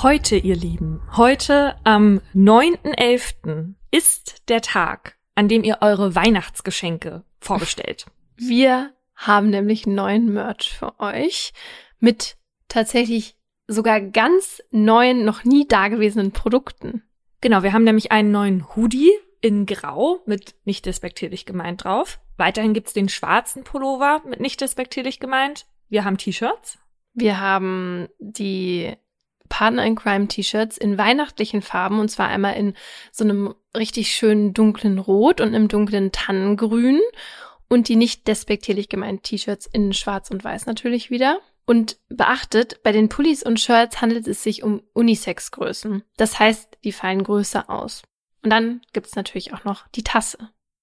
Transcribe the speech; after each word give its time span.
Heute, 0.00 0.36
ihr 0.36 0.54
Lieben, 0.54 1.02
heute 1.16 1.74
am 1.82 2.20
9.11. 2.32 3.74
ist 3.90 4.48
der 4.48 4.60
Tag, 4.60 5.16
an 5.34 5.48
dem 5.48 5.64
ihr 5.64 5.78
eure 5.80 6.14
Weihnachtsgeschenke 6.14 7.24
vorbestellt. 7.40 8.06
Wir 8.36 8.92
haben 9.16 9.50
nämlich 9.50 9.88
neuen 9.88 10.32
Merch 10.32 10.72
für 10.72 11.00
euch 11.00 11.52
mit 11.98 12.36
tatsächlich 12.68 13.34
sogar 13.66 14.00
ganz 14.00 14.62
neuen, 14.70 15.24
noch 15.24 15.42
nie 15.42 15.66
dagewesenen 15.66 16.30
Produkten. 16.30 17.02
Genau, 17.40 17.64
wir 17.64 17.72
haben 17.72 17.82
nämlich 17.82 18.12
einen 18.12 18.30
neuen 18.30 18.76
Hoodie 18.76 19.10
in 19.40 19.66
Grau 19.66 20.20
mit 20.26 20.54
nicht 20.64 20.86
despektierlich 20.86 21.44
gemeint 21.44 21.82
drauf. 21.82 22.20
Weiterhin 22.36 22.72
gibt's 22.72 22.92
den 22.92 23.08
schwarzen 23.08 23.64
Pullover 23.64 24.22
mit 24.24 24.38
nicht 24.38 24.60
despektierlich 24.60 25.18
gemeint. 25.18 25.66
Wir 25.88 26.04
haben 26.04 26.18
T-Shirts. 26.18 26.78
Wir 27.14 27.40
haben 27.40 28.06
die 28.20 28.96
Partner 29.48 29.84
in 29.84 29.96
Crime 29.96 30.28
T-Shirts 30.28 30.78
in 30.78 30.98
weihnachtlichen 30.98 31.62
Farben 31.62 32.00
und 32.00 32.10
zwar 32.10 32.28
einmal 32.28 32.56
in 32.56 32.74
so 33.12 33.24
einem 33.24 33.54
richtig 33.76 34.14
schönen 34.14 34.54
dunklen 34.54 34.98
Rot 34.98 35.40
und 35.40 35.54
einem 35.54 35.68
dunklen 35.68 36.12
Tannengrün 36.12 37.00
und 37.68 37.88
die 37.88 37.96
nicht 37.96 38.26
despektierlich 38.26 38.88
gemeinten 38.88 39.22
T-Shirts 39.22 39.66
in 39.66 39.92
Schwarz 39.92 40.30
und 40.30 40.44
Weiß 40.44 40.66
natürlich 40.66 41.10
wieder. 41.10 41.40
Und 41.66 41.98
beachtet, 42.08 42.82
bei 42.82 42.92
den 42.92 43.10
Pullis 43.10 43.42
und 43.42 43.60
Shirts 43.60 44.00
handelt 44.00 44.26
es 44.26 44.42
sich 44.42 44.62
um 44.62 44.82
Unisex-Größen. 44.94 46.02
Das 46.16 46.38
heißt, 46.38 46.78
die 46.82 46.92
fallen 46.92 47.22
größer 47.22 47.68
aus. 47.68 48.02
Und 48.42 48.50
dann 48.50 48.80
gibt's 48.94 49.16
natürlich 49.16 49.52
auch 49.52 49.64
noch 49.64 49.86
die 49.88 50.02
Tasse. 50.02 50.38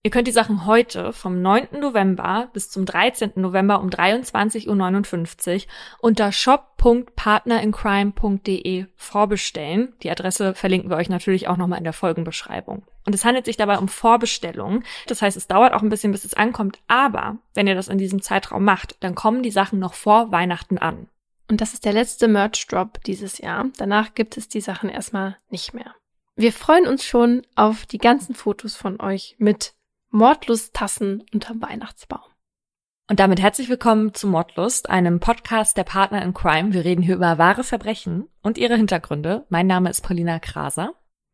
Ihr 0.05 0.11
könnt 0.11 0.27
die 0.27 0.31
Sachen 0.31 0.67
heute 0.67 1.11
vom 1.13 1.41
9. 1.41 1.79
November 1.79 2.49
bis 2.53 2.69
zum 2.69 2.85
13. 2.85 3.31
November 3.37 3.79
um 3.79 3.89
23.59 3.89 4.67
Uhr 4.67 5.63
unter 5.99 6.31
shop.partnerincrime.de 6.31 8.85
vorbestellen. 8.95 9.95
Die 10.03 10.11
Adresse 10.11 10.53
verlinken 10.53 10.91
wir 10.91 10.97
euch 10.97 11.09
natürlich 11.09 11.47
auch 11.47 11.57
nochmal 11.57 11.79
in 11.79 11.85
der 11.85 11.93
Folgenbeschreibung. 11.93 12.85
Und 13.07 13.15
es 13.15 13.25
handelt 13.25 13.45
sich 13.45 13.57
dabei 13.57 13.79
um 13.79 13.87
Vorbestellungen. 13.87 14.83
Das 15.07 15.23
heißt, 15.23 15.37
es 15.37 15.47
dauert 15.47 15.73
auch 15.73 15.81
ein 15.81 15.89
bisschen, 15.89 16.11
bis 16.11 16.23
es 16.23 16.35
ankommt. 16.35 16.77
Aber 16.87 17.39
wenn 17.55 17.65
ihr 17.65 17.73
das 17.73 17.87
in 17.87 17.97
diesem 17.97 18.21
Zeitraum 18.21 18.63
macht, 18.63 18.97
dann 18.99 19.15
kommen 19.15 19.41
die 19.41 19.49
Sachen 19.49 19.79
noch 19.79 19.95
vor 19.95 20.31
Weihnachten 20.31 20.77
an. 20.77 21.07
Und 21.49 21.61
das 21.61 21.73
ist 21.73 21.83
der 21.83 21.93
letzte 21.93 22.27
Merch-Drop 22.27 23.03
dieses 23.05 23.39
Jahr. 23.39 23.65
Danach 23.77 24.13
gibt 24.13 24.37
es 24.37 24.49
die 24.49 24.61
Sachen 24.61 24.87
erstmal 24.87 25.37
nicht 25.49 25.73
mehr. 25.73 25.95
Wir 26.35 26.51
freuen 26.51 26.85
uns 26.85 27.05
schon 27.05 27.43
auf 27.55 27.87
die 27.87 27.97
ganzen 27.97 28.35
Fotos 28.35 28.75
von 28.75 28.99
euch 28.99 29.35
mit 29.39 29.73
Mordlusttassen 30.15 31.25
unterm 31.33 31.61
Weihnachtsbaum. 31.61 32.23
Und 33.09 33.19
damit 33.19 33.41
herzlich 33.41 33.67
willkommen 33.67 34.13
zu 34.13 34.27
Mordlust, 34.27 34.89
einem 34.89 35.19
Podcast 35.19 35.75
der 35.75 35.83
Partner 35.83 36.21
in 36.23 36.33
Crime. 36.33 36.73
Wir 36.73 36.85
reden 36.85 37.01
hier 37.01 37.15
über 37.15 37.37
wahre 37.37 37.65
Verbrechen 37.65 38.29
und 38.41 38.57
ihre 38.57 38.77
Hintergründe. 38.77 39.45
Mein 39.49 39.67
Name 39.67 39.89
ist 39.89 40.01
Paulina 40.01 40.39
Kraser. 40.39 40.93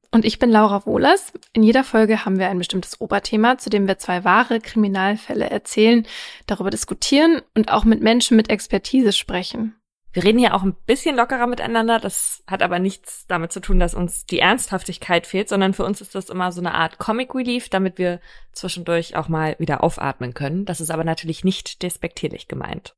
Und 0.10 0.26
ich 0.26 0.40
bin 0.40 0.50
Laura 0.50 0.84
Wohlers. 0.88 1.32
In 1.54 1.62
jeder 1.62 1.84
Folge 1.84 2.26
haben 2.26 2.40
wir 2.40 2.50
ein 2.50 2.58
bestimmtes 2.58 3.00
Oberthema, 3.00 3.60
zu 3.60 3.70
dem 3.70 3.88
wir 3.88 4.00
zwei 4.00 4.23
wahre 4.23 4.60
Kriminalfälle 4.60 5.48
erzählen, 5.48 6.08
darüber 6.48 6.72
diskutieren 6.72 7.44
und 7.56 7.72
auch 7.72 7.86
mit 7.86 8.02
Menschen 8.02 8.36
mit 8.36 8.50
Expertise 8.50 9.14
sprechen. 9.14 9.76
Wir 10.14 10.23
reden 10.23 10.40
hier 10.40 10.54
auch 10.54 10.64
ein 10.64 10.76
bisschen 10.86 11.16
lockerer 11.16 11.48
miteinander. 11.48 12.00
Das 12.00 12.44
hat 12.48 12.62
aber 12.62 12.80
nichts 12.80 13.26
damit 13.28 13.52
zu 13.52 13.62
tun, 13.62 13.80
dass 13.80 13.94
uns 13.94 14.26
die 14.26 14.40
Ernsthaftigkeit 14.40 15.26
fehlt, 15.26 15.48
sondern 15.48 15.73
für 15.73 15.86
uns 15.86 16.02
ist 16.02 16.16
das 16.16 16.30
immer 16.30 16.52
so 16.52 16.59
eine 16.59 16.73
Art 16.73 16.98
Comic 16.98 17.34
Relief, 17.34 17.70
damit 17.70 17.98
wir 17.98 18.20
zwischendurch 18.52 19.16
auch 19.16 19.30
mal 19.30 19.56
wieder 19.58 19.84
aufatmen 19.84 20.34
können. 20.34 20.66
Das 20.66 20.82
ist 20.82 20.92
aber 20.92 21.06
natürlich 21.06 21.44
nicht 21.44 21.82
despektierlich 21.82 22.48
gemeint. 22.48 22.95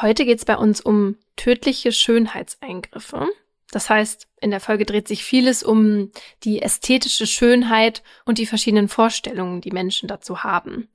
Heute 0.00 0.24
geht's 0.24 0.44
bei 0.44 0.56
uns 0.56 0.80
um 0.80 1.16
tödliche 1.36 1.92
Schönheitseingriffe. 1.92 3.28
Das 3.70 3.88
heißt, 3.88 4.28
in 4.40 4.50
der 4.50 4.60
Folge 4.60 4.84
dreht 4.84 5.08
sich 5.08 5.24
vieles 5.24 5.62
um 5.62 6.10
die 6.44 6.62
ästhetische 6.62 7.26
Schönheit 7.26 8.02
und 8.24 8.38
die 8.38 8.46
verschiedenen 8.46 8.88
Vorstellungen, 8.88 9.60
die 9.60 9.72
Menschen 9.72 10.08
dazu 10.08 10.44
haben. 10.44 10.88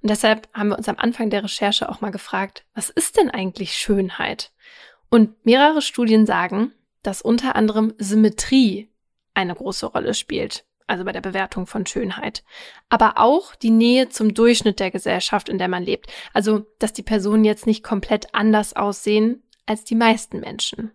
Und 0.00 0.10
deshalb 0.10 0.48
haben 0.52 0.68
wir 0.68 0.78
uns 0.78 0.88
am 0.88 0.98
Anfang 0.98 1.30
der 1.30 1.42
Recherche 1.42 1.88
auch 1.88 2.00
mal 2.00 2.10
gefragt, 2.10 2.64
was 2.74 2.88
ist 2.88 3.16
denn 3.16 3.30
eigentlich 3.30 3.74
Schönheit? 3.74 4.52
Und 5.10 5.44
mehrere 5.44 5.82
Studien 5.82 6.26
sagen, 6.26 6.72
dass 7.02 7.22
unter 7.22 7.56
anderem 7.56 7.94
Symmetrie 7.98 8.90
eine 9.34 9.54
große 9.54 9.86
Rolle 9.86 10.14
spielt, 10.14 10.64
also 10.86 11.04
bei 11.04 11.12
der 11.12 11.20
Bewertung 11.20 11.66
von 11.66 11.86
Schönheit. 11.86 12.42
Aber 12.88 13.18
auch 13.18 13.54
die 13.54 13.70
Nähe 13.70 14.08
zum 14.08 14.34
Durchschnitt 14.34 14.80
der 14.80 14.90
Gesellschaft, 14.90 15.48
in 15.48 15.58
der 15.58 15.68
man 15.68 15.84
lebt. 15.84 16.10
Also, 16.32 16.66
dass 16.78 16.92
die 16.92 17.02
Personen 17.02 17.44
jetzt 17.44 17.66
nicht 17.66 17.84
komplett 17.84 18.34
anders 18.34 18.74
aussehen 18.74 19.42
als 19.66 19.84
die 19.84 19.94
meisten 19.94 20.40
Menschen. 20.40 20.92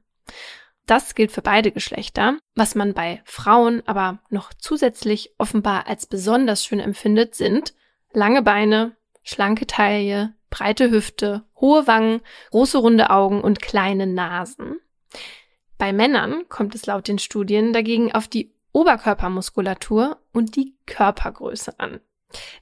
Das 0.85 1.15
gilt 1.15 1.31
für 1.31 1.41
beide 1.41 1.71
Geschlechter. 1.71 2.37
Was 2.55 2.75
man 2.75 2.93
bei 2.93 3.21
Frauen 3.23 3.81
aber 3.85 4.19
noch 4.29 4.53
zusätzlich 4.53 5.33
offenbar 5.37 5.87
als 5.87 6.05
besonders 6.05 6.65
schön 6.65 6.79
empfindet, 6.79 7.35
sind 7.35 7.73
lange 8.11 8.41
Beine, 8.41 8.95
schlanke 9.23 9.67
Taille, 9.67 10.33
breite 10.49 10.91
Hüfte, 10.91 11.43
hohe 11.59 11.87
Wangen, 11.87 12.21
große 12.51 12.77
runde 12.77 13.09
Augen 13.09 13.41
und 13.41 13.61
kleine 13.61 14.07
Nasen. 14.07 14.79
Bei 15.77 15.91
Männern 15.91 16.47
kommt 16.49 16.75
es 16.75 16.85
laut 16.85 17.07
den 17.07 17.19
Studien 17.19 17.73
dagegen 17.73 18.13
auf 18.13 18.27
die 18.27 18.53
Oberkörpermuskulatur 18.71 20.19
und 20.31 20.55
die 20.55 20.75
Körpergröße 20.85 21.79
an. 21.79 21.99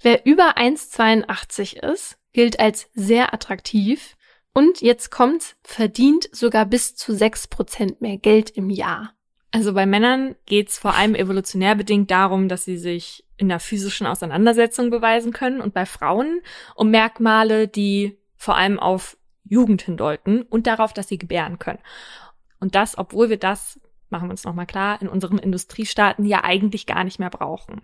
Wer 0.02 0.26
über 0.26 0.58
1,82 0.58 1.84
ist, 1.84 2.18
gilt 2.34 2.60
als 2.60 2.90
sehr 2.94 3.34
attraktiv 3.34 4.18
und 4.54 4.82
jetzt 4.82 5.12
kommt, 5.12 5.56
verdient 5.64 6.30
sogar 6.32 6.66
bis 6.66 6.96
zu 6.96 7.14
6% 7.14 7.98
mehr 8.00 8.18
Geld 8.18 8.50
im 8.52 8.70
Jahr. 8.70 9.14
Also 9.52 9.74
bei 9.74 9.86
Männern 9.86 10.36
geht's 10.46 10.80
vor 10.80 10.96
allem 10.96 11.14
evolutionär 11.14 11.76
bedingt 11.76 12.10
darum, 12.10 12.48
dass 12.48 12.64
sie 12.64 12.78
sich 12.78 13.26
in 13.36 13.50
der 13.50 13.60
physischen 13.60 14.08
Auseinandersetzung 14.08 14.90
beweisen 14.90 15.34
können 15.34 15.60
und 15.60 15.74
bei 15.74 15.86
Frauen 15.86 16.42
um 16.76 16.90
Merkmale, 16.90 17.68
die 17.68 18.18
vor 18.38 18.56
allem 18.56 18.80
auf 18.80 19.18
Jugend 19.44 19.82
hindeuten 19.82 20.44
und 20.44 20.68
darauf, 20.68 20.94
dass 20.94 21.10
sie 21.10 21.18
gebären 21.18 21.60
können. 21.60 21.80
Und 22.60 22.76
das, 22.76 22.98
obwohl 22.98 23.30
wir 23.30 23.38
das, 23.38 23.80
machen 24.10 24.28
wir 24.28 24.32
uns 24.32 24.46
nochmal 24.46 24.68
klar, 24.68 25.02
in 25.02 25.10
unseren 25.10 25.38
Industriestaaten 25.38 26.26
ja 26.26 26.44
eigentlich 26.44 26.86
gar 26.86 27.04
nicht 27.04 27.20
mehr 27.20 27.30
brauchen. 27.30 27.82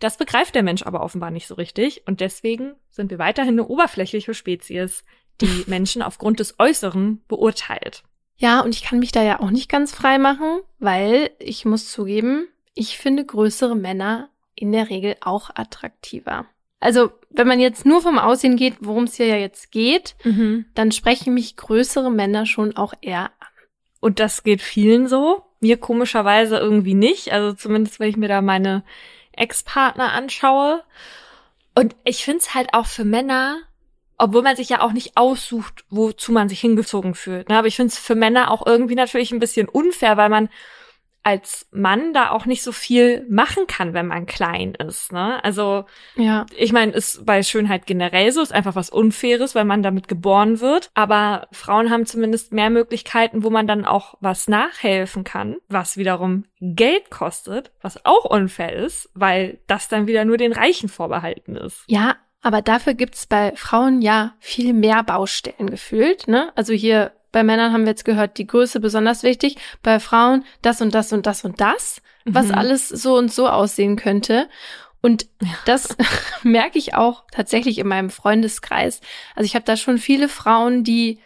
Das 0.00 0.16
begreift 0.16 0.54
der 0.54 0.62
Mensch 0.62 0.82
aber 0.82 1.02
offenbar 1.02 1.30
nicht 1.30 1.46
so 1.46 1.54
richtig 1.54 2.06
und 2.06 2.20
deswegen 2.20 2.74
sind 2.90 3.10
wir 3.10 3.18
weiterhin 3.18 3.54
eine 3.54 3.66
oberflächliche 3.66 4.34
Spezies, 4.34 5.04
die 5.40 5.64
Menschen 5.68 6.02
aufgrund 6.02 6.40
des 6.40 6.58
Äußeren 6.58 7.22
beurteilt. 7.28 8.02
Ja, 8.36 8.60
und 8.60 8.74
ich 8.74 8.82
kann 8.82 8.98
mich 8.98 9.12
da 9.12 9.22
ja 9.22 9.40
auch 9.40 9.50
nicht 9.50 9.68
ganz 9.68 9.94
frei 9.94 10.18
machen, 10.18 10.60
weil 10.78 11.30
ich 11.38 11.64
muss 11.64 11.90
zugeben, 11.90 12.48
ich 12.74 12.98
finde 12.98 13.24
größere 13.24 13.74
Männer 13.74 14.28
in 14.54 14.72
der 14.72 14.90
Regel 14.90 15.16
auch 15.20 15.50
attraktiver. 15.54 16.46
Also, 16.78 17.10
wenn 17.30 17.48
man 17.48 17.58
jetzt 17.58 17.86
nur 17.86 18.02
vom 18.02 18.18
Aussehen 18.18 18.56
geht, 18.56 18.74
worum 18.80 19.04
es 19.04 19.14
hier 19.14 19.26
ja 19.26 19.36
jetzt 19.36 19.72
geht, 19.72 20.14
mhm. 20.24 20.66
dann 20.74 20.92
sprechen 20.92 21.32
mich 21.34 21.56
größere 21.56 22.10
Männer 22.10 22.44
schon 22.44 22.76
auch 22.76 22.92
eher 23.00 23.24
an. 23.40 23.48
Und 24.00 24.20
das 24.20 24.42
geht 24.42 24.60
vielen 24.60 25.08
so. 25.08 25.42
Mir 25.60 25.78
komischerweise 25.78 26.58
irgendwie 26.58 26.94
nicht. 26.94 27.32
Also 27.32 27.54
zumindest, 27.54 27.98
wenn 27.98 28.10
ich 28.10 28.18
mir 28.18 28.28
da 28.28 28.42
meine 28.42 28.84
Ex-Partner 29.32 30.12
anschaue. 30.12 30.82
Und 31.74 31.96
ich 32.04 32.24
finde 32.24 32.40
es 32.40 32.54
halt 32.54 32.74
auch 32.74 32.86
für 32.86 33.04
Männer 33.04 33.58
obwohl 34.18 34.42
man 34.42 34.56
sich 34.56 34.68
ja 34.68 34.80
auch 34.80 34.92
nicht 34.92 35.16
aussucht, 35.16 35.84
wozu 35.90 36.32
man 36.32 36.48
sich 36.48 36.60
hingezogen 36.60 37.14
fühlt. 37.14 37.48
Ne? 37.48 37.58
Aber 37.58 37.68
ich 37.68 37.76
finde 37.76 37.92
es 37.92 37.98
für 37.98 38.14
Männer 38.14 38.50
auch 38.50 38.66
irgendwie 38.66 38.94
natürlich 38.94 39.32
ein 39.32 39.38
bisschen 39.38 39.68
unfair, 39.68 40.16
weil 40.16 40.28
man 40.30 40.48
als 41.26 41.66
Mann 41.72 42.12
da 42.12 42.30
auch 42.30 42.46
nicht 42.46 42.62
so 42.62 42.70
viel 42.70 43.26
machen 43.28 43.66
kann, 43.66 43.94
wenn 43.94 44.06
man 44.06 44.26
klein 44.26 44.74
ist. 44.76 45.10
Ne? 45.10 45.42
Also 45.42 45.84
ja. 46.14 46.46
ich 46.56 46.72
meine, 46.72 46.92
ist 46.92 47.26
bei 47.26 47.42
Schönheit 47.42 47.84
generell 47.84 48.30
so, 48.30 48.40
ist 48.40 48.52
einfach 48.52 48.76
was 48.76 48.90
Unfaires, 48.90 49.56
weil 49.56 49.64
man 49.64 49.82
damit 49.82 50.06
geboren 50.06 50.60
wird. 50.60 50.88
Aber 50.94 51.48
Frauen 51.50 51.90
haben 51.90 52.06
zumindest 52.06 52.52
mehr 52.52 52.70
Möglichkeiten, 52.70 53.42
wo 53.42 53.50
man 53.50 53.66
dann 53.66 53.84
auch 53.84 54.14
was 54.20 54.46
nachhelfen 54.46 55.24
kann, 55.24 55.56
was 55.68 55.96
wiederum 55.96 56.44
Geld 56.60 57.10
kostet, 57.10 57.72
was 57.82 58.04
auch 58.06 58.24
unfair 58.24 58.72
ist, 58.74 59.10
weil 59.14 59.58
das 59.66 59.88
dann 59.88 60.06
wieder 60.06 60.24
nur 60.24 60.36
den 60.36 60.52
Reichen 60.52 60.88
vorbehalten 60.88 61.56
ist. 61.56 61.82
Ja, 61.88 62.14
aber 62.46 62.62
dafür 62.62 62.94
gibt's 62.94 63.26
bei 63.26 63.56
Frauen 63.56 64.00
ja 64.02 64.36
viel 64.38 64.72
mehr 64.72 65.02
Baustellen 65.02 65.68
gefühlt. 65.68 66.28
Ne? 66.28 66.52
Also 66.54 66.72
hier 66.74 67.10
bei 67.32 67.42
Männern 67.42 67.72
haben 67.72 67.82
wir 67.82 67.88
jetzt 67.88 68.04
gehört, 68.04 68.38
die 68.38 68.46
Größe 68.46 68.78
besonders 68.78 69.24
wichtig. 69.24 69.56
Bei 69.82 69.98
Frauen 69.98 70.44
das 70.62 70.80
und 70.80 70.94
das 70.94 71.12
und 71.12 71.26
das 71.26 71.44
und 71.44 71.60
das, 71.60 72.00
mhm. 72.24 72.34
was 72.36 72.52
alles 72.52 72.88
so 72.88 73.16
und 73.16 73.32
so 73.32 73.48
aussehen 73.48 73.96
könnte. 73.96 74.48
Und 75.02 75.26
das 75.64 75.96
merke 76.44 76.78
ich 76.78 76.94
auch 76.94 77.24
tatsächlich 77.32 77.78
in 77.78 77.88
meinem 77.88 78.10
Freundeskreis. 78.10 79.00
Also 79.34 79.44
ich 79.44 79.56
habe 79.56 79.64
da 79.64 79.76
schon 79.76 79.98
viele 79.98 80.28
Frauen, 80.28 80.84
die, 80.84 81.18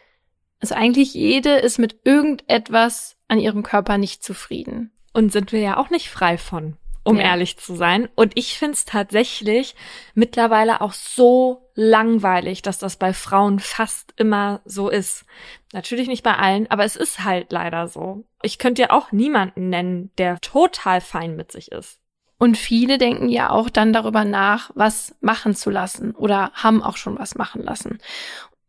also 0.58 0.75
eigentlich 0.75 1.12
jede 1.12 1.56
ist 1.56 1.78
mit 1.78 1.99
irgendetwas 2.05 3.19
an 3.28 3.38
ihrem 3.38 3.62
Körper 3.62 3.99
nicht 3.99 4.25
zufrieden. 4.25 4.90
Und 5.12 5.32
sind 5.32 5.52
wir 5.52 5.61
ja 5.61 5.76
auch 5.76 5.90
nicht 5.90 6.08
frei 6.08 6.38
von 6.38 6.78
um 7.10 7.16
ja. 7.16 7.24
ehrlich 7.24 7.58
zu 7.58 7.74
sein. 7.74 8.08
Und 8.14 8.32
ich 8.36 8.58
finde 8.58 8.74
es 8.74 8.84
tatsächlich 8.84 9.74
mittlerweile 10.14 10.80
auch 10.80 10.92
so 10.92 11.70
langweilig, 11.74 12.62
dass 12.62 12.78
das 12.78 12.96
bei 12.96 13.12
Frauen 13.12 13.58
fast 13.58 14.14
immer 14.16 14.60
so 14.64 14.88
ist. 14.88 15.24
Natürlich 15.72 16.08
nicht 16.08 16.22
bei 16.22 16.36
allen, 16.36 16.70
aber 16.70 16.84
es 16.84 16.96
ist 16.96 17.24
halt 17.24 17.52
leider 17.52 17.88
so. 17.88 18.24
Ich 18.42 18.58
könnte 18.58 18.82
ja 18.82 18.90
auch 18.90 19.12
niemanden 19.12 19.68
nennen, 19.68 20.10
der 20.18 20.40
total 20.40 21.00
fein 21.00 21.36
mit 21.36 21.52
sich 21.52 21.72
ist. 21.72 21.98
Und 22.38 22.56
viele 22.56 22.96
denken 22.96 23.28
ja 23.28 23.50
auch 23.50 23.68
dann 23.68 23.92
darüber 23.92 24.24
nach, 24.24 24.70
was 24.74 25.14
machen 25.20 25.54
zu 25.54 25.68
lassen 25.68 26.14
oder 26.14 26.52
haben 26.54 26.82
auch 26.82 26.96
schon 26.96 27.18
was 27.18 27.34
machen 27.34 27.62
lassen. 27.62 27.98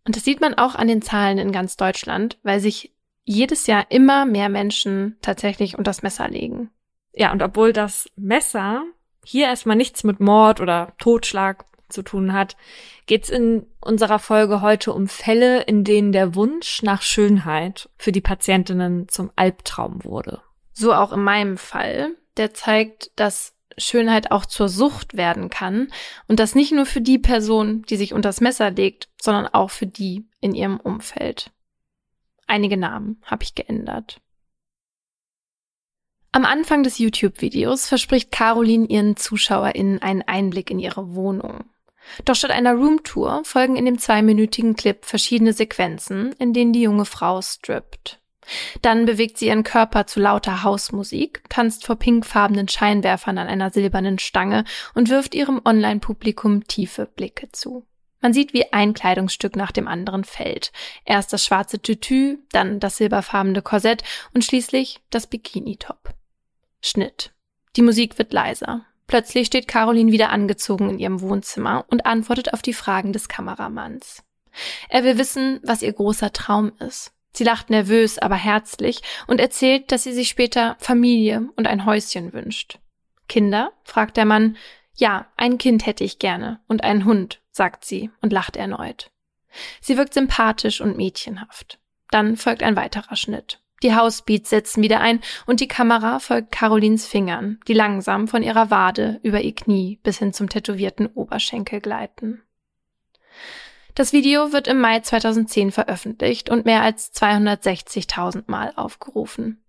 Und 0.05 0.15
das 0.15 0.25
sieht 0.25 0.41
man 0.41 0.55
auch 0.55 0.75
an 0.75 0.87
den 0.87 1.01
Zahlen 1.01 1.37
in 1.37 1.51
ganz 1.51 1.77
Deutschland, 1.77 2.37
weil 2.44 2.59
sich 2.59 2.91
jedes 3.23 3.67
Jahr 3.67 3.85
immer 3.89 4.25
mehr 4.25 4.49
Menschen 4.49 5.15
tatsächlich 5.21 5.77
unter 5.77 5.89
das 5.89 6.01
Messer 6.01 6.27
legen. 6.27 6.69
Ja, 7.13 7.31
und 7.31 7.41
obwohl 7.41 7.73
das 7.73 8.09
Messer 8.15 8.83
hier 9.23 9.47
erstmal 9.47 9.75
nichts 9.75 10.03
mit 10.03 10.19
Mord 10.19 10.61
oder 10.61 10.93
Totschlag 10.97 11.65
zu 11.89 12.01
tun 12.01 12.33
hat, 12.33 12.55
geht's 13.05 13.29
in 13.29 13.67
unserer 13.81 14.19
Folge 14.19 14.61
heute 14.61 14.93
um 14.93 15.07
Fälle, 15.07 15.61
in 15.63 15.83
denen 15.83 16.11
der 16.11 16.35
Wunsch 16.35 16.81
nach 16.83 17.01
Schönheit 17.01 17.89
für 17.97 18.11
die 18.11 18.21
Patientinnen 18.21 19.09
zum 19.09 19.31
Albtraum 19.35 20.03
wurde. 20.03 20.41
So 20.73 20.93
auch 20.93 21.11
in 21.11 21.23
meinem 21.23 21.57
Fall. 21.57 22.15
Der 22.37 22.53
zeigt, 22.53 23.11
dass 23.17 23.53
Schönheit 23.77 24.31
auch 24.31 24.45
zur 24.45 24.69
Sucht 24.69 25.17
werden 25.17 25.49
kann 25.49 25.89
und 26.27 26.39
das 26.39 26.55
nicht 26.55 26.71
nur 26.71 26.85
für 26.85 27.01
die 27.01 27.19
Person, 27.19 27.83
die 27.83 27.97
sich 27.97 28.13
unters 28.13 28.41
Messer 28.41 28.71
legt, 28.71 29.09
sondern 29.21 29.47
auch 29.47 29.69
für 29.69 29.87
die 29.87 30.25
in 30.39 30.53
ihrem 30.53 30.79
Umfeld. 30.79 31.51
Einige 32.47 32.77
Namen 32.77 33.21
habe 33.25 33.43
ich 33.43 33.55
geändert. 33.55 34.21
Am 36.33 36.45
Anfang 36.45 36.83
des 36.83 36.98
YouTube-Videos 36.98 37.88
verspricht 37.88 38.31
Caroline 38.31 38.86
ihren 38.88 39.18
ZuschauerInnen 39.18 40.01
einen 40.01 40.22
Einblick 40.22 40.72
in 40.72 40.80
ihre 40.80 41.13
Wohnung. 41.13 41.66
Doch 42.24 42.36
statt 42.36 42.51
einer 42.51 42.74
Roomtour 42.74 43.42
folgen 43.44 43.75
in 43.75 43.83
dem 43.83 44.00
zweiminütigen 44.00 44.78
Clip 44.78 45.04
verschiedene 45.04 45.51
Sequenzen, 45.51 46.33
in 46.39 46.54
denen 46.54 46.72
die 46.72 46.83
junge 46.83 47.04
Frau 47.04 47.42
strippt. 47.42 48.22
Dann 48.81 49.06
bewegt 49.06 49.38
sie 49.38 49.48
ihren 49.48 49.63
Körper 49.63 50.07
zu 50.07 50.22
lauter 50.22 50.63
Hausmusik, 50.63 51.44
tanzt 51.50 51.86
vor 51.86 51.98
pinkfarbenen 51.98 52.69
Scheinwerfern 52.69 53.38
an 53.38 53.48
einer 53.48 53.69
silbernen 53.69 54.18
Stange 54.18 54.63
und 54.95 55.10
wirft 55.10 55.36
ihrem 55.36 55.62
Online-Publikum 55.66 56.66
tiefe 56.66 57.07
Blicke 57.07 57.51
zu. 57.51 57.86
Man 58.22 58.33
sieht, 58.33 58.54
wie 58.54 58.72
ein 58.72 58.94
Kleidungsstück 58.94 59.57
nach 59.57 59.72
dem 59.72 59.88
anderen 59.88 60.24
fällt. 60.24 60.72
Erst 61.04 61.33
das 61.33 61.44
schwarze 61.44 61.81
Tütü, 61.81 62.38
dann 62.51 62.80
das 62.80 62.98
silberfarbene 62.98 63.62
Korsett 63.62 64.04
und 64.33 64.45
schließlich 64.45 65.01
das 65.10 65.28
Bikini-Top. 65.28 66.13
Schnitt. 66.81 67.31
Die 67.75 67.81
Musik 67.81 68.18
wird 68.18 68.33
leiser. 68.33 68.86
Plötzlich 69.07 69.48
steht 69.48 69.68
Caroline 69.68 70.12
wieder 70.12 70.30
angezogen 70.30 70.89
in 70.89 71.00
ihrem 71.00 71.22
Wohnzimmer 71.22 71.86
und 71.89 72.06
antwortet 72.06 72.54
auf 72.54 72.62
die 72.62 72.74
Fragen 72.74 73.13
des 73.13 73.28
Kameramanns. 73.28 74.24
Er 74.89 75.04
will 75.04 75.18
wissen, 75.18 75.60
was 75.63 75.81
ihr 75.81 75.94
großer 75.94 76.33
Traum 76.33 76.72
ist. 76.80 77.13
Sie 77.33 77.44
lacht 77.44 77.69
nervös, 77.69 78.18
aber 78.18 78.36
herzlich 78.36 79.01
und 79.28 79.39
erzählt, 79.39 79.92
dass 79.92 80.04
sie 80.04 80.13
sich 80.13 80.30
später 80.30 80.75
Familie 80.80 81.50
und 81.56 81.68
ein 81.68 81.86
Häuschen 81.86 82.33
wünscht. 82.33 82.80
Kinder? 83.28 83.72
fragt 83.83 84.18
der 84.18 84.25
Mann. 84.25 84.57
Ja, 84.95 85.28
ein 85.38 85.57
Kind 85.57 85.86
hätte 85.86 86.04
ich 86.04 86.19
gerne 86.19 86.60
und 86.68 86.83
einen 86.83 87.06
Hund, 87.06 87.42
sagt 87.51 87.86
sie 87.86 88.12
und 88.22 88.33
lacht 88.33 88.57
erneut. 88.57 89.12
Sie 89.80 89.98
wirkt 89.98 90.13
sympathisch 90.13 90.81
und 90.81 90.98
mädchenhaft. 90.98 91.80
Dann 92.10 92.36
folgt 92.36 92.63
ein 92.63 92.75
weiterer 92.75 93.16
Schnitt. 93.16 93.60
Die 93.83 93.95
Housebeats 93.95 94.50
setzen 94.50 94.83
wieder 94.83 95.00
ein 95.00 95.22
und 95.45 95.60
die 95.60 95.68
Kamera 95.68 96.19
folgt 96.19 96.51
Carolins 96.51 97.07
Fingern, 97.07 97.60
die 97.68 97.74
langsam 97.74 98.28
von 98.28 98.44
ihrer 98.44 98.69
Wade 98.69 99.19
über 99.24 99.42
ihr 99.42 99.56
Knie 99.56 100.00
bis 100.04 100.19
hin 100.19 100.33
zum 100.33 100.50
tätowierten 100.50 101.07
Oberschenkel 101.07 101.81
gleiten. 101.81 102.44
Das 103.95 104.13
Video 104.13 104.54
wird 104.54 104.68
im 104.68 104.80
Mai 104.80 105.00
2010 105.00 105.72
veröffentlicht 105.72 106.50
und 106.50 106.66
mehr 106.66 106.81
als 106.81 107.13
260.000 107.13 108.44
Mal 108.48 108.72
aufgerufen. 108.75 109.63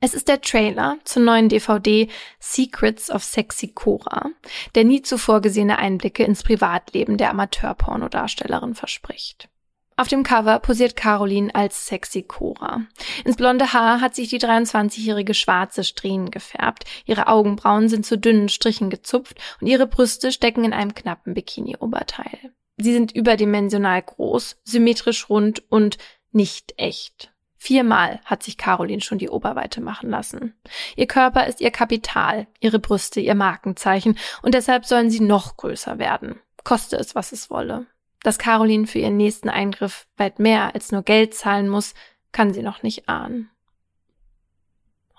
Es 0.00 0.14
ist 0.14 0.28
der 0.28 0.40
Trailer 0.40 0.98
zur 1.04 1.22
neuen 1.22 1.48
DVD 1.48 2.08
Secrets 2.38 3.10
of 3.10 3.24
Sexy 3.24 3.68
Cora, 3.68 4.30
der 4.74 4.84
nie 4.84 5.02
zuvor 5.02 5.40
gesehene 5.40 5.78
Einblicke 5.78 6.22
ins 6.24 6.42
Privatleben 6.42 7.16
der 7.16 7.30
Amateurpornodarstellerin 7.30 8.74
verspricht. 8.74 9.48
Auf 9.98 10.08
dem 10.08 10.24
Cover 10.24 10.58
posiert 10.58 10.94
Caroline 10.94 11.54
als 11.54 11.86
sexy 11.86 12.22
Cora. 12.22 12.82
Ins 13.24 13.36
blonde 13.36 13.72
Haar 13.72 14.02
hat 14.02 14.14
sich 14.14 14.28
die 14.28 14.38
23-jährige 14.38 15.32
schwarze 15.32 15.84
Strähnen 15.84 16.30
gefärbt, 16.30 16.84
ihre 17.06 17.28
Augenbrauen 17.28 17.88
sind 17.88 18.04
zu 18.04 18.18
dünnen 18.18 18.50
Strichen 18.50 18.90
gezupft 18.90 19.40
und 19.58 19.68
ihre 19.68 19.86
Brüste 19.86 20.32
stecken 20.32 20.64
in 20.64 20.74
einem 20.74 20.94
knappen 20.94 21.32
Bikini-Oberteil. 21.32 22.52
Sie 22.76 22.92
sind 22.92 23.12
überdimensional 23.12 24.02
groß, 24.02 24.60
symmetrisch 24.64 25.30
rund 25.30 25.62
und 25.70 25.96
nicht 26.30 26.74
echt. 26.76 27.32
Viermal 27.56 28.20
hat 28.26 28.42
sich 28.42 28.58
Caroline 28.58 29.00
schon 29.00 29.16
die 29.16 29.30
Oberweite 29.30 29.80
machen 29.80 30.10
lassen. 30.10 30.54
Ihr 30.94 31.06
Körper 31.06 31.46
ist 31.46 31.62
ihr 31.62 31.70
Kapital, 31.70 32.48
ihre 32.60 32.78
Brüste 32.78 33.20
ihr 33.20 33.34
Markenzeichen 33.34 34.18
und 34.42 34.52
deshalb 34.52 34.84
sollen 34.84 35.10
sie 35.10 35.20
noch 35.20 35.56
größer 35.56 35.98
werden. 35.98 36.38
Koste 36.64 36.96
es, 36.96 37.14
was 37.14 37.32
es 37.32 37.48
wolle. 37.48 37.86
Dass 38.26 38.38
Caroline 38.38 38.88
für 38.88 38.98
ihren 38.98 39.16
nächsten 39.16 39.48
Eingriff 39.48 40.08
weit 40.16 40.40
mehr 40.40 40.74
als 40.74 40.90
nur 40.90 41.02
Geld 41.02 41.32
zahlen 41.32 41.68
muss, 41.68 41.94
kann 42.32 42.52
sie 42.52 42.62
noch 42.62 42.82
nicht 42.82 43.08
ahnen. 43.08 43.50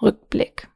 Rückblick. 0.01 0.67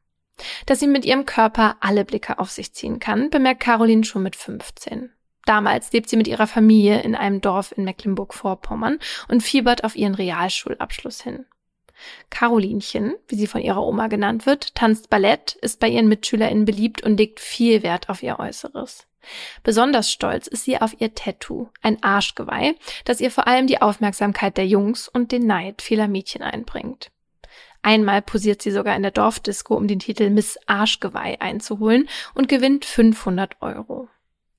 Dass 0.64 0.80
sie 0.80 0.86
mit 0.86 1.04
ihrem 1.04 1.26
Körper 1.26 1.76
alle 1.80 2.06
Blicke 2.06 2.38
auf 2.38 2.50
sich 2.50 2.72
ziehen 2.72 3.00
kann, 3.00 3.28
bemerkt 3.28 3.60
Caroline 3.60 4.04
schon 4.04 4.22
mit 4.22 4.34
15. 4.34 5.12
Damals 5.44 5.92
lebt 5.92 6.08
sie 6.08 6.16
mit 6.16 6.26
ihrer 6.26 6.46
Familie 6.46 7.02
in 7.02 7.14
einem 7.14 7.42
Dorf 7.42 7.70
in 7.76 7.84
Mecklenburg-Vorpommern 7.84 8.98
und 9.28 9.42
fiebert 9.42 9.84
auf 9.84 9.94
ihren 9.94 10.14
Realschulabschluss 10.14 11.20
hin. 11.20 11.44
Carolinchen, 12.30 13.12
wie 13.28 13.36
sie 13.36 13.46
von 13.46 13.60
ihrer 13.60 13.86
Oma 13.86 14.06
genannt 14.06 14.46
wird, 14.46 14.74
tanzt 14.74 15.10
Ballett, 15.10 15.52
ist 15.60 15.80
bei 15.80 15.88
ihren 15.90 16.08
MitschülerInnen 16.08 16.64
beliebt 16.64 17.02
und 17.02 17.18
legt 17.18 17.40
viel 17.40 17.82
Wert 17.82 18.08
auf 18.08 18.22
ihr 18.22 18.38
Äußeres. 18.38 19.06
Besonders 19.62 20.10
stolz 20.10 20.46
ist 20.46 20.64
sie 20.64 20.80
auf 20.80 21.00
ihr 21.00 21.14
Tattoo, 21.14 21.68
ein 21.80 22.02
Arschgeweih, 22.02 22.74
das 23.04 23.20
ihr 23.20 23.30
vor 23.30 23.46
allem 23.46 23.66
die 23.66 23.80
Aufmerksamkeit 23.80 24.56
der 24.56 24.66
Jungs 24.66 25.08
und 25.08 25.32
den 25.32 25.46
Neid 25.46 25.82
vieler 25.82 26.08
Mädchen 26.08 26.42
einbringt. 26.42 27.10
Einmal 27.82 28.22
posiert 28.22 28.62
sie 28.62 28.70
sogar 28.70 28.94
in 28.94 29.02
der 29.02 29.10
Dorfdisco, 29.10 29.74
um 29.74 29.88
den 29.88 29.98
Titel 29.98 30.30
Miss 30.30 30.58
Arschgeweih 30.66 31.40
einzuholen 31.40 32.08
und 32.34 32.48
gewinnt 32.48 32.84
500 32.84 33.60
Euro. 33.60 34.08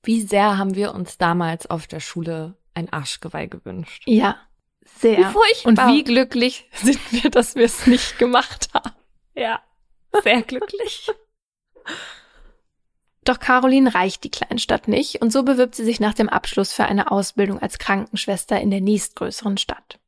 Wie 0.02 0.20
sehr 0.20 0.58
haben 0.58 0.74
wir 0.74 0.94
uns 0.94 1.16
damals 1.16 1.68
auf 1.68 1.86
der 1.86 2.00
Schule 2.00 2.56
ein 2.74 2.92
Arschgeweih 2.92 3.46
gewünscht? 3.46 4.02
Ja, 4.04 4.36
sehr. 4.84 5.18
Wie 5.18 5.24
furchtbar. 5.24 5.68
Und 5.86 5.94
wie 5.94 6.04
glücklich 6.04 6.68
sind 6.74 7.00
wir, 7.12 7.30
dass 7.30 7.54
wir 7.54 7.64
es 7.64 7.86
nicht 7.86 8.18
gemacht 8.18 8.68
haben. 8.74 8.92
Ja, 9.34 9.62
sehr 10.22 10.42
glücklich. 10.42 11.10
Doch 13.24 13.40
Caroline 13.40 13.94
reicht 13.94 14.24
die 14.24 14.30
Kleinstadt 14.30 14.86
nicht 14.86 15.22
und 15.22 15.32
so 15.32 15.42
bewirbt 15.42 15.74
sie 15.74 15.84
sich 15.84 15.98
nach 15.98 16.14
dem 16.14 16.28
Abschluss 16.28 16.72
für 16.72 16.84
eine 16.84 17.10
Ausbildung 17.10 17.60
als 17.60 17.78
Krankenschwester 17.78 18.60
in 18.60 18.70
der 18.70 18.80
nächstgrößeren 18.80 19.56
Stadt. 19.56 19.98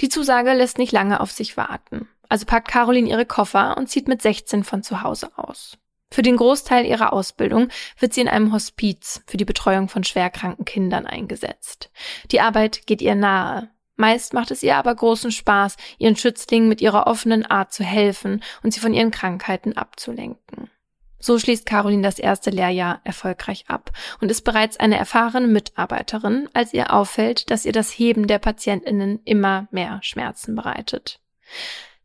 Die 0.00 0.08
Zusage 0.08 0.52
lässt 0.52 0.78
nicht 0.78 0.92
lange 0.92 1.20
auf 1.20 1.30
sich 1.30 1.56
warten. 1.56 2.08
Also 2.28 2.46
packt 2.46 2.68
Caroline 2.68 3.08
ihre 3.08 3.26
Koffer 3.26 3.76
und 3.76 3.88
zieht 3.88 4.08
mit 4.08 4.22
16 4.22 4.64
von 4.64 4.82
zu 4.82 5.02
Hause 5.02 5.30
aus. 5.36 5.78
Für 6.10 6.22
den 6.22 6.36
Großteil 6.36 6.86
ihrer 6.86 7.12
Ausbildung 7.12 7.68
wird 7.98 8.14
sie 8.14 8.22
in 8.22 8.28
einem 8.28 8.52
Hospiz 8.52 9.22
für 9.26 9.36
die 9.36 9.44
Betreuung 9.44 9.88
von 9.88 10.04
schwerkranken 10.04 10.64
Kindern 10.64 11.06
eingesetzt. 11.06 11.90
Die 12.30 12.40
Arbeit 12.40 12.86
geht 12.86 13.02
ihr 13.02 13.14
nahe. 13.14 13.70
Meist 13.96 14.32
macht 14.32 14.50
es 14.50 14.62
ihr 14.62 14.76
aber 14.76 14.94
großen 14.94 15.32
Spaß, 15.32 15.76
ihren 15.98 16.16
Schützlingen 16.16 16.68
mit 16.68 16.80
ihrer 16.80 17.06
offenen 17.06 17.44
Art 17.44 17.72
zu 17.72 17.84
helfen 17.84 18.42
und 18.62 18.72
sie 18.72 18.80
von 18.80 18.94
ihren 18.94 19.10
Krankheiten 19.10 19.76
abzulenken. 19.76 20.70
So 21.18 21.38
schließt 21.38 21.66
Caroline 21.66 22.02
das 22.02 22.18
erste 22.18 22.50
Lehrjahr 22.50 23.00
erfolgreich 23.04 23.64
ab 23.68 23.90
und 24.20 24.30
ist 24.30 24.42
bereits 24.42 24.78
eine 24.78 24.96
erfahrene 24.96 25.48
Mitarbeiterin, 25.48 26.48
als 26.54 26.72
ihr 26.72 26.92
auffällt, 26.92 27.50
dass 27.50 27.64
ihr 27.64 27.72
das 27.72 27.90
Heben 27.90 28.26
der 28.26 28.38
Patientinnen 28.38 29.20
immer 29.24 29.66
mehr 29.70 29.98
Schmerzen 30.02 30.54
bereitet. 30.54 31.20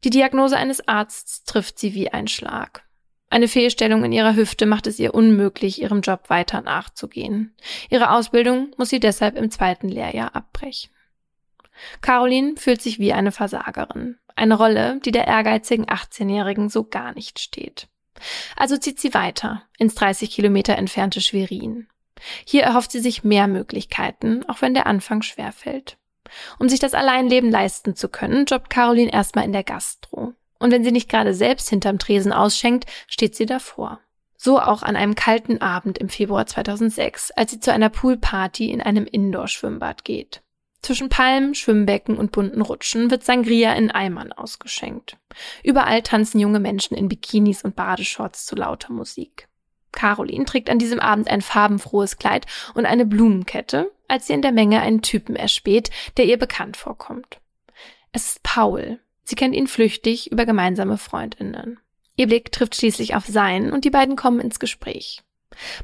Die 0.04 0.10
Diagnose 0.10 0.58
eines 0.58 0.88
Arztes 0.88 1.44
trifft 1.44 1.80
sie 1.80 1.94
wie 1.94 2.10
ein 2.12 2.28
Schlag. 2.28 2.84
Eine 3.30 3.48
Fehlstellung 3.48 4.04
in 4.04 4.12
ihrer 4.12 4.36
Hüfte 4.36 4.66
macht 4.66 4.86
es 4.86 5.00
ihr 5.00 5.16
unmöglich, 5.16 5.82
ihrem 5.82 6.02
Job 6.02 6.30
weiter 6.30 6.62
nachzugehen. 6.62 7.56
Ihre 7.90 8.12
Ausbildung 8.12 8.74
muss 8.78 8.90
sie 8.90 9.00
deshalb 9.00 9.38
im 9.38 9.50
zweiten 9.50 9.90
Lehrjahr 9.90 10.36
abbrechen. 10.36 10.92
Caroline 12.02 12.56
fühlt 12.58 12.82
sich 12.82 13.00
wie 13.00 13.14
eine 13.14 13.32
Versagerin. 13.32 14.18
Eine 14.36 14.56
Rolle, 14.56 15.00
die 15.04 15.12
der 15.12 15.28
ehrgeizigen 15.28 15.86
18-Jährigen 15.86 16.70
so 16.70 16.84
gar 16.84 17.14
nicht 17.16 17.40
steht. 17.40 17.88
Also 18.56 18.78
zieht 18.78 19.00
sie 19.00 19.14
weiter 19.14 19.64
ins 19.78 19.96
30 19.96 20.32
Kilometer 20.32 20.76
entfernte 20.78 21.22
Schwerin. 21.22 21.88
Hier 22.46 22.64
erhofft 22.64 22.92
sie 22.92 23.00
sich 23.00 23.24
mehr 23.24 23.48
Möglichkeiten, 23.48 24.44
auch 24.48 24.62
wenn 24.62 24.74
der 24.74 24.88
Anfang 24.88 25.22
schwerfällt. 25.22 25.98
Um 26.60 26.70
sich 26.70 26.80
das 26.80 26.94
Alleinleben 26.94 27.52
leisten 27.52 27.96
zu 27.96 28.10
können, 28.10 28.46
jobbt 28.46 28.70
Caroline 28.70 29.12
erstmal 29.12 29.46
in 29.46 29.54
der 29.54 29.64
Gastro. 29.64 30.34
Und 30.60 30.72
wenn 30.72 30.84
sie 30.84 30.92
nicht 30.92 31.10
gerade 31.10 31.34
selbst 31.34 31.70
hinterm 31.70 32.00
Tresen 32.00 32.32
ausschenkt, 32.32 32.86
steht 33.08 33.36
sie 33.36 33.46
davor. 33.46 34.00
So 34.38 34.60
auch 34.60 34.84
an 34.84 34.96
einem 34.96 35.16
kalten 35.16 35.62
Abend 35.62 35.98
im 35.98 36.10
Februar 36.10 36.46
2006, 36.46 37.32
als 37.32 37.52
sie 37.52 37.60
zu 37.60 37.72
einer 37.72 37.90
Poolparty 37.90 38.72
in 38.72 38.82
einem 38.82 39.06
Indoor-Schwimmbad 39.06 40.04
geht. 40.04 40.42
Zwischen 40.84 41.08
Palmen, 41.08 41.56
Schwimmbecken 41.56 42.18
und 42.18 42.34
bunten 42.34 42.62
Rutschen 42.62 43.10
wird 43.10 43.24
Sangria 43.24 43.74
in 43.74 43.90
Eimern 43.90 44.34
ausgeschenkt. 44.34 45.18
Überall 45.64 46.02
tanzen 46.02 46.42
junge 46.42 46.60
Menschen 46.60 46.98
in 46.98 47.08
Bikinis 47.08 47.64
und 47.64 47.78
Badeshorts 47.78 48.46
zu 48.46 48.56
lauter 48.56 48.92
Musik. 48.92 49.48
Caroline 49.94 50.44
trägt 50.44 50.70
an 50.70 50.80
diesem 50.80 51.00
Abend 51.00 51.30
ein 51.30 51.42
farbenfrohes 51.42 52.18
Kleid 52.18 52.48
und 52.74 52.86
eine 52.86 53.06
Blumenkette, 53.06 53.92
als 54.10 54.28
sie 54.28 54.34
in 54.34 54.42
der 54.42 54.52
Menge 54.52 54.82
einen 54.82 55.02
Typen 55.02 55.38
erspäht, 55.38 55.90
der 56.18 56.26
ihr 56.26 56.38
bekannt 56.38 56.76
vorkommt. 56.76 57.40
Es 58.12 58.28
ist 58.28 58.44
Paul. 58.44 59.00
Sie 59.24 59.36
kennt 59.36 59.56
ihn 59.56 59.68
flüchtig 59.68 60.34
über 60.34 60.46
gemeinsame 60.46 60.98
Freundinnen. 60.98 61.80
Ihr 62.18 62.28
Blick 62.28 62.52
trifft 62.52 62.76
schließlich 62.76 63.16
auf 63.16 63.26
seinen 63.26 63.72
und 63.72 63.86
die 63.86 63.90
beiden 63.90 64.18
kommen 64.18 64.42
ins 64.42 64.60
Gespräch. 64.60 65.24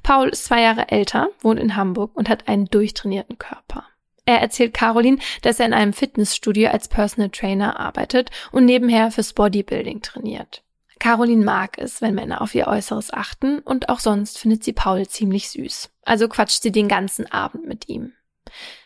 Paul 0.03 0.27
ist 0.27 0.43
zwei 0.43 0.61
Jahre 0.61 0.89
älter, 0.89 1.29
wohnt 1.39 1.59
in 1.59 1.77
Hamburg 1.77 2.11
und 2.15 2.27
hat 2.27 2.49
einen 2.49 2.65
durchtrainierten 2.65 3.37
Körper. 3.37 3.85
Er 4.29 4.41
erzählt 4.41 4.75
Caroline, 4.75 5.17
dass 5.41 5.59
er 5.59 5.65
in 5.65 5.73
einem 5.73 5.91
Fitnessstudio 5.91 6.69
als 6.69 6.87
Personal 6.87 7.31
Trainer 7.31 7.79
arbeitet 7.79 8.29
und 8.51 8.65
nebenher 8.65 9.09
fürs 9.09 9.33
Bodybuilding 9.33 10.03
trainiert. 10.03 10.61
Caroline 10.99 11.43
mag 11.43 11.79
es, 11.79 11.99
wenn 11.99 12.13
Männer 12.13 12.39
auf 12.39 12.53
ihr 12.53 12.67
Äußeres 12.67 13.11
achten 13.11 13.57
und 13.57 13.89
auch 13.89 13.99
sonst 13.99 14.37
findet 14.37 14.63
sie 14.63 14.73
Paul 14.73 15.07
ziemlich 15.07 15.49
süß. 15.49 15.89
Also 16.05 16.29
quatscht 16.29 16.61
sie 16.61 16.71
den 16.71 16.87
ganzen 16.87 17.25
Abend 17.31 17.67
mit 17.67 17.89
ihm. 17.89 18.13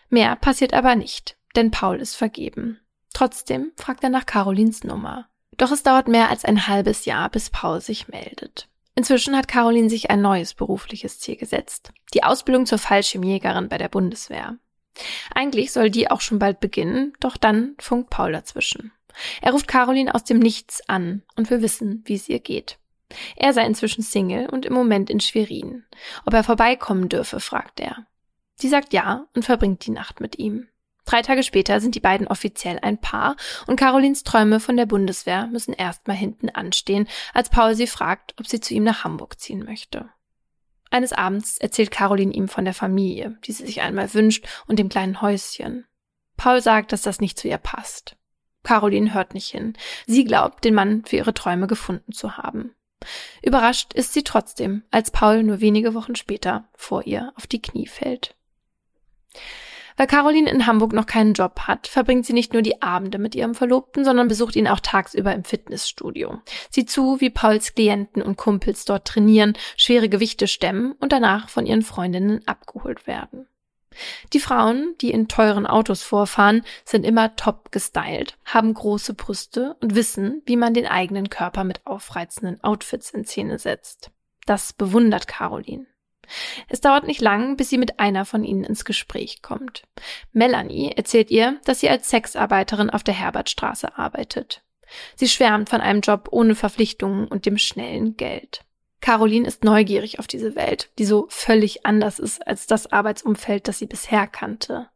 Mehr 0.08 0.38
passiert 0.38 0.74
aber 0.74 0.96
nicht, 0.96 1.36
denn 1.58 1.72
Paul 1.72 2.00
ist 2.00 2.16
vergeben. 2.16 2.80
Trotzdem 3.14 3.74
fragt 3.76 4.02
er 4.06 4.12
nach 4.12 4.26
Carolins 4.26 4.86
Nummer. 4.86 5.28
Doch 5.58 5.72
es 5.72 5.84
dauert 5.84 6.08
mehr 6.08 6.30
als 6.30 6.46
ein 6.46 6.70
halbes 6.70 7.04
Jahr, 7.04 7.28
bis 7.30 7.50
Paul 7.50 7.82
sich 7.82 8.08
meldet. 8.08 8.70
Inzwischen 8.96 9.36
hat 9.36 9.50
Caroline 9.50 9.90
sich 9.90 10.10
ein 10.10 10.22
neues 10.22 10.54
berufliches 10.54 11.20
Ziel 11.20 11.36
gesetzt. 11.36 11.92
Die 12.14 12.24
Ausbildung 12.24 12.66
zur 12.66 12.78
Fallschirmjägerin 12.78 13.68
bei 13.68 13.78
der 13.78 13.90
Bundeswehr. 13.90 14.58
Eigentlich 15.34 15.72
soll 15.72 15.90
die 15.90 16.10
auch 16.10 16.22
schon 16.22 16.40
bald 16.40 16.60
beginnen, 16.60 17.14
doch 17.20 17.38
dann 17.38 17.76
funkt 17.80 18.10
Paul 18.10 18.32
dazwischen. 18.32 18.92
Er 19.42 19.52
ruft 19.52 19.68
Caroline 19.68 20.14
aus 20.14 20.24
dem 20.24 20.40
Nichts 20.40 20.88
an 20.88 21.24
und 21.36 21.50
will 21.50 21.62
wissen, 21.62 22.04
wie 22.06 22.16
es 22.16 22.30
ihr 22.30 22.40
geht. 22.40 22.78
Er 23.36 23.54
sei 23.54 23.66
inzwischen 23.66 24.02
Single 24.02 24.50
und 24.50 24.66
im 24.66 24.74
Moment 24.74 25.10
in 25.10 25.20
Schwerin. 25.20 25.86
Ob 26.26 26.34
er 26.34 26.44
vorbeikommen 26.44 27.10
dürfe, 27.10 27.40
fragt 27.40 27.80
er. 27.80 28.08
Sie 28.56 28.70
sagt 28.70 28.94
ja 28.94 29.28
und 29.36 29.46
verbringt 29.46 29.86
die 29.86 29.92
Nacht 29.92 30.20
mit 30.20 30.40
ihm. 30.40 30.68
Drei 31.06 31.22
Tage 31.22 31.44
später 31.44 31.82
sind 31.82 31.96
die 31.96 32.00
beiden 32.00 32.28
offiziell 32.28 32.80
ein 32.82 32.98
Paar 32.98 33.36
und 33.68 33.76
Carolins 33.76 34.24
Träume 34.24 34.60
von 34.60 34.78
der 34.78 34.86
Bundeswehr 34.86 35.48
müssen 35.48 35.74
erstmal 35.74 36.16
hinten 36.16 36.50
anstehen, 36.50 37.08
als 37.34 37.50
Paul 37.50 37.76
sie 37.76 37.88
fragt, 37.88 38.34
ob 38.40 38.48
sie 38.48 38.62
zu 38.62 38.74
ihm 38.74 38.84
nach 38.84 39.04
Hamburg 39.04 39.40
ziehen 39.40 39.66
möchte. 39.66 40.10
Eines 40.94 41.12
Abends 41.12 41.58
erzählt 41.58 41.90
Caroline 41.90 42.32
ihm 42.32 42.48
von 42.48 42.66
der 42.66 42.76
Familie, 42.76 43.36
die 43.46 43.52
sie 43.52 43.66
sich 43.66 43.82
einmal 43.82 44.14
wünscht 44.14 44.46
und 44.68 44.78
dem 44.78 44.90
kleinen 44.90 45.24
Häuschen. 45.24 45.88
Paul 46.38 46.62
sagt, 46.62 46.92
dass 46.92 47.02
das 47.02 47.20
nicht 47.20 47.40
zu 47.40 47.48
ihr 47.48 47.58
passt. 47.58 48.16
Caroline 48.62 49.12
hört 49.12 49.34
nicht 49.34 49.50
hin. 49.50 49.74
Sie 50.06 50.24
glaubt, 50.24 50.64
den 50.64 50.76
Mann 50.76 51.04
für 51.04 51.16
ihre 51.16 51.34
Träume 51.34 51.66
gefunden 51.66 52.12
zu 52.12 52.38
haben. 52.38 52.76
Überrascht 53.42 53.96
ist 53.96 54.14
sie 54.14 54.24
trotzdem, 54.24 54.84
als 54.92 55.10
Paul 55.10 55.42
nur 55.42 55.62
wenige 55.62 55.96
Wochen 55.96 56.16
später 56.16 56.70
vor 56.76 57.08
ihr 57.08 57.34
auf 57.38 57.48
die 57.48 57.62
Knie 57.64 57.88
fällt. 57.88 58.36
Weil 59.98 60.08
Caroline 60.08 60.50
in 60.50 60.66
Hamburg 60.66 60.94
noch 60.94 61.06
keinen 61.06 61.34
Job 61.34 61.62
hat, 61.62 61.88
verbringt 61.88 62.26
sie 62.26 62.34
nicht 62.34 62.54
nur 62.54 62.62
die 62.62 62.82
Abende 62.82 63.18
mit 63.18 63.36
ihrem 63.36 63.56
Verlobten, 63.56 64.04
sondern 64.04 64.28
besucht 64.28 64.56
ihn 64.56 64.68
auch 64.68 64.80
tagsüber 64.80 65.34
im 65.34 65.44
Fitnessstudio. 65.44 66.42
Sieht 66.70 66.90
zu, 66.90 67.20
wie 67.22 67.30
Pauls 67.30 67.76
Klienten 67.76 68.22
und 68.22 68.38
Kumpels 68.38 68.86
dort 68.86 69.06
trainieren, 69.06 69.54
schwere 69.78 70.10
Gewichte 70.10 70.48
stemmen 70.48 70.94
und 71.00 71.12
danach 71.12 71.50
von 71.50 71.66
ihren 71.66 71.84
Freundinnen 71.84 72.42
abgeholt 72.48 73.08
werden. 73.08 73.48
Die 74.34 74.40
Frauen, 74.40 74.96
die 75.02 75.12
in 75.12 75.28
teuren 75.28 75.68
Autos 75.68 76.02
vorfahren, 76.02 76.64
sind 76.84 77.06
immer 77.06 77.36
top 77.36 77.72
gestylt, 77.72 78.38
haben 78.46 78.74
große 78.74 79.14
Brüste 79.14 79.76
und 79.82 79.96
wissen, 79.96 80.42
wie 80.46 80.58
man 80.58 80.74
den 80.74 80.88
eigenen 80.88 81.30
Körper 81.30 81.64
mit 81.64 81.86
aufreizenden 81.86 82.64
Outfits 82.64 83.12
in 83.12 83.26
Szene 83.26 83.60
setzt. 83.60 84.12
Das 84.46 84.74
bewundert 84.74 85.28
Caroline. 85.28 85.86
Es 86.68 86.82
dauert 86.82 87.06
nicht 87.06 87.22
lang, 87.22 87.58
bis 87.58 87.70
sie 87.70 87.78
mit 87.78 88.00
einer 88.00 88.26
von 88.26 88.44
ihnen 88.44 88.64
ins 88.64 88.86
Gespräch 88.86 89.42
kommt. 89.42 89.84
Melanie 90.32 90.92
erzählt 90.96 91.32
ihr, 91.32 91.60
dass 91.66 91.80
sie 91.80 91.90
als 91.90 92.10
Sexarbeiterin 92.10 92.90
auf 92.90 93.04
der 93.04 93.14
Herbertstraße 93.14 93.98
arbeitet. 93.98 94.64
Sie 95.16 95.28
schwärmt 95.28 95.70
von 95.70 95.82
einem 95.82 96.02
Job 96.02 96.30
ohne 96.32 96.56
Verpflichtungen 96.56 97.28
und 97.28 97.46
dem 97.46 97.58
schnellen 97.58 98.16
Geld. 98.18 98.64
Caroline 99.02 99.48
ist 99.48 99.64
neugierig 99.64 100.20
auf 100.20 100.28
diese 100.28 100.56
Welt, 100.56 100.90
die 100.98 101.06
so 101.06 101.28
völlig 101.30 101.86
anders 101.86 102.20
ist 102.20 102.48
als 102.48 102.68
das 102.68 102.92
Arbeitsumfeld, 102.92 103.68
das 103.68 103.80
sie 103.80 103.86
bisher 103.86 104.28
kannte. 104.28 104.88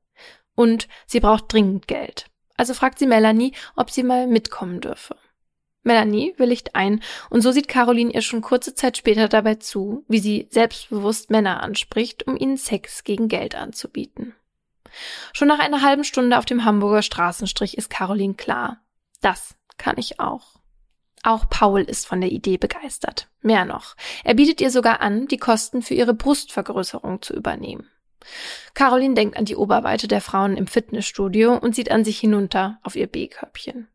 Und 0.56 0.88
sie 1.06 1.20
braucht 1.20 1.52
dringend 1.52 1.88
Geld. 1.88 2.28
Also 2.56 2.74
fragt 2.74 3.00
sie 3.00 3.06
Melanie, 3.06 3.54
ob 3.76 3.92
sie 3.92 4.04
mal 4.04 4.26
mitkommen 4.26 4.82
dürfe. 4.82 5.16
Melanie 5.88 6.36
willigt 6.38 6.76
ein 6.76 7.02
und 7.30 7.42
so 7.42 7.52
sieht 7.52 7.68
Caroline 7.68 8.12
ihr 8.12 8.22
schon 8.22 8.42
kurze 8.42 8.76
Zeit 8.76 8.98
später 8.98 9.28
dabei 9.28 9.56
zu, 9.56 10.04
wie 10.08 10.20
sie 10.20 10.48
selbstbewusst 10.52 11.32
Männer 11.32 11.64
anspricht, 11.64 12.28
um 12.28 12.38
ihnen 12.38 12.58
Sex 12.58 13.04
gegen 13.04 13.30
Geld 13.30 13.56
anzubieten. 13.56 14.36
Schon 15.34 15.48
nach 15.48 15.60
einer 15.60 15.82
halben 15.82 16.04
Stunde 16.04 16.38
auf 16.38 16.46
dem 16.46 16.66
Hamburger 16.66 17.02
Straßenstrich 17.02 17.78
ist 17.78 17.90
Caroline 17.90 18.36
klar. 18.36 18.82
Das 19.22 19.56
kann 19.78 19.98
ich 19.98 20.20
auch. 20.20 20.60
Auch 21.24 21.50
Paul 21.50 21.82
ist 21.82 22.06
von 22.06 22.22
der 22.22 22.32
Idee 22.32 22.58
begeistert. 22.58 23.28
Mehr 23.42 23.66
noch. 23.66 23.96
Er 24.24 24.34
bietet 24.34 24.62
ihr 24.62 24.72
sogar 24.72 25.02
an, 25.02 25.28
die 25.28 25.38
Kosten 25.38 25.82
für 25.82 25.94
ihre 25.94 26.14
Brustvergrößerung 26.14 27.22
zu 27.22 27.34
übernehmen. 27.34 27.90
Caroline 28.74 29.16
denkt 29.16 29.38
an 29.38 29.46
die 29.46 29.56
Oberweite 29.56 30.08
der 30.08 30.22
Frauen 30.22 30.58
im 30.58 30.68
Fitnessstudio 30.68 31.56
und 31.56 31.76
sieht 31.76 31.92
an 31.92 32.04
sich 32.04 32.20
hinunter 32.20 32.80
auf 32.84 32.96
ihr 32.96 33.08
B-Körbchen. 33.08 33.88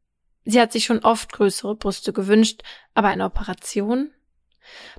Sie 0.45 0.61
hat 0.61 0.73
sich 0.73 0.85
schon 0.85 1.01
oft 1.01 1.33
größere 1.33 1.75
Brüste 1.77 2.13
gewünscht, 2.13 2.63
aber 2.95 3.09
eine 3.09 3.25
Operation? 3.25 4.11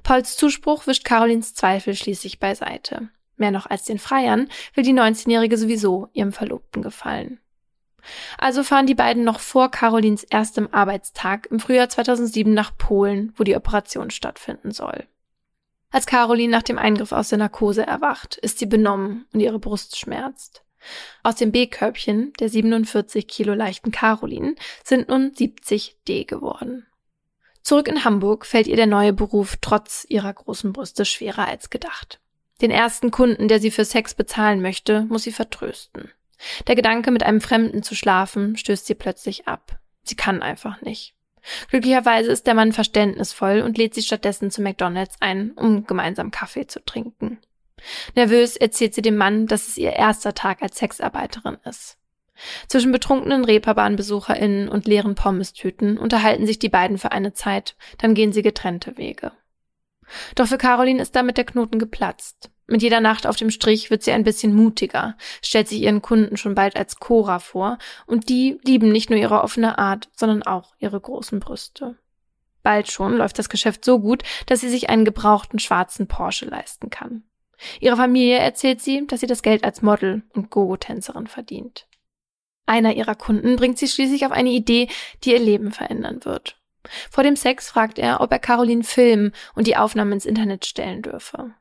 Pauls 0.03 0.37
Zuspruch 0.37 0.87
wischt 0.87 1.05
Carolins 1.05 1.53
Zweifel 1.53 1.95
schließlich 1.95 2.39
beiseite. 2.39 3.09
Mehr 3.37 3.51
noch 3.51 3.65
als 3.65 3.83
den 3.83 3.99
Freiern 3.99 4.49
will 4.73 4.83
die 4.83 4.93
19-Jährige 4.93 5.57
sowieso 5.57 6.09
ihrem 6.13 6.31
Verlobten 6.31 6.81
gefallen. 6.81 7.39
Also 8.37 8.63
fahren 8.63 8.85
die 8.85 8.95
beiden 8.95 9.23
noch 9.23 9.39
vor 9.39 9.71
Carolins 9.71 10.23
erstem 10.25 10.67
Arbeitstag 10.71 11.47
im 11.47 11.59
Frühjahr 11.59 11.89
2007 11.89 12.53
nach 12.53 12.77
Polen, 12.77 13.33
wo 13.37 13.43
die 13.43 13.55
Operation 13.55 14.11
stattfinden 14.11 14.71
soll. 14.71 15.07
Als 15.89 16.05
Caroline 16.05 16.51
nach 16.51 16.63
dem 16.63 16.77
Eingriff 16.77 17.11
aus 17.11 17.29
der 17.29 17.37
Narkose 17.37 17.85
erwacht, 17.85 18.35
ist 18.37 18.59
sie 18.59 18.65
benommen 18.65 19.25
und 19.31 19.39
ihre 19.39 19.59
Brust 19.59 19.97
schmerzt. 19.97 20.63
Aus 21.23 21.35
dem 21.35 21.51
B-Körbchen 21.51 22.33
der 22.39 22.49
47 22.49 23.27
Kilo 23.27 23.53
leichten 23.53 23.91
Caroline 23.91 24.55
sind 24.83 25.09
nun 25.09 25.33
70 25.33 25.97
D 26.07 26.23
geworden. 26.25 26.85
Zurück 27.61 27.87
in 27.87 28.03
Hamburg 28.03 28.45
fällt 28.45 28.67
ihr 28.67 28.75
der 28.75 28.87
neue 28.87 29.13
Beruf 29.13 29.55
trotz 29.61 30.05
ihrer 30.09 30.33
großen 30.33 30.73
Brüste 30.73 31.05
schwerer 31.05 31.47
als 31.47 31.69
gedacht. 31.69 32.19
Den 32.61 32.71
ersten 32.71 33.11
Kunden, 33.11 33.47
der 33.47 33.59
sie 33.59 33.71
für 33.71 33.85
Sex 33.85 34.13
bezahlen 34.13 34.61
möchte, 34.61 35.03
muss 35.03 35.23
sie 35.23 35.31
vertrösten. 35.31 36.11
Der 36.67 36.75
Gedanke, 36.75 37.11
mit 37.11 37.23
einem 37.23 37.41
Fremden 37.41 37.83
zu 37.83 37.95
schlafen, 37.95 38.57
stößt 38.57 38.85
sie 38.85 38.95
plötzlich 38.95 39.47
ab. 39.47 39.79
Sie 40.03 40.15
kann 40.15 40.41
einfach 40.41 40.81
nicht. 40.81 41.15
Glücklicherweise 41.69 42.31
ist 42.31 42.47
der 42.47 42.53
Mann 42.53 42.71
verständnisvoll 42.71 43.61
und 43.61 43.77
lädt 43.77 43.93
sie 43.93 44.01
stattdessen 44.01 44.51
zu 44.51 44.61
McDonalds 44.61 45.15
ein, 45.19 45.51
um 45.51 45.85
gemeinsam 45.85 46.31
Kaffee 46.31 46.67
zu 46.67 46.83
trinken. 46.83 47.39
Nervös 48.15 48.55
erzählt 48.55 48.93
sie 48.93 49.01
dem 49.01 49.17
Mann, 49.17 49.47
dass 49.47 49.67
es 49.67 49.77
ihr 49.77 49.93
erster 49.93 50.33
Tag 50.33 50.61
als 50.61 50.77
Sexarbeiterin 50.77 51.57
ist. 51.65 51.97
Zwischen 52.67 52.91
betrunkenen 52.91 53.45
Reeperbahnbesucherinnen 53.45 54.67
und 54.67 54.87
leeren 54.87 55.15
Pommestüten 55.15 55.97
unterhalten 55.97 56.45
sich 56.45 56.59
die 56.59 56.69
beiden 56.69 56.97
für 56.97 57.11
eine 57.11 57.33
Zeit, 57.33 57.75
dann 57.99 58.15
gehen 58.15 58.33
sie 58.33 58.41
getrennte 58.41 58.97
Wege. 58.97 59.31
Doch 60.35 60.47
für 60.47 60.57
Caroline 60.57 61.01
ist 61.01 61.15
damit 61.15 61.37
der 61.37 61.45
Knoten 61.45 61.79
geplatzt. 61.79 62.49
Mit 62.65 62.81
jeder 62.81 63.01
Nacht 63.01 63.27
auf 63.27 63.35
dem 63.35 63.51
Strich 63.51 63.89
wird 63.89 64.03
sie 64.03 64.11
ein 64.11 64.23
bisschen 64.23 64.53
mutiger, 64.55 65.17
stellt 65.41 65.67
sich 65.67 65.81
ihren 65.81 66.01
Kunden 66.01 66.37
schon 66.37 66.55
bald 66.55 66.75
als 66.75 66.97
Cora 66.97 67.39
vor, 67.39 67.77
und 68.05 68.29
die 68.29 68.59
lieben 68.63 68.91
nicht 68.91 69.09
nur 69.09 69.19
ihre 69.19 69.43
offene 69.43 69.77
Art, 69.77 70.09
sondern 70.15 70.43
auch 70.43 70.73
ihre 70.79 70.99
großen 70.99 71.39
Brüste. 71.39 71.97
Bald 72.63 72.89
schon 72.89 73.17
läuft 73.17 73.37
das 73.37 73.49
Geschäft 73.49 73.83
so 73.83 73.99
gut, 73.99 74.23
dass 74.45 74.61
sie 74.61 74.69
sich 74.69 74.89
einen 74.89 75.03
gebrauchten 75.03 75.59
schwarzen 75.59 76.07
Porsche 76.07 76.45
leisten 76.45 76.89
kann. 76.89 77.23
Ihre 77.79 77.97
Familie 77.97 78.37
erzählt 78.37 78.81
sie, 78.81 79.05
dass 79.07 79.19
sie 79.19 79.27
das 79.27 79.41
Geld 79.41 79.63
als 79.63 79.81
Model 79.81 80.23
und 80.33 80.49
Gogo-Tänzerin 80.49 81.27
verdient. 81.27 81.87
Einer 82.65 82.95
ihrer 82.95 83.15
Kunden 83.15 83.55
bringt 83.55 83.77
sie 83.77 83.87
schließlich 83.87 84.25
auf 84.25 84.31
eine 84.31 84.49
Idee, 84.49 84.87
die 85.23 85.31
ihr 85.31 85.39
Leben 85.39 85.71
verändern 85.71 86.23
wird. 86.23 86.57
Vor 87.09 87.23
dem 87.23 87.35
Sex 87.35 87.69
fragt 87.69 87.99
er, 87.99 88.21
ob 88.21 88.31
er 88.31 88.39
Caroline 88.39 88.83
filmen 88.83 89.33
und 89.55 89.67
die 89.67 89.77
Aufnahmen 89.77 90.13
ins 90.13 90.25
Internet 90.25 90.65
stellen 90.65 91.01
dürfe. 91.01 91.53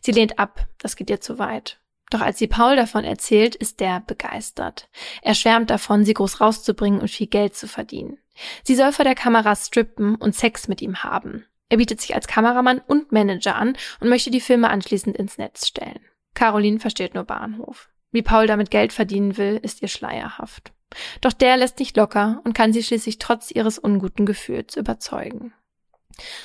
Sie 0.00 0.12
lehnt 0.12 0.38
ab, 0.38 0.66
das 0.78 0.96
geht 0.96 1.10
ihr 1.10 1.20
zu 1.20 1.38
weit. 1.38 1.78
Doch 2.10 2.20
als 2.20 2.38
sie 2.38 2.46
Paul 2.46 2.76
davon 2.76 3.04
erzählt, 3.04 3.54
ist 3.54 3.80
der 3.80 4.00
begeistert. 4.00 4.88
Er 5.22 5.34
schwärmt 5.34 5.70
davon, 5.70 6.04
sie 6.04 6.14
groß 6.14 6.40
rauszubringen 6.40 7.00
und 7.00 7.10
viel 7.10 7.26
Geld 7.26 7.54
zu 7.54 7.68
verdienen. 7.68 8.18
Sie 8.62 8.76
soll 8.76 8.92
vor 8.92 9.04
der 9.04 9.14
Kamera 9.14 9.54
strippen 9.54 10.14
und 10.14 10.34
Sex 10.34 10.68
mit 10.68 10.80
ihm 10.80 11.02
haben. 11.02 11.44
Er 11.68 11.76
bietet 11.76 12.00
sich 12.00 12.14
als 12.14 12.26
Kameramann 12.26 12.80
und 12.86 13.12
Manager 13.12 13.56
an 13.56 13.76
und 14.00 14.08
möchte 14.08 14.30
die 14.30 14.40
Filme 14.40 14.70
anschließend 14.70 15.16
ins 15.16 15.38
Netz 15.38 15.66
stellen. 15.66 16.00
Caroline 16.34 16.80
versteht 16.80 17.14
nur 17.14 17.24
Bahnhof. 17.24 17.88
Wie 18.10 18.22
Paul 18.22 18.46
damit 18.46 18.70
Geld 18.70 18.92
verdienen 18.92 19.36
will, 19.36 19.60
ist 19.62 19.82
ihr 19.82 19.88
schleierhaft. 19.88 20.72
Doch 21.20 21.32
der 21.32 21.58
lässt 21.58 21.78
nicht 21.78 21.96
locker 21.96 22.40
und 22.44 22.54
kann 22.54 22.72
sie 22.72 22.82
schließlich 22.82 23.18
trotz 23.18 23.50
ihres 23.50 23.78
unguten 23.78 24.24
Gefühls 24.24 24.76
überzeugen. 24.76 25.52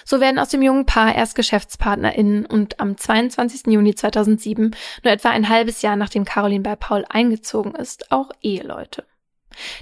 So 0.05 0.19
werden 0.19 0.39
aus 0.39 0.49
dem 0.49 0.61
jungen 0.61 0.85
Paar 0.85 1.15
erst 1.15 1.35
GeschäftspartnerInnen 1.35 2.45
und 2.45 2.79
am 2.79 2.97
22. 2.97 3.67
Juni 3.67 3.95
2007, 3.95 4.75
nur 5.03 5.13
etwa 5.13 5.29
ein 5.29 5.49
halbes 5.49 5.81
Jahr 5.81 5.95
nachdem 5.95 6.25
Caroline 6.25 6.63
bei 6.63 6.75
Paul 6.75 7.05
eingezogen 7.09 7.73
ist, 7.73 8.11
auch 8.11 8.29
Eheleute. 8.41 9.05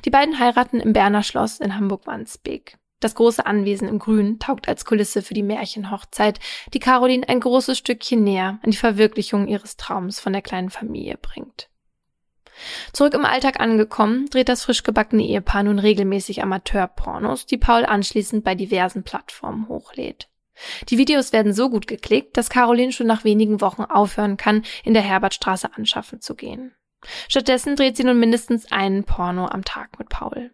Die 0.06 0.10
beiden 0.10 0.40
heiraten 0.40 0.80
im 0.80 0.94
Berner 0.94 1.24
Schloss 1.24 1.60
in 1.60 1.76
Hamburg-Wandsbek. 1.76 2.78
Das 3.01 3.15
große 3.15 3.46
Anwesen 3.46 3.89
im 3.89 4.00
Grün 4.00 4.39
taugt 4.39 4.70
als 4.70 4.86
Kulisse 4.86 5.22
für 5.24 5.34
die 5.34 5.43
Märchenhochzeit, 5.43 6.39
die 6.74 6.79
Caroline 6.79 7.27
ein 7.27 7.39
großes 7.41 7.77
Stückchen 7.77 8.24
näher 8.24 8.60
an 8.63 8.72
die 8.72 8.77
Verwirklichung 8.77 9.48
ihres 9.48 9.75
Traums 9.75 10.20
von 10.20 10.31
der 10.31 10.43
kleinen 10.43 10.70
Familie 10.70 11.17
bringt. 11.20 11.67
Zurück 12.93 13.15
im 13.15 13.25
Alltag 13.25 13.60
angekommen, 13.60 14.27
dreht 14.29 14.50
das 14.50 14.63
frisch 14.63 14.84
gebackene 14.84 15.24
Ehepaar 15.24 15.63
nun 15.63 15.79
regelmäßig 15.79 16.43
Amateurpornos, 16.43 17.48
die 17.48 17.58
Paul 17.58 17.86
anschließend 17.86 18.43
bei 18.43 18.53
diversen 18.53 19.03
Plattformen 19.03 19.67
hochlädt. 19.67 20.29
Die 20.89 21.00
Videos 21.00 21.34
werden 21.34 21.53
so 21.53 21.72
gut 21.72 21.88
geklickt, 21.88 22.38
dass 22.38 22.51
Caroline 22.51 22.91
schon 22.91 23.08
nach 23.08 23.24
wenigen 23.24 23.62
Wochen 23.62 23.81
aufhören 23.81 24.38
kann, 24.38 24.63
in 24.84 24.93
der 24.93 25.01
Herbertstraße 25.01 25.75
anschaffen 25.75 26.22
zu 26.22 26.36
gehen. 26.36 26.75
Stattdessen 27.27 27.75
dreht 27.75 27.98
sie 27.98 28.03
nun 28.03 28.20
mindestens 28.20 28.72
einen 28.72 29.05
Porno 29.05 29.48
am 29.48 29.65
Tag 29.65 29.98
mit 29.98 30.10
Paul. 30.10 30.51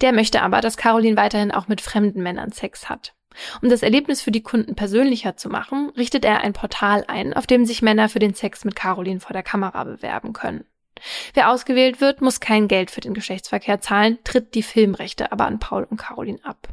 Der 0.00 0.12
möchte 0.12 0.42
aber, 0.42 0.60
dass 0.60 0.76
Caroline 0.76 1.16
weiterhin 1.16 1.52
auch 1.52 1.68
mit 1.68 1.80
fremden 1.80 2.22
Männern 2.22 2.52
Sex 2.52 2.88
hat. 2.88 3.14
Um 3.62 3.68
das 3.68 3.82
Erlebnis 3.82 4.20
für 4.20 4.32
die 4.32 4.42
Kunden 4.42 4.74
persönlicher 4.74 5.36
zu 5.36 5.48
machen, 5.48 5.90
richtet 5.96 6.24
er 6.24 6.40
ein 6.40 6.52
Portal 6.52 7.04
ein, 7.06 7.32
auf 7.32 7.46
dem 7.46 7.64
sich 7.64 7.80
Männer 7.80 8.08
für 8.08 8.18
den 8.18 8.34
Sex 8.34 8.64
mit 8.64 8.74
Caroline 8.74 9.20
vor 9.20 9.32
der 9.32 9.42
Kamera 9.42 9.84
bewerben 9.84 10.32
können. 10.32 10.64
Wer 11.34 11.50
ausgewählt 11.50 12.00
wird, 12.00 12.20
muss 12.20 12.40
kein 12.40 12.68
Geld 12.68 12.90
für 12.90 13.00
den 13.00 13.14
Geschlechtsverkehr 13.14 13.80
zahlen, 13.80 14.18
tritt 14.24 14.54
die 14.54 14.62
Filmrechte 14.62 15.32
aber 15.32 15.46
an 15.46 15.58
Paul 15.58 15.84
und 15.84 15.96
Caroline 15.96 16.44
ab. 16.44 16.68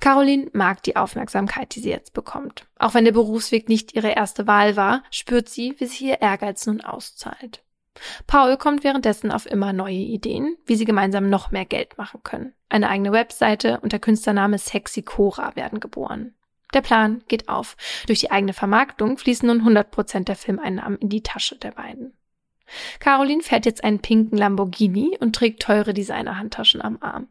Caroline 0.00 0.50
mag 0.52 0.82
die 0.82 0.96
Aufmerksamkeit, 0.96 1.74
die 1.74 1.80
sie 1.80 1.90
jetzt 1.90 2.12
bekommt. 2.12 2.66
Auch 2.78 2.94
wenn 2.94 3.04
der 3.04 3.12
Berufsweg 3.12 3.68
nicht 3.68 3.94
ihre 3.94 4.10
erste 4.10 4.46
Wahl 4.46 4.76
war, 4.76 5.02
spürt 5.10 5.48
sie, 5.48 5.74
wie 5.78 5.86
sich 5.86 6.02
ihr 6.02 6.20
Ehrgeiz 6.20 6.66
nun 6.66 6.80
auszahlt. 6.80 7.62
Paul 8.26 8.56
kommt 8.56 8.84
währenddessen 8.84 9.30
auf 9.30 9.46
immer 9.46 9.72
neue 9.72 9.94
Ideen, 9.94 10.56
wie 10.66 10.76
sie 10.76 10.84
gemeinsam 10.84 11.28
noch 11.28 11.50
mehr 11.50 11.64
Geld 11.64 11.98
machen 11.98 12.20
können. 12.22 12.54
Eine 12.68 12.88
eigene 12.88 13.12
Webseite 13.12 13.80
und 13.80 13.92
der 13.92 14.00
Künstlername 14.00 14.58
Sexy 14.58 15.02
Cora 15.02 15.56
werden 15.56 15.80
geboren. 15.80 16.34
Der 16.74 16.82
Plan 16.82 17.22
geht 17.28 17.48
auf. 17.48 17.76
Durch 18.06 18.20
die 18.20 18.30
eigene 18.30 18.52
Vermarktung 18.52 19.18
fließen 19.18 19.46
nun 19.46 19.60
100 19.60 19.90
Prozent 19.90 20.28
der 20.28 20.36
Filmeinnahmen 20.36 20.98
in 20.98 21.08
die 21.08 21.22
Tasche 21.22 21.56
der 21.56 21.70
beiden. 21.70 22.12
Caroline 22.98 23.42
fährt 23.42 23.64
jetzt 23.64 23.84
einen 23.84 24.00
pinken 24.00 24.36
Lamborghini 24.36 25.16
und 25.20 25.36
trägt 25.36 25.62
teure 25.62 25.94
Designer-Handtaschen 25.94 26.82
am 26.82 26.98
Arm. 27.00 27.28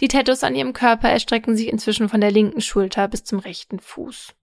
Die 0.00 0.08
Tattoos 0.08 0.42
an 0.42 0.54
ihrem 0.54 0.72
Körper 0.72 1.10
erstrecken 1.10 1.56
sich 1.56 1.68
inzwischen 1.68 2.08
von 2.08 2.20
der 2.20 2.30
linken 2.30 2.60
Schulter 2.60 3.08
bis 3.08 3.24
zum 3.24 3.38
rechten 3.38 3.78
Fuß. 3.78 4.34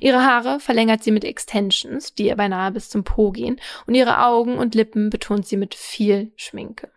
Ihre 0.00 0.24
Haare 0.24 0.60
verlängert 0.60 1.02
sie 1.02 1.10
mit 1.10 1.24
Extensions, 1.24 2.14
die 2.14 2.26
ihr 2.26 2.36
beinahe 2.36 2.72
bis 2.72 2.90
zum 2.90 3.04
Po 3.04 3.30
gehen, 3.30 3.60
und 3.86 3.94
ihre 3.94 4.24
Augen 4.24 4.58
und 4.58 4.74
Lippen 4.74 5.10
betont 5.10 5.46
sie 5.46 5.56
mit 5.56 5.74
viel 5.74 6.32
Schminke. 6.36 6.90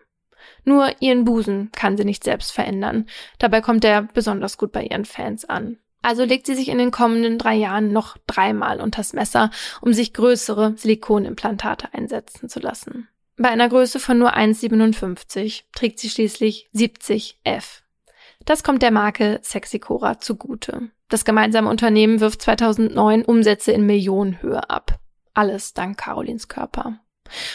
Nur 0.66 0.90
ihren 1.00 1.26
Busen 1.26 1.72
kann 1.74 1.98
sie 1.98 2.06
nicht 2.06 2.24
selbst 2.24 2.52
verändern. 2.52 3.08
Dabei 3.38 3.62
kommt 3.62 3.86
er 3.86 4.04
besonders 4.04 4.58
gut 4.58 4.72
bei 4.72 4.84
ihren 4.84 5.06
Fans 5.06 5.46
an. 5.46 5.78
Also 6.02 6.24
legt 6.24 6.46
sie 6.46 6.56
sich 6.56 6.70
in 6.70 6.78
den 6.78 6.92
kommenden 6.92 7.38
drei 7.38 7.56
Jahren 7.56 7.92
noch 7.92 8.18
dreimal 8.26 8.80
unters 8.80 9.14
Messer, 9.14 9.52
um 9.82 9.94
sich 9.94 10.14
größere 10.14 10.74
Silikonimplantate 10.78 11.94
einsetzen 11.94 12.48
zu 12.48 12.60
lassen. 12.60 13.10
Bei 13.42 13.48
einer 13.48 13.70
Größe 13.70 14.02
von 14.02 14.18
nur 14.18 14.36
1,57 14.36 15.64
trägt 15.74 16.00
sie 16.00 16.10
schließlich 16.10 16.68
70 16.74 17.40
F. 17.46 17.84
Das 18.44 18.64
kommt 18.64 18.82
der 18.82 18.92
Marke 18.92 19.40
Sexicora 19.42 20.20
zugute. 20.20 20.92
Das 21.08 21.24
gemeinsame 21.24 21.70
Unternehmen 21.70 22.20
wirft 22.20 22.42
2009 22.42 23.24
Umsätze 23.24 23.72
in 23.72 23.86
Millionenhöhe 23.86 24.70
ab. 24.70 25.00
Alles 25.34 25.74
dank 25.74 25.98
Carolins 25.98 26.50
Körper. 26.50 27.00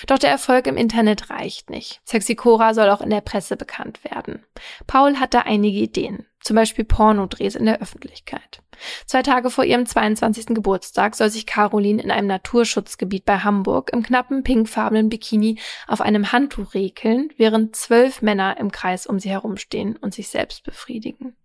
Doch 0.07 0.19
der 0.19 0.31
Erfolg 0.31 0.67
im 0.69 0.79
Internet 0.79 1.29
reicht 1.29 1.69
nicht. 1.69 2.01
Sexy 2.07 2.35
Cora 2.35 2.73
soll 2.73 2.89
auch 2.89 3.03
in 3.03 3.11
der 3.11 3.21
Presse 3.21 3.59
bekannt 3.59 4.05
werden. 4.05 4.43
Paul 4.87 5.17
hat 5.17 5.35
da 5.35 5.41
einige 5.41 5.79
Ideen, 5.79 6.25
zum 6.41 6.57
Beispiel 6.57 6.87
Pornodrehs 6.87 7.57
in 7.57 7.67
der 7.67 7.83
Öffentlichkeit. 7.83 8.63
Zwei 9.07 9.23
Tage 9.23 9.51
vor 9.51 9.65
ihrem 9.65 9.87
22. 9.87 10.47
Geburtstag 10.47 11.15
soll 11.15 11.31
sich 11.31 11.47
Caroline 11.47 12.03
in 12.03 12.11
einem 12.11 12.29
Naturschutzgebiet 12.29 13.25
bei 13.25 13.39
Hamburg 13.39 13.91
im 13.93 14.03
knappen 14.03 14.43
pinkfarbenen 14.43 15.09
Bikini 15.09 15.59
auf 15.87 16.01
einem 16.01 16.33
Handtuch 16.33 16.75
rekeln, 16.75 17.31
während 17.37 17.77
zwölf 17.77 18.23
Männer 18.23 18.57
im 18.59 18.71
Kreis 18.73 19.07
um 19.07 19.19
sie 19.19 19.31
herumstehen 19.31 19.97
und 19.97 20.15
sich 20.15 20.29
selbst 20.29 20.65
befriedigen. 20.65 21.37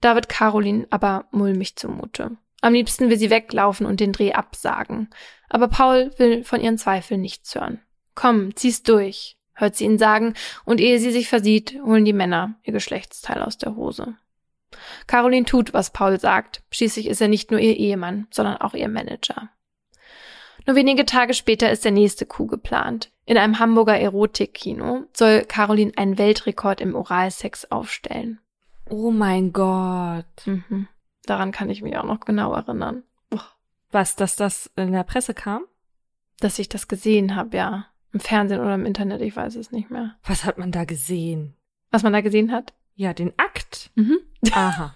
Da 0.00 0.14
wird 0.14 0.28
Caroline 0.28 0.86
aber 0.90 1.26
mulmig 1.30 1.76
zumute. 1.76 2.36
Am 2.62 2.74
liebsten 2.74 3.08
will 3.08 3.18
sie 3.18 3.30
weglaufen 3.30 3.86
und 3.86 4.00
den 4.00 4.12
Dreh 4.12 4.32
absagen. 4.32 5.08
Aber 5.48 5.68
Paul 5.68 6.12
will 6.18 6.44
von 6.44 6.60
ihren 6.60 6.78
Zweifeln 6.78 7.20
nichts 7.20 7.54
hören. 7.54 7.80
Komm, 8.14 8.54
zieh's 8.54 8.82
durch, 8.82 9.36
hört 9.54 9.76
sie 9.76 9.84
ihn 9.84 9.98
sagen, 9.98 10.34
und 10.64 10.80
ehe 10.80 10.98
sie 10.98 11.10
sich 11.10 11.28
versieht, 11.28 11.78
holen 11.82 12.04
die 12.04 12.12
Männer 12.12 12.56
ihr 12.62 12.72
Geschlechtsteil 12.72 13.42
aus 13.42 13.56
der 13.56 13.76
Hose. 13.76 14.16
Caroline 15.06 15.44
tut, 15.44 15.72
was 15.74 15.92
Paul 15.92 16.18
sagt. 16.20 16.62
Schließlich 16.70 17.06
ist 17.06 17.20
er 17.20 17.28
nicht 17.28 17.50
nur 17.50 17.60
ihr 17.60 17.76
Ehemann, 17.76 18.26
sondern 18.30 18.58
auch 18.58 18.74
ihr 18.74 18.88
Manager. 18.88 19.50
Nur 20.66 20.76
wenige 20.76 21.06
Tage 21.06 21.34
später 21.34 21.70
ist 21.70 21.84
der 21.84 21.92
nächste 21.92 22.26
Coup 22.26 22.48
geplant. 22.48 23.10
In 23.24 23.38
einem 23.38 23.58
Hamburger 23.58 23.98
Erotikkino 23.98 25.04
soll 25.12 25.44
Caroline 25.44 25.92
einen 25.96 26.18
Weltrekord 26.18 26.80
im 26.80 26.94
Oralsex 26.94 27.70
aufstellen. 27.70 28.40
Oh 28.88 29.10
mein 29.10 29.52
Gott. 29.52 30.46
Mhm. 30.46 30.88
Daran 31.24 31.52
kann 31.52 31.70
ich 31.70 31.82
mich 31.82 31.96
auch 31.96 32.04
noch 32.04 32.20
genau 32.20 32.52
erinnern. 32.52 33.04
Was, 33.90 34.16
dass 34.16 34.36
das 34.36 34.70
in 34.76 34.92
der 34.92 35.04
Presse 35.04 35.34
kam? 35.34 35.64
Dass 36.38 36.58
ich 36.58 36.68
das 36.68 36.88
gesehen 36.88 37.34
habe, 37.34 37.56
ja. 37.56 37.86
Im 38.12 38.20
Fernsehen 38.20 38.60
oder 38.60 38.74
im 38.74 38.86
Internet, 38.86 39.20
ich 39.20 39.36
weiß 39.36 39.56
es 39.56 39.72
nicht 39.72 39.90
mehr. 39.90 40.16
Was 40.24 40.44
hat 40.44 40.58
man 40.58 40.72
da 40.72 40.84
gesehen? 40.84 41.54
Was 41.90 42.02
man 42.02 42.12
da 42.12 42.20
gesehen 42.20 42.52
hat? 42.52 42.72
Ja, 43.00 43.14
den 43.14 43.32
Akt. 43.38 43.90
Mhm. 43.94 44.18
Aha. 44.52 44.94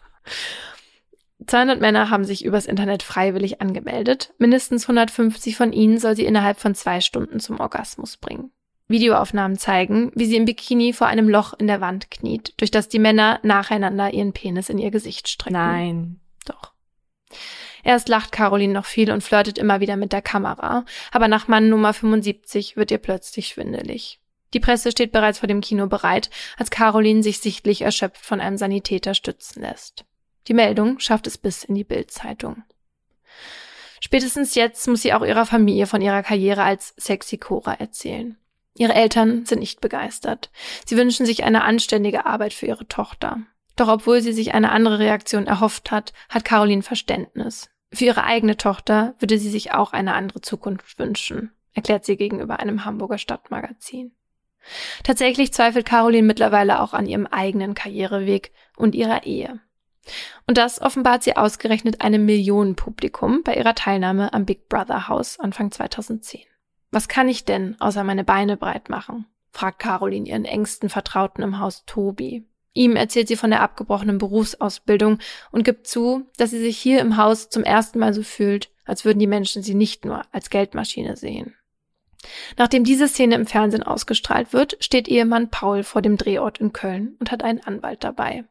200 1.46 1.80
Männer 1.80 2.10
haben 2.10 2.26
sich 2.26 2.44
übers 2.44 2.66
Internet 2.66 3.02
freiwillig 3.02 3.62
angemeldet. 3.62 4.34
Mindestens 4.36 4.84
150 4.84 5.56
von 5.56 5.72
ihnen 5.72 5.98
soll 5.98 6.14
sie 6.14 6.26
innerhalb 6.26 6.60
von 6.60 6.74
zwei 6.74 7.00
Stunden 7.00 7.40
zum 7.40 7.60
Orgasmus 7.60 8.18
bringen. 8.18 8.50
Videoaufnahmen 8.88 9.56
zeigen, 9.56 10.12
wie 10.14 10.26
sie 10.26 10.36
im 10.36 10.44
Bikini 10.44 10.92
vor 10.92 11.06
einem 11.06 11.30
Loch 11.30 11.54
in 11.54 11.66
der 11.66 11.80
Wand 11.80 12.10
kniet, 12.10 12.52
durch 12.58 12.70
das 12.70 12.90
die 12.90 12.98
Männer 12.98 13.40
nacheinander 13.42 14.12
ihren 14.12 14.34
Penis 14.34 14.68
in 14.68 14.76
ihr 14.76 14.90
Gesicht 14.90 15.26
strecken. 15.26 15.54
Nein. 15.54 16.20
Doch. 16.44 16.74
Erst 17.84 18.10
lacht 18.10 18.32
Caroline 18.32 18.74
noch 18.74 18.84
viel 18.84 19.10
und 19.10 19.22
flirtet 19.22 19.56
immer 19.56 19.80
wieder 19.80 19.96
mit 19.96 20.12
der 20.12 20.20
Kamera, 20.20 20.84
aber 21.10 21.28
nach 21.28 21.48
Mann 21.48 21.70
Nummer 21.70 21.94
75 21.94 22.76
wird 22.76 22.90
ihr 22.90 22.98
plötzlich 22.98 23.48
schwindelig. 23.48 24.20
Die 24.54 24.60
Presse 24.60 24.92
steht 24.92 25.12
bereits 25.12 25.40
vor 25.40 25.48
dem 25.48 25.60
Kino 25.60 25.88
bereit, 25.88 26.30
als 26.56 26.70
Caroline 26.70 27.22
sich 27.22 27.40
sichtlich 27.40 27.82
erschöpft 27.82 28.24
von 28.24 28.40
einem 28.40 28.56
Sanitäter 28.56 29.14
stützen 29.14 29.62
lässt. 29.62 30.04
Die 30.46 30.54
Meldung 30.54 31.00
schafft 31.00 31.26
es 31.26 31.36
bis 31.36 31.64
in 31.64 31.74
die 31.74 31.84
Bildzeitung. 31.84 32.62
Spätestens 34.00 34.54
jetzt 34.54 34.86
muss 34.86 35.02
sie 35.02 35.12
auch 35.12 35.24
ihrer 35.24 35.46
Familie 35.46 35.86
von 35.86 36.00
ihrer 36.00 36.22
Karriere 36.22 36.62
als 36.62 36.94
Sexy 36.96 37.38
Cora 37.38 37.74
erzählen. 37.74 38.36
Ihre 38.76 38.94
Eltern 38.94 39.46
sind 39.46 39.60
nicht 39.60 39.80
begeistert. 39.80 40.50
Sie 40.84 40.96
wünschen 40.96 41.26
sich 41.26 41.44
eine 41.44 41.64
anständige 41.64 42.26
Arbeit 42.26 42.52
für 42.52 42.66
ihre 42.66 42.86
Tochter. 42.86 43.40
Doch 43.76 43.88
obwohl 43.88 44.20
sie 44.20 44.32
sich 44.32 44.54
eine 44.54 44.70
andere 44.70 44.98
Reaktion 44.98 45.46
erhofft 45.46 45.90
hat, 45.90 46.12
hat 46.28 46.44
Caroline 46.44 46.82
Verständnis. 46.82 47.70
Für 47.92 48.04
ihre 48.04 48.24
eigene 48.24 48.56
Tochter 48.56 49.14
würde 49.18 49.38
sie 49.38 49.50
sich 49.50 49.72
auch 49.72 49.92
eine 49.92 50.14
andere 50.14 50.40
Zukunft 50.40 50.98
wünschen, 50.98 51.52
erklärt 51.72 52.04
sie 52.04 52.16
gegenüber 52.16 52.60
einem 52.60 52.84
Hamburger 52.84 53.18
Stadtmagazin. 53.18 54.12
Tatsächlich 55.02 55.52
zweifelt 55.52 55.86
Caroline 55.86 56.26
mittlerweile 56.26 56.80
auch 56.80 56.94
an 56.94 57.06
ihrem 57.06 57.26
eigenen 57.26 57.74
Karriereweg 57.74 58.52
und 58.76 58.94
ihrer 58.94 59.24
Ehe. 59.24 59.60
Und 60.46 60.58
das 60.58 60.80
offenbart 60.80 61.22
sie 61.22 61.36
ausgerechnet 61.36 62.00
einem 62.00 62.26
Millionenpublikum 62.26 63.42
bei 63.42 63.54
ihrer 63.54 63.74
Teilnahme 63.74 64.32
am 64.32 64.44
Big 64.44 64.68
Brother 64.68 65.08
Haus 65.08 65.40
Anfang 65.40 65.70
2010. 65.70 66.42
Was 66.90 67.08
kann 67.08 67.28
ich 67.28 67.44
denn 67.44 67.76
außer 67.80 68.04
meine 68.04 68.24
Beine 68.24 68.56
breit 68.56 68.88
machen? 68.88 69.26
fragt 69.50 69.78
Caroline 69.78 70.28
ihren 70.28 70.44
engsten 70.44 70.88
Vertrauten 70.88 71.42
im 71.42 71.60
Haus 71.60 71.84
Tobi. 71.86 72.46
Ihm 72.72 72.96
erzählt 72.96 73.28
sie 73.28 73.36
von 73.36 73.50
der 73.50 73.62
abgebrochenen 73.62 74.18
Berufsausbildung 74.18 75.18
und 75.52 75.64
gibt 75.64 75.86
zu, 75.86 76.26
dass 76.36 76.50
sie 76.50 76.58
sich 76.58 76.76
hier 76.76 77.00
im 77.00 77.16
Haus 77.16 77.48
zum 77.48 77.62
ersten 77.62 78.00
Mal 78.00 78.12
so 78.12 78.24
fühlt, 78.24 78.70
als 78.84 79.04
würden 79.04 79.20
die 79.20 79.28
Menschen 79.28 79.62
sie 79.62 79.74
nicht 79.74 80.04
nur 80.04 80.22
als 80.32 80.50
Geldmaschine 80.50 81.16
sehen. 81.16 81.54
Nachdem 82.56 82.84
diese 82.84 83.08
Szene 83.08 83.34
im 83.34 83.46
Fernsehen 83.46 83.82
ausgestrahlt 83.82 84.52
wird, 84.52 84.76
steht 84.80 85.08
Ehemann 85.08 85.50
Paul 85.50 85.82
vor 85.82 86.02
dem 86.02 86.16
Drehort 86.16 86.58
in 86.58 86.72
Köln 86.72 87.16
und 87.20 87.30
hat 87.30 87.42
einen 87.42 87.60
Anwalt 87.60 88.04
dabei. 88.04 88.44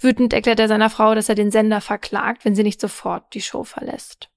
Wütend 0.00 0.32
erklärt 0.32 0.60
er 0.60 0.68
seiner 0.68 0.90
Frau, 0.90 1.14
dass 1.14 1.28
er 1.28 1.34
den 1.34 1.50
Sender 1.50 1.80
verklagt, 1.80 2.44
wenn 2.44 2.54
sie 2.54 2.62
nicht 2.62 2.80
sofort 2.80 3.34
die 3.34 3.42
Show 3.42 3.64
verlässt. 3.64 4.30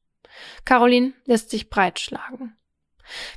Caroline 0.65 1.13
lässt 1.25 1.49
sich 1.49 1.69
breitschlagen. 1.69 2.55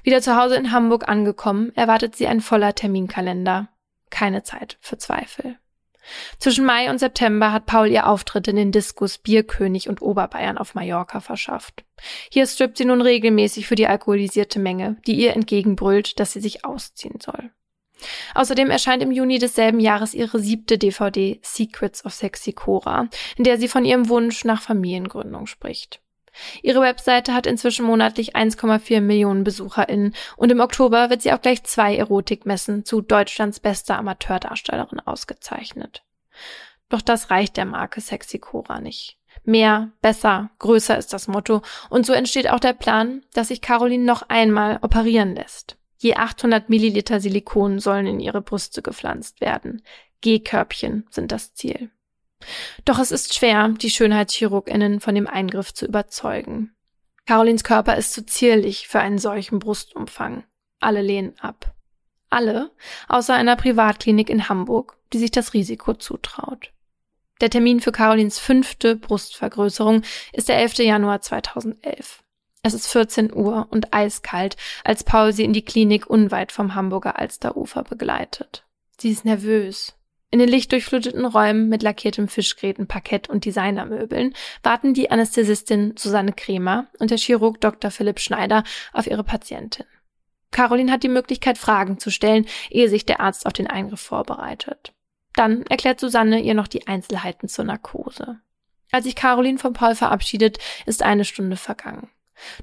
Wieder 0.02 0.20
zu 0.20 0.36
Hause 0.36 0.56
in 0.56 0.72
Hamburg 0.72 1.08
angekommen, 1.08 1.72
erwartet 1.74 2.16
sie 2.16 2.26
ein 2.26 2.40
voller 2.40 2.74
Terminkalender. 2.74 3.68
Keine 4.10 4.42
Zeit 4.42 4.78
für 4.80 4.98
Zweifel. 4.98 5.58
Zwischen 6.38 6.64
Mai 6.64 6.90
und 6.90 6.98
September 6.98 7.52
hat 7.52 7.66
Paul 7.66 7.88
ihr 7.88 8.06
Auftritt 8.06 8.48
in 8.48 8.56
den 8.56 8.72
Diskus 8.72 9.18
Bierkönig 9.18 9.88
und 9.88 10.02
Oberbayern 10.02 10.58
auf 10.58 10.74
Mallorca 10.74 11.20
verschafft. 11.20 11.84
Hier 12.30 12.46
strippt 12.46 12.78
sie 12.78 12.84
nun 12.84 13.00
regelmäßig 13.00 13.66
für 13.66 13.74
die 13.74 13.86
alkoholisierte 13.86 14.58
Menge, 14.58 14.96
die 15.06 15.14
ihr 15.14 15.34
entgegenbrüllt, 15.34 16.20
dass 16.20 16.32
sie 16.32 16.40
sich 16.40 16.64
ausziehen 16.64 17.20
soll. 17.20 17.50
Außerdem 18.34 18.70
erscheint 18.70 19.02
im 19.02 19.10
Juni 19.10 19.38
desselben 19.38 19.80
Jahres 19.80 20.14
ihre 20.14 20.38
siebte 20.38 20.78
DVD 20.78 21.40
Secrets 21.42 22.04
of 22.04 22.12
Sexy 22.12 22.52
Cora, 22.52 23.08
in 23.36 23.44
der 23.44 23.58
sie 23.58 23.68
von 23.68 23.84
ihrem 23.84 24.08
Wunsch 24.08 24.44
nach 24.44 24.60
Familiengründung 24.60 25.46
spricht. 25.46 26.00
Ihre 26.62 26.80
Webseite 26.80 27.34
hat 27.34 27.46
inzwischen 27.46 27.86
monatlich 27.86 28.36
1,4 28.36 29.00
Millionen 29.00 29.44
BesucherInnen 29.44 30.14
und 30.36 30.52
im 30.52 30.60
Oktober 30.60 31.10
wird 31.10 31.22
sie 31.22 31.32
auch 31.32 31.40
gleich 31.40 31.64
zwei 31.64 31.96
Erotikmessen 31.96 32.84
zu 32.84 33.00
Deutschlands 33.00 33.60
bester 33.60 33.98
Amateurdarstellerin 33.98 35.00
ausgezeichnet. 35.00 36.02
Doch 36.88 37.02
das 37.02 37.30
reicht 37.30 37.56
der 37.56 37.64
Marke 37.64 38.00
Sexy 38.00 38.38
Cora 38.38 38.80
nicht. 38.80 39.18
Mehr, 39.44 39.92
besser, 40.00 40.50
größer 40.58 40.96
ist 40.96 41.12
das 41.12 41.28
Motto 41.28 41.62
und 41.90 42.06
so 42.06 42.12
entsteht 42.12 42.50
auch 42.50 42.60
der 42.60 42.72
Plan, 42.72 43.22
dass 43.32 43.48
sich 43.48 43.60
Caroline 43.60 44.04
noch 44.04 44.28
einmal 44.28 44.78
operieren 44.82 45.34
lässt. 45.34 45.76
Je 45.98 46.14
800 46.14 46.68
Milliliter 46.68 47.20
Silikon 47.20 47.78
sollen 47.78 48.06
in 48.06 48.20
ihre 48.20 48.42
Brüste 48.42 48.82
gepflanzt 48.82 49.40
werden. 49.40 49.82
G-Körbchen 50.20 51.06
sind 51.10 51.32
das 51.32 51.54
Ziel. 51.54 51.90
Doch 52.84 52.98
es 52.98 53.10
ist 53.10 53.34
schwer, 53.34 53.68
die 53.68 53.90
Schönheitschirurginnen 53.90 55.00
von 55.00 55.14
dem 55.14 55.26
Eingriff 55.26 55.74
zu 55.74 55.86
überzeugen. 55.86 56.74
Carolins 57.26 57.64
Körper 57.64 57.96
ist 57.96 58.12
zu 58.12 58.24
zierlich 58.24 58.86
für 58.86 59.00
einen 59.00 59.18
solchen 59.18 59.58
Brustumfang. 59.58 60.44
Alle 60.80 61.02
lehnen 61.02 61.34
ab. 61.40 61.74
Alle, 62.30 62.70
außer 63.08 63.34
einer 63.34 63.56
Privatklinik 63.56 64.30
in 64.30 64.48
Hamburg, 64.48 64.96
die 65.12 65.18
sich 65.18 65.30
das 65.30 65.54
Risiko 65.54 65.94
zutraut. 65.94 66.72
Der 67.40 67.50
Termin 67.50 67.80
für 67.80 67.92
Carolins 67.92 68.38
fünfte 68.38 68.96
Brustvergrößerung 68.96 70.02
ist 70.32 70.48
der 70.48 70.58
11. 70.58 70.78
Januar 70.78 71.20
2011. 71.20 72.22
Es 72.62 72.74
ist 72.74 72.88
14 72.88 73.32
Uhr 73.32 73.68
und 73.70 73.92
eiskalt, 73.92 74.56
als 74.84 75.04
Paul 75.04 75.32
sie 75.32 75.44
in 75.44 75.52
die 75.52 75.64
Klinik 75.64 76.06
unweit 76.08 76.50
vom 76.50 76.74
Hamburger 76.74 77.18
Alsterufer 77.18 77.84
begleitet. 77.84 78.64
Sie 78.98 79.10
ist 79.10 79.24
nervös. 79.24 79.95
In 80.30 80.40
den 80.40 80.48
lichtdurchfluteten 80.48 81.24
Räumen 81.24 81.68
mit 81.68 81.82
lackiertem 81.82 82.26
Fischgräten, 82.28 82.88
Parkett 82.88 83.30
und 83.30 83.44
Designermöbeln 83.44 84.34
warten 84.62 84.92
die 84.92 85.10
Anästhesistin 85.10 85.94
Susanne 85.96 86.32
Kremer 86.32 86.88
und 86.98 87.10
der 87.10 87.18
Chirurg 87.18 87.60
Dr. 87.60 87.90
Philipp 87.90 88.18
Schneider 88.18 88.64
auf 88.92 89.06
ihre 89.06 89.22
Patientin. 89.22 89.86
Caroline 90.50 90.90
hat 90.90 91.02
die 91.02 91.08
Möglichkeit, 91.08 91.58
Fragen 91.58 91.98
zu 91.98 92.10
stellen, 92.10 92.46
ehe 92.70 92.88
sich 92.88 93.06
der 93.06 93.20
Arzt 93.20 93.46
auf 93.46 93.52
den 93.52 93.66
Eingriff 93.68 94.00
vorbereitet. 94.00 94.92
Dann 95.34 95.62
erklärt 95.66 96.00
Susanne 96.00 96.40
ihr 96.40 96.54
noch 96.54 96.68
die 96.68 96.86
Einzelheiten 96.86 97.48
zur 97.48 97.64
Narkose. 97.64 98.40
Als 98.90 99.04
sich 99.04 99.14
Caroline 99.14 99.58
von 99.58 99.74
Paul 99.74 99.94
verabschiedet, 99.94 100.58
ist 100.86 101.02
eine 101.02 101.24
Stunde 101.24 101.56
vergangen. 101.56 102.08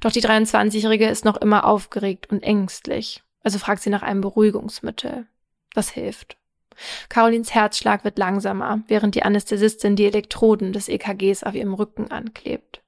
Doch 0.02 0.12
die 0.12 0.22
23-Jährige 0.22 1.08
ist 1.08 1.26
noch 1.26 1.38
immer 1.38 1.66
aufgeregt 1.66 2.30
und 2.30 2.44
ängstlich, 2.44 3.24
also 3.44 3.60
fragt 3.60 3.82
sie 3.82 3.90
nach 3.90 4.04
einem 4.04 4.22
Beruhigungsmittel. 4.22 5.28
Das 5.74 5.90
hilft. 5.90 6.38
Carolins 7.10 7.54
Herzschlag 7.54 8.04
wird 8.04 8.18
langsamer, 8.18 8.82
während 8.88 9.16
die 9.16 9.24
Anästhesistin 9.24 9.96
die 9.96 10.06
Elektroden 10.06 10.74
des 10.74 10.90
EKGs 10.90 11.44
auf 11.44 11.56
ihrem 11.56 11.74
Rücken 11.74 12.12
anklebt. 12.12 12.82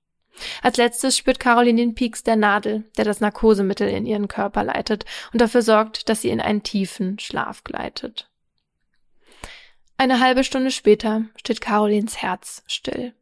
Als 0.62 0.78
letztes 0.78 1.17
spürt 1.17 1.39
Caroline 1.39 1.80
den 1.80 1.95
Pieks 1.95 2.24
der 2.24 2.36
Nadel, 2.36 2.84
der 2.98 3.06
das 3.06 3.21
Narkosemittel 3.21 3.88
in 3.88 4.06
ihren 4.06 4.28
Körper 4.28 4.63
leitet 4.63 5.06
und 5.32 5.41
dafür 5.41 5.62
sorgt, 5.62 6.10
dass 6.10 6.21
sie 6.21 6.30
in 6.30 6.41
einen 6.41 6.63
tiefen 6.63 7.19
Schlaf 7.19 7.63
gleitet. 7.63 8.30
Eine 9.98 10.19
halbe 10.19 10.43
Stunde 10.43 10.71
später 10.71 11.24
steht 11.38 11.62
Carolins 11.62 12.21
Herz 12.21 12.63
still. 12.67 13.13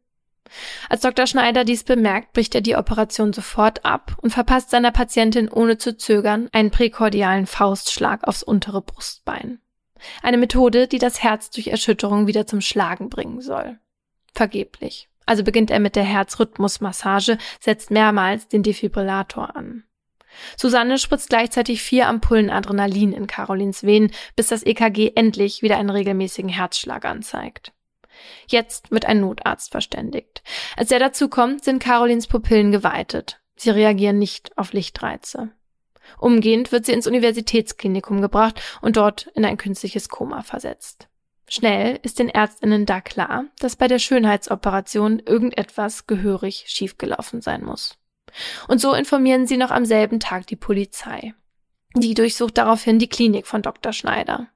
Als 0.88 1.02
Dr. 1.02 1.26
Schneider 1.26 1.64
dies 1.64 1.84
bemerkt, 1.84 2.32
bricht 2.32 2.54
er 2.54 2.60
die 2.60 2.76
Operation 2.76 3.32
sofort 3.32 3.84
ab 3.84 4.16
und 4.20 4.30
verpasst 4.30 4.70
seiner 4.70 4.90
Patientin 4.90 5.48
ohne 5.48 5.78
zu 5.78 5.96
zögern 5.96 6.48
einen 6.52 6.70
präkordialen 6.70 7.46
Faustschlag 7.46 8.24
aufs 8.24 8.42
untere 8.42 8.82
Brustbein. 8.82 9.60
Eine 10.22 10.38
Methode, 10.38 10.88
die 10.88 10.98
das 10.98 11.22
Herz 11.22 11.50
durch 11.50 11.68
Erschütterung 11.68 12.26
wieder 12.26 12.46
zum 12.46 12.60
Schlagen 12.60 13.10
bringen 13.10 13.40
soll. 13.40 13.78
Vergeblich. 14.34 15.08
Also 15.26 15.42
beginnt 15.42 15.70
er 15.70 15.80
mit 15.80 15.96
der 15.96 16.04
Herzrhythmusmassage, 16.04 17.38
setzt 17.60 17.90
mehrmals 17.90 18.48
den 18.48 18.62
Defibrillator 18.62 19.56
an. 19.56 19.84
Susanne 20.56 20.98
spritzt 20.98 21.28
gleichzeitig 21.28 21.82
vier 21.82 22.08
Ampullen 22.08 22.50
Adrenalin 22.50 23.12
in 23.12 23.26
Carolins 23.26 23.84
Venen, 23.84 24.10
bis 24.36 24.48
das 24.48 24.64
EKG 24.64 25.12
endlich 25.14 25.62
wieder 25.62 25.78
einen 25.78 25.90
regelmäßigen 25.90 26.50
Herzschlag 26.50 27.04
anzeigt. 27.04 27.72
Jetzt 28.46 28.90
wird 28.90 29.06
ein 29.06 29.20
Notarzt 29.20 29.70
verständigt. 29.70 30.42
Als 30.76 30.90
er 30.90 30.98
dazu 30.98 31.28
kommt, 31.28 31.64
sind 31.64 31.82
Carolins 31.82 32.26
Pupillen 32.26 32.72
geweitet. 32.72 33.40
Sie 33.56 33.70
reagieren 33.70 34.18
nicht 34.18 34.56
auf 34.58 34.72
Lichtreize. 34.72 35.50
Umgehend 36.18 36.72
wird 36.72 36.86
sie 36.86 36.92
ins 36.92 37.06
Universitätsklinikum 37.06 38.20
gebracht 38.20 38.60
und 38.80 38.96
dort 38.96 39.28
in 39.34 39.44
ein 39.44 39.56
künstliches 39.56 40.08
Koma 40.08 40.42
versetzt. 40.42 41.08
Schnell 41.48 42.00
ist 42.02 42.18
den 42.18 42.28
Ärztinnen 42.28 42.86
da 42.86 43.00
klar, 43.00 43.44
dass 43.58 43.76
bei 43.76 43.86
der 43.86 43.98
Schönheitsoperation 43.98 45.20
irgendetwas 45.20 46.06
gehörig 46.06 46.64
schiefgelaufen 46.68 47.42
sein 47.42 47.64
muss. 47.64 47.98
Und 48.66 48.80
so 48.80 48.94
informieren 48.94 49.46
sie 49.46 49.56
noch 49.56 49.70
am 49.70 49.84
selben 49.84 50.20
Tag 50.20 50.46
die 50.46 50.56
Polizei. 50.56 51.34
Die 51.96 52.14
durchsucht 52.14 52.58
daraufhin 52.58 52.98
die 52.98 53.08
Klinik 53.08 53.46
von 53.46 53.62
Dr. 53.62 53.92
Schneider. 53.92 54.48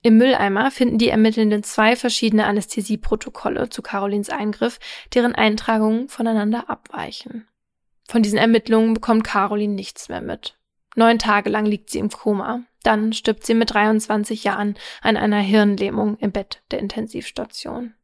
Im 0.00 0.16
Mülleimer 0.16 0.70
finden 0.70 0.96
die 0.96 1.10
Ermittelnden 1.10 1.62
zwei 1.62 1.94
verschiedene 1.94 2.46
Anästhesieprotokolle 2.46 3.68
zu 3.68 3.82
Carolins 3.82 4.30
Eingriff, 4.30 4.78
deren 5.12 5.34
Eintragungen 5.34 6.08
voneinander 6.08 6.70
abweichen. 6.70 7.46
Von 8.08 8.22
diesen 8.22 8.38
Ermittlungen 8.38 8.94
bekommt 8.94 9.24
Caroline 9.24 9.74
nichts 9.74 10.08
mehr 10.08 10.22
mit. 10.22 10.55
Neun 10.96 11.18
Tage 11.18 11.50
lang 11.50 11.66
liegt 11.66 11.90
sie 11.90 11.98
im 11.98 12.10
Koma. 12.10 12.62
Dann 12.82 13.12
stirbt 13.12 13.44
sie 13.44 13.54
mit 13.54 13.72
23 13.72 14.44
Jahren 14.44 14.76
an 15.02 15.16
einer 15.16 15.40
Hirnlähmung 15.40 16.16
im 16.18 16.32
Bett 16.32 16.62
der 16.70 16.78
Intensivstation. 16.78 17.94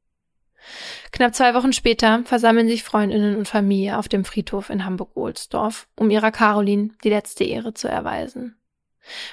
Knapp 1.10 1.34
zwei 1.34 1.54
Wochen 1.54 1.72
später 1.72 2.22
versammeln 2.24 2.68
sich 2.68 2.84
Freundinnen 2.84 3.36
und 3.36 3.48
Familie 3.48 3.98
auf 3.98 4.08
dem 4.08 4.24
Friedhof 4.24 4.70
in 4.70 4.84
Hamburg-Ohlsdorf, 4.84 5.88
um 5.96 6.10
ihrer 6.10 6.30
Caroline 6.30 6.90
die 7.02 7.08
letzte 7.08 7.44
Ehre 7.44 7.74
zu 7.74 7.88
erweisen. 7.88 8.56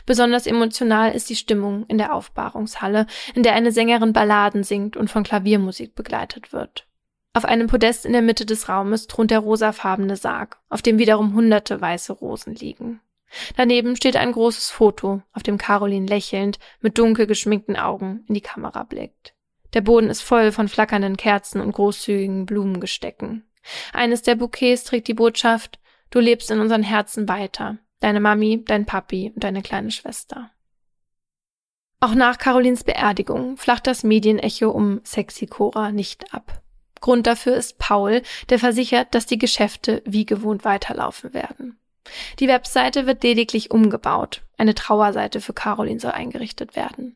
Besonders 0.05 0.47
emotional 0.47 1.11
ist 1.13 1.29
die 1.29 1.35
Stimmung 1.35 1.85
in 1.87 1.97
der 1.97 2.13
Aufbahrungshalle, 2.13 3.05
in 3.35 3.43
der 3.43 3.53
eine 3.53 3.71
Sängerin 3.71 4.13
Balladen 4.13 4.63
singt 4.63 4.97
und 4.97 5.11
von 5.11 5.23
Klaviermusik 5.23 5.95
begleitet 5.95 6.53
wird. 6.53 6.87
Auf 7.33 7.45
einem 7.45 7.67
Podest 7.67 8.05
in 8.05 8.13
der 8.13 8.23
Mitte 8.23 8.45
des 8.45 8.69
Raumes 8.69 9.05
thront 9.05 9.29
der 9.29 9.39
rosafarbene 9.39 10.15
Sarg, 10.15 10.57
auf 10.69 10.81
dem 10.81 10.97
wiederum 10.97 11.35
hunderte 11.35 11.79
weiße 11.79 12.13
Rosen 12.13 12.55
liegen. 12.55 13.01
Daneben 13.55 13.95
steht 13.95 14.15
ein 14.15 14.31
großes 14.31 14.69
Foto, 14.71 15.21
auf 15.33 15.43
dem 15.43 15.57
Caroline 15.57 16.07
lächelnd 16.07 16.59
mit 16.81 16.97
dunkel 16.97 17.27
geschminkten 17.27 17.75
Augen 17.75 18.23
in 18.27 18.33
die 18.33 18.41
Kamera 18.41 18.83
blickt. 18.83 19.33
Der 19.73 19.81
Boden 19.81 20.09
ist 20.09 20.21
voll 20.21 20.51
von 20.51 20.67
flackernden 20.67 21.17
Kerzen 21.17 21.61
und 21.61 21.71
großzügigen 21.71 22.45
Blumengestecken. 22.45 23.45
Eines 23.93 24.23
der 24.23 24.35
Bouquets 24.35 24.83
trägt 24.83 25.07
die 25.07 25.13
Botschaft, 25.13 25.79
du 26.09 26.19
lebst 26.19 26.49
in 26.49 26.59
unseren 26.59 26.83
Herzen 26.83 27.29
weiter, 27.29 27.77
deine 27.99 28.19
Mami, 28.19 28.63
dein 28.65 28.85
Papi 28.85 29.31
und 29.35 29.43
deine 29.43 29.61
kleine 29.61 29.91
Schwester. 29.91 30.51
Auch 31.99 32.15
nach 32.15 32.37
Carolins 32.37 32.83
Beerdigung 32.83 33.57
flacht 33.57 33.85
das 33.85 34.03
Medienecho 34.03 34.69
um 34.69 35.01
Sexy 35.03 35.47
Cora 35.47 35.91
nicht 35.91 36.33
ab. 36.33 36.61
Grund 37.01 37.27
dafür 37.27 37.55
ist 37.55 37.77
Paul, 37.77 38.21
der 38.49 38.59
versichert, 38.59 39.13
dass 39.13 39.25
die 39.25 39.37
Geschäfte 39.37 40.01
wie 40.05 40.25
gewohnt 40.25 40.65
weiterlaufen 40.65 41.33
werden. 41.33 41.78
Die 42.39 42.47
Webseite 42.47 43.05
wird 43.05 43.23
lediglich 43.23 43.71
umgebaut. 43.71 44.41
Eine 44.57 44.75
Trauerseite 44.75 45.41
für 45.41 45.53
Caroline 45.53 45.99
soll 45.99 46.11
eingerichtet 46.11 46.75
werden. 46.75 47.15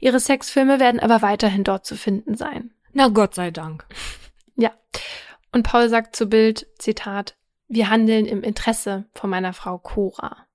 Ihre 0.00 0.20
Sexfilme 0.20 0.80
werden 0.80 1.00
aber 1.00 1.22
weiterhin 1.22 1.64
dort 1.64 1.86
zu 1.86 1.96
finden 1.96 2.36
sein. 2.36 2.72
Na 2.92 3.08
Gott 3.08 3.34
sei 3.34 3.50
Dank. 3.50 3.86
Ja. 4.56 4.70
Und 5.52 5.62
Paul 5.62 5.88
sagt 5.88 6.16
zu 6.16 6.26
Bild, 6.26 6.66
Zitat, 6.78 7.36
wir 7.68 7.88
handeln 7.88 8.26
im 8.26 8.42
Interesse 8.42 9.06
von 9.14 9.30
meiner 9.30 9.52
Frau 9.52 9.78
Cora. 9.78 10.46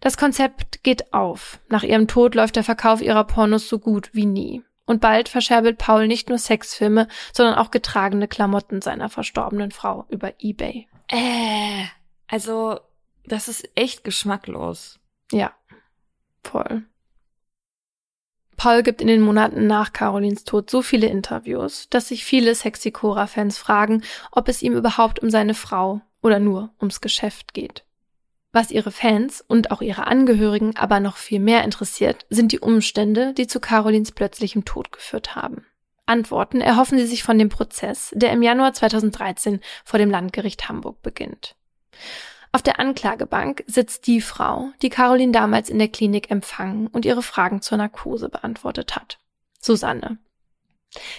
Das 0.00 0.16
Konzept 0.16 0.82
geht 0.82 1.12
auf. 1.12 1.60
Nach 1.68 1.82
ihrem 1.82 2.08
Tod 2.08 2.34
läuft 2.34 2.56
der 2.56 2.64
Verkauf 2.64 3.00
ihrer 3.00 3.24
Pornos 3.24 3.68
so 3.68 3.78
gut 3.78 4.10
wie 4.12 4.26
nie. 4.26 4.62
Und 4.86 5.00
bald 5.00 5.28
verscherbelt 5.28 5.78
Paul 5.78 6.06
nicht 6.06 6.28
nur 6.28 6.38
Sexfilme, 6.38 7.08
sondern 7.32 7.54
auch 7.54 7.70
getragene 7.70 8.28
Klamotten 8.28 8.82
seiner 8.82 9.08
verstorbenen 9.08 9.70
Frau 9.70 10.04
über 10.08 10.32
eBay. 10.40 10.86
Äh, 11.08 11.84
also, 12.28 12.80
das 13.26 13.48
ist 13.48 13.68
echt 13.74 14.04
geschmacklos. 14.04 14.98
Ja, 15.32 15.52
voll. 16.42 16.84
Paul 18.56 18.82
gibt 18.82 19.00
in 19.00 19.08
den 19.08 19.20
Monaten 19.20 19.66
nach 19.66 19.92
Carolins 19.92 20.44
Tod 20.44 20.70
so 20.70 20.80
viele 20.80 21.08
Interviews, 21.08 21.88
dass 21.90 22.08
sich 22.08 22.24
viele 22.24 22.54
Sexy 22.54 22.92
Cora-Fans 22.92 23.58
fragen, 23.58 24.02
ob 24.30 24.48
es 24.48 24.62
ihm 24.62 24.74
überhaupt 24.74 25.18
um 25.20 25.30
seine 25.30 25.54
Frau 25.54 26.00
oder 26.22 26.38
nur 26.38 26.70
ums 26.80 27.00
Geschäft 27.00 27.52
geht. 27.52 27.84
Was 28.52 28.70
ihre 28.70 28.92
Fans 28.92 29.44
und 29.46 29.72
auch 29.72 29.82
ihre 29.82 30.06
Angehörigen 30.06 30.76
aber 30.76 31.00
noch 31.00 31.16
viel 31.16 31.40
mehr 31.40 31.64
interessiert, 31.64 32.24
sind 32.30 32.52
die 32.52 32.60
Umstände, 32.60 33.34
die 33.34 33.48
zu 33.48 33.58
Carolins 33.58 34.12
plötzlichem 34.12 34.64
Tod 34.64 34.92
geführt 34.92 35.34
haben. 35.34 35.66
Antworten 36.06 36.60
erhoffen 36.60 36.96
sie 36.98 37.06
sich 37.06 37.24
von 37.24 37.38
dem 37.38 37.48
Prozess, 37.48 38.12
der 38.14 38.30
im 38.30 38.42
Januar 38.42 38.72
2013 38.72 39.60
vor 39.84 39.98
dem 39.98 40.10
Landgericht 40.10 40.68
Hamburg 40.68 41.02
beginnt. 41.02 41.56
Auf 42.52 42.62
der 42.62 42.78
Anklagebank 42.78 43.64
sitzt 43.66 44.06
die 44.06 44.20
Frau, 44.20 44.70
die 44.80 44.88
Caroline 44.88 45.32
damals 45.32 45.68
in 45.68 45.78
der 45.78 45.88
Klinik 45.88 46.30
empfangen 46.30 46.86
und 46.86 47.04
ihre 47.04 47.22
Fragen 47.22 47.62
zur 47.62 47.78
Narkose 47.78 48.28
beantwortet 48.28 48.94
hat. 48.94 49.18
Susanne. 49.60 50.18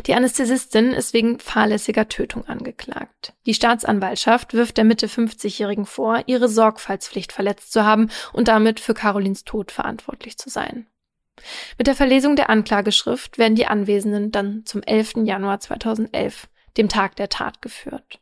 Die 0.05 0.13
Anästhesistin 0.13 0.93
ist 0.93 1.13
wegen 1.13 1.39
fahrlässiger 1.39 2.07
Tötung 2.07 2.45
angeklagt. 2.47 3.33
Die 3.45 3.53
Staatsanwaltschaft 3.53 4.53
wirft 4.53 4.77
der 4.77 4.85
Mitte 4.85 5.07
50-Jährigen 5.07 5.85
vor, 5.85 6.23
ihre 6.27 6.47
Sorgfaltspflicht 6.47 7.33
verletzt 7.33 7.73
zu 7.73 7.83
haben 7.83 8.09
und 8.31 8.47
damit 8.47 8.79
für 8.79 8.93
Carolins 8.93 9.43
Tod 9.43 9.71
verantwortlich 9.71 10.37
zu 10.37 10.49
sein. 10.49 10.87
Mit 11.77 11.87
der 11.87 11.95
Verlesung 11.95 12.35
der 12.35 12.49
Anklageschrift 12.49 13.37
werden 13.37 13.55
die 13.55 13.67
Anwesenden 13.67 14.31
dann 14.31 14.65
zum 14.65 14.81
11. 14.81 15.25
Januar 15.25 15.59
2011, 15.59 16.47
dem 16.77 16.87
Tag 16.87 17.17
der 17.17 17.29
Tat, 17.29 17.61
geführt. 17.61 18.19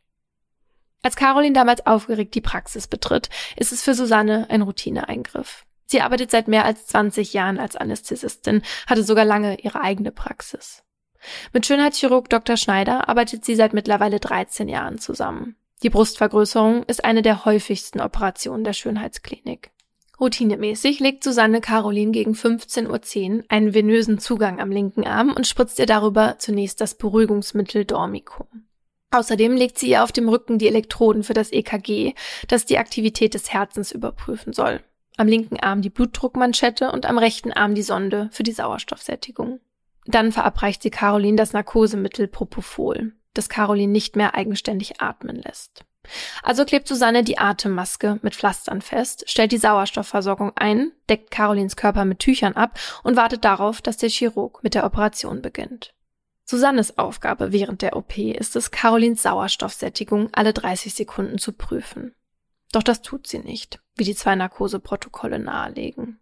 Als 1.04 1.16
Caroline 1.16 1.52
damals 1.52 1.86
aufgeregt 1.86 2.34
die 2.34 2.40
Praxis 2.40 2.86
betritt, 2.88 3.28
ist 3.56 3.72
es 3.72 3.82
für 3.82 3.92
Susanne 3.92 4.46
ein 4.48 4.62
Routineeingriff. 4.62 5.66
Sie 5.84 6.00
arbeitet 6.00 6.30
seit 6.30 6.48
mehr 6.48 6.64
als 6.64 6.86
20 6.86 7.34
Jahren 7.34 7.58
als 7.58 7.76
Anästhesistin, 7.76 8.62
hatte 8.86 9.04
sogar 9.04 9.26
lange 9.26 9.60
ihre 9.60 9.82
eigene 9.82 10.12
Praxis. 10.12 10.82
Mit 11.52 11.66
Schönheitschirurg 11.66 12.30
Dr. 12.30 12.56
Schneider 12.56 13.10
arbeitet 13.10 13.44
sie 13.44 13.54
seit 13.54 13.74
mittlerweile 13.74 14.18
13 14.18 14.66
Jahren 14.66 14.98
zusammen. 14.98 15.56
Die 15.82 15.90
Brustvergrößerung 15.90 16.84
ist 16.84 17.04
eine 17.04 17.20
der 17.20 17.44
häufigsten 17.44 18.00
Operationen 18.00 18.64
der 18.64 18.72
Schönheitsklinik. 18.72 19.72
Routinemäßig 20.18 21.00
legt 21.00 21.22
Susanne 21.22 21.60
Caroline 21.60 22.12
gegen 22.12 22.32
15.10 22.32 22.88
Uhr 22.88 23.44
einen 23.50 23.74
venösen 23.74 24.18
Zugang 24.18 24.58
am 24.58 24.70
linken 24.70 25.06
Arm 25.06 25.34
und 25.34 25.46
spritzt 25.46 25.78
ihr 25.78 25.86
darüber 25.86 26.36
zunächst 26.38 26.80
das 26.80 26.94
Beruhigungsmittel 26.94 27.84
Dormicum. 27.84 28.46
Außerdem 29.14 29.52
legt 29.54 29.78
sie 29.78 29.90
ihr 29.90 30.02
auf 30.02 30.10
dem 30.10 30.28
Rücken 30.28 30.58
die 30.58 30.66
Elektroden 30.66 31.22
für 31.22 31.34
das 31.34 31.52
EKG, 31.52 32.14
das 32.48 32.64
die 32.64 32.78
Aktivität 32.78 33.34
des 33.34 33.52
Herzens 33.52 33.92
überprüfen 33.92 34.52
soll. 34.52 34.82
Am 35.16 35.28
linken 35.28 35.60
Arm 35.60 35.82
die 35.82 35.90
Blutdruckmanschette 35.90 36.90
und 36.90 37.06
am 37.06 37.16
rechten 37.16 37.52
Arm 37.52 37.76
die 37.76 37.84
Sonde 37.84 38.28
für 38.32 38.42
die 38.42 38.50
Sauerstoffsättigung. 38.50 39.60
Dann 40.06 40.32
verabreicht 40.32 40.82
sie 40.82 40.90
Caroline 40.90 41.36
das 41.36 41.52
Narkosemittel 41.52 42.26
Propofol, 42.26 43.12
das 43.34 43.48
Caroline 43.48 43.92
nicht 43.92 44.16
mehr 44.16 44.34
eigenständig 44.34 45.00
atmen 45.00 45.36
lässt. 45.36 45.84
Also 46.42 46.64
klebt 46.64 46.88
Susanne 46.88 47.22
die 47.22 47.38
Atemmaske 47.38 48.18
mit 48.22 48.34
Pflastern 48.34 48.82
fest, 48.82 49.30
stellt 49.30 49.52
die 49.52 49.58
Sauerstoffversorgung 49.58 50.50
ein, 50.56 50.90
deckt 51.08 51.30
Carolins 51.30 51.76
Körper 51.76 52.04
mit 52.04 52.18
Tüchern 52.18 52.54
ab 52.54 52.80
und 53.04 53.14
wartet 53.14 53.44
darauf, 53.44 53.80
dass 53.80 53.96
der 53.96 54.10
Chirurg 54.10 54.64
mit 54.64 54.74
der 54.74 54.84
Operation 54.84 55.40
beginnt. 55.40 55.94
Susannes 56.44 56.98
Aufgabe 56.98 57.52
während 57.52 57.82
der 57.82 57.96
OP 57.96 58.18
ist 58.18 58.54
es, 58.56 58.70
Carolins 58.70 59.22
Sauerstoffsättigung 59.22 60.28
alle 60.32 60.52
30 60.52 60.92
Sekunden 60.94 61.38
zu 61.38 61.52
prüfen. 61.52 62.14
Doch 62.72 62.82
das 62.82 63.02
tut 63.02 63.26
sie 63.26 63.38
nicht, 63.38 63.80
wie 63.96 64.04
die 64.04 64.14
zwei 64.14 64.34
Narkoseprotokolle 64.34 65.38
nahelegen. 65.38 66.20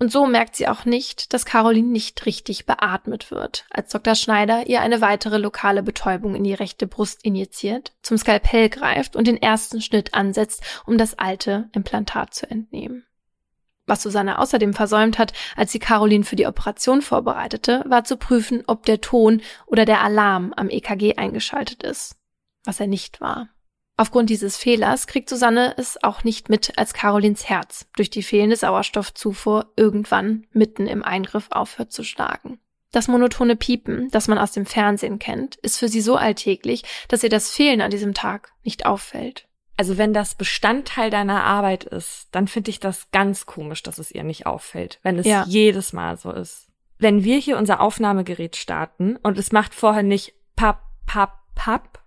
Und 0.00 0.12
so 0.12 0.26
merkt 0.26 0.54
sie 0.54 0.68
auch 0.68 0.84
nicht, 0.84 1.32
dass 1.32 1.44
Caroline 1.44 1.88
nicht 1.88 2.24
richtig 2.24 2.66
beatmet 2.66 3.32
wird, 3.32 3.66
als 3.70 3.90
Dr. 3.90 4.14
Schneider 4.14 4.68
ihr 4.68 4.80
eine 4.80 5.00
weitere 5.00 5.38
lokale 5.38 5.82
Betäubung 5.82 6.36
in 6.36 6.44
die 6.44 6.54
rechte 6.54 6.86
Brust 6.86 7.24
injiziert, 7.24 7.92
zum 8.02 8.16
Skalpell 8.16 8.68
greift 8.68 9.16
und 9.16 9.26
den 9.26 9.36
ersten 9.36 9.80
Schnitt 9.80 10.14
ansetzt, 10.14 10.62
um 10.86 10.98
das 10.98 11.18
alte 11.18 11.68
Implantat 11.72 12.32
zu 12.32 12.48
entnehmen. 12.48 13.07
Was 13.88 14.02
Susanne 14.02 14.38
außerdem 14.38 14.74
versäumt 14.74 15.18
hat, 15.18 15.32
als 15.56 15.72
sie 15.72 15.78
Caroline 15.78 16.22
für 16.22 16.36
die 16.36 16.46
Operation 16.46 17.00
vorbereitete, 17.00 17.82
war 17.86 18.04
zu 18.04 18.18
prüfen, 18.18 18.62
ob 18.66 18.84
der 18.84 19.00
Ton 19.00 19.40
oder 19.66 19.86
der 19.86 20.02
Alarm 20.02 20.52
am 20.54 20.68
EKG 20.68 21.16
eingeschaltet 21.16 21.82
ist. 21.82 22.14
Was 22.64 22.80
er 22.80 22.86
nicht 22.86 23.22
war. 23.22 23.48
Aufgrund 23.96 24.28
dieses 24.28 24.58
Fehlers 24.58 25.06
kriegt 25.06 25.30
Susanne 25.30 25.74
es 25.78 26.02
auch 26.04 26.22
nicht 26.22 26.50
mit, 26.50 26.78
als 26.78 26.92
Carolins 26.92 27.48
Herz 27.48 27.86
durch 27.96 28.10
die 28.10 28.22
fehlende 28.22 28.56
Sauerstoffzufuhr 28.56 29.72
irgendwann 29.74 30.46
mitten 30.52 30.86
im 30.86 31.02
Eingriff 31.02 31.48
aufhört 31.50 31.90
zu 31.90 32.04
schlagen. 32.04 32.60
Das 32.92 33.08
monotone 33.08 33.56
Piepen, 33.56 34.08
das 34.10 34.28
man 34.28 34.38
aus 34.38 34.52
dem 34.52 34.66
Fernsehen 34.66 35.18
kennt, 35.18 35.56
ist 35.56 35.78
für 35.78 35.88
sie 35.88 36.02
so 36.02 36.16
alltäglich, 36.16 36.84
dass 37.08 37.22
ihr 37.22 37.30
das 37.30 37.50
Fehlen 37.50 37.80
an 37.80 37.90
diesem 37.90 38.12
Tag 38.12 38.52
nicht 38.64 38.84
auffällt. 38.84 39.47
Also 39.78 39.96
wenn 39.96 40.12
das 40.12 40.34
Bestandteil 40.34 41.08
deiner 41.08 41.44
Arbeit 41.44 41.84
ist, 41.84 42.26
dann 42.32 42.48
finde 42.48 42.70
ich 42.70 42.80
das 42.80 43.12
ganz 43.12 43.46
komisch, 43.46 43.84
dass 43.84 43.98
es 43.98 44.10
ihr 44.10 44.24
nicht 44.24 44.44
auffällt, 44.44 44.98
wenn 45.04 45.20
es 45.20 45.26
ja. 45.26 45.44
jedes 45.46 45.92
Mal 45.92 46.16
so 46.16 46.32
ist. 46.32 46.66
Wenn 46.98 47.22
wir 47.22 47.38
hier 47.38 47.56
unser 47.56 47.80
Aufnahmegerät 47.80 48.56
starten 48.56 49.14
und 49.22 49.38
es 49.38 49.52
macht 49.52 49.76
vorher 49.76 50.02
nicht 50.02 50.34
papp, 50.56 50.82
papp, 51.06 51.38
papp, 51.54 52.02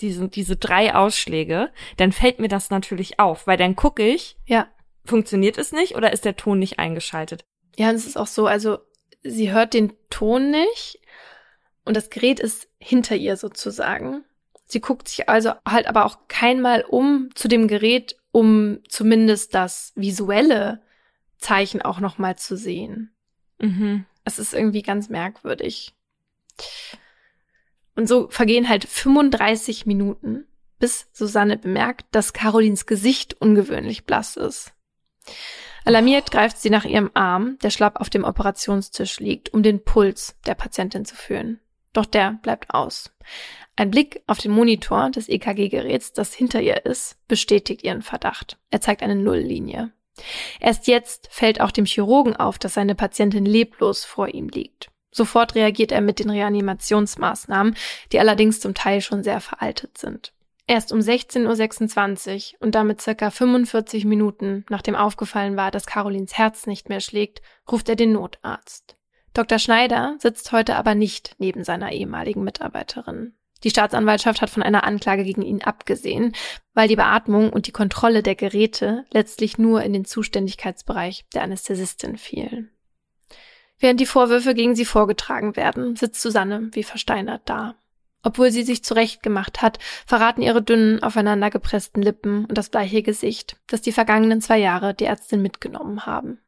diese, 0.00 0.28
diese 0.28 0.54
drei 0.54 0.94
Ausschläge, 0.94 1.72
dann 1.96 2.12
fällt 2.12 2.38
mir 2.38 2.46
das 2.46 2.70
natürlich 2.70 3.18
auf, 3.18 3.48
weil 3.48 3.56
dann 3.56 3.74
gucke 3.74 4.06
ich, 4.06 4.36
ja. 4.46 4.68
funktioniert 5.04 5.58
es 5.58 5.72
nicht 5.72 5.96
oder 5.96 6.12
ist 6.12 6.24
der 6.24 6.36
Ton 6.36 6.60
nicht 6.60 6.78
eingeschaltet? 6.78 7.44
Ja, 7.76 7.88
und 7.88 7.96
es 7.96 8.06
ist 8.06 8.16
auch 8.16 8.28
so, 8.28 8.46
also 8.46 8.78
sie 9.24 9.50
hört 9.50 9.74
den 9.74 9.94
Ton 10.10 10.52
nicht 10.52 11.00
und 11.84 11.96
das 11.96 12.08
Gerät 12.08 12.38
ist 12.38 12.68
hinter 12.78 13.16
ihr 13.16 13.36
sozusagen. 13.36 14.24
Sie 14.66 14.80
guckt 14.80 15.08
sich 15.08 15.28
also 15.28 15.52
halt 15.66 15.86
aber 15.86 16.04
auch 16.04 16.18
keinmal 16.28 16.82
um 16.82 17.30
zu 17.34 17.48
dem 17.48 17.68
Gerät, 17.68 18.16
um 18.32 18.80
zumindest 18.88 19.54
das 19.54 19.92
visuelle 19.94 20.82
Zeichen 21.38 21.82
auch 21.82 22.00
noch 22.00 22.18
mal 22.18 22.36
zu 22.36 22.56
sehen. 22.56 23.14
Mhm. 23.60 24.04
Es 24.24 24.38
ist 24.38 24.54
irgendwie 24.54 24.82
ganz 24.82 25.08
merkwürdig. 25.08 25.94
Und 27.94 28.08
so 28.08 28.28
vergehen 28.28 28.68
halt 28.68 28.84
35 28.84 29.86
Minuten, 29.86 30.46
bis 30.78 31.08
Susanne 31.12 31.56
bemerkt, 31.56 32.06
dass 32.10 32.32
Carolins 32.32 32.86
Gesicht 32.86 33.34
ungewöhnlich 33.40 34.04
blass 34.04 34.36
ist. 34.36 34.72
Alarmiert 35.84 36.32
greift 36.32 36.58
sie 36.58 36.70
nach 36.70 36.84
ihrem 36.84 37.10
Arm, 37.14 37.58
der 37.62 37.70
schlapp 37.70 38.00
auf 38.00 38.10
dem 38.10 38.24
Operationstisch 38.24 39.20
liegt, 39.20 39.54
um 39.54 39.62
den 39.62 39.84
Puls 39.84 40.36
der 40.44 40.56
Patientin 40.56 41.04
zu 41.04 41.14
fühlen. 41.14 41.60
Doch 41.96 42.04
der 42.04 42.38
bleibt 42.42 42.74
aus. 42.74 43.10
Ein 43.74 43.90
Blick 43.90 44.22
auf 44.26 44.36
den 44.36 44.50
Monitor 44.50 45.08
des 45.08 45.30
EKG-Geräts, 45.30 46.12
das 46.12 46.34
hinter 46.34 46.60
ihr 46.60 46.84
ist, 46.84 47.16
bestätigt 47.26 47.84
ihren 47.84 48.02
Verdacht. 48.02 48.58
Er 48.70 48.82
zeigt 48.82 49.02
eine 49.02 49.16
Nulllinie. 49.16 49.92
Erst 50.60 50.88
jetzt 50.88 51.28
fällt 51.30 51.62
auch 51.62 51.70
dem 51.70 51.86
Chirurgen 51.86 52.36
auf, 52.36 52.58
dass 52.58 52.74
seine 52.74 52.94
Patientin 52.94 53.46
leblos 53.46 54.04
vor 54.04 54.28
ihm 54.28 54.50
liegt. 54.50 54.90
Sofort 55.10 55.54
reagiert 55.54 55.90
er 55.90 56.02
mit 56.02 56.18
den 56.18 56.28
Reanimationsmaßnahmen, 56.28 57.74
die 58.12 58.20
allerdings 58.20 58.60
zum 58.60 58.74
Teil 58.74 59.00
schon 59.00 59.22
sehr 59.22 59.40
veraltet 59.40 59.96
sind. 59.96 60.34
Erst 60.66 60.92
um 60.92 60.98
16.26 60.98 62.52
Uhr 62.52 62.60
und 62.60 62.74
damit 62.74 63.00
circa 63.00 63.30
45 63.30 64.04
Minuten, 64.04 64.66
nachdem 64.68 64.96
aufgefallen 64.96 65.56
war, 65.56 65.70
dass 65.70 65.86
Carolins 65.86 66.36
Herz 66.36 66.66
nicht 66.66 66.90
mehr 66.90 67.00
schlägt, 67.00 67.40
ruft 67.70 67.88
er 67.88 67.96
den 67.96 68.12
Notarzt. 68.12 68.96
Dr. 69.36 69.58
Schneider 69.58 70.16
sitzt 70.18 70.50
heute 70.52 70.76
aber 70.76 70.94
nicht 70.94 71.34
neben 71.36 71.62
seiner 71.62 71.92
ehemaligen 71.92 72.42
Mitarbeiterin. 72.42 73.34
Die 73.64 73.70
Staatsanwaltschaft 73.70 74.40
hat 74.40 74.48
von 74.48 74.62
einer 74.62 74.84
Anklage 74.84 75.24
gegen 75.24 75.42
ihn 75.42 75.62
abgesehen, 75.62 76.34
weil 76.72 76.88
die 76.88 76.96
Beatmung 76.96 77.52
und 77.52 77.66
die 77.66 77.72
Kontrolle 77.72 78.22
der 78.22 78.34
Geräte 78.34 79.04
letztlich 79.10 79.58
nur 79.58 79.82
in 79.82 79.92
den 79.92 80.06
Zuständigkeitsbereich 80.06 81.26
der 81.34 81.42
Anästhesistin 81.42 82.16
fielen. 82.16 82.70
Während 83.78 84.00
die 84.00 84.06
Vorwürfe 84.06 84.54
gegen 84.54 84.74
sie 84.74 84.86
vorgetragen 84.86 85.54
werden, 85.54 85.96
sitzt 85.96 86.22
Susanne 86.22 86.70
wie 86.72 86.82
versteinert 86.82 87.42
da. 87.44 87.74
Obwohl 88.22 88.50
sie 88.50 88.62
sich 88.62 88.84
zurechtgemacht 88.84 89.60
hat, 89.60 89.78
verraten 90.06 90.40
ihre 90.40 90.62
dünnen, 90.62 91.02
aufeinander 91.02 91.50
gepressten 91.50 92.00
Lippen 92.00 92.46
und 92.46 92.56
das 92.56 92.70
bleiche 92.70 93.02
Gesicht, 93.02 93.58
dass 93.66 93.82
die 93.82 93.92
vergangenen 93.92 94.40
zwei 94.40 94.56
Jahre 94.56 94.94
die 94.94 95.04
Ärztin 95.04 95.42
mitgenommen 95.42 96.06
haben. 96.06 96.40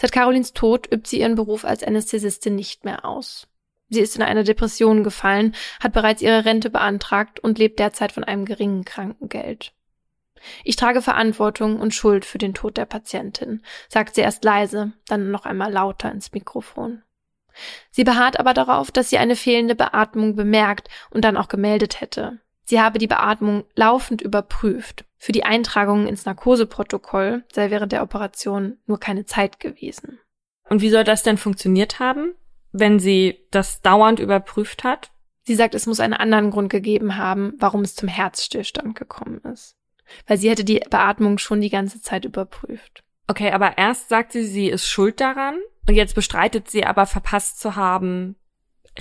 Seit 0.00 0.12
Carolins 0.12 0.52
Tod 0.52 0.86
übt 0.92 1.08
sie 1.08 1.20
ihren 1.20 1.34
Beruf 1.34 1.64
als 1.64 1.82
Anästhesistin 1.82 2.54
nicht 2.54 2.84
mehr 2.84 3.04
aus. 3.04 3.48
Sie 3.88 4.00
ist 4.00 4.16
in 4.16 4.22
eine 4.22 4.44
Depression 4.44 5.04
gefallen, 5.04 5.54
hat 5.80 5.92
bereits 5.92 6.22
ihre 6.22 6.44
Rente 6.44 6.70
beantragt 6.70 7.40
und 7.40 7.58
lebt 7.58 7.78
derzeit 7.78 8.12
von 8.12 8.24
einem 8.24 8.44
geringen 8.44 8.84
Krankengeld. 8.84 9.72
Ich 10.64 10.76
trage 10.76 11.02
Verantwortung 11.02 11.80
und 11.80 11.94
Schuld 11.94 12.24
für 12.24 12.38
den 12.38 12.54
Tod 12.54 12.76
der 12.76 12.84
Patientin, 12.84 13.62
sagt 13.88 14.14
sie 14.14 14.20
erst 14.20 14.44
leise, 14.44 14.92
dann 15.06 15.30
noch 15.30 15.46
einmal 15.46 15.72
lauter 15.72 16.10
ins 16.10 16.32
Mikrofon. 16.32 17.02
Sie 17.90 18.04
beharrt 18.04 18.38
aber 18.38 18.52
darauf, 18.52 18.90
dass 18.90 19.08
sie 19.08 19.18
eine 19.18 19.36
fehlende 19.36 19.74
Beatmung 19.74 20.36
bemerkt 20.36 20.88
und 21.10 21.24
dann 21.24 21.36
auch 21.36 21.48
gemeldet 21.48 22.00
hätte. 22.00 22.38
Sie 22.64 22.80
habe 22.80 22.98
die 22.98 23.06
Beatmung 23.06 23.64
laufend 23.74 24.20
überprüft. 24.20 25.05
Für 25.18 25.32
die 25.32 25.44
Eintragung 25.44 26.06
ins 26.06 26.24
Narkoseprotokoll 26.24 27.44
sei 27.52 27.70
während 27.70 27.92
der 27.92 28.02
Operation 28.02 28.78
nur 28.86 29.00
keine 29.00 29.24
Zeit 29.24 29.60
gewesen. 29.60 30.18
Und 30.68 30.82
wie 30.82 30.90
soll 30.90 31.04
das 31.04 31.22
denn 31.22 31.38
funktioniert 31.38 31.98
haben, 32.00 32.34
wenn 32.72 32.98
sie 32.98 33.46
das 33.50 33.80
dauernd 33.80 34.20
überprüft 34.20 34.84
hat? 34.84 35.10
Sie 35.42 35.54
sagt, 35.54 35.74
es 35.74 35.86
muss 35.86 36.00
einen 36.00 36.14
anderen 36.14 36.50
Grund 36.50 36.70
gegeben 36.70 37.16
haben, 37.16 37.54
warum 37.58 37.82
es 37.82 37.94
zum 37.94 38.08
Herzstillstand 38.08 38.96
gekommen 38.96 39.40
ist. 39.52 39.76
Weil 40.26 40.38
sie 40.38 40.50
hätte 40.50 40.64
die 40.64 40.80
Beatmung 40.90 41.38
schon 41.38 41.60
die 41.60 41.70
ganze 41.70 42.00
Zeit 42.00 42.24
überprüft. 42.24 43.04
Okay, 43.28 43.50
aber 43.50 43.78
erst 43.78 44.08
sagt 44.08 44.32
sie, 44.32 44.44
sie 44.44 44.68
ist 44.68 44.88
schuld 44.88 45.20
daran 45.20 45.58
und 45.88 45.94
jetzt 45.94 46.14
bestreitet 46.14 46.68
sie 46.68 46.84
aber 46.84 47.06
verpasst 47.06 47.60
zu 47.60 47.76
haben, 47.76 48.36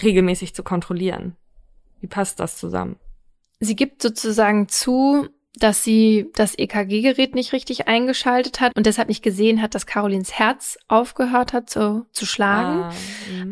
regelmäßig 0.02 0.56
zu 0.56 0.64
kontrollieren. 0.64 1.36
Wie 2.00 2.08
passt 2.08 2.40
das 2.40 2.58
zusammen? 2.58 3.00
Sie 3.60 3.76
gibt 3.76 4.02
sozusagen 4.02 4.68
zu, 4.68 5.30
dass 5.60 5.84
sie 5.84 6.30
das 6.34 6.58
EKG-Gerät 6.58 7.36
nicht 7.36 7.54
richtig 7.54 7.88
eingeschaltet 7.88 8.60
hat 8.60 8.76
und 8.76 8.86
deshalb 8.86 9.10
nicht 9.10 9.24
gesehen 9.24 9.62
hat, 9.62 9.76
dass 9.76 9.86
Carolins 9.86 10.34
Herz 10.34 10.78
aufgehört 10.88 11.54
hat 11.54 11.70
zu, 11.70 12.06
zu 12.12 12.26
schlagen. 12.26 12.84
Ah, 12.84 12.94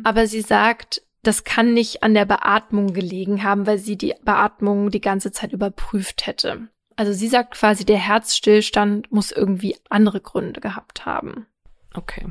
aber 0.04 0.28
sie 0.28 0.42
sagt, 0.42 1.02
das 1.24 1.44
kann 1.44 1.74
nicht 1.74 2.04
an 2.04 2.14
der 2.14 2.26
Beatmung 2.26 2.94
gelegen 2.94 3.44
haben, 3.44 3.66
weil 3.66 3.80
sie 3.80 3.98
die 3.98 4.14
Beatmung 4.24 4.92
die 4.92 5.02
ganze 5.02 5.32
Zeit 5.32 5.54
überprüft 5.54 6.28
hätte. 6.28 6.68
Also 6.96 7.14
sie 7.14 7.28
sagt 7.28 7.56
quasi, 7.56 7.86
der 7.86 7.98
Herzstillstand 7.98 9.12
muss 9.12 9.32
irgendwie 9.32 9.78
andere 9.90 10.20
Gründe 10.20 10.62
gehabt 10.62 11.06
haben. 11.06 11.48
Okay. 11.94 12.28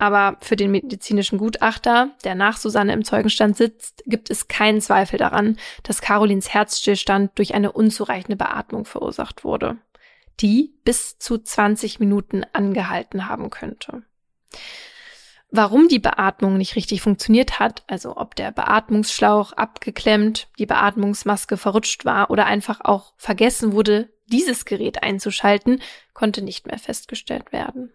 Aber 0.00 0.38
für 0.40 0.56
den 0.56 0.70
medizinischen 0.70 1.36
Gutachter, 1.36 2.08
der 2.24 2.34
nach 2.34 2.56
Susanne 2.56 2.94
im 2.94 3.04
Zeugenstand 3.04 3.58
sitzt, 3.58 4.02
gibt 4.06 4.30
es 4.30 4.48
keinen 4.48 4.80
Zweifel 4.80 5.18
daran, 5.18 5.58
dass 5.82 6.00
Carolins 6.00 6.54
Herzstillstand 6.54 7.32
durch 7.34 7.52
eine 7.52 7.70
unzureichende 7.70 8.36
Beatmung 8.36 8.86
verursacht 8.86 9.44
wurde, 9.44 9.76
die 10.40 10.72
bis 10.84 11.18
zu 11.18 11.36
20 11.36 12.00
Minuten 12.00 12.46
angehalten 12.54 13.28
haben 13.28 13.50
könnte. 13.50 14.02
Warum 15.50 15.88
die 15.88 15.98
Beatmung 15.98 16.56
nicht 16.56 16.76
richtig 16.76 17.02
funktioniert 17.02 17.60
hat, 17.60 17.82
also 17.86 18.16
ob 18.16 18.36
der 18.36 18.52
Beatmungsschlauch 18.52 19.52
abgeklemmt, 19.52 20.48
die 20.58 20.66
Beatmungsmaske 20.66 21.58
verrutscht 21.58 22.06
war 22.06 22.30
oder 22.30 22.46
einfach 22.46 22.80
auch 22.80 23.12
vergessen 23.18 23.72
wurde, 23.72 24.08
dieses 24.24 24.64
Gerät 24.64 25.02
einzuschalten, 25.02 25.82
konnte 26.14 26.40
nicht 26.40 26.66
mehr 26.66 26.78
festgestellt 26.78 27.52
werden. 27.52 27.92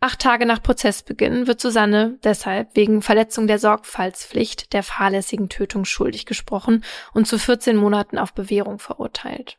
Acht 0.00 0.20
Tage 0.20 0.46
nach 0.46 0.62
Prozessbeginn 0.62 1.48
wird 1.48 1.60
Susanne 1.60 2.18
deshalb 2.22 2.76
wegen 2.76 3.02
Verletzung 3.02 3.48
der 3.48 3.58
Sorgfaltspflicht 3.58 4.72
der 4.72 4.84
fahrlässigen 4.84 5.48
Tötung 5.48 5.84
schuldig 5.84 6.24
gesprochen 6.24 6.84
und 7.14 7.26
zu 7.26 7.36
14 7.36 7.76
Monaten 7.76 8.16
auf 8.16 8.32
Bewährung 8.32 8.78
verurteilt. 8.78 9.58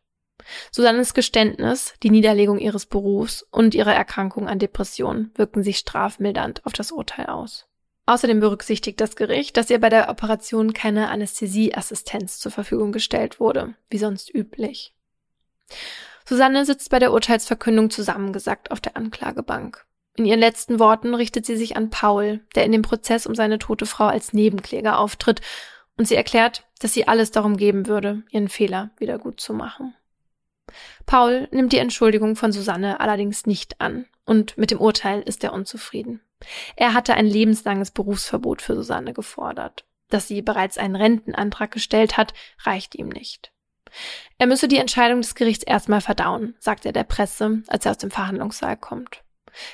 Susannes 0.71 1.13
Geständnis, 1.13 1.93
die 2.02 2.10
Niederlegung 2.10 2.58
ihres 2.58 2.86
Berufs 2.86 3.45
und 3.52 3.75
ihre 3.75 3.93
Erkrankung 3.93 4.47
an 4.47 4.60
Depressionen 4.60 5.32
wirken 5.36 5.62
sich 5.62 5.78
strafmildernd 5.78 6.65
auf 6.65 6.71
das 6.71 6.93
Urteil 6.93 7.25
aus. 7.25 7.67
Außerdem 8.06 8.39
berücksichtigt 8.39 8.99
das 9.02 9.17
Gericht, 9.17 9.58
dass 9.58 9.69
ihr 9.69 9.80
bei 9.80 9.89
der 9.89 10.10
Operation 10.10 10.73
keine 10.73 11.10
Anästhesieassistenz 11.10 12.39
zur 12.39 12.52
Verfügung 12.52 12.91
gestellt 12.91 13.39
wurde, 13.41 13.75
wie 13.89 13.99
sonst 13.99 14.34
üblich. 14.34 14.95
Susanne 16.25 16.65
sitzt 16.65 16.89
bei 16.89 16.99
der 16.99 17.12
Urteilsverkündung 17.12 17.89
zusammengesackt 17.89 18.71
auf 18.71 18.80
der 18.80 18.95
Anklagebank. 18.97 19.86
In 20.19 20.25
ihren 20.25 20.41
letzten 20.41 20.79
Worten 20.79 21.15
richtet 21.15 21.45
sie 21.45 21.55
sich 21.55 21.77
an 21.77 21.91
Paul, 21.91 22.41
der 22.53 22.65
in 22.65 22.73
dem 22.73 22.82
Prozess 22.82 23.25
um 23.25 23.36
seine 23.36 23.58
tote 23.58 23.86
Frau 23.86 24.08
als 24.08 24.34
Nebenkläger 24.34 24.99
auftritt, 24.99 25.39
und 25.95 26.10
sie 26.10 26.15
erklärt, 26.15 26.65
dass 26.79 26.91
sie 26.91 27.08
alles 27.08 27.32
darum 27.32 27.55
geben 27.55 27.88
würde, 27.88 28.23
ihren 28.29 28.49
Fehler 28.49 28.89
wieder 28.97 29.17
gut 29.17 29.39
zu 29.39 29.53
machen. 29.53 29.95
Paul 31.05 31.47
nimmt 31.51 31.71
die 31.71 31.77
Entschuldigung 31.77 32.36
von 32.36 32.51
Susanne 32.51 32.99
allerdings 32.99 33.45
nicht 33.45 33.79
an 33.79 34.08
und 34.25 34.58
mit 34.58 34.71
dem 34.71 34.82
Urteil 34.82 35.21
ist 35.21 35.41
er 35.45 35.53
unzufrieden. 35.53 36.19
Er 36.75 36.93
hatte 36.93 37.13
ein 37.13 37.25
lebenslanges 37.25 37.91
Berufsverbot 37.91 38.62
für 38.62 38.75
Susanne 38.75 39.13
gefordert. 39.13 39.86
Dass 40.10 40.27
sie 40.27 40.41
bereits 40.41 40.77
einen 40.77 40.97
Rentenantrag 40.97 41.71
gestellt 41.71 42.17
hat, 42.17 42.34
reicht 42.65 42.93
ihm 42.93 43.08
nicht. 43.08 43.53
Er 44.38 44.47
müsse 44.47 44.67
die 44.67 44.79
Entscheidung 44.79 45.21
des 45.21 45.34
Gerichts 45.34 45.63
erstmal 45.63 46.01
verdauen, 46.01 46.55
sagt 46.60 46.86
er 46.86 46.91
der 46.91 47.05
Presse, 47.05 47.63
als 47.67 47.86
er 47.86 47.91
aus 47.91 47.99
dem 47.99 48.12
Verhandlungssaal 48.12 48.75
kommt. 48.75 49.23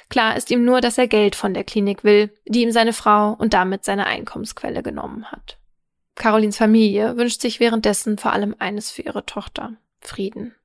Klar 0.10 0.36
ist 0.36 0.52
ihm 0.52 0.66
nur, 0.66 0.82
dass 0.82 0.98
er 0.98 1.08
Geld 1.08 1.36
von 1.36 1.54
der 1.54 1.64
Klinik 1.64 2.04
will, 2.04 2.34
die 2.46 2.62
ihm 2.62 2.72
seine 2.72 2.94
Frau 2.94 3.34
und 3.34 3.54
damit 3.54 3.86
seine 3.86 4.06
Einkommensquelle 4.06 4.84
genommen 4.84 5.32
hat. 5.32 5.58
Carolins 6.16 6.58
Familie 6.58 7.18
wünscht 7.18 7.42
sich 7.42 7.60
währenddessen 7.60 8.18
vor 8.18 8.34
allem 8.34 8.56
eines 8.60 8.92
für 8.92 9.02
ihre 9.02 9.26
Tochter, 9.26 9.74
Frieden. 10.00 10.56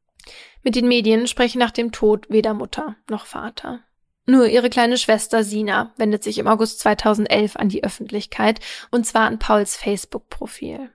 Mit 0.62 0.76
den 0.76 0.88
Medien 0.88 1.26
sprechen 1.26 1.58
nach 1.58 1.70
dem 1.70 1.92
Tod 1.92 2.30
weder 2.30 2.54
Mutter 2.54 2.96
noch 3.08 3.26
Vater. 3.26 3.80
Nur 4.26 4.46
ihre 4.46 4.70
kleine 4.70 4.96
Schwester 4.96 5.42
Sina 5.42 5.92
wendet 5.96 6.22
sich 6.22 6.38
im 6.38 6.46
August 6.46 6.80
2011 6.80 7.56
an 7.56 7.68
die 7.68 7.82
Öffentlichkeit, 7.82 8.60
und 8.90 9.06
zwar 9.06 9.26
an 9.26 9.38
Pauls 9.38 9.76
Facebook-Profil. 9.76 10.90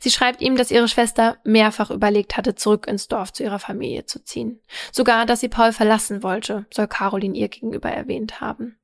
Sie 0.00 0.10
schreibt 0.10 0.40
ihm, 0.40 0.56
dass 0.56 0.70
ihre 0.70 0.88
Schwester 0.88 1.38
mehrfach 1.44 1.90
überlegt 1.90 2.36
hatte, 2.36 2.54
zurück 2.54 2.86
ins 2.86 3.08
Dorf 3.08 3.32
zu 3.32 3.42
ihrer 3.42 3.58
Familie 3.58 4.06
zu 4.06 4.24
ziehen. 4.24 4.60
Sogar, 4.92 5.26
dass 5.26 5.40
sie 5.40 5.48
Paul 5.48 5.72
verlassen 5.72 6.22
wollte, 6.22 6.66
soll 6.72 6.88
Caroline 6.88 7.36
ihr 7.36 7.48
gegenüber 7.48 7.90
erwähnt 7.90 8.40
haben. 8.40 8.78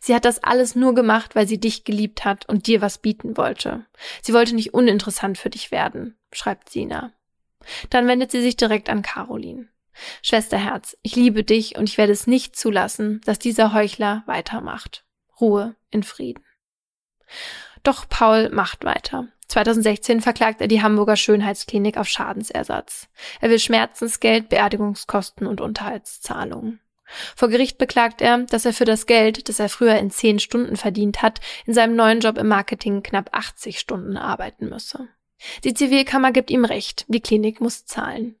Sie 0.00 0.14
hat 0.14 0.24
das 0.24 0.42
alles 0.42 0.74
nur 0.74 0.94
gemacht, 0.94 1.34
weil 1.34 1.46
sie 1.48 1.58
dich 1.58 1.84
geliebt 1.84 2.24
hat 2.24 2.48
und 2.48 2.66
dir 2.66 2.80
was 2.80 2.98
bieten 2.98 3.36
wollte. 3.36 3.86
Sie 4.22 4.32
wollte 4.32 4.54
nicht 4.54 4.74
uninteressant 4.74 5.38
für 5.38 5.50
dich 5.50 5.70
werden, 5.70 6.16
schreibt 6.32 6.70
Sina. 6.70 7.12
Dann 7.90 8.06
wendet 8.06 8.30
sie 8.30 8.42
sich 8.42 8.56
direkt 8.56 8.88
an 8.88 9.02
Caroline. 9.02 9.68
Schwesterherz, 10.22 10.96
ich 11.02 11.16
liebe 11.16 11.42
dich 11.42 11.76
und 11.76 11.88
ich 11.88 11.98
werde 11.98 12.12
es 12.12 12.26
nicht 12.26 12.56
zulassen, 12.56 13.20
dass 13.24 13.38
dieser 13.38 13.72
Heuchler 13.72 14.22
weitermacht. 14.26 15.04
Ruhe 15.40 15.74
in 15.90 16.02
Frieden. 16.02 16.44
Doch 17.82 18.08
Paul 18.08 18.50
macht 18.50 18.84
weiter. 18.84 19.28
2016 19.48 20.20
verklagt 20.20 20.60
er 20.60 20.68
die 20.68 20.82
Hamburger 20.82 21.16
Schönheitsklinik 21.16 21.96
auf 21.96 22.08
Schadensersatz. 22.08 23.08
Er 23.40 23.50
will 23.50 23.58
Schmerzensgeld, 23.58 24.48
Beerdigungskosten 24.48 25.46
und 25.46 25.60
Unterhaltszahlungen. 25.60 26.80
Vor 27.36 27.48
Gericht 27.48 27.78
beklagt 27.78 28.20
er, 28.20 28.38
dass 28.38 28.64
er 28.64 28.72
für 28.72 28.84
das 28.84 29.06
Geld, 29.06 29.48
das 29.48 29.60
er 29.60 29.68
früher 29.68 29.96
in 29.96 30.10
zehn 30.10 30.40
Stunden 30.40 30.76
verdient 30.76 31.22
hat, 31.22 31.40
in 31.64 31.74
seinem 31.74 31.94
neuen 31.94 32.20
Job 32.20 32.36
im 32.36 32.48
Marketing 32.48 33.02
knapp 33.02 33.30
80 33.32 33.78
Stunden 33.78 34.16
arbeiten 34.16 34.68
müsse. 34.68 35.08
Die 35.64 35.74
Zivilkammer 35.74 36.32
gibt 36.32 36.50
ihm 36.50 36.64
recht, 36.64 37.04
die 37.08 37.20
Klinik 37.20 37.60
muss 37.60 37.84
zahlen. 37.84 38.36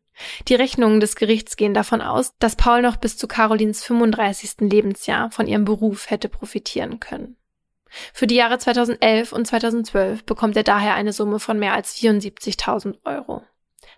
Die 0.48 0.54
Rechnungen 0.54 0.98
des 0.98 1.14
Gerichts 1.14 1.56
gehen 1.56 1.74
davon 1.74 2.00
aus, 2.00 2.32
dass 2.38 2.56
Paul 2.56 2.82
noch 2.82 2.96
bis 2.96 3.18
zu 3.18 3.28
Carolins 3.28 3.84
35. 3.84 4.70
Lebensjahr 4.70 5.30
von 5.30 5.46
ihrem 5.46 5.66
Beruf 5.66 6.10
hätte 6.10 6.28
profitieren 6.28 7.00
können. 7.00 7.36
Für 8.12 8.26
die 8.26 8.36
Jahre 8.36 8.58
2011 8.58 9.32
und 9.32 9.46
2012 9.46 10.24
bekommt 10.24 10.56
er 10.56 10.62
daher 10.62 10.94
eine 10.94 11.12
Summe 11.12 11.38
von 11.38 11.58
mehr 11.58 11.74
als 11.74 11.96
74.000 11.96 12.96
Euro. 13.04 13.42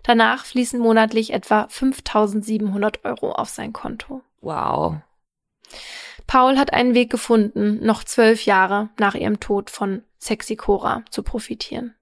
Danach 0.03 0.45
fließen 0.45 0.79
monatlich 0.79 1.33
etwa 1.33 1.63
5.700 1.63 3.03
Euro 3.03 3.31
auf 3.31 3.49
sein 3.49 3.73
Konto. 3.73 4.21
Wow. 4.41 4.95
Paul 6.27 6.57
hat 6.57 6.73
einen 6.73 6.93
Weg 6.93 7.09
gefunden, 7.09 7.83
noch 7.83 8.03
zwölf 8.03 8.45
Jahre 8.45 8.89
nach 8.97 9.15
ihrem 9.15 9.39
Tod 9.39 9.69
von 9.69 10.03
Sexy 10.19 10.55
Cora 10.55 11.03
zu 11.09 11.23
profitieren. 11.23 11.95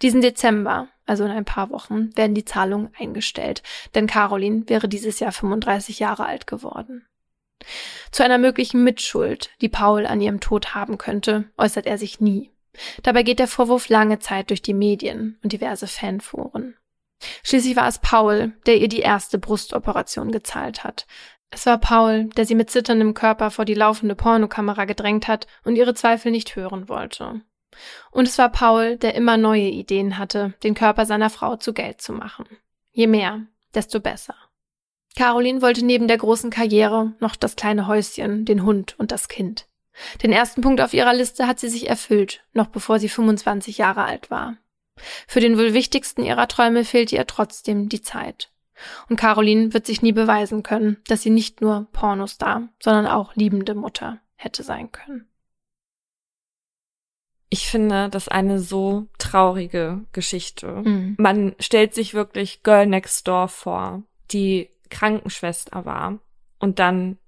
Diesen 0.00 0.22
Dezember, 0.22 0.88
also 1.06 1.24
in 1.24 1.30
ein 1.30 1.44
paar 1.44 1.70
Wochen, 1.70 2.16
werden 2.16 2.34
die 2.34 2.44
Zahlungen 2.44 2.90
eingestellt, 2.98 3.62
denn 3.94 4.06
Caroline 4.06 4.68
wäre 4.68 4.88
dieses 4.88 5.20
Jahr 5.20 5.32
35 5.32 5.98
Jahre 5.98 6.24
alt 6.24 6.46
geworden. 6.46 7.06
Zu 8.10 8.24
einer 8.24 8.38
möglichen 8.38 8.82
Mitschuld, 8.82 9.50
die 9.60 9.68
Paul 9.68 10.06
an 10.06 10.20
ihrem 10.20 10.40
Tod 10.40 10.74
haben 10.74 10.98
könnte, 10.98 11.44
äußert 11.56 11.86
er 11.86 11.98
sich 11.98 12.20
nie. 12.20 12.50
Dabei 13.02 13.22
geht 13.22 13.38
der 13.38 13.48
Vorwurf 13.48 13.88
lange 13.88 14.18
Zeit 14.18 14.50
durch 14.50 14.62
die 14.62 14.74
Medien 14.74 15.38
und 15.42 15.52
diverse 15.52 15.86
Fanforen. 15.86 16.76
Schließlich 17.42 17.76
war 17.76 17.86
es 17.86 17.98
Paul, 17.98 18.52
der 18.66 18.78
ihr 18.78 18.88
die 18.88 19.00
erste 19.00 19.38
Brustoperation 19.38 20.32
gezahlt 20.32 20.84
hat. 20.84 21.06
Es 21.50 21.66
war 21.66 21.78
Paul, 21.78 22.26
der 22.36 22.46
sie 22.46 22.54
mit 22.54 22.70
zitterndem 22.70 23.12
Körper 23.12 23.50
vor 23.50 23.64
die 23.64 23.74
laufende 23.74 24.14
Pornokamera 24.14 24.84
gedrängt 24.84 25.28
hat 25.28 25.46
und 25.64 25.76
ihre 25.76 25.94
Zweifel 25.94 26.30
nicht 26.30 26.54
hören 26.56 26.88
wollte. 26.88 27.42
Und 28.10 28.28
es 28.28 28.38
war 28.38 28.50
Paul, 28.50 28.96
der 28.96 29.14
immer 29.14 29.36
neue 29.36 29.68
Ideen 29.68 30.18
hatte, 30.18 30.54
den 30.62 30.74
Körper 30.74 31.06
seiner 31.06 31.30
Frau 31.30 31.56
zu 31.56 31.72
Geld 31.72 32.00
zu 32.00 32.12
machen. 32.12 32.46
Je 32.92 33.06
mehr, 33.06 33.42
desto 33.74 34.00
besser. 34.00 34.34
Caroline 35.20 35.60
wollte 35.60 35.84
neben 35.84 36.08
der 36.08 36.16
großen 36.16 36.48
Karriere 36.48 37.12
noch 37.20 37.36
das 37.36 37.54
kleine 37.54 37.86
Häuschen, 37.86 38.46
den 38.46 38.64
Hund 38.64 38.98
und 38.98 39.12
das 39.12 39.28
Kind. 39.28 39.66
Den 40.22 40.32
ersten 40.32 40.62
Punkt 40.62 40.80
auf 40.80 40.94
ihrer 40.94 41.12
Liste 41.12 41.46
hat 41.46 41.60
sie 41.60 41.68
sich 41.68 41.90
erfüllt, 41.90 42.42
noch 42.54 42.68
bevor 42.68 42.98
sie 42.98 43.10
25 43.10 43.76
Jahre 43.76 44.04
alt 44.04 44.30
war. 44.30 44.56
Für 45.28 45.40
den 45.40 45.58
wohl 45.58 45.74
wichtigsten 45.74 46.22
ihrer 46.22 46.48
Träume 46.48 46.86
fehlte 46.86 47.16
ihr 47.16 47.26
trotzdem 47.26 47.90
die 47.90 48.00
Zeit. 48.00 48.50
Und 49.10 49.20
Caroline 49.20 49.74
wird 49.74 49.84
sich 49.84 50.00
nie 50.00 50.12
beweisen 50.12 50.62
können, 50.62 50.96
dass 51.06 51.20
sie 51.20 51.28
nicht 51.28 51.60
nur 51.60 51.88
Pornostar, 51.92 52.70
sondern 52.82 53.06
auch 53.06 53.34
liebende 53.34 53.74
Mutter 53.74 54.22
hätte 54.36 54.62
sein 54.62 54.90
können. 54.90 55.28
Ich 57.50 57.68
finde 57.68 58.08
das 58.08 58.28
eine 58.28 58.58
so 58.58 59.06
traurige 59.18 60.00
Geschichte. 60.12 60.80
Mhm. 60.82 61.16
Man 61.18 61.56
stellt 61.60 61.94
sich 61.94 62.14
wirklich 62.14 62.62
Girl 62.62 62.86
Next 62.86 63.28
Door 63.28 63.48
vor, 63.48 64.02
die 64.32 64.70
Krankenschwester 64.90 65.84
war 65.84 66.18
und 66.58 66.78
dann 66.78 67.18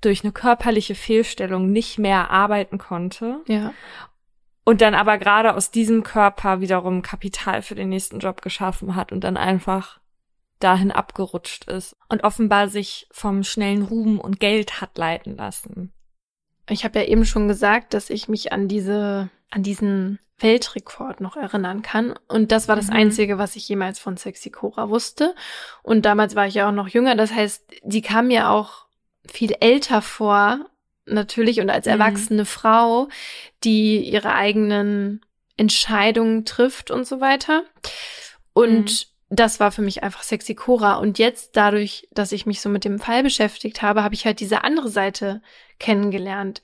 durch 0.00 0.24
eine 0.24 0.32
körperliche 0.32 0.94
Fehlstellung 0.94 1.70
nicht 1.70 1.98
mehr 1.98 2.30
arbeiten 2.30 2.78
konnte. 2.78 3.40
Ja. 3.46 3.72
Und 4.64 4.80
dann 4.80 4.94
aber 4.94 5.18
gerade 5.18 5.54
aus 5.54 5.70
diesem 5.70 6.02
Körper 6.02 6.60
wiederum 6.60 7.02
Kapital 7.02 7.62
für 7.62 7.74
den 7.74 7.88
nächsten 7.88 8.20
Job 8.20 8.42
geschaffen 8.42 8.94
hat 8.94 9.10
und 9.10 9.24
dann 9.24 9.36
einfach 9.36 10.00
dahin 10.60 10.92
abgerutscht 10.92 11.64
ist 11.64 11.96
und 12.08 12.22
offenbar 12.22 12.68
sich 12.68 13.08
vom 13.10 13.42
schnellen 13.42 13.82
Ruhm 13.82 14.20
und 14.20 14.38
Geld 14.38 14.80
hat 14.80 14.96
leiten 14.96 15.36
lassen. 15.36 15.92
Ich 16.68 16.84
habe 16.84 17.00
ja 17.00 17.06
eben 17.06 17.24
schon 17.24 17.48
gesagt, 17.48 17.94
dass 17.94 18.10
ich 18.10 18.28
mich 18.28 18.52
an 18.52 18.68
diese, 18.68 19.30
an 19.52 19.62
diesen 19.62 20.18
Weltrekord 20.38 21.20
noch 21.20 21.36
erinnern 21.36 21.82
kann. 21.82 22.14
Und 22.26 22.50
das 22.50 22.66
war 22.66 22.74
das 22.74 22.88
mhm. 22.88 22.94
Einzige, 22.94 23.38
was 23.38 23.54
ich 23.54 23.68
jemals 23.68 23.98
von 23.98 24.16
Sexy 24.16 24.50
Cora 24.50 24.88
wusste. 24.88 25.34
Und 25.82 26.04
damals 26.04 26.34
war 26.34 26.46
ich 26.46 26.54
ja 26.54 26.68
auch 26.68 26.72
noch 26.72 26.88
jünger. 26.88 27.14
Das 27.14 27.32
heißt, 27.32 27.64
die 27.84 28.02
kam 28.02 28.28
mir 28.28 28.50
auch 28.50 28.86
viel 29.30 29.54
älter 29.60 30.02
vor, 30.02 30.66
natürlich, 31.06 31.60
und 31.60 31.70
als 31.70 31.86
mhm. 31.86 31.92
erwachsene 31.92 32.44
Frau, 32.44 33.08
die 33.62 34.00
ihre 34.00 34.34
eigenen 34.34 35.20
Entscheidungen 35.56 36.44
trifft 36.44 36.90
und 36.90 37.06
so 37.06 37.20
weiter. 37.20 37.62
Und 38.54 38.90
mhm 38.90 39.12
das 39.34 39.60
war 39.60 39.72
für 39.72 39.80
mich 39.80 40.02
einfach 40.02 40.22
sexy 40.22 40.54
Cora. 40.54 40.96
Und 40.96 41.18
jetzt 41.18 41.56
dadurch, 41.56 42.06
dass 42.10 42.32
ich 42.32 42.44
mich 42.44 42.60
so 42.60 42.68
mit 42.68 42.84
dem 42.84 42.98
Fall 42.98 43.22
beschäftigt 43.22 43.80
habe, 43.80 44.02
habe 44.02 44.14
ich 44.14 44.26
halt 44.26 44.40
diese 44.40 44.62
andere 44.62 44.90
Seite 44.90 45.40
kennengelernt. 45.78 46.60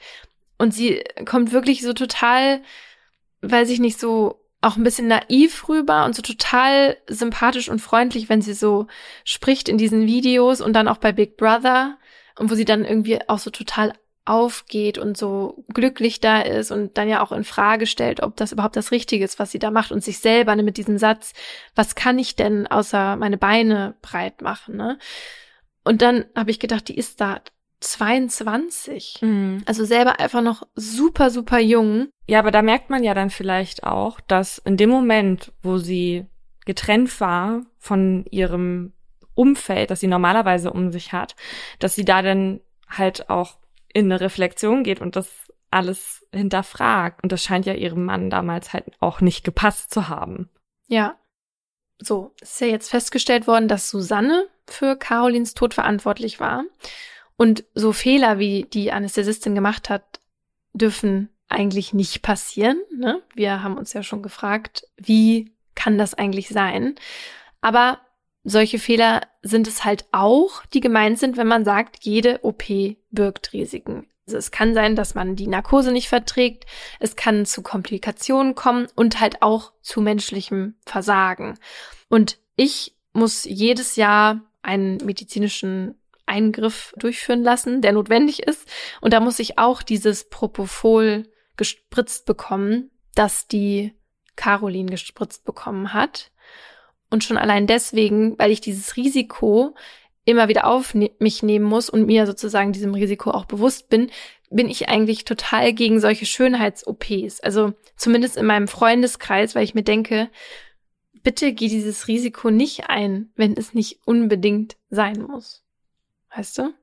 Und 0.59 0.75
sie 0.75 1.03
kommt 1.25 1.53
wirklich 1.53 1.83
so 1.83 1.93
total, 1.93 2.61
weiß 3.43 3.71
ich 3.71 3.79
nicht, 3.79 3.99
so 3.99 4.45
auch 4.61 4.77
ein 4.77 4.83
bisschen 4.83 5.07
naiv 5.07 5.69
rüber 5.69 6.05
und 6.05 6.17
so 6.17 6.23
total 6.23 6.97
sympathisch 7.07 7.69
und 7.69 7.81
freundlich, 7.81 8.29
wenn 8.29 8.43
sie 8.43 8.55
so 8.55 8.89
spricht 9.25 9.69
in 9.69 9.79
diesen 9.79 10.07
Videos 10.07 10.61
und 10.61 10.73
dann 10.73 10.89
auch 10.89 10.97
bei 10.97 11.13
Big 11.13 11.37
Brother 11.37 11.97
und 12.37 12.51
wo 12.51 12.55
sie 12.55 12.65
dann 12.65 12.85
irgendwie 12.85 13.21
auch 13.29 13.39
so 13.39 13.51
total 13.51 13.93
aufgeht 14.25 14.99
und 14.99 15.17
so 15.17 15.65
glücklich 15.73 16.21
da 16.21 16.41
ist 16.43 16.71
und 16.71 16.99
dann 16.99 17.09
ja 17.09 17.23
auch 17.23 17.33
in 17.33 17.45
Frage 17.45 17.87
stellt, 17.87 18.23
ob 18.23 18.37
das 18.37 18.53
überhaupt 18.53 18.77
das 18.77 18.91
Richtige 18.91 19.25
ist, 19.25 19.39
was 19.39 19.53
sie 19.53 19.59
da 19.59 19.71
macht 19.71 19.91
und 19.91 20.05
sich 20.05 20.19
selber 20.19 20.55
ne, 20.55 20.63
mit 20.63 20.77
diesem 20.77 20.99
Satz, 20.99 21.33
was 21.75 21.95
kann 21.95 22.19
ich 22.19 22.37
denn 22.37 22.67
außer 22.67 23.17
meine 23.17 23.39
Beine 23.39 23.95
breit 24.03 24.43
machen, 24.43 24.77
ne? 24.77 24.99
Und 25.85 26.03
dann 26.03 26.27
habe 26.37 26.51
ich 26.51 26.61
gedacht, 26.61 26.89
die 26.89 26.99
ist 26.99 27.23
da 27.23 27.41
22. 27.81 29.19
Mhm. 29.21 29.63
Also 29.67 29.85
selber 29.85 30.21
einfach 30.21 30.43
noch 30.43 30.67
super, 30.75 31.31
super 31.31 31.59
jung. 31.59 32.09
Ja, 32.27 32.41
aber 32.41 32.51
da 32.51 32.63
merkt 32.63 32.91
man 32.91 33.05
ja 33.05 33.15
dann 33.15 33.31
vielleicht 33.31 33.85
auch, 33.85 34.21
dass 34.21 34.59
in 34.59 34.77
dem 34.77 34.91
Moment, 34.91 35.53
wo 35.63 35.79
sie 35.79 36.27
getrennt 36.67 37.21
war 37.21 37.63
von 37.79 38.27
ihrem 38.31 38.93
Umfeld, 39.35 39.91
das 39.91 40.01
sie 40.01 40.09
normalerweise 40.09 40.73
um 40.73 40.91
sich 40.91 41.13
hat, 41.13 41.37
dass 41.79 41.95
sie 41.95 42.05
da 42.05 42.23
dann 42.23 42.61
halt 42.89 43.31
auch 43.31 43.59
in 43.93 44.07
eine 44.07 44.21
Reflexion 44.21 44.83
geht 44.83 45.01
und 45.01 45.17
das 45.17 45.31
alles 45.71 46.27
hinterfragt. 46.33 47.23
Und 47.23 47.33
das 47.33 47.43
scheint 47.43 47.67
ja 47.67 47.75
ihrem 47.75 48.05
Mann 48.05 48.31
damals 48.31 48.73
halt 48.73 48.85
auch 49.01 49.21
nicht 49.21 49.45
gepasst 49.45 49.93
zu 49.93 50.09
haben. 50.09 50.51
Ja. 50.89 51.17
So, 52.01 52.33
es 52.41 52.53
ist 52.53 52.61
ja 52.61 52.67
jetzt 52.69 52.91
festgestellt 52.91 53.47
worden, 53.47 53.69
dass 53.69 53.91
Susanne 53.91 54.47
für 54.67 54.97
Carolins 54.97 55.55
Tod 55.55 55.75
verantwortlich 55.75 56.39
war. 56.39 56.65
Und 57.39 57.65
so 57.73 57.93
Fehler, 57.93 58.39
wie 58.39 58.65
die 58.65 58.91
Anästhesistin 58.93 59.55
gemacht 59.55 59.89
hat, 59.89 60.21
dürfen 60.75 61.31
eigentlich 61.49 61.95
nicht 61.95 62.21
passieren. 62.21 62.79
Ne? 62.95 63.23
Wir 63.35 63.63
haben 63.63 63.79
uns 63.79 63.93
ja 63.93 64.03
schon 64.03 64.23
gefragt, 64.23 64.87
wie 64.97 65.55
kann 65.75 65.97
das 65.97 66.15
eigentlich 66.15 66.49
sein? 66.49 66.97
Aber 67.61 68.01
solche 68.43 68.81
Fehler 68.81 69.23
sind 69.43 69.69
es 69.69 69.85
halt 69.85 70.07
auch, 70.11 70.67
die 70.75 70.81
gemeint 70.81 71.19
sind, 71.19 71.37
wenn 71.37 71.47
man 71.47 71.65
sagt, 71.65 72.05
jede 72.05 72.45
OP 72.45 72.65
birgt 73.11 73.53
Risiken. 73.53 74.09
Also 74.27 74.37
es 74.37 74.51
kann 74.51 74.75
sein, 74.75 74.97
dass 74.97 75.15
man 75.15 75.37
die 75.37 75.47
Narkose 75.47 75.93
nicht 75.93 76.09
verträgt, 76.09 76.67
es 76.99 77.15
kann 77.15 77.47
zu 77.47 77.63
Komplikationen 77.63 78.57
kommen 78.57 78.89
und 78.97 79.21
halt 79.21 79.43
auch 79.43 79.73
zu 79.81 80.01
menschlichem 80.01 80.75
Versagen. 80.85 81.57
Und 82.09 82.39
ich 82.57 82.97
muss 83.13 83.45
jedes 83.45 83.95
Jahr 83.97 84.43
einen 84.61 84.99
medizinischen 84.99 85.95
Eingriff 86.29 86.95
durchführen 86.97 87.43
lassen, 87.43 87.83
der 87.83 87.93
notwendig 87.93 88.43
ist. 88.43 88.69
Und 89.01 89.13
da 89.13 89.21
muss 89.21 89.39
ich 89.39 89.59
auch 89.59 89.83
dieses 89.83 90.29
Propofol 90.29 91.25
gespritzt 91.57 92.27
bekommen, 92.27 92.91
das 93.15 93.49
die 93.49 93.93
Caroline 94.37 94.91
gespritzt 94.91 95.45
bekommen 95.45 95.93
hat. 95.93 96.31
Und 97.11 97.25
schon 97.25 97.39
allein 97.39 97.67
deswegen, 97.67 98.39
weil 98.39 98.51
ich 98.51 98.61
dieses 98.61 98.97
Risiko 98.97 99.75
immer 100.25 100.49
wieder 100.49 100.67
auf 100.67 100.95
ne-, 100.95 101.11
mich 101.19 101.43
nehmen 101.43 101.65
muss 101.65 101.89
und 101.89 102.07
mir 102.07 102.27
sozusagen 102.27 102.73
diesem 102.73 102.95
Risiko 102.95 103.31
auch 103.31 103.47
bewusst 103.47 103.89
bin, 103.89 104.11
bin 104.51 104.69
ich 104.69 104.89
eigentlich 104.89 105.25
total 105.25 105.73
gegen 105.73 106.01
solche 106.01 106.27
Schönheits-OPs. 106.27 107.41
Also 107.41 107.73
zumindest 107.97 108.37
in 108.37 108.47
meinem 108.47 108.69
Freundeskreis, 108.69 109.55
weil 109.55 109.65
ich 109.65 109.75
mir 109.75 109.83
denke, 109.83 110.31
bitte 111.23 111.53
geh 111.53 111.69
dieses 111.69 112.09
Risiko 112.09 112.51
nicht 112.51 112.89
ein, 112.89 113.31
wenn 113.37 113.57
es 113.57 113.75
nicht 113.75 114.01
unbedingt 114.05 114.77
sein 114.91 115.23
muss. 115.23 115.65
Weißt 116.35 116.59
du? 116.59 116.75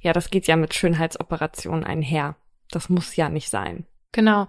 Ja, 0.00 0.12
das 0.12 0.30
geht 0.30 0.46
ja 0.46 0.56
mit 0.56 0.74
Schönheitsoperationen 0.74 1.84
einher. 1.84 2.36
Das 2.70 2.88
muss 2.88 3.16
ja 3.16 3.28
nicht 3.28 3.48
sein. 3.48 3.86
Genau. 4.12 4.46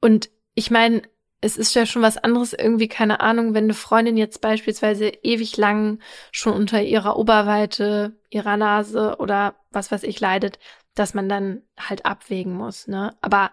Und 0.00 0.30
ich 0.54 0.70
meine, 0.70 1.02
es 1.40 1.56
ist 1.56 1.74
ja 1.74 1.86
schon 1.86 2.02
was 2.02 2.18
anderes, 2.18 2.52
irgendwie, 2.52 2.86
keine 2.86 3.20
Ahnung, 3.20 3.52
wenn 3.52 3.64
eine 3.64 3.74
Freundin 3.74 4.16
jetzt 4.16 4.40
beispielsweise 4.40 5.08
ewig 5.08 5.56
lang 5.56 5.98
schon 6.30 6.52
unter 6.52 6.80
ihrer 6.82 7.16
Oberweite, 7.16 8.16
ihrer 8.30 8.56
Nase 8.56 9.16
oder 9.18 9.56
was 9.70 9.90
weiß 9.90 10.04
ich 10.04 10.20
leidet, 10.20 10.60
dass 10.94 11.14
man 11.14 11.28
dann 11.28 11.62
halt 11.78 12.06
abwägen 12.06 12.54
muss, 12.54 12.86
ne? 12.86 13.16
Aber 13.20 13.50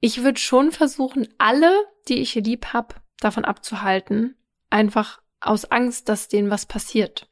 ich 0.00 0.22
würde 0.22 0.38
schon 0.38 0.70
versuchen, 0.70 1.28
alle, 1.38 1.72
die 2.08 2.20
ich 2.20 2.34
lieb 2.34 2.74
hab, 2.74 3.00
davon 3.20 3.44
abzuhalten, 3.46 4.36
einfach 4.68 5.22
aus 5.40 5.64
Angst, 5.70 6.10
dass 6.10 6.28
denen 6.28 6.50
was 6.50 6.66
passiert. 6.66 7.29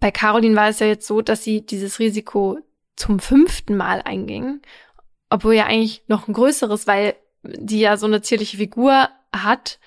Bei 0.00 0.10
Caroline 0.10 0.56
war 0.56 0.68
es 0.68 0.80
ja 0.80 0.86
jetzt 0.86 1.06
so, 1.06 1.22
dass 1.22 1.44
sie 1.44 1.64
dieses 1.64 1.98
Risiko 1.98 2.58
zum 2.96 3.18
fünften 3.18 3.76
Mal 3.76 4.02
einging, 4.02 4.60
obwohl 5.30 5.54
ja 5.54 5.66
eigentlich 5.66 6.04
noch 6.06 6.28
ein 6.28 6.34
größeres, 6.34 6.86
weil 6.86 7.14
die 7.42 7.80
ja 7.80 7.96
so 7.96 8.06
eine 8.06 8.22
zierliche 8.22 8.56
Figur 8.56 9.08
hat 9.32 9.78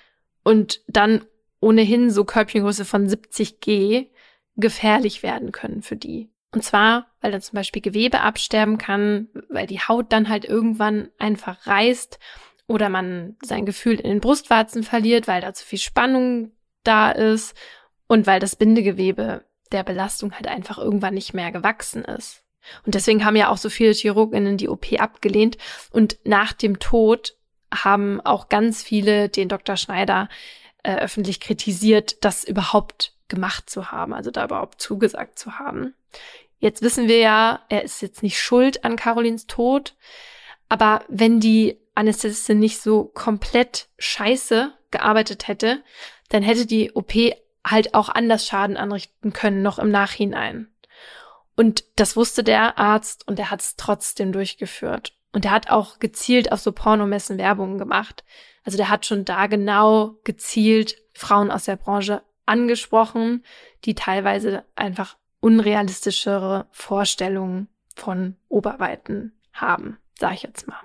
und 0.43 0.81
dann 0.87 1.25
ohnehin 1.59 2.11
so 2.11 2.23
Körbchengröße 2.23 2.85
von 2.85 3.07
70 3.07 3.59
G 3.59 4.07
gefährlich 4.55 5.23
werden 5.23 5.51
können 5.51 5.81
für 5.81 5.95
die. 5.95 6.29
Und 6.53 6.63
zwar, 6.63 7.07
weil 7.21 7.31
dann 7.31 7.41
zum 7.41 7.55
Beispiel 7.55 7.81
Gewebe 7.81 8.21
absterben 8.21 8.77
kann, 8.77 9.27
weil 9.49 9.67
die 9.67 9.79
Haut 9.79 10.11
dann 10.11 10.29
halt 10.29 10.45
irgendwann 10.45 11.09
einfach 11.17 11.67
reißt 11.67 12.19
oder 12.67 12.89
man 12.89 13.35
sein 13.43 13.65
Gefühl 13.65 13.95
in 13.99 14.09
den 14.09 14.21
Brustwarzen 14.21 14.83
verliert, 14.83 15.27
weil 15.27 15.41
da 15.41 15.53
zu 15.53 15.65
viel 15.65 15.79
Spannung 15.79 16.51
da 16.83 17.11
ist 17.11 17.55
und 18.07 18.27
weil 18.27 18.39
das 18.39 18.55
Bindegewebe 18.55 19.43
der 19.71 19.83
Belastung 19.83 20.33
halt 20.33 20.47
einfach 20.47 20.77
irgendwann 20.77 21.13
nicht 21.13 21.33
mehr 21.33 21.51
gewachsen 21.51 22.03
ist. 22.03 22.43
Und 22.85 22.95
deswegen 22.95 23.23
haben 23.23 23.35
ja 23.35 23.49
auch 23.49 23.57
so 23.57 23.69
viele 23.69 23.93
Chirurginnen 23.93 24.57
die 24.57 24.69
OP 24.69 24.93
abgelehnt 24.99 25.57
und 25.91 26.17
nach 26.23 26.53
dem 26.53 26.79
Tod 26.79 27.35
haben 27.73 28.21
auch 28.21 28.49
ganz 28.49 28.83
viele 28.83 29.29
den 29.29 29.49
Dr. 29.49 29.77
Schneider 29.77 30.29
äh, 30.83 30.95
öffentlich 30.95 31.39
kritisiert, 31.39 32.23
das 32.23 32.43
überhaupt 32.43 33.13
gemacht 33.27 33.69
zu 33.69 33.91
haben, 33.91 34.13
also 34.13 34.31
da 34.31 34.45
überhaupt 34.45 34.81
zugesagt 34.81 35.37
zu 35.37 35.59
haben. 35.59 35.93
Jetzt 36.59 36.81
wissen 36.81 37.07
wir 37.07 37.19
ja, 37.19 37.61
er 37.69 37.83
ist 37.83 38.01
jetzt 38.01 38.23
nicht 38.23 38.39
schuld 38.39 38.83
an 38.83 38.95
Carolins 38.95 39.47
Tod, 39.47 39.95
aber 40.69 41.03
wenn 41.07 41.39
die 41.39 41.77
Anästhesistin 41.93 42.59
nicht 42.59 42.81
so 42.81 43.05
komplett 43.05 43.89
scheiße 43.97 44.73
gearbeitet 44.91 45.47
hätte, 45.47 45.83
dann 46.29 46.43
hätte 46.43 46.65
die 46.65 46.91
OP 46.93 47.13
halt 47.71 47.93
auch 47.93 48.09
anders 48.09 48.45
Schaden 48.45 48.77
anrichten 48.77 49.33
können, 49.33 49.61
noch 49.61 49.79
im 49.79 49.89
Nachhinein. 49.89 50.67
Und 51.55 51.83
das 51.95 52.15
wusste 52.15 52.43
der 52.43 52.77
Arzt 52.77 53.27
und 53.27 53.39
er 53.39 53.49
hat 53.49 53.61
es 53.61 53.75
trotzdem 53.75 54.31
durchgeführt. 54.31 55.13
Und 55.33 55.43
der 55.43 55.51
hat 55.51 55.69
auch 55.69 55.99
gezielt 55.99 56.51
auf 56.51 56.59
so 56.59 56.71
Pornomessen 56.71 57.37
Werbungen 57.37 57.77
gemacht. 57.77 58.23
Also 58.63 58.77
der 58.77 58.89
hat 58.89 59.05
schon 59.05 59.25
da 59.25 59.47
genau 59.47 60.15
gezielt 60.23 60.97
Frauen 61.13 61.51
aus 61.51 61.65
der 61.65 61.75
Branche 61.75 62.21
angesprochen, 62.45 63.43
die 63.85 63.95
teilweise 63.95 64.65
einfach 64.75 65.17
unrealistischere 65.39 66.67
Vorstellungen 66.71 67.67
von 67.95 68.35
Oberweiten 68.49 69.33
haben, 69.53 69.97
sag 70.19 70.33
ich 70.33 70.43
jetzt 70.43 70.67
mal. 70.67 70.79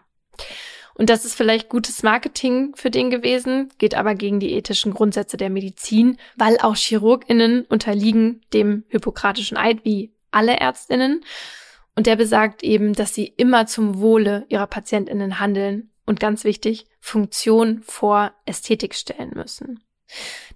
Und 0.95 1.11
das 1.11 1.25
ist 1.25 1.35
vielleicht 1.35 1.69
gutes 1.69 2.03
Marketing 2.03 2.75
für 2.77 2.91
den 2.91 3.11
gewesen, 3.11 3.71
geht 3.79 3.95
aber 3.95 4.15
gegen 4.15 4.41
die 4.41 4.53
ethischen 4.53 4.93
Grundsätze 4.93 5.37
der 5.37 5.51
Medizin, 5.51 6.19
weil 6.37 6.59
auch 6.59 6.77
Chirurginnen 6.77 7.65
unterliegen 7.65 8.43
dem 8.53 8.85
hippokratischen 8.89 9.57
Eid 9.57 9.85
wie 9.85 10.13
alle 10.31 10.57
Ärztinnen. 10.57 11.25
Und 11.95 12.07
der 12.07 12.17
besagt 12.17 12.63
eben, 12.63 12.95
dass 12.95 13.15
sie 13.15 13.27
immer 13.27 13.67
zum 13.67 14.01
Wohle 14.01 14.47
ihrer 14.49 14.67
Patientinnen 14.67 15.41
handeln 15.41 15.91
und 16.07 16.21
ganz 16.21 16.45
wichtig, 16.45 16.87
Funktion 17.01 17.83
vor 17.83 18.33
Ästhetik 18.47 18.95
stellen 18.95 19.33
müssen. 19.35 19.83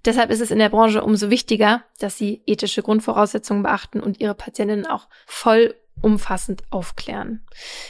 Deshalb 0.05 0.29
ist 0.29 0.41
es 0.41 0.51
in 0.51 0.59
der 0.59 0.69
Branche 0.69 1.03
umso 1.03 1.29
wichtiger, 1.29 1.83
dass 1.99 2.17
sie 2.17 2.43
ethische 2.45 2.83
Grundvoraussetzungen 2.83 3.63
beachten 3.63 3.99
und 3.99 4.19
ihre 4.19 4.35
Patientinnen 4.35 4.85
auch 4.85 5.07
voll 5.25 5.75
umfassend 6.01 6.63
aufklären. 6.69 7.45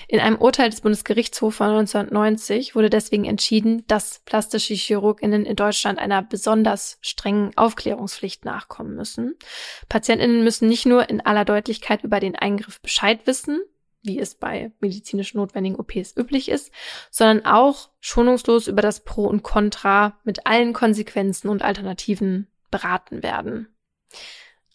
In 0.08 0.20
einem 0.20 0.38
Urteil 0.38 0.70
des 0.70 0.82
Bundesgerichtshofs 0.82 1.58
von 1.58 1.68
1990 1.68 2.76
wurde 2.76 2.90
deswegen 2.90 3.26
entschieden, 3.26 3.86
dass 3.88 4.22
plastische 4.26 4.74
Chirurginnen 4.74 5.46
in 5.46 5.56
Deutschland 5.56 6.00
einer 6.00 6.22
besonders 6.22 6.98
strengen 7.02 7.56
Aufklärungspflicht 7.58 8.46
nachkommen 8.46 8.96
müssen. 8.96 9.36
Patientinnen 9.90 10.44
müssen 10.44 10.68
nicht 10.68 10.86
nur 10.86 11.10
in 11.10 11.22
aller 11.22 11.46
Deutlichkeit 11.46 12.04
über 12.04 12.20
den 12.20 12.36
Eingriff 12.36 12.82
Bescheid 12.82 13.22
wissen, 13.26 13.62
wie 14.04 14.20
es 14.20 14.36
bei 14.36 14.72
medizinisch 14.80 15.34
notwendigen 15.34 15.76
OPs 15.76 16.16
üblich 16.16 16.50
ist, 16.50 16.72
sondern 17.12 17.46
auch 17.46 17.90
schonungslos 18.00 18.68
über 18.68 18.82
das 18.82 19.04
Pro 19.04 19.26
und 19.26 19.44
Contra 19.44 20.18
mit 20.24 20.48
allen 20.48 20.74
Konsequenzen 20.74 21.50
und 21.50 21.62
Alternativen 21.62 22.48
beraten 22.72 23.24
werden. 23.24 23.68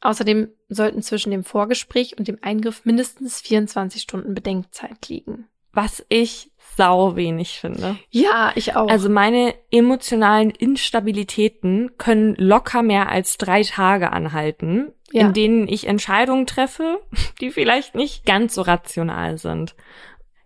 Außerdem 0.02 0.48
sollten 0.68 1.00
zwischen 1.00 1.30
dem 1.30 1.44
Vorgespräch 1.44 2.18
und 2.18 2.26
dem 2.26 2.38
Eingriff 2.42 2.84
mindestens 2.84 3.40
24 3.40 4.02
Stunden 4.02 4.34
Bedenkzeit 4.34 5.08
liegen. 5.08 5.46
Was 5.72 6.04
ich 6.08 6.50
sau 6.76 7.16
wenig 7.16 7.60
finde. 7.60 7.96
Ja, 8.10 8.52
ich 8.56 8.74
auch. 8.76 8.88
Also 8.88 9.08
meine 9.08 9.54
emotionalen 9.70 10.50
Instabilitäten 10.50 11.92
können 11.98 12.34
locker 12.36 12.82
mehr 12.82 13.08
als 13.10 13.38
drei 13.38 13.62
Tage 13.62 14.12
anhalten, 14.12 14.92
ja. 15.12 15.26
in 15.26 15.32
denen 15.32 15.68
ich 15.68 15.86
Entscheidungen 15.86 16.46
treffe, 16.46 17.00
die 17.40 17.50
vielleicht 17.50 17.94
nicht 17.94 18.26
ganz 18.26 18.54
so 18.54 18.62
rational 18.62 19.38
sind. 19.38 19.76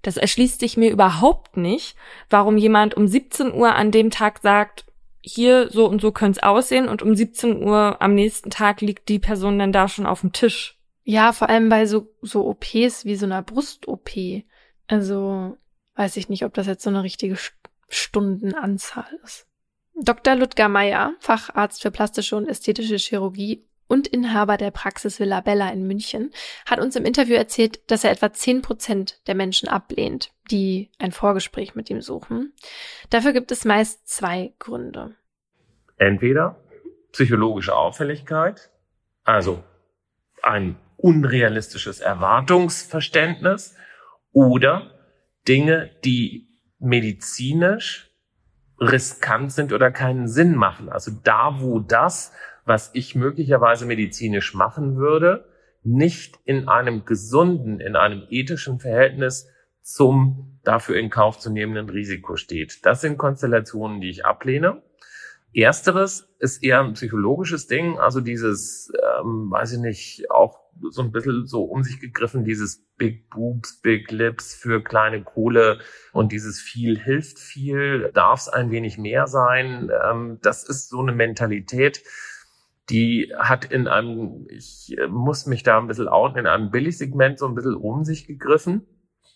Das 0.02 0.16
erschließt 0.16 0.61
sich 0.61 0.76
mir 0.76 0.90
überhaupt 0.90 1.57
nicht, 1.57 1.96
warum 2.30 2.57
jemand 2.59 2.94
um 2.94 3.09
17 3.09 3.52
Uhr 3.52 3.74
an 3.74 3.90
dem 3.90 4.11
Tag 4.11 4.40
sagt, 4.40 4.86
hier 5.26 5.68
so 5.70 5.86
und 5.86 6.00
so 6.00 6.12
könnte 6.12 6.38
es 6.38 6.42
aussehen 6.44 6.88
und 6.88 7.02
um 7.02 7.16
17 7.16 7.62
Uhr 7.62 8.00
am 8.00 8.14
nächsten 8.14 8.48
Tag 8.48 8.80
liegt 8.80 9.08
die 9.08 9.18
Person 9.18 9.58
dann 9.58 9.72
da 9.72 9.88
schon 9.88 10.06
auf 10.06 10.20
dem 10.20 10.32
Tisch. 10.32 10.78
Ja, 11.02 11.32
vor 11.32 11.48
allem 11.48 11.68
bei 11.68 11.86
so, 11.86 12.14
so 12.22 12.46
OPs 12.46 13.04
wie 13.04 13.16
so 13.16 13.26
einer 13.26 13.42
Brust-OP. 13.42 14.10
Also 14.86 15.56
weiß 15.96 16.16
ich 16.16 16.28
nicht, 16.28 16.44
ob 16.44 16.54
das 16.54 16.66
jetzt 16.66 16.84
so 16.84 16.90
eine 16.90 17.02
richtige 17.02 17.36
Stundenanzahl 17.88 19.18
ist. 19.24 19.46
Dr. 19.94 20.36
Ludger 20.36 20.68
Meyer, 20.68 21.14
Facharzt 21.18 21.82
für 21.82 21.90
plastische 21.90 22.36
und 22.36 22.46
ästhetische 22.46 22.96
Chirurgie 22.96 23.64
und 23.88 24.06
Inhaber 24.06 24.56
der 24.56 24.70
Praxis 24.70 25.18
Villa 25.18 25.40
Bella 25.40 25.70
in 25.70 25.86
München, 25.86 26.32
hat 26.66 26.80
uns 26.80 26.96
im 26.96 27.04
Interview 27.04 27.34
erzählt, 27.34 27.80
dass 27.90 28.04
er 28.04 28.10
etwa 28.10 28.32
10 28.32 28.62
Prozent 28.62 29.20
der 29.26 29.34
Menschen 29.34 29.68
ablehnt, 29.68 30.32
die 30.51 30.90
ein 30.99 31.12
Vorgespräch 31.12 31.74
mit 31.74 31.90
ihm 31.90 32.01
suchen. 32.01 32.53
Dafür 33.11 33.32
gibt 33.32 33.53
es 33.53 33.64
meist 33.64 34.09
zwei 34.09 34.53
Gründe. 34.59 35.14
Entweder 35.97 36.61
psychologische 37.12 37.74
Auffälligkeit, 37.74 38.70
also 39.24 39.62
ein 40.42 40.76
unrealistisches 40.97 42.01
Erwartungsverständnis 42.01 43.76
oder 44.32 44.92
Dinge, 45.49 45.90
die 46.05 46.49
medizinisch 46.78 48.11
riskant 48.78 49.53
sind 49.53 49.72
oder 49.72 49.90
keinen 49.90 50.28
Sinn 50.28 50.55
machen. 50.55 50.90
Also 50.90 51.11
da, 51.22 51.61
wo 51.61 51.80
das 51.80 52.32
was 52.66 52.90
ich 52.92 53.14
möglicherweise 53.14 53.86
medizinisch 53.86 54.53
machen 54.53 54.97
würde, 54.97 55.49
nicht 55.82 56.38
in 56.44 56.68
einem 56.68 57.05
gesunden, 57.05 57.80
in 57.80 57.94
einem 57.94 58.24
ethischen 58.28 58.80
Verhältnis 58.80 59.49
zum 59.87 60.59
dafür 60.64 60.97
in 60.97 61.11
Kauf 61.11 61.39
zu 61.39 61.49
nehmenden 61.49 61.89
Risiko 61.89 62.34
steht. 62.34 62.84
Das 62.84 63.01
sind 63.01 63.18
Konstellationen, 63.18 64.01
die 64.01 64.11
ich 64.11 64.26
ablehne. 64.26 64.82
Ersteres 65.55 66.28
ist 66.41 66.62
eher 66.64 66.80
ein 66.80 66.95
psychologisches 66.95 67.68
Ding, 67.68 67.97
also 67.97 68.20
dieses, 68.20 68.93
ähm, 69.20 69.49
weiß 69.49 69.74
ich 69.74 69.78
nicht, 69.78 70.30
auch 70.30 70.59
so 70.91 71.03
ein 71.03 71.12
bisschen 71.12 71.47
so 71.47 71.62
um 71.62 71.84
sich 71.84 72.01
gegriffen, 72.01 72.45
dieses 72.45 72.84
Big 72.99 73.30
Boobs, 73.30 73.80
Big 73.80 74.11
Lips 74.11 74.57
für 74.57 74.82
kleine 74.82 75.22
Kohle 75.22 75.78
und 76.12 76.32
dieses 76.32 76.61
viel 76.61 76.99
hilft 76.99 77.39
viel, 77.39 78.11
darf 78.12 78.41
es 78.41 78.49
ein 78.49 78.72
wenig 78.72 78.99
mehr 78.99 79.28
sein. 79.28 79.89
Ähm, 80.05 80.41
das 80.43 80.68
ist 80.68 80.89
so 80.91 81.01
eine 81.01 81.12
Mentalität, 81.12 82.03
die 82.91 83.32
hat 83.39 83.64
in 83.64 83.87
einem, 83.87 84.47
ich 84.51 84.99
äh, 84.99 85.07
muss 85.07 85.47
mich 85.47 85.62
da 85.62 85.78
ein 85.78 85.87
bisschen 85.87 86.09
outen, 86.09 86.41
in 86.41 86.47
einem 86.49 86.70
Billigsegment 86.72 87.39
so 87.39 87.47
ein 87.47 87.55
bisschen 87.55 87.76
um 87.76 88.05
sich 88.05 88.26
gegriffen. 88.26 88.84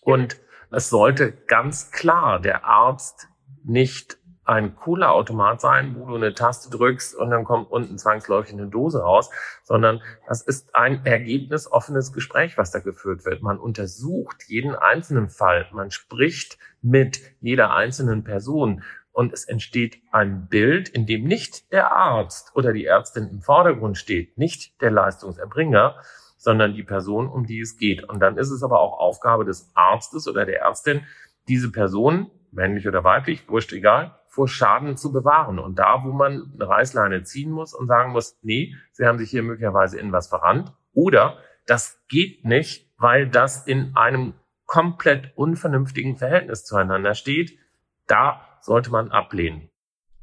Und 0.01 0.37
es 0.71 0.89
sollte 0.89 1.31
ganz 1.31 1.91
klar 1.91 2.39
der 2.39 2.65
Arzt 2.65 3.27
nicht 3.63 4.17
ein 4.43 4.75
cooler 4.75 5.11
Automat 5.11 5.61
sein, 5.61 5.95
wo 5.97 6.07
du 6.07 6.15
eine 6.15 6.33
Taste 6.33 6.75
drückst 6.75 7.15
und 7.15 7.29
dann 7.29 7.43
kommt 7.43 7.69
unten 7.69 7.97
zwangsläufig 7.97 8.53
eine 8.53 8.67
Dose 8.67 9.01
raus, 9.01 9.29
sondern 9.63 10.01
das 10.27 10.41
ist 10.41 10.75
ein 10.75 11.05
ergebnisoffenes 11.05 12.11
Gespräch, 12.11 12.57
was 12.57 12.71
da 12.71 12.79
geführt 12.79 13.23
wird. 13.25 13.43
Man 13.43 13.59
untersucht 13.59 14.43
jeden 14.47 14.75
einzelnen 14.75 15.29
Fall, 15.29 15.67
man 15.71 15.91
spricht 15.91 16.57
mit 16.81 17.21
jeder 17.39 17.73
einzelnen 17.73 18.23
Person 18.23 18.83
und 19.11 19.31
es 19.31 19.45
entsteht 19.45 20.01
ein 20.11 20.47
Bild, 20.47 20.89
in 20.89 21.05
dem 21.05 21.23
nicht 21.25 21.71
der 21.71 21.91
Arzt 21.91 22.51
oder 22.55 22.73
die 22.73 22.85
Ärztin 22.85 23.29
im 23.29 23.41
Vordergrund 23.41 23.97
steht, 23.97 24.37
nicht 24.37 24.81
der 24.81 24.91
Leistungserbringer, 24.91 25.95
sondern 26.41 26.73
die 26.73 26.81
Person, 26.81 27.27
um 27.27 27.45
die 27.45 27.59
es 27.59 27.77
geht. 27.77 28.03
Und 28.03 28.19
dann 28.19 28.37
ist 28.37 28.49
es 28.49 28.63
aber 28.63 28.79
auch 28.79 28.97
Aufgabe 28.97 29.45
des 29.45 29.69
Arztes 29.75 30.27
oder 30.27 30.43
der 30.43 30.61
Ärztin, 30.61 31.05
diese 31.47 31.71
Person, 31.71 32.31
männlich 32.51 32.87
oder 32.87 33.03
weiblich, 33.03 33.47
wurscht 33.47 33.73
egal, 33.73 34.19
vor 34.27 34.47
Schaden 34.47 34.97
zu 34.97 35.11
bewahren. 35.11 35.59
Und 35.59 35.77
da, 35.77 36.03
wo 36.03 36.11
man 36.11 36.51
eine 36.55 36.67
Reißleine 36.67 37.21
ziehen 37.23 37.51
muss 37.51 37.75
und 37.75 37.87
sagen 37.87 38.11
muss, 38.11 38.39
nee, 38.41 38.73
Sie 38.91 39.05
haben 39.05 39.19
sich 39.19 39.29
hier 39.29 39.43
möglicherweise 39.43 39.99
in 39.99 40.11
was 40.11 40.29
verrannt 40.29 40.73
oder 40.93 41.37
das 41.67 42.01
geht 42.09 42.43
nicht, 42.43 42.89
weil 42.97 43.29
das 43.29 43.67
in 43.67 43.95
einem 43.95 44.33
komplett 44.65 45.37
unvernünftigen 45.37 46.15
Verhältnis 46.15 46.65
zueinander 46.65 47.13
steht, 47.13 47.59
da 48.07 48.41
sollte 48.61 48.89
man 48.89 49.11
ablehnen. 49.11 49.69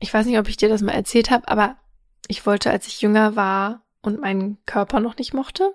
Ich 0.01 0.13
weiß 0.13 0.27
nicht, 0.27 0.39
ob 0.39 0.49
ich 0.49 0.57
dir 0.57 0.69
das 0.69 0.83
mal 0.83 0.93
erzählt 0.93 1.31
habe, 1.31 1.47
aber 1.47 1.77
ich 2.27 2.45
wollte, 2.45 2.73
als 2.73 2.89
ich 2.89 3.01
jünger 3.01 3.37
war 3.37 3.85
und 4.03 4.21
meinen 4.21 4.59
Körper 4.67 5.01
noch 5.01 5.17
nicht 5.17 5.35
mochte, 5.35 5.75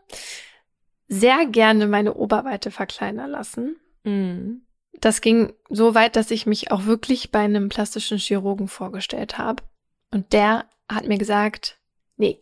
sehr 1.08 1.46
gerne 1.46 1.88
meine 1.88 2.14
Oberweite 2.14 2.72
verkleinern 2.72 3.32
lassen. 3.32 3.78
Mhm. 4.04 4.62
Das 5.00 5.22
ging 5.22 5.54
so 5.70 5.96
weit, 5.96 6.16
dass 6.16 6.32
ich 6.32 6.46
mich 6.46 6.72
auch 6.72 6.86
wirklich 6.86 7.32
bei 7.32 7.40
einem 7.40 7.70
plastischen 7.70 8.18
Chirurgen 8.18 8.68
vorgestellt 8.68 9.38
habe. 9.38 9.64
Und 10.12 10.34
der 10.34 10.66
hat 10.90 11.08
mir 11.08 11.18
gesagt, 11.18 11.78
nee, 12.18 12.40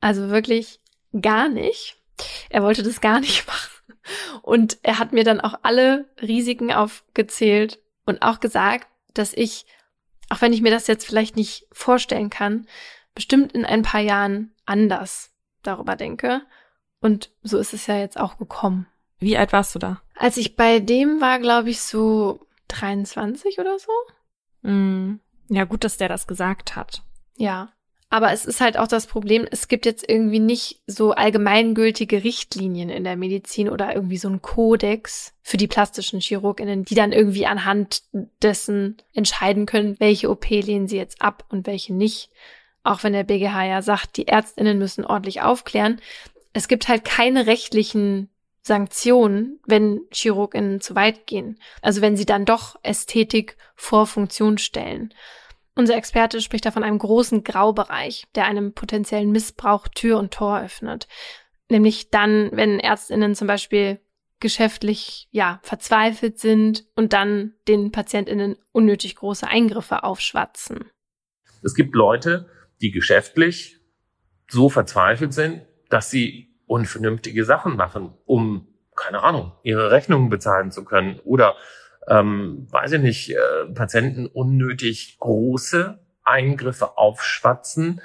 also 0.00 0.28
wirklich 0.28 0.80
gar 1.20 1.48
nicht. 1.48 1.96
Er 2.50 2.62
wollte 2.62 2.82
das 2.82 3.00
gar 3.00 3.20
nicht 3.20 3.46
machen. 3.46 3.70
Und 4.42 4.78
er 4.82 4.98
hat 4.98 5.12
mir 5.12 5.24
dann 5.24 5.40
auch 5.40 5.60
alle 5.62 6.06
Risiken 6.20 6.72
aufgezählt 6.72 7.78
und 8.04 8.22
auch 8.22 8.40
gesagt, 8.40 8.88
dass 9.14 9.32
ich, 9.32 9.66
auch 10.28 10.40
wenn 10.40 10.52
ich 10.52 10.60
mir 10.60 10.72
das 10.72 10.88
jetzt 10.88 11.06
vielleicht 11.06 11.36
nicht 11.36 11.66
vorstellen 11.72 12.30
kann, 12.30 12.66
bestimmt 13.14 13.52
in 13.52 13.64
ein 13.64 13.82
paar 13.82 14.00
Jahren 14.00 14.51
anders 14.64 15.32
darüber 15.62 15.96
denke. 15.96 16.42
Und 17.00 17.30
so 17.42 17.58
ist 17.58 17.74
es 17.74 17.86
ja 17.86 17.98
jetzt 17.98 18.18
auch 18.18 18.38
gekommen. 18.38 18.86
Wie 19.18 19.36
alt 19.36 19.52
warst 19.52 19.74
du 19.74 19.78
da? 19.78 20.02
Als 20.16 20.36
ich 20.36 20.56
bei 20.56 20.80
dem 20.80 21.20
war, 21.20 21.38
glaube 21.38 21.70
ich, 21.70 21.80
so 21.80 22.46
23 22.68 23.58
oder 23.58 23.78
so. 23.78 24.68
Mm. 24.68 25.20
Ja, 25.48 25.64
gut, 25.64 25.84
dass 25.84 25.96
der 25.96 26.08
das 26.08 26.26
gesagt 26.26 26.76
hat. 26.76 27.02
Ja. 27.36 27.72
Aber 28.08 28.30
es 28.32 28.44
ist 28.44 28.60
halt 28.60 28.76
auch 28.76 28.88
das 28.88 29.06
Problem, 29.06 29.46
es 29.50 29.68
gibt 29.68 29.86
jetzt 29.86 30.06
irgendwie 30.06 30.38
nicht 30.38 30.82
so 30.86 31.12
allgemeingültige 31.12 32.24
Richtlinien 32.24 32.90
in 32.90 33.04
der 33.04 33.16
Medizin 33.16 33.70
oder 33.70 33.94
irgendwie 33.94 34.18
so 34.18 34.28
ein 34.28 34.42
Kodex 34.42 35.34
für 35.40 35.56
die 35.56 35.66
plastischen 35.66 36.20
Chirurginnen, 36.20 36.84
die 36.84 36.94
dann 36.94 37.12
irgendwie 37.12 37.46
anhand 37.46 38.02
dessen 38.42 38.98
entscheiden 39.14 39.64
können, 39.64 39.98
welche 39.98 40.28
OP 40.28 40.48
lehnen 40.50 40.88
sie 40.88 40.98
jetzt 40.98 41.22
ab 41.22 41.46
und 41.48 41.66
welche 41.66 41.94
nicht. 41.94 42.30
Auch 42.84 43.02
wenn 43.04 43.12
der 43.12 43.24
BGH 43.24 43.64
ja 43.64 43.82
sagt, 43.82 44.16
die 44.16 44.28
Ärztinnen 44.28 44.78
müssen 44.78 45.04
ordentlich 45.04 45.42
aufklären. 45.42 46.00
Es 46.52 46.68
gibt 46.68 46.88
halt 46.88 47.04
keine 47.04 47.46
rechtlichen 47.46 48.28
Sanktionen, 48.62 49.60
wenn 49.66 50.02
Chirurginnen 50.12 50.80
zu 50.80 50.94
weit 50.94 51.26
gehen. 51.26 51.58
Also 51.80 52.00
wenn 52.00 52.16
sie 52.16 52.26
dann 52.26 52.44
doch 52.44 52.76
Ästhetik 52.82 53.56
vor 53.74 54.06
Funktion 54.06 54.58
stellen. 54.58 55.12
Unser 55.74 55.96
Experte 55.96 56.40
spricht 56.40 56.66
da 56.66 56.70
von 56.70 56.84
einem 56.84 56.98
großen 56.98 57.44
Graubereich, 57.44 58.24
der 58.34 58.44
einem 58.44 58.74
potenziellen 58.74 59.32
Missbrauch 59.32 59.88
Tür 59.88 60.18
und 60.18 60.32
Tor 60.32 60.60
öffnet. 60.60 61.08
Nämlich 61.70 62.10
dann, 62.10 62.50
wenn 62.52 62.78
Ärztinnen 62.78 63.34
zum 63.34 63.46
Beispiel 63.46 64.00
geschäftlich, 64.38 65.28
ja, 65.30 65.60
verzweifelt 65.62 66.38
sind 66.38 66.84
und 66.94 67.12
dann 67.14 67.54
den 67.68 67.90
PatientInnen 67.90 68.58
unnötig 68.72 69.16
große 69.16 69.46
Eingriffe 69.46 70.04
aufschwatzen. 70.04 70.90
Es 71.62 71.74
gibt 71.74 71.94
Leute, 71.94 72.50
die 72.82 72.90
geschäftlich 72.90 73.78
so 74.48 74.68
verzweifelt 74.68 75.32
sind, 75.32 75.62
dass 75.88 76.10
sie 76.10 76.54
unvernünftige 76.66 77.44
Sachen 77.44 77.76
machen, 77.76 78.12
um, 78.26 78.68
keine 78.94 79.22
Ahnung, 79.22 79.52
ihre 79.62 79.90
Rechnungen 79.90 80.28
bezahlen 80.28 80.70
zu 80.70 80.84
können 80.84 81.18
oder 81.24 81.54
ähm, 82.08 82.66
weiß 82.70 82.92
ich 82.92 83.00
nicht, 83.00 83.30
äh, 83.30 83.66
Patienten 83.74 84.26
unnötig 84.26 85.16
große 85.20 85.98
Eingriffe 86.24 86.98
aufschwatzen, 86.98 88.00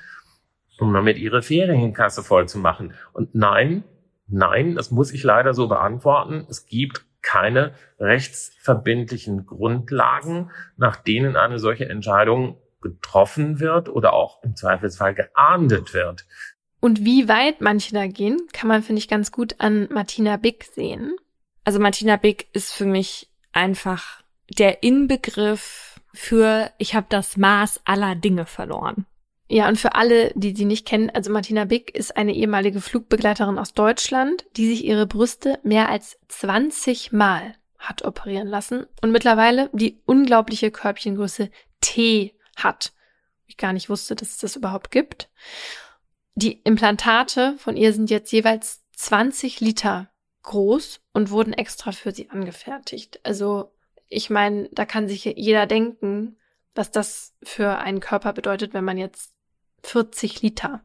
um 0.80 0.94
damit 0.94 1.18
ihre 1.18 1.42
Ferienkasse 1.42 2.24
voll 2.24 2.48
zu 2.48 2.60
machen. 2.60 2.94
Und 3.14 3.34
nein, 3.36 3.84
Nein, 4.28 4.76
das 4.76 4.92
muss 4.92 5.14
ich 5.14 5.24
leider 5.24 5.54
so 5.54 5.68
beantworten. 5.68 6.46
Es 6.50 6.66
gibt 6.66 7.06
keine 7.22 7.74
rechtsverbindlichen 8.00 9.46
Grundlagen, 9.46 10.52
nach 10.76 10.98
denen 10.98 11.36
eine 11.38 11.60
solche 11.60 11.90
Entscheidung 11.90 12.58
getroffen 12.92 13.60
wird 13.60 13.90
oder 13.90 14.14
auch 14.14 14.44
im 14.44 14.56
Zweifelsfall 14.56 15.14
geahndet 15.14 15.94
wird. 15.94 16.26
Und 16.80 17.04
wie 17.04 17.28
weit 17.28 17.62
manche 17.62 17.94
da 17.94 18.08
gehen, 18.08 18.40
kann 18.54 18.68
man, 18.68 18.84
finde 18.84 19.00
ich, 19.00 19.08
ganz 19.08 19.32
gut 19.32 19.56
an 19.60 19.88
Martina 19.92 20.38
Bick 20.38 20.66
sehen. 20.66 21.16
Also 21.64 21.80
Martina 21.80 22.18
Bick 22.18 22.48
ist 22.54 22.72
für 22.74 22.86
mich 22.86 23.30
einfach 23.52 24.22
der 24.58 24.84
Inbegriff 24.84 26.00
für 26.14 26.72
ich 26.78 26.96
habe 26.96 27.08
das 27.10 27.38
Maß 27.38 27.82
aller 27.86 28.16
Dinge 28.16 28.46
verloren. 28.46 29.06
Ja, 29.50 29.68
und 29.70 29.80
für 29.80 29.96
alle, 29.96 30.32
die 30.36 30.56
sie 30.56 30.66
nicht 30.66 30.86
kennen, 30.86 31.10
also 31.10 31.32
Martina 31.32 31.66
Bick 31.66 31.96
ist 31.96 32.18
eine 32.18 32.34
ehemalige 32.34 32.82
Flugbegleiterin 32.82 33.58
aus 33.58 33.74
Deutschland, 33.74 34.46
die 34.58 34.68
sich 34.68 34.84
ihre 34.84 35.08
Brüste 35.08 35.60
mehr 35.64 35.90
als 35.90 36.20
20 36.28 37.14
Mal 37.14 37.54
hat 37.78 38.04
operieren 38.04 38.48
lassen 38.48 38.86
und 39.02 39.12
mittlerweile 39.12 39.70
die 39.72 40.02
unglaubliche 40.06 40.72
Körbchengröße 40.72 41.50
T 41.80 42.34
hat. 42.58 42.94
Ich 43.46 43.58
gar 43.58 43.74
nicht 43.74 43.90
wusste, 43.90 44.16
dass 44.16 44.30
es 44.30 44.38
das 44.38 44.56
überhaupt 44.56 44.92
gibt. 44.92 45.30
Die 46.36 46.62
Implantate 46.62 47.56
von 47.58 47.78
ihr 47.78 47.94
sind 47.94 48.10
jetzt 48.10 48.32
jeweils 48.32 48.84
20 48.96 49.60
Liter 49.60 50.10
groß 50.44 51.02
und 51.14 51.32
wurden 51.32 51.54
extra 51.54 51.92
für 51.92 52.12
sie 52.12 52.30
angefertigt. 52.30 53.20
Also 53.24 53.74
ich 54.08 54.30
meine, 54.30 54.70
da 54.72 54.86
kann 54.86 55.08
sich 55.08 55.26
jeder 55.26 55.66
denken, 55.66 56.38
was 56.76 56.92
das 56.92 57.36
für 57.44 57.80
einen 57.80 58.00
Körper 58.00 58.34
bedeutet, 58.34 58.74
wenn 58.74 58.86
man 58.86 58.98
jetzt 58.98 59.34
40 59.84 60.42
Liter 60.42 60.82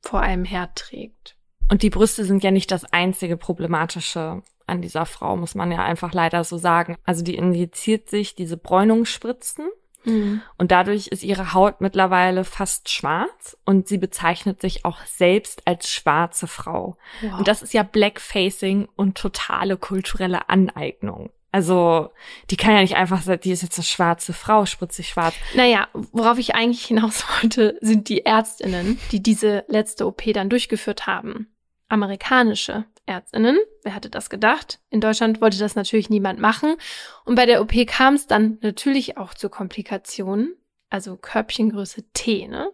vor 0.00 0.20
einem 0.20 0.44
Herd 0.44 0.76
trägt. 0.76 1.36
Und 1.70 1.82
die 1.82 1.90
Brüste 1.90 2.24
sind 2.24 2.44
ja 2.44 2.50
nicht 2.50 2.70
das 2.70 2.84
einzige 2.84 3.36
problematische 3.36 4.42
an 4.66 4.82
dieser 4.82 5.06
Frau, 5.06 5.36
muss 5.36 5.54
man 5.54 5.70
ja 5.70 5.84
einfach 5.84 6.12
leider 6.12 6.44
so 6.44 6.58
sagen. 6.58 6.96
Also 7.04 7.22
die 7.22 7.36
injiziert 7.36 8.08
sich 8.08 8.34
diese 8.34 8.56
Bräunungsspritzen 8.56 9.68
mhm. 10.06 10.40
und 10.56 10.70
dadurch 10.70 11.08
ist 11.08 11.22
ihre 11.22 11.52
Haut 11.52 11.80
mittlerweile 11.80 12.44
fast 12.44 12.88
schwarz 12.88 13.56
und 13.64 13.88
sie 13.88 13.98
bezeichnet 13.98 14.60
sich 14.60 14.84
auch 14.84 15.04
selbst 15.04 15.66
als 15.66 15.90
schwarze 15.90 16.46
Frau. 16.46 16.96
Wow. 17.20 17.38
Und 17.38 17.48
das 17.48 17.62
ist 17.62 17.74
ja 17.74 17.82
Blackfacing 17.82 18.88
und 18.96 19.18
totale 19.18 19.76
kulturelle 19.76 20.48
Aneignung. 20.48 21.30
Also, 21.52 22.10
die 22.50 22.56
kann 22.56 22.74
ja 22.74 22.82
nicht 22.82 22.96
einfach 22.96 23.22
sagen, 23.22 23.40
die 23.42 23.50
ist 23.50 23.62
jetzt 23.62 23.78
eine 23.78 23.84
schwarze 23.84 24.34
Frau, 24.34 24.66
spritzig 24.66 25.08
schwarz. 25.08 25.34
Naja, 25.54 25.88
worauf 26.12 26.38
ich 26.38 26.54
eigentlich 26.54 26.84
hinaus 26.84 27.24
wollte, 27.42 27.78
sind 27.80 28.08
die 28.08 28.26
Ärztinnen, 28.26 28.98
die 29.10 29.22
diese 29.22 29.64
letzte 29.68 30.06
OP 30.06 30.22
dann 30.34 30.50
durchgeführt 30.50 31.06
haben. 31.06 31.48
Amerikanische 31.88 32.84
Ärztinnen, 33.06 33.58
wer 33.82 33.94
hatte 33.94 34.10
das 34.10 34.28
gedacht? 34.30 34.80
In 34.90 35.00
Deutschland 35.00 35.40
wollte 35.40 35.58
das 35.58 35.76
natürlich 35.76 36.10
niemand 36.10 36.40
machen. 36.40 36.76
Und 37.24 37.36
bei 37.36 37.46
der 37.46 37.62
OP 37.62 37.72
kam 37.86 38.14
es 38.14 38.26
dann 38.26 38.58
natürlich 38.60 39.16
auch 39.16 39.32
zu 39.32 39.48
Komplikationen, 39.48 40.56
also 40.90 41.16
Körbchengröße 41.16 42.04
T, 42.12 42.48
ne? 42.48 42.70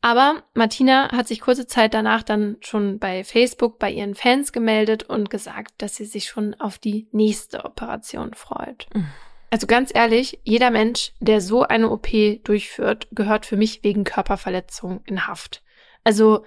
Aber 0.00 0.44
Martina 0.54 1.10
hat 1.10 1.26
sich 1.26 1.40
kurze 1.40 1.66
Zeit 1.66 1.92
danach 1.92 2.22
dann 2.22 2.56
schon 2.60 3.00
bei 3.00 3.24
Facebook 3.24 3.80
bei 3.80 3.90
ihren 3.90 4.14
Fans 4.14 4.52
gemeldet 4.52 5.02
und 5.02 5.28
gesagt, 5.28 5.72
dass 5.78 5.96
sie 5.96 6.04
sich 6.04 6.28
schon 6.28 6.54
auf 6.54 6.78
die 6.78 7.08
nächste 7.10 7.64
Operation 7.64 8.32
freut. 8.34 8.86
Mhm. 8.94 9.08
Also 9.50 9.66
ganz 9.66 9.90
ehrlich, 9.92 10.38
jeder 10.44 10.70
Mensch, 10.70 11.12
der 11.20 11.40
so 11.40 11.62
eine 11.62 11.90
OP 11.90 12.08
durchführt, 12.44 13.08
gehört 13.12 13.46
für 13.46 13.56
mich 13.56 13.82
wegen 13.82 14.04
Körperverletzung 14.04 15.00
in 15.06 15.26
Haft. 15.26 15.62
Also 16.04 16.44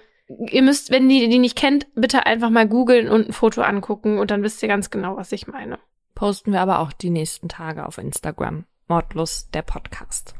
ihr 0.50 0.62
müsst, 0.62 0.90
wenn 0.90 1.08
ihr 1.10 1.28
die 1.28 1.38
nicht 1.38 1.56
kennt, 1.56 1.86
bitte 1.94 2.26
einfach 2.26 2.50
mal 2.50 2.68
googeln 2.68 3.08
und 3.08 3.28
ein 3.28 3.32
Foto 3.32 3.62
angucken 3.62 4.18
und 4.18 4.30
dann 4.30 4.42
wisst 4.42 4.62
ihr 4.62 4.68
ganz 4.68 4.90
genau, 4.90 5.16
was 5.16 5.32
ich 5.32 5.46
meine. 5.46 5.78
Posten 6.14 6.52
wir 6.52 6.60
aber 6.60 6.80
auch 6.80 6.92
die 6.92 7.10
nächsten 7.10 7.48
Tage 7.48 7.86
auf 7.86 7.98
Instagram. 7.98 8.64
Mordlust, 8.88 9.54
der 9.54 9.62
Podcast. 9.62 10.34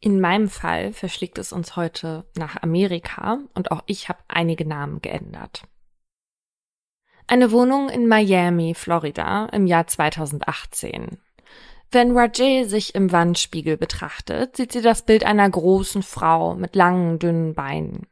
In 0.00 0.20
meinem 0.20 0.48
Fall 0.48 0.92
verschlägt 0.92 1.38
es 1.38 1.52
uns 1.52 1.76
heute 1.76 2.24
nach 2.36 2.62
Amerika 2.62 3.38
und 3.54 3.70
auch 3.70 3.82
ich 3.86 4.08
habe 4.08 4.18
einige 4.28 4.66
Namen 4.66 5.00
geändert. 5.00 5.62
Eine 7.26 7.52
Wohnung 7.52 7.88
in 7.88 8.06
Miami, 8.06 8.74
Florida 8.74 9.46
im 9.46 9.66
Jahr 9.66 9.86
2018. 9.86 11.18
Wenn 11.90 12.16
Rajay 12.16 12.64
sich 12.64 12.94
im 12.94 13.12
Wandspiegel 13.12 13.76
betrachtet, 13.76 14.56
sieht 14.56 14.72
sie 14.72 14.82
das 14.82 15.02
Bild 15.02 15.24
einer 15.24 15.48
großen 15.48 16.02
Frau 16.02 16.54
mit 16.54 16.76
langen, 16.76 17.18
dünnen 17.18 17.54
Beinen. 17.54 18.06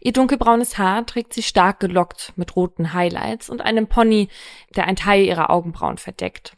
Ihr 0.00 0.12
dunkelbraunes 0.12 0.78
Haar 0.78 1.06
trägt 1.06 1.32
sie 1.32 1.42
stark 1.42 1.80
gelockt 1.80 2.32
mit 2.36 2.56
roten 2.56 2.92
Highlights 2.92 3.50
und 3.50 3.60
einem 3.60 3.86
Pony, 3.86 4.28
der 4.74 4.86
ein 4.86 4.96
Teil 4.96 5.24
ihrer 5.24 5.50
Augenbrauen 5.50 5.98
verdeckt. 5.98 6.56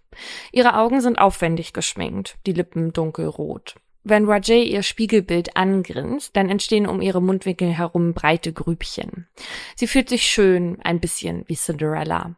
Ihre 0.53 0.77
Augen 0.77 1.01
sind 1.01 1.19
aufwendig 1.19 1.73
geschminkt, 1.73 2.39
die 2.47 2.53
Lippen 2.53 2.93
dunkelrot. 2.93 3.77
Wenn 4.05 4.25
Rajay 4.25 4.63
ihr 4.65 4.83
Spiegelbild 4.83 5.57
angrinst, 5.57 6.35
dann 6.35 6.49
entstehen 6.49 6.87
um 6.87 7.03
ihre 7.03 7.21
Mundwinkel 7.21 7.71
herum 7.71 8.15
breite 8.15 8.53
Grübchen. 8.53 9.29
Sie 9.77 9.87
fühlt 9.87 10.09
sich 10.09 10.23
schön, 10.23 10.79
ein 10.83 11.01
bisschen 11.01 11.45
wie 11.47 11.57
Cinderella. 11.57 12.37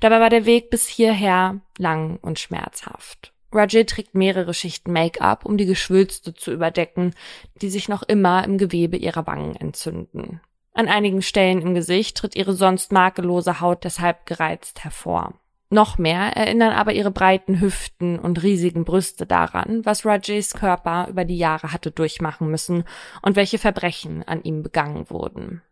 Dabei 0.00 0.20
war 0.20 0.30
der 0.30 0.46
Weg 0.46 0.70
bis 0.70 0.86
hierher 0.86 1.60
lang 1.78 2.18
und 2.22 2.38
schmerzhaft. 2.38 3.32
Rajay 3.52 3.84
trägt 3.84 4.14
mehrere 4.14 4.54
Schichten 4.54 4.92
Make-up, 4.92 5.44
um 5.44 5.56
die 5.56 5.66
Geschwülste 5.66 6.34
zu 6.34 6.52
überdecken, 6.52 7.14
die 7.60 7.70
sich 7.70 7.88
noch 7.88 8.02
immer 8.02 8.44
im 8.44 8.58
Gewebe 8.58 8.96
ihrer 8.96 9.26
Wangen 9.26 9.56
entzünden. 9.56 10.40
An 10.72 10.88
einigen 10.88 11.22
Stellen 11.22 11.60
im 11.62 11.74
Gesicht 11.74 12.16
tritt 12.16 12.36
ihre 12.36 12.54
sonst 12.54 12.92
makellose 12.92 13.60
Haut 13.60 13.84
deshalb 13.84 14.26
gereizt 14.26 14.84
hervor. 14.84 15.34
Noch 15.72 15.98
mehr 15.98 16.36
erinnern 16.36 16.72
aber 16.72 16.92
ihre 16.92 17.12
breiten 17.12 17.60
Hüften 17.60 18.18
und 18.18 18.42
riesigen 18.42 18.84
Brüste 18.84 19.24
daran, 19.24 19.84
was 19.84 20.04
Rajays 20.04 20.54
Körper 20.54 21.06
über 21.08 21.24
die 21.24 21.38
Jahre 21.38 21.72
hatte 21.72 21.92
durchmachen 21.92 22.50
müssen 22.50 22.84
und 23.22 23.36
welche 23.36 23.58
Verbrechen 23.58 24.24
an 24.26 24.42
ihm 24.42 24.64
begangen 24.64 25.10
wurden. 25.10 25.62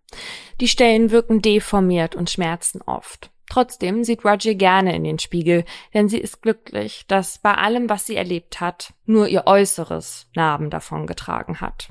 Die 0.61 0.69
Stellen 0.69 1.11
wirken 1.11 1.43
deformiert 1.43 2.15
und 2.15 2.31
schmerzen 2.31 2.81
oft. 2.83 3.31
Trotzdem 3.49 4.05
sieht 4.05 4.25
Rajay 4.25 4.55
gerne 4.55 4.95
in 4.95 5.05
den 5.05 5.19
Spiegel, 5.19 5.65
denn 5.95 6.09
sie 6.09 6.19
ist 6.19 6.43
glücklich, 6.43 7.07
dass 7.09 7.39
bei 7.39 7.55
allem, 7.55 7.89
was 7.89 8.07
sie 8.07 8.17
erlebt 8.17 8.61
hat, 8.61 8.93
nur 9.07 9.29
ihr 9.29 9.47
Äußeres 9.47 10.29
Narben 10.35 10.71
davon 10.71 11.07
getragen 11.07 11.61
hat. 11.61 11.89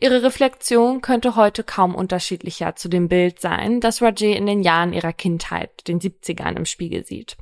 Ihre 0.00 0.22
Reflexion 0.22 1.00
könnte 1.00 1.36
heute 1.36 1.64
kaum 1.64 1.94
unterschiedlicher 1.94 2.76
zu 2.76 2.88
dem 2.88 3.08
Bild 3.08 3.40
sein, 3.40 3.80
das 3.80 4.02
Rajay 4.02 4.32
in 4.32 4.46
den 4.46 4.62
Jahren 4.62 4.92
ihrer 4.92 5.12
Kindheit, 5.12 5.86
den 5.88 6.00
70ern, 6.00 6.56
im 6.56 6.64
Spiegel 6.64 7.04
sieht. 7.04 7.36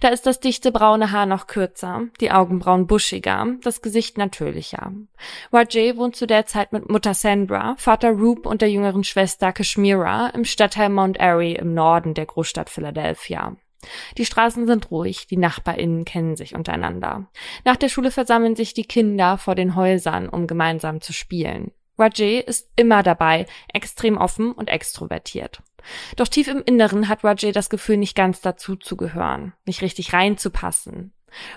Da 0.00 0.08
ist 0.08 0.26
das 0.26 0.40
dichte 0.40 0.72
braune 0.72 1.12
Haar 1.12 1.26
noch 1.26 1.46
kürzer, 1.46 2.02
die 2.20 2.32
Augenbrauen 2.32 2.86
buschiger, 2.86 3.46
das 3.62 3.82
Gesicht 3.82 4.18
natürlicher. 4.18 4.92
Rajay 5.52 5.96
wohnt 5.96 6.16
zu 6.16 6.26
der 6.26 6.46
Zeit 6.46 6.72
mit 6.72 6.88
Mutter 6.88 7.14
Sandra, 7.14 7.74
Vater 7.78 8.10
Roop 8.10 8.46
und 8.46 8.62
der 8.62 8.70
jüngeren 8.70 9.04
Schwester 9.04 9.52
Kashmira 9.52 10.28
im 10.30 10.44
Stadtteil 10.44 10.88
Mount 10.88 11.20
Airy 11.20 11.52
im 11.52 11.74
Norden 11.74 12.14
der 12.14 12.26
Großstadt 12.26 12.70
Philadelphia. 12.70 13.56
Die 14.18 14.24
Straßen 14.24 14.66
sind 14.66 14.90
ruhig, 14.90 15.26
die 15.26 15.36
NachbarInnen 15.36 16.04
kennen 16.04 16.36
sich 16.36 16.54
untereinander. 16.54 17.26
Nach 17.64 17.76
der 17.76 17.88
Schule 17.88 18.10
versammeln 18.10 18.56
sich 18.56 18.74
die 18.74 18.84
Kinder 18.84 19.38
vor 19.38 19.54
den 19.54 19.76
Häusern, 19.76 20.28
um 20.28 20.46
gemeinsam 20.46 21.00
zu 21.00 21.12
spielen. 21.12 21.72
Rajay 21.98 22.40
ist 22.40 22.70
immer 22.76 23.02
dabei, 23.02 23.46
extrem 23.72 24.16
offen 24.16 24.52
und 24.52 24.68
extrovertiert. 24.68 25.62
Doch 26.16 26.28
tief 26.28 26.48
im 26.48 26.62
Inneren 26.64 27.08
hat 27.08 27.24
Rajay 27.24 27.52
das 27.52 27.70
Gefühl, 27.70 27.96
nicht 27.96 28.16
ganz 28.16 28.40
dazu 28.40 28.76
zu 28.76 28.96
gehören, 28.96 29.52
nicht 29.66 29.82
richtig 29.82 30.12
reinzupassen. 30.12 31.12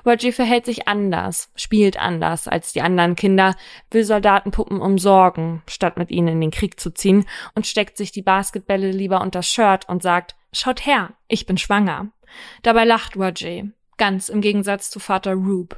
Rajay 0.06 0.32
verhält 0.32 0.66
sich 0.66 0.88
anders, 0.88 1.52
spielt 1.56 2.00
anders 2.00 2.48
als 2.48 2.74
die 2.74 2.82
anderen 2.82 3.16
Kinder, 3.16 3.56
will 3.92 4.04
Soldatenpuppen 4.04 4.80
umsorgen, 4.80 5.64
statt 5.68 5.98
mit 5.98 6.12
ihnen 6.12 6.30
in 6.30 6.42
den 6.42 6.52
Krieg 6.52 6.80
zu 6.80 6.92
ziehen 6.92 7.26
und 7.56 7.68
steckt 7.68 7.98
sich 7.98 8.12
die 8.12 8.22
Basketbälle 8.22 8.92
lieber 8.92 9.22
unter 9.22 9.44
Shirt 9.44 9.88
und 9.90 10.02
sagt, 10.02 10.36
schaut 10.54 10.86
her, 10.86 11.14
ich 11.28 11.46
bin 11.46 11.58
schwanger. 11.58 12.12
Dabei 12.64 12.86
lacht 12.86 13.18
Rajay, 13.18 13.72
ganz 13.98 14.30
im 14.30 14.42
Gegensatz 14.42 14.90
zu 14.90 15.00
Vater 15.00 15.34
Rube. 15.34 15.78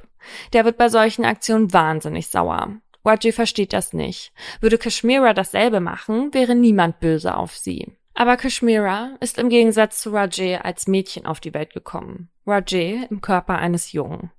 Der 0.53 0.65
wird 0.65 0.77
bei 0.77 0.89
solchen 0.89 1.25
Aktionen 1.25 1.71
wahnsinnig 1.73 2.27
sauer. 2.27 2.77
Rajay 3.05 3.31
versteht 3.31 3.73
das 3.73 3.93
nicht. 3.93 4.33
Würde 4.59 4.77
Kashmira 4.77 5.33
dasselbe 5.33 5.79
machen, 5.79 6.33
wäre 6.33 6.55
niemand 6.55 6.99
böse 6.99 7.35
auf 7.35 7.55
sie. 7.55 7.93
Aber 8.13 8.35
Kashmira 8.35 9.11
ist 9.19 9.37
im 9.37 9.49
Gegensatz 9.49 10.01
zu 10.01 10.11
Rajay 10.11 10.57
als 10.57 10.87
Mädchen 10.87 11.25
auf 11.25 11.39
die 11.39 11.53
Welt 11.53 11.73
gekommen. 11.73 12.29
Rajay 12.47 13.05
im 13.09 13.21
Körper 13.21 13.57
eines 13.57 13.91
Jungen. 13.91 14.31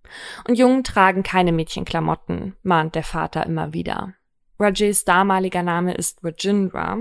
Und 0.46 0.59
Jungen 0.59 0.82
tragen 0.82 1.22
keine 1.22 1.52
Mädchenklamotten, 1.52 2.56
mahnt 2.62 2.94
der 2.94 3.04
Vater 3.04 3.46
immer 3.46 3.72
wieder. 3.72 4.14
Rajays 4.59 5.04
damaliger 5.04 5.62
Name 5.62 5.94
ist 5.94 6.24
Rajindra. 6.24 6.98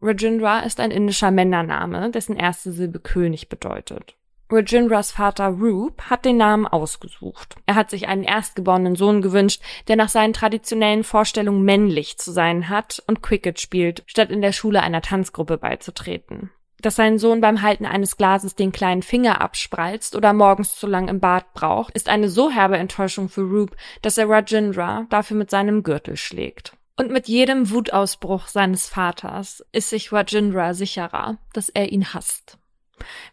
Rajindra 0.00 0.60
ist 0.60 0.78
ein 0.78 0.92
indischer 0.92 1.32
Männername, 1.32 2.10
dessen 2.10 2.36
erste 2.36 2.70
Silbe 2.70 3.00
König 3.00 3.48
bedeutet. 3.48 4.14
Rajindras 4.52 5.12
Vater 5.12 5.46
Roop 5.46 6.02
hat 6.10 6.24
den 6.24 6.36
Namen 6.36 6.66
ausgesucht. 6.66 7.54
Er 7.66 7.76
hat 7.76 7.88
sich 7.90 8.08
einen 8.08 8.24
erstgeborenen 8.24 8.96
Sohn 8.96 9.22
gewünscht, 9.22 9.62
der 9.86 9.94
nach 9.94 10.08
seinen 10.08 10.32
traditionellen 10.32 11.04
Vorstellungen 11.04 11.62
männlich 11.62 12.18
zu 12.18 12.32
sein 12.32 12.68
hat 12.68 13.02
und 13.06 13.22
Cricket 13.22 13.60
spielt, 13.60 14.02
statt 14.06 14.30
in 14.30 14.42
der 14.42 14.52
Schule 14.52 14.82
einer 14.82 15.02
Tanzgruppe 15.02 15.56
beizutreten. 15.56 16.50
Dass 16.80 16.96
sein 16.96 17.18
Sohn 17.18 17.40
beim 17.40 17.62
Halten 17.62 17.86
eines 17.86 18.16
Glases 18.16 18.56
den 18.56 18.72
kleinen 18.72 19.02
Finger 19.02 19.40
abspreizt 19.40 20.16
oder 20.16 20.32
morgens 20.32 20.76
zu 20.76 20.86
lang 20.86 21.08
im 21.08 21.20
Bad 21.20 21.52
braucht, 21.52 21.94
ist 21.94 22.08
eine 22.08 22.28
so 22.28 22.50
herbe 22.50 22.78
Enttäuschung 22.78 23.28
für 23.28 23.42
Roop, 23.42 23.76
dass 24.02 24.18
er 24.18 24.28
Rajindra 24.28 25.06
dafür 25.10 25.36
mit 25.36 25.50
seinem 25.50 25.82
Gürtel 25.82 26.16
schlägt. 26.16 26.72
Und 26.96 27.10
mit 27.10 27.28
jedem 27.28 27.70
Wutausbruch 27.70 28.48
seines 28.48 28.88
Vaters 28.88 29.64
ist 29.72 29.90
sich 29.90 30.12
Rajindra 30.12 30.74
sicherer, 30.74 31.38
dass 31.52 31.68
er 31.68 31.92
ihn 31.92 32.12
hasst. 32.12 32.59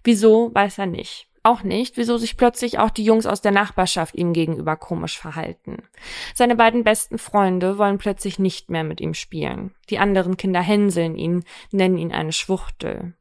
Wieso, 0.03 0.51
weiß 0.53 0.77
er 0.77 0.85
nicht. 0.85 1.27
Auch 1.43 1.63
nicht, 1.63 1.95
wieso 1.95 2.17
sich 2.17 2.35
plötzlich 2.35 2.77
auch 2.77 2.89
die 2.89 3.05
Jungs 3.05 3.25
aus 3.25 3.41
der 3.41 3.53
Nachbarschaft 3.53 4.15
ihm 4.15 4.33
gegenüber 4.33 4.75
komisch 4.75 5.17
verhalten. 5.17 5.77
Seine 6.35 6.55
beiden 6.55 6.83
besten 6.83 7.17
Freunde 7.17 7.77
wollen 7.77 7.97
plötzlich 7.97 8.37
nicht 8.37 8.69
mehr 8.69 8.83
mit 8.83 8.99
ihm 8.99 9.13
spielen. 9.13 9.73
Die 9.89 9.99
anderen 9.99 10.35
Kinder 10.35 10.61
hänseln 10.61 11.15
ihn, 11.15 11.45
nennen 11.71 11.97
ihn 11.97 12.11
eine 12.11 12.33
Schwuchtel. 12.33 13.13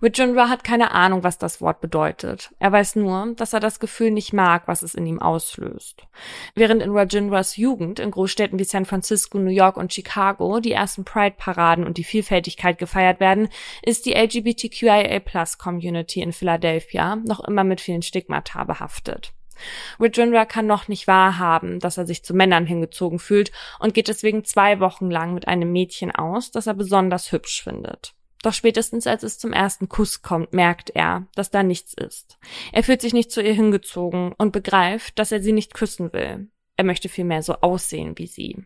Rajendra 0.00 0.48
hat 0.48 0.64
keine 0.64 0.92
Ahnung, 0.92 1.24
was 1.24 1.38
das 1.38 1.60
Wort 1.60 1.80
bedeutet. 1.80 2.54
Er 2.58 2.72
weiß 2.72 2.96
nur, 2.96 3.34
dass 3.36 3.52
er 3.52 3.60
das 3.60 3.80
Gefühl 3.80 4.10
nicht 4.10 4.32
mag, 4.32 4.66
was 4.66 4.82
es 4.82 4.94
in 4.94 5.06
ihm 5.06 5.20
auslöst. 5.20 6.06
Während 6.54 6.82
in 6.82 6.96
Rajendras 6.96 7.56
Jugend 7.56 7.98
in 7.98 8.10
Großstädten 8.10 8.58
wie 8.58 8.64
San 8.64 8.84
Francisco, 8.84 9.38
New 9.38 9.50
York 9.50 9.76
und 9.76 9.92
Chicago 9.92 10.60
die 10.60 10.72
ersten 10.72 11.04
Pride-Paraden 11.04 11.86
und 11.86 11.98
die 11.98 12.04
Vielfältigkeit 12.04 12.78
gefeiert 12.78 13.20
werden, 13.20 13.48
ist 13.82 14.06
die 14.06 14.14
LGBTQIA-Plus-Community 14.14 16.22
in 16.22 16.32
Philadelphia 16.32 17.16
noch 17.16 17.40
immer 17.40 17.64
mit 17.64 17.80
vielen 17.80 18.02
Stigmata 18.02 18.64
behaftet. 18.64 19.32
Rajendra 19.98 20.44
kann 20.44 20.66
noch 20.66 20.88
nicht 20.88 21.06
wahrhaben, 21.06 21.80
dass 21.80 21.96
er 21.96 22.06
sich 22.06 22.22
zu 22.22 22.34
Männern 22.34 22.66
hingezogen 22.66 23.18
fühlt 23.18 23.52
und 23.78 23.94
geht 23.94 24.08
deswegen 24.08 24.44
zwei 24.44 24.80
Wochen 24.80 25.10
lang 25.10 25.34
mit 25.34 25.48
einem 25.48 25.72
Mädchen 25.72 26.14
aus, 26.14 26.50
das 26.50 26.66
er 26.66 26.74
besonders 26.74 27.32
hübsch 27.32 27.62
findet. 27.62 28.15
Doch 28.42 28.52
spätestens 28.52 29.06
als 29.06 29.22
es 29.22 29.38
zum 29.38 29.52
ersten 29.52 29.88
Kuss 29.88 30.22
kommt, 30.22 30.52
merkt 30.52 30.90
er, 30.90 31.26
dass 31.34 31.50
da 31.50 31.62
nichts 31.62 31.94
ist. 31.94 32.38
Er 32.72 32.82
fühlt 32.82 33.00
sich 33.00 33.12
nicht 33.12 33.30
zu 33.30 33.42
ihr 33.42 33.54
hingezogen 33.54 34.32
und 34.38 34.52
begreift, 34.52 35.18
dass 35.18 35.32
er 35.32 35.40
sie 35.40 35.52
nicht 35.52 35.74
küssen 35.74 36.12
will. 36.12 36.48
Er 36.76 36.84
möchte 36.84 37.08
vielmehr 37.08 37.42
so 37.42 37.54
aussehen 37.54 38.16
wie 38.16 38.26
sie. 38.26 38.64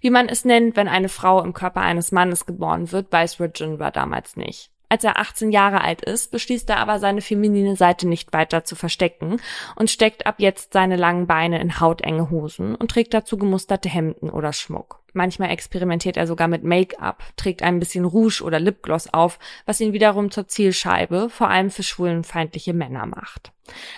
Wie 0.00 0.10
man 0.10 0.28
es 0.28 0.44
nennt, 0.44 0.76
wenn 0.76 0.88
eine 0.88 1.08
Frau 1.08 1.42
im 1.42 1.54
Körper 1.54 1.80
eines 1.80 2.12
Mannes 2.12 2.44
geboren 2.46 2.92
wird, 2.92 3.10
weiß 3.10 3.40
Virgin 3.40 3.78
damals 3.78 4.36
nicht. 4.36 4.70
Als 4.88 5.02
er 5.02 5.18
18 5.18 5.50
Jahre 5.50 5.80
alt 5.80 6.02
ist, 6.02 6.30
beschließt 6.30 6.68
er 6.70 6.78
aber 6.78 7.00
seine 7.00 7.20
feminine 7.20 7.74
Seite 7.74 8.06
nicht 8.06 8.32
weiter 8.32 8.64
zu 8.64 8.76
verstecken 8.76 9.40
und 9.74 9.90
steckt 9.90 10.26
ab 10.26 10.36
jetzt 10.38 10.72
seine 10.72 10.96
langen 10.96 11.26
Beine 11.26 11.60
in 11.60 11.80
hautenge 11.80 12.30
Hosen 12.30 12.76
und 12.76 12.90
trägt 12.90 13.12
dazu 13.12 13.36
gemusterte 13.36 13.88
Hemden 13.88 14.30
oder 14.30 14.52
Schmuck. 14.52 15.02
Manchmal 15.16 15.50
experimentiert 15.50 16.18
er 16.18 16.26
sogar 16.26 16.46
mit 16.46 16.62
Make-up, 16.62 17.22
trägt 17.36 17.62
ein 17.62 17.78
bisschen 17.78 18.04
Rouge 18.04 18.42
oder 18.44 18.60
Lipgloss 18.60 19.14
auf, 19.14 19.38
was 19.64 19.80
ihn 19.80 19.94
wiederum 19.94 20.30
zur 20.30 20.46
Zielscheibe, 20.46 21.30
vor 21.30 21.48
allem 21.48 21.70
für 21.70 21.82
schwulenfeindliche 21.82 22.74
Männer 22.74 23.06
macht. 23.06 23.50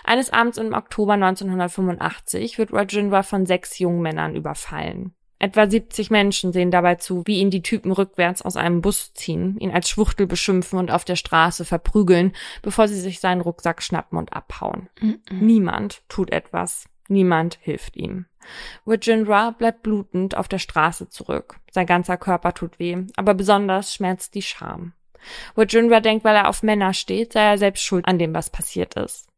Eines 0.05 0.33
Abends 0.33 0.59
im 0.59 0.73
Oktober 0.73 1.14
1985 1.14 2.59
wird 2.59 2.73
Rajendra 2.73 3.25
von 3.25 3.47
sechs 3.47 3.81
jungen 3.81 4.01
Männern 4.01 4.37
überfallen. 4.37 5.12
Etwa 5.41 5.69
70 5.69 6.11
Menschen 6.11 6.53
sehen 6.53 6.71
dabei 6.71 6.95
zu, 6.95 7.25
wie 7.27 7.41
ihn 7.41 7.51
die 7.51 7.62
Typen 7.62 7.91
rückwärts 7.91 8.43
aus 8.43 8.57
einem 8.57 8.81
Bus 8.81 9.12
ziehen, 9.14 9.57
ihn 9.59 9.73
als 9.73 9.91
Schwuchtel 9.91 10.29
beschimpfen 10.29 10.79
und 10.79 10.93
auf 10.93 11.05
der 11.05 11.16
Straße 11.16 11.64
verprügeln, 11.64 12.33
bevor 12.62 12.87
sie 12.87 13.01
sich 13.01 13.19
seinen 13.19 13.41
Rucksack 13.41 13.83
schnappen 13.83 14.19
und 14.19 14.33
abhauen. 14.33 14.89
Mm 15.01 15.09
-mm. 15.09 15.19
Niemand 15.33 16.03
tut 16.09 16.31
etwas. 16.31 16.89
Niemand 17.09 17.59
hilft 17.61 17.97
ihm. 17.97 18.27
Rajendra 18.87 19.51
bleibt 19.51 19.83
blutend 19.83 20.37
auf 20.37 20.49
der 20.49 20.59
Straße 20.59 21.09
zurück. 21.09 21.57
Sein 21.71 21.87
ganzer 21.87 22.17
Körper 22.17 22.55
tut 22.55 22.79
weh, 22.79 22.97
aber 23.17 23.35
besonders 23.35 23.95
schmerzt 23.95 24.35
die 24.35 24.43
Scham. 24.43 24.93
Rajendra 25.57 26.01
denkt, 26.01 26.25
weil 26.25 26.37
er 26.37 26.49
auf 26.49 26.63
Männer 26.63 26.95
steht, 26.95 27.33
sei 27.33 27.43
er 27.43 27.59
selbst 27.59 27.83
schuld 27.83 28.07
an 28.07 28.19
dem, 28.19 28.35
was 28.35 28.51
passiert 28.51 28.95
ist. 28.95 29.29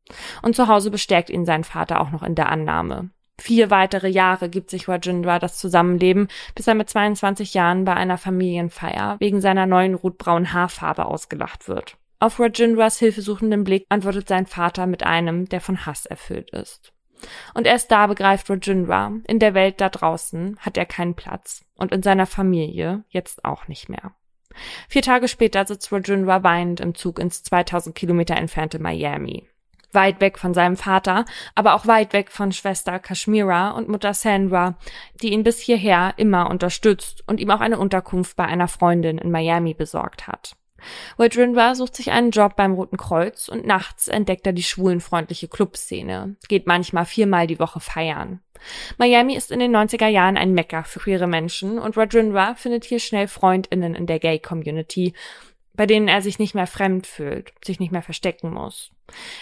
Und 0.42 0.56
zu 0.56 0.68
Hause 0.68 0.90
bestärkt 0.90 1.30
ihn 1.30 1.44
sein 1.44 1.64
Vater 1.64 2.00
auch 2.00 2.10
noch 2.10 2.22
in 2.22 2.34
der 2.34 2.48
Annahme. 2.48 3.10
Vier 3.40 3.70
weitere 3.70 4.08
Jahre 4.08 4.50
gibt 4.50 4.68
sich 4.68 4.86
Rajendra 4.86 5.38
das 5.38 5.56
Zusammenleben, 5.56 6.28
bis 6.54 6.66
er 6.66 6.74
mit 6.74 6.90
22 6.90 7.54
Jahren 7.54 7.86
bei 7.86 7.94
einer 7.94 8.18
Familienfeier 8.18 9.16
wegen 9.18 9.40
seiner 9.40 9.66
neuen 9.66 9.94
rotbraunen 9.94 10.52
Haarfarbe 10.52 11.06
ausgelacht 11.06 11.66
wird. 11.66 11.96
Auf 12.18 12.38
Rajendras 12.38 12.98
hilfesuchenden 12.98 13.64
Blick 13.64 13.86
antwortet 13.88 14.28
sein 14.28 14.46
Vater 14.46 14.86
mit 14.86 15.04
einem, 15.04 15.48
der 15.48 15.62
von 15.62 15.86
Hass 15.86 16.04
erfüllt 16.04 16.50
ist. 16.50 16.92
Und 17.54 17.66
erst 17.66 17.90
da 17.90 18.06
begreift 18.06 18.48
Rajendra, 18.50 19.12
in 19.26 19.38
der 19.38 19.54
Welt 19.54 19.80
da 19.80 19.88
draußen 19.88 20.58
hat 20.60 20.76
er 20.76 20.86
keinen 20.86 21.14
Platz 21.14 21.64
und 21.74 21.92
in 21.92 22.02
seiner 22.02 22.26
Familie 22.26 23.04
jetzt 23.08 23.44
auch 23.44 23.68
nicht 23.68 23.88
mehr. 23.88 24.12
Vier 24.88 25.02
Tage 25.02 25.28
später 25.28 25.66
sitzt 25.66 25.92
Rajendra 25.92 26.42
weinend 26.42 26.80
im 26.80 26.94
Zug 26.94 27.18
ins 27.18 27.42
2000 27.42 27.94
Kilometer 27.94 28.36
entfernte 28.36 28.78
Miami 28.78 29.46
weit 29.92 30.20
weg 30.20 30.38
von 30.38 30.54
seinem 30.54 30.76
Vater, 30.76 31.24
aber 31.54 31.74
auch 31.74 31.86
weit 31.86 32.12
weg 32.12 32.30
von 32.30 32.52
Schwester 32.52 32.98
Kashmira 32.98 33.70
und 33.70 33.88
Mutter 33.88 34.14
Sandra, 34.14 34.76
die 35.22 35.32
ihn 35.32 35.42
bis 35.42 35.58
hierher 35.58 36.14
immer 36.16 36.50
unterstützt 36.50 37.24
und 37.26 37.40
ihm 37.40 37.50
auch 37.50 37.60
eine 37.60 37.78
Unterkunft 37.78 38.36
bei 38.36 38.44
einer 38.44 38.68
Freundin 38.68 39.18
in 39.18 39.30
Miami 39.30 39.74
besorgt 39.74 40.26
hat. 40.28 40.56
Wade 41.16 41.74
sucht 41.74 41.94
sich 41.94 42.10
einen 42.10 42.30
Job 42.30 42.56
beim 42.56 42.74
Roten 42.74 42.96
Kreuz 42.96 43.48
und 43.48 43.66
nachts 43.66 44.08
entdeckt 44.08 44.46
er 44.46 44.52
die 44.52 44.62
schwulenfreundliche 44.62 45.48
Clubszene, 45.48 46.36
geht 46.48 46.66
manchmal 46.66 47.04
viermal 47.04 47.46
die 47.46 47.58
Woche 47.58 47.80
feiern. 47.80 48.40
Miami 48.98 49.36
ist 49.36 49.50
in 49.50 49.58
den 49.58 49.74
90er 49.74 50.08
Jahren 50.08 50.36
ein 50.36 50.52
Mecker 50.52 50.84
für 50.84 51.00
queere 51.00 51.26
Menschen 51.26 51.78
und 51.78 51.96
Rajendra 51.96 52.54
findet 52.54 52.84
hier 52.84 53.00
schnell 53.00 53.26
FreundInnen 53.26 53.94
in 53.94 54.06
der 54.06 54.18
Gay-Community 54.18 55.14
bei 55.80 55.86
denen 55.86 56.08
er 56.08 56.20
sich 56.20 56.38
nicht 56.38 56.54
mehr 56.54 56.66
fremd 56.66 57.06
fühlt, 57.06 57.52
sich 57.64 57.80
nicht 57.80 57.90
mehr 57.90 58.02
verstecken 58.02 58.52
muss. 58.52 58.90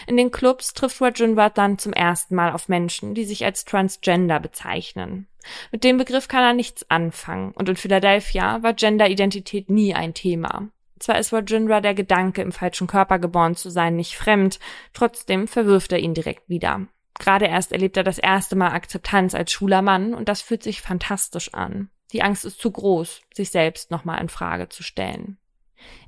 In 0.07 0.15
den 0.15 0.31
Clubs 0.31 0.73
trifft 0.73 1.01
Rajendra 1.01 1.49
dann 1.49 1.77
zum 1.77 1.91
ersten 1.91 2.33
Mal 2.33 2.53
auf 2.53 2.69
Menschen, 2.69 3.13
die 3.13 3.25
sich 3.25 3.43
als 3.43 3.65
Transgender 3.65 4.39
bezeichnen. 4.39 5.27
Mit 5.71 5.83
dem 5.83 5.97
Begriff 5.97 6.29
kann 6.29 6.43
er 6.43 6.53
nichts 6.53 6.89
anfangen 6.89 7.51
und 7.51 7.67
in 7.67 7.75
Philadelphia 7.75 8.63
war 8.63 8.73
Genderidentität 8.73 9.69
nie 9.69 9.93
ein 9.93 10.13
Thema. 10.13 10.69
Zwar 10.99 11.17
ist 11.17 11.33
Rajendra 11.33 11.81
der 11.81 11.93
Gedanke, 11.93 12.41
im 12.41 12.51
falschen 12.51 12.87
Körper 12.87 13.19
geboren 13.19 13.55
zu 13.55 13.69
sein, 13.69 13.95
nicht 13.95 14.17
fremd, 14.17 14.59
trotzdem 14.93 15.47
verwirft 15.47 15.91
er 15.91 15.99
ihn 15.99 16.13
direkt 16.13 16.47
wieder. 16.49 16.87
Gerade 17.17 17.47
erst 17.47 17.71
erlebt 17.71 17.97
er 17.97 18.03
das 18.03 18.17
erste 18.17 18.55
Mal 18.55 18.71
Akzeptanz 18.71 19.33
als 19.33 19.51
schwuler 19.51 19.81
Mann 19.81 20.13
und 20.13 20.29
das 20.29 20.41
fühlt 20.41 20.63
sich 20.63 20.81
fantastisch 20.81 21.53
an. 21.53 21.89
Die 22.11 22.21
Angst 22.21 22.45
ist 22.45 22.59
zu 22.59 22.71
groß, 22.71 23.21
sich 23.33 23.49
selbst 23.49 23.91
nochmal 23.91 24.21
in 24.21 24.29
Frage 24.29 24.69
zu 24.69 24.83
stellen. 24.83 25.37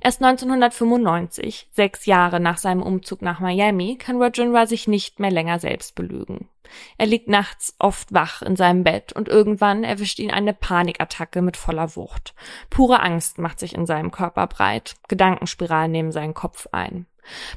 Erst 0.00 0.22
1995, 0.22 1.68
sechs 1.70 2.06
Jahre 2.06 2.40
nach 2.40 2.58
seinem 2.58 2.82
Umzug 2.82 3.22
nach 3.22 3.40
Miami, 3.40 3.96
kann 3.96 4.20
Rajendra 4.20 4.66
sich 4.66 4.88
nicht 4.88 5.20
mehr 5.20 5.30
länger 5.30 5.58
selbst 5.58 5.94
belügen. 5.94 6.48
Er 6.98 7.06
liegt 7.06 7.28
nachts 7.28 7.74
oft 7.78 8.12
wach 8.12 8.42
in 8.42 8.56
seinem 8.56 8.84
Bett 8.84 9.12
und 9.12 9.28
irgendwann 9.28 9.84
erwischt 9.84 10.18
ihn 10.18 10.30
eine 10.30 10.54
Panikattacke 10.54 11.42
mit 11.42 11.56
voller 11.56 11.96
Wucht. 11.96 12.34
Pure 12.70 13.00
Angst 13.00 13.38
macht 13.38 13.60
sich 13.60 13.74
in 13.74 13.86
seinem 13.86 14.10
Körper 14.10 14.46
breit. 14.46 14.94
Gedankenspiralen 15.08 15.92
nehmen 15.92 16.12
seinen 16.12 16.34
Kopf 16.34 16.68
ein. 16.72 17.06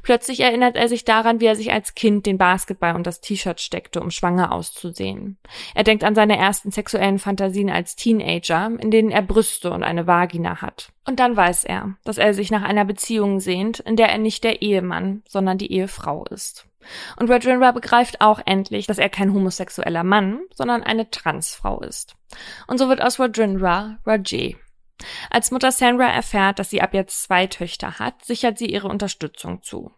Plötzlich 0.03 0.39
erinnert 0.41 0.75
er 0.75 0.87
sich 0.87 1.05
daran, 1.05 1.39
wie 1.39 1.45
er 1.45 1.55
sich 1.55 1.71
als 1.71 1.95
Kind 1.95 2.25
den 2.25 2.37
Basketball 2.37 2.95
und 2.95 3.07
das 3.07 3.21
T-Shirt 3.21 3.59
steckte, 3.59 4.01
um 4.01 4.11
schwanger 4.11 4.51
auszusehen. 4.51 5.37
Er 5.73 5.83
denkt 5.83 6.03
an 6.03 6.15
seine 6.15 6.37
ersten 6.37 6.71
sexuellen 6.71 7.19
Fantasien 7.19 7.69
als 7.69 7.95
Teenager, 7.95 8.71
in 8.79 8.91
denen 8.91 9.11
er 9.11 9.21
Brüste 9.21 9.71
und 9.71 9.83
eine 9.83 10.07
Vagina 10.07 10.61
hat. 10.61 10.91
Und 11.05 11.19
dann 11.19 11.35
weiß 11.35 11.65
er, 11.65 11.95
dass 12.03 12.17
er 12.17 12.33
sich 12.33 12.51
nach 12.51 12.63
einer 12.63 12.85
Beziehung 12.85 13.39
sehnt, 13.39 13.79
in 13.79 13.95
der 13.95 14.09
er 14.09 14.17
nicht 14.17 14.43
der 14.43 14.61
Ehemann, 14.61 15.23
sondern 15.27 15.57
die 15.57 15.71
Ehefrau 15.71 16.25
ist. 16.25 16.67
Und 17.17 17.29
Rajendra 17.29 17.71
begreift 17.71 18.21
auch 18.21 18.39
endlich, 18.45 18.87
dass 18.87 18.97
er 18.97 19.09
kein 19.09 19.33
homosexueller 19.33 20.03
Mann, 20.03 20.41
sondern 20.53 20.83
eine 20.83 21.09
Transfrau 21.09 21.81
ist. 21.81 22.15
Und 22.67 22.77
so 22.77 22.89
wird 22.89 23.01
aus 23.01 23.19
Rajendra 23.19 23.97
Rajay. 24.05 24.57
Als 25.29 25.51
Mutter 25.51 25.71
Sandra 25.71 26.07
erfährt, 26.07 26.59
dass 26.59 26.69
sie 26.69 26.81
ab 26.81 26.93
jetzt 26.93 27.23
zwei 27.23 27.47
Töchter 27.47 27.99
hat, 27.99 28.23
sichert 28.23 28.57
sie 28.57 28.67
ihre 28.67 28.87
Unterstützung 28.87 29.61
zu. 29.61 29.91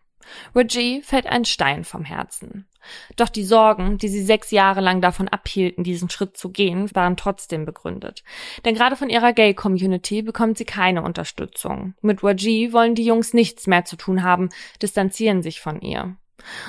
Reggie 0.55 1.01
fällt 1.01 1.27
ein 1.27 1.45
Stein 1.45 1.83
vom 1.83 2.03
Herzen. 2.03 2.67
Doch 3.15 3.29
die 3.29 3.43
Sorgen, 3.43 3.97
die 3.97 4.07
sie 4.07 4.23
sechs 4.23 4.51
Jahre 4.51 4.81
lang 4.81 5.01
davon 5.01 5.27
abhielten, 5.27 5.83
diesen 5.83 6.09
Schritt 6.09 6.37
zu 6.37 6.49
gehen, 6.49 6.93
waren 6.95 7.17
trotzdem 7.17 7.65
begründet. 7.65 8.23
Denn 8.65 8.75
gerade 8.75 8.95
von 8.95 9.09
ihrer 9.09 9.33
Gay-Community 9.33 10.21
bekommt 10.21 10.57
sie 10.57 10.65
keine 10.65 11.03
Unterstützung. 11.03 11.95
Mit 12.01 12.23
Reggie 12.23 12.73
wollen 12.73 12.95
die 12.95 13.05
Jungs 13.05 13.33
nichts 13.33 13.67
mehr 13.67 13.85
zu 13.85 13.95
tun 13.95 14.23
haben, 14.23 14.49
distanzieren 14.81 15.41
sich 15.43 15.59
von 15.59 15.81
ihr. 15.81 16.17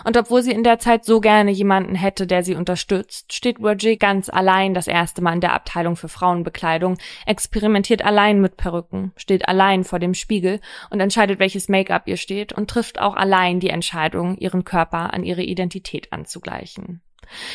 Und 0.05 0.17
obwohl 0.17 0.43
sie 0.43 0.53
in 0.53 0.65
der 0.65 0.79
Zeit 0.79 1.05
so 1.05 1.21
gerne 1.21 1.51
jemanden 1.51 1.95
hätte, 1.95 2.27
der 2.27 2.43
sie 2.43 2.55
unterstützt, 2.55 3.33
steht 3.33 3.61
Roger 3.61 3.97
ganz 3.97 4.29
allein 4.29 4.75
das 4.75 4.87
erste 4.87 5.23
Mal 5.23 5.35
in 5.35 5.41
der 5.41 5.53
Abteilung 5.53 5.97
für 5.97 6.09
Frauenbekleidung, 6.09 6.99
experimentiert 7.27 8.03
allein 8.03 8.41
mit 8.41 8.57
Perücken, 8.57 9.13
steht 9.17 9.49
allein 9.49 9.85
vor 9.85 9.99
dem 9.99 10.15
Spiegel 10.15 10.61
und 10.91 11.01
entscheidet, 11.01 11.39
welches 11.39 11.69
Make-up 11.69 12.07
ihr 12.07 12.17
steht 12.17 12.53
und 12.53 12.71
trifft 12.71 13.01
auch 13.01 13.15
allein 13.15 13.61
die 13.61 13.71
Entscheidung, 13.71 14.37
ihren 14.39 14.65
Körper 14.65 15.13
an 15.15 15.25
ihre 15.25 15.43
Identität 15.43 16.13
anzugleichen. 16.13 17.03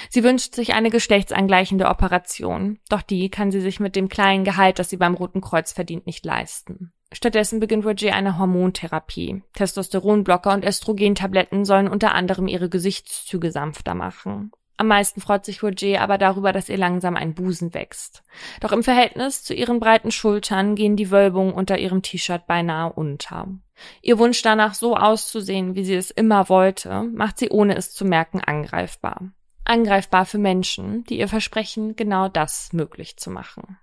Sie 0.09 0.24
wünscht 0.24 0.53
sich 0.53 0.74
eine 0.74 0.89
geschlechtsangleichende 0.89 1.88
Operation, 1.88 2.80
doch 2.89 3.01
die 3.01 3.30
kann 3.30 3.51
sie 3.51 3.61
sich 3.61 3.80
mit 3.80 3.95
dem 3.95 4.09
kleinen 4.09 4.43
Gehalt, 4.43 4.80
das 4.80 4.89
sie 4.89 4.97
beim 4.97 5.15
Roten 5.15 5.41
Kreuz 5.41 5.71
verdient, 5.71 6.05
nicht 6.05 6.26
leisten. 6.26 6.93
Stattdessen 7.14 7.59
beginnt 7.59 7.86
Roger 7.86 8.14
eine 8.14 8.38
Hormontherapie. 8.38 9.43
Testosteronblocker 9.53 10.53
und 10.53 10.66
Östrogentabletten 10.66 11.64
sollen 11.64 11.88
unter 11.88 12.14
anderem 12.14 12.47
ihre 12.47 12.70
Gesichtszüge 12.70 13.51
sanfter 13.51 13.93
machen. 13.93 14.51
Am 14.78 14.88
meisten 14.88 15.22
freut 15.22 15.45
sich 15.45 15.61
Roger 15.61 16.01
aber 16.01 16.18
darüber, 16.18 16.51
dass 16.51 16.68
ihr 16.68 16.78
langsam 16.78 17.16
ein 17.16 17.36
Busen 17.36 17.74
wächst. 17.74 18.24
Doch 18.59 18.72
im 18.72 18.84
Verhältnis 18.84 19.43
zu 19.43 19.53
ihren 19.53 19.80
breiten 19.80 20.11
Schultern 20.11 20.76
gehen 20.76 20.95
die 20.95 21.11
Wölbungen 21.11 21.53
unter 21.53 21.78
ihrem 21.78 22.01
T-Shirt 22.01 22.47
beinahe 22.47 22.91
unter. 22.91 23.47
Ihr 24.01 24.18
Wunsch 24.18 24.41
danach, 24.41 24.74
so 24.74 24.95
auszusehen, 24.97 25.76
wie 25.76 25.86
sie 25.86 25.95
es 25.95 26.09
immer 26.11 26.49
wollte, 26.49 27.03
macht 27.14 27.38
sie 27.38 27.49
ohne 27.49 27.76
es 27.76 27.93
zu 27.93 28.05
merken 28.05 28.41
angreifbar. 28.41 29.32
Angreifbar 29.64 30.26
für 30.26 30.39
Menschen, 30.39 31.03
die 31.05 31.20
ihr 31.20 31.28
versprechen, 31.28 31.95
genau 31.95 32.28
das 32.28 32.74
möglich 32.74 33.18
zu 33.18 33.30
machen. 33.30 33.78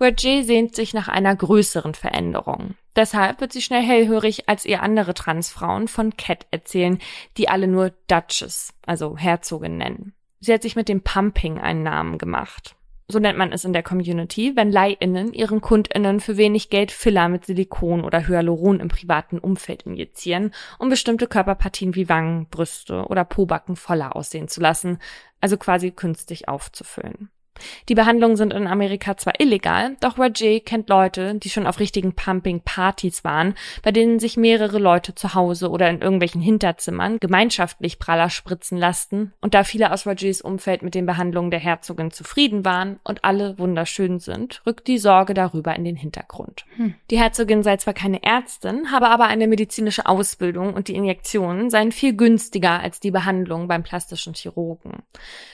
Roger 0.00 0.44
sehnt 0.44 0.74
sich 0.74 0.94
nach 0.94 1.08
einer 1.08 1.36
größeren 1.36 1.94
Veränderung. 1.94 2.74
Deshalb 2.96 3.40
wird 3.40 3.52
sie 3.52 3.62
schnell 3.62 3.82
hellhörig, 3.82 4.48
als 4.48 4.64
ihr 4.64 4.82
andere 4.82 5.14
Transfrauen 5.14 5.88
von 5.88 6.16
Cat 6.16 6.46
erzählen, 6.50 6.98
die 7.36 7.48
alle 7.48 7.68
nur 7.68 7.92
Duchess, 8.08 8.72
also 8.86 9.16
Herzogin 9.16 9.76
nennen. 9.76 10.14
Sie 10.40 10.52
hat 10.52 10.62
sich 10.62 10.74
mit 10.74 10.88
dem 10.88 11.02
Pumping 11.02 11.58
einen 11.58 11.82
Namen 11.82 12.18
gemacht. 12.18 12.74
So 13.08 13.18
nennt 13.18 13.36
man 13.36 13.52
es 13.52 13.64
in 13.64 13.72
der 13.72 13.82
Community, 13.82 14.52
wenn 14.54 14.70
LeihInnen 14.70 15.32
ihren 15.32 15.60
KundInnen 15.60 16.20
für 16.20 16.36
wenig 16.36 16.70
Geld 16.70 16.92
Filler 16.92 17.28
mit 17.28 17.44
Silikon 17.44 18.04
oder 18.04 18.26
Hyaluron 18.26 18.78
im 18.78 18.86
privaten 18.88 19.40
Umfeld 19.40 19.82
injizieren, 19.82 20.54
um 20.78 20.88
bestimmte 20.88 21.26
Körperpartien 21.26 21.96
wie 21.96 22.08
Wangen, 22.08 22.46
Brüste 22.48 23.06
oder 23.06 23.24
Pobacken 23.24 23.74
voller 23.74 24.14
aussehen 24.14 24.46
zu 24.46 24.60
lassen, 24.60 24.98
also 25.40 25.56
quasi 25.56 25.90
künstlich 25.90 26.48
aufzufüllen. 26.48 27.30
Die 27.88 27.94
Behandlungen 27.94 28.36
sind 28.36 28.52
in 28.52 28.66
Amerika 28.66 29.16
zwar 29.16 29.40
illegal, 29.40 29.96
doch 30.00 30.18
Roger 30.18 30.60
kennt 30.60 30.88
Leute, 30.88 31.34
die 31.34 31.50
schon 31.50 31.66
auf 31.66 31.80
richtigen 31.80 32.14
Pumping-Partys 32.14 33.24
waren, 33.24 33.54
bei 33.82 33.92
denen 33.92 34.18
sich 34.18 34.36
mehrere 34.36 34.78
Leute 34.78 35.14
zu 35.14 35.34
Hause 35.34 35.70
oder 35.70 35.88
in 35.88 36.00
irgendwelchen 36.00 36.40
Hinterzimmern 36.40 37.18
gemeinschaftlich 37.20 37.98
Praller 37.98 38.30
spritzen 38.30 38.78
lassen, 38.78 39.32
und 39.40 39.54
da 39.54 39.64
viele 39.64 39.92
aus 39.92 40.06
Rogers 40.06 40.40
Umfeld 40.40 40.82
mit 40.82 40.94
den 40.94 41.06
Behandlungen 41.06 41.50
der 41.50 41.60
Herzogin 41.60 42.10
zufrieden 42.10 42.64
waren 42.64 43.00
und 43.04 43.24
alle 43.24 43.58
wunderschön 43.58 44.18
sind, 44.20 44.62
rückt 44.66 44.86
die 44.86 44.98
Sorge 44.98 45.34
darüber 45.34 45.74
in 45.76 45.84
den 45.84 45.96
Hintergrund. 45.96 46.64
Hm. 46.76 46.94
Die 47.10 47.18
Herzogin 47.18 47.62
sei 47.62 47.76
zwar 47.76 47.94
keine 47.94 48.22
Ärztin, 48.22 48.90
habe 48.90 49.08
aber 49.08 49.26
eine 49.26 49.46
medizinische 49.46 50.06
Ausbildung 50.06 50.74
und 50.74 50.88
die 50.88 50.94
Injektionen 50.94 51.70
seien 51.70 51.92
viel 51.92 52.14
günstiger 52.14 52.80
als 52.80 53.00
die 53.00 53.10
Behandlung 53.10 53.68
beim 53.68 53.82
plastischen 53.82 54.34
Chirurgen. 54.34 55.02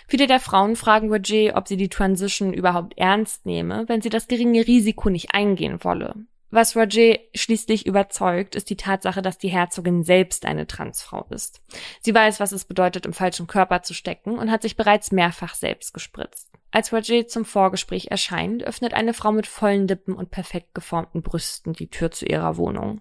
Viele 0.09 0.27
der 0.27 0.41
Frauen 0.41 0.77
fragen 0.77 1.11
Roger, 1.11 1.57
ob 1.57 1.69
sie 1.69 1.77
die 1.77 1.89
Transition 1.97 2.53
überhaupt 2.53 2.99
ernst 2.99 3.47
nehme, 3.47 3.89
wenn 3.89 4.03
sie 4.03 4.11
das 4.11 4.29
geringe 4.29 4.67
Risiko 4.67 5.09
nicht 5.09 5.35
eingehen 5.35 5.83
wolle. 5.83 6.15
Was 6.51 6.77
Roger 6.77 7.19
schließlich 7.35 7.87
überzeugt, 7.87 8.55
ist 8.55 8.69
die 8.69 8.77
Tatsache, 8.77 9.23
dass 9.23 9.39
die 9.39 9.49
Herzogin 9.49 10.05
selbst 10.05 10.45
eine 10.45 10.67
Transfrau 10.67 11.27
ist. 11.31 11.63
Sie 12.03 12.15
weiß, 12.15 12.39
was 12.39 12.53
es 12.53 12.67
bedeutet, 12.67 13.07
im 13.07 13.15
falschen 13.15 13.47
Körper 13.47 13.83
zu 13.83 13.95
stecken 13.95 14.39
und 14.39 14.51
hat 14.51 14.63
sich 14.63 14.77
bereits 14.77 15.11
mehrfach 15.11 15.55
selbst 15.55 15.95
gespritzt. 15.95 16.51
Als 16.71 16.93
Roger 16.93 17.27
zum 17.27 17.45
Vorgespräch 17.45 18.09
erscheint, 18.11 18.63
öffnet 18.63 18.93
eine 18.93 19.15
Frau 19.15 19.33
mit 19.33 19.47
vollen 19.47 19.89
Lippen 19.89 20.15
und 20.15 20.31
perfekt 20.31 20.75
geformten 20.75 21.23
Brüsten 21.23 21.73
die 21.73 21.89
Tür 21.89 22.11
zu 22.11 22.27
ihrer 22.27 22.57
Wohnung. 22.57 23.01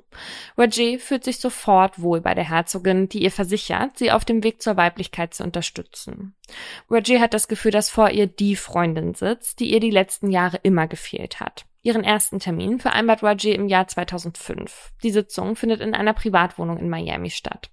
Roger 0.57 0.97
fühlt 0.99 1.23
sich 1.23 1.39
sofort 1.39 2.01
wohl 2.01 2.21
bei 2.21 2.33
der 2.33 2.47
Herzogin, 2.47 3.09
die 3.09 3.23
ihr 3.23 3.31
versichert, 3.31 3.97
sie 3.97 4.11
auf 4.11 4.23
dem 4.23 4.43
Weg 4.43 4.61
zur 4.61 4.77
Weiblichkeit 4.77 5.33
zu 5.33 5.43
unterstützen. 5.43 6.35
Roger 6.89 7.19
hat 7.19 7.33
das 7.33 7.47
Gefühl, 7.47 7.71
dass 7.71 7.89
vor 7.89 8.11
ihr 8.11 8.27
die 8.27 8.55
Freundin 8.55 9.13
sitzt, 9.13 9.59
die 9.59 9.73
ihr 9.73 9.79
die 9.79 9.91
letzten 9.91 10.31
Jahre 10.31 10.59
immer 10.63 10.87
gefehlt 10.87 11.39
hat. 11.39 11.65
Ihren 11.85 12.03
ersten 12.03 12.39
Termin 12.39 12.79
vereinbart 12.79 13.21
Roger 13.21 13.53
im 13.53 13.67
Jahr 13.67 13.87
2005. 13.87 14.93
Die 15.03 15.11
Sitzung 15.11 15.55
findet 15.55 15.81
in 15.81 15.93
einer 15.93 16.13
Privatwohnung 16.13 16.79
in 16.79 16.89
Miami 16.89 17.29
statt. 17.29 17.69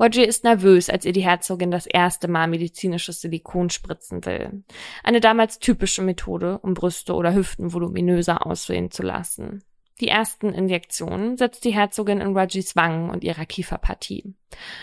Roger 0.00 0.26
ist 0.26 0.44
nervös, 0.44 0.88
als 0.88 1.04
ihr 1.04 1.12
die 1.12 1.24
Herzogin 1.24 1.70
das 1.70 1.84
erste 1.84 2.26
Mal 2.26 2.48
medizinisches 2.48 3.20
Silikon 3.20 3.68
spritzen 3.68 4.24
will. 4.24 4.64
Eine 5.04 5.20
damals 5.20 5.58
typische 5.58 6.00
Methode, 6.00 6.58
um 6.62 6.72
Brüste 6.72 7.12
oder 7.12 7.34
Hüften 7.34 7.74
voluminöser 7.74 8.46
aussehen 8.46 8.90
zu 8.90 9.02
lassen. 9.02 9.62
Die 10.00 10.08
ersten 10.08 10.54
Injektionen 10.54 11.36
setzt 11.36 11.66
die 11.66 11.74
Herzogin 11.74 12.22
in 12.22 12.34
Rogers 12.34 12.76
Wangen 12.76 13.10
und 13.10 13.24
ihrer 13.24 13.44
Kieferpartie. 13.44 14.32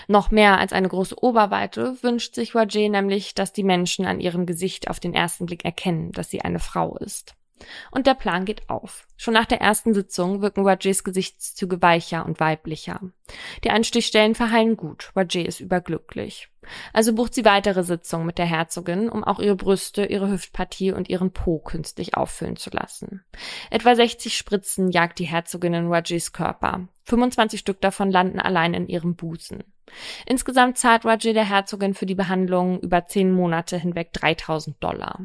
Noch 0.07 0.29
mehr 0.29 0.59
als 0.59 0.71
eine 0.71 0.87
große 0.87 1.15
Oberweite 1.19 1.97
wünscht 2.03 2.35
sich 2.35 2.53
Roger 2.53 2.87
nämlich, 2.87 3.33
dass 3.33 3.53
die 3.53 3.63
Menschen 3.63 4.05
an 4.05 4.19
ihrem 4.19 4.45
Gesicht 4.45 4.87
auf 4.87 4.99
den 4.99 5.15
ersten 5.15 5.47
Blick 5.47 5.65
erkennen, 5.65 6.11
dass 6.11 6.29
sie 6.29 6.41
eine 6.41 6.59
Frau 6.59 6.95
ist. 6.97 7.33
Und 7.91 8.07
der 8.07 8.13
Plan 8.13 8.45
geht 8.45 8.69
auf. 8.69 9.07
Schon 9.17 9.33
nach 9.33 9.45
der 9.45 9.61
ersten 9.61 9.93
Sitzung 9.93 10.41
wirken 10.41 10.67
Rogers 10.67 11.03
Gesichtszüge 11.03 11.81
weicher 11.81 12.25
und 12.25 12.39
weiblicher. 12.39 13.01
Die 13.63 13.71
Anstichstellen 13.71 14.35
verheilen 14.35 14.77
gut. 14.77 15.11
Roger 15.15 15.45
ist 15.45 15.59
überglücklich. 15.59 16.49
Also 16.93 17.13
bucht 17.13 17.33
sie 17.33 17.45
weitere 17.45 17.83
Sitzungen 17.83 18.25
mit 18.25 18.37
der 18.37 18.45
Herzogin, 18.45 19.09
um 19.09 19.23
auch 19.23 19.39
ihre 19.39 19.55
Brüste, 19.55 20.05
ihre 20.05 20.29
Hüftpartie 20.29 20.91
und 20.91 21.09
ihren 21.09 21.31
Po 21.31 21.59
künstlich 21.59 22.15
auffüllen 22.15 22.57
zu 22.57 22.69
lassen. 22.69 23.23
Etwa 23.71 23.95
60 23.95 24.37
Spritzen 24.37 24.91
jagt 24.91 25.19
die 25.19 25.25
Herzogin 25.25 25.73
in 25.73 25.87
Rogers 25.87 26.33
Körper. 26.33 26.87
25 27.05 27.59
Stück 27.59 27.81
davon 27.81 28.11
landen 28.11 28.39
allein 28.39 28.73
in 28.73 28.87
ihrem 28.87 29.15
Busen. 29.15 29.63
Insgesamt 30.25 30.77
zahlt 30.77 31.05
Roger 31.05 31.33
der 31.33 31.49
Herzogin 31.49 31.93
für 31.93 32.05
die 32.05 32.15
Behandlung 32.15 32.79
über 32.81 33.05
zehn 33.05 33.31
Monate 33.31 33.77
hinweg 33.77 34.11
3000 34.13 34.83
Dollar. 34.83 35.21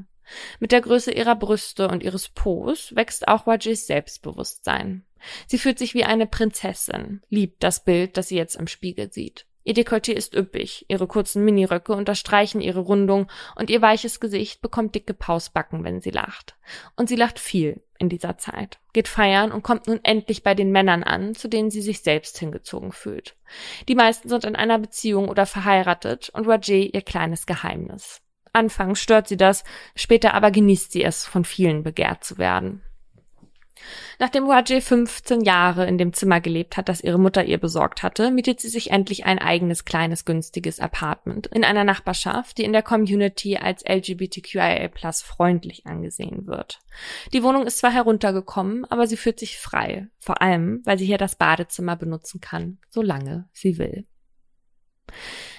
Mit 0.61 0.73
der 0.73 0.81
Größe 0.81 1.13
ihrer 1.13 1.37
Brüste 1.37 1.89
und 1.89 2.03
ihres 2.03 2.29
Po's 2.29 2.95
wächst 2.95 3.29
auch 3.29 3.47
Wajis 3.47 3.87
Selbstbewusstsein. 3.87 5.05
Sie 5.47 5.59
fühlt 5.59 5.79
sich 5.79 5.95
wie 5.95 6.05
eine 6.05 6.27
Prinzessin, 6.27 7.23
liebt 7.29 7.63
das 7.63 7.85
Bild, 7.85 8.17
das 8.17 8.29
sie 8.29 8.37
jetzt 8.37 8.57
im 8.57 8.67
Spiegel 8.67 9.13
sieht. 9.13 9.47
Ihr 9.65 9.75
Dekolleté 9.75 10.13
ist 10.13 10.35
üppig, 10.35 10.87
ihre 10.89 11.07
kurzen 11.07 11.45
Miniröcke 11.45 11.93
unterstreichen 11.93 12.61
ihre 12.61 12.81
Rundung 12.81 13.31
und 13.55 13.71
ihr 13.71 13.81
weiches 13.81 14.19
Gesicht 14.19 14.61
bekommt 14.61 14.95
dicke 14.95 15.15
Pausbacken, 15.15 15.85
wenn 15.85 16.01
sie 16.01 16.11
lacht. 16.11 16.57
Und 16.97 17.09
sie 17.09 17.17
lacht 17.17 17.39
viel 17.39 17.81
in 17.99 18.09
dieser 18.09 18.39
Zeit, 18.39 18.81
geht 18.93 19.07
feiern 19.07 19.53
und 19.53 19.63
kommt 19.63 19.87
nun 19.87 20.01
endlich 20.03 20.43
bei 20.43 20.55
den 20.55 20.73
Männern 20.73 21.05
an, 21.05 21.37
zu 21.37 21.47
denen 21.47 21.71
sie 21.71 21.83
sich 21.83 22.01
selbst 22.01 22.39
hingezogen 22.39 22.91
fühlt. 22.91 23.37
Die 23.89 23.95
meisten 23.95 24.29
sind 24.29 24.45
in 24.45 24.57
einer 24.57 24.81
Beziehung 24.81 25.29
oder 25.29 25.47
verheiratet 25.47 26.31
und 26.31 26.49
Roger 26.49 26.75
ihr 26.75 27.03
kleines 27.03 27.47
Geheimnis. 27.47 28.22
Anfangs 28.53 29.01
stört 29.01 29.29
sie 29.29 29.37
das, 29.37 29.65
später 29.95 30.35
aber 30.35 30.51
genießt 30.51 30.93
sie 30.93 31.05
es, 31.05 31.27
von 31.27 31.45
vielen 31.45 31.83
begehrt 31.83 32.25
zu 32.25 32.39
werden. 32.39 32.83
Nachdem 34.19 34.49
Rajay 34.49 34.81
15 34.81 35.41
Jahre 35.43 35.87
in 35.87 35.99
dem 35.99 36.13
Zimmer 36.13 36.41
gelebt 36.41 36.77
hat, 36.77 36.89
das 36.89 37.03
ihre 37.03 37.19
Mutter 37.19 37.45
ihr 37.45 37.59
besorgt 37.59 38.03
hatte, 38.03 38.31
mietet 38.31 38.61
sie 38.61 38.69
sich 38.69 38.91
endlich 38.91 39.25
ein 39.25 39.39
eigenes 39.39 39.85
kleines 39.85 40.25
günstiges 40.25 40.81
Apartment 40.81 41.49
in 41.49 41.65
einer 41.65 41.85
Nachbarschaft, 41.85 42.59
die 42.59 42.65
in 42.65 42.73
der 42.73 42.83
Community 42.83 43.57
als 43.57 43.83
LGBTQIA+ 43.85 44.91
freundlich 45.25 45.87
angesehen 45.87 46.47
wird. 46.47 46.81
Die 47.33 47.43
Wohnung 47.43 47.67
ist 47.67 47.79
zwar 47.79 47.93
heruntergekommen, 47.93 48.85
aber 48.85 49.07
sie 49.07 49.17
fühlt 49.17 49.39
sich 49.39 49.59
frei, 49.59 50.09
vor 50.19 50.41
allem, 50.43 50.83
weil 50.85 50.99
sie 50.99 51.07
hier 51.07 51.19
das 51.19 51.37
Badezimmer 51.37 51.97
benutzen 51.97 52.41
kann, 52.41 52.79
solange 52.91 53.49
sie 53.53 53.79
will. 53.79 54.07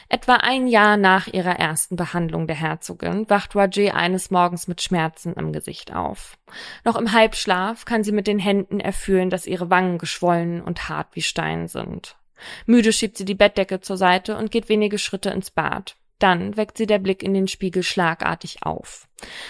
Etwa 0.09 0.35
ein 0.35 0.67
Jahr 0.67 0.97
nach 0.97 1.27
ihrer 1.27 1.59
ersten 1.59 1.95
Behandlung 1.95 2.47
der 2.47 2.55
Herzogin 2.55 3.29
wacht 3.29 3.55
Roger 3.55 3.95
eines 3.95 4.31
Morgens 4.31 4.67
mit 4.67 4.81
Schmerzen 4.81 5.33
im 5.33 5.53
Gesicht 5.53 5.93
auf. 5.93 6.37
Noch 6.83 6.95
im 6.95 7.11
Halbschlaf 7.11 7.85
kann 7.85 8.03
sie 8.03 8.11
mit 8.11 8.27
den 8.27 8.39
Händen 8.39 8.79
erfühlen, 8.79 9.29
dass 9.29 9.47
ihre 9.47 9.69
Wangen 9.69 9.97
geschwollen 9.97 10.61
und 10.61 10.89
hart 10.89 11.07
wie 11.13 11.21
Stein 11.21 11.67
sind. 11.67 12.17
Müde 12.65 12.91
schiebt 12.91 13.17
sie 13.17 13.25
die 13.25 13.35
Bettdecke 13.35 13.79
zur 13.79 13.97
Seite 13.97 14.37
und 14.37 14.51
geht 14.51 14.69
wenige 14.69 14.97
Schritte 14.97 15.29
ins 15.29 15.51
Bad. 15.51 15.95
Dann 16.19 16.55
weckt 16.55 16.77
sie 16.77 16.85
der 16.85 16.99
Blick 16.99 17.23
in 17.23 17.33
den 17.33 17.47
Spiegel 17.47 17.83
schlagartig 17.83 18.63
auf. 18.63 19.07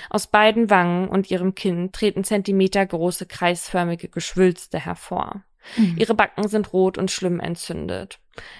Aus 0.09 0.27
beiden 0.27 0.69
Wangen 0.69 1.07
und 1.07 1.29
ihrem 1.29 1.55
Kinn 1.55 1.91
treten 1.91 2.23
zentimetergroße 2.23 3.25
kreisförmige 3.25 4.09
Geschwülste 4.09 4.79
hervor. 4.79 5.43
Mhm. 5.77 5.95
Ihre 5.97 6.13
Backen 6.13 6.47
sind 6.47 6.73
rot 6.73 6.97
und 6.97 7.11
schlimm 7.11 7.39
entzündet. 7.39 8.19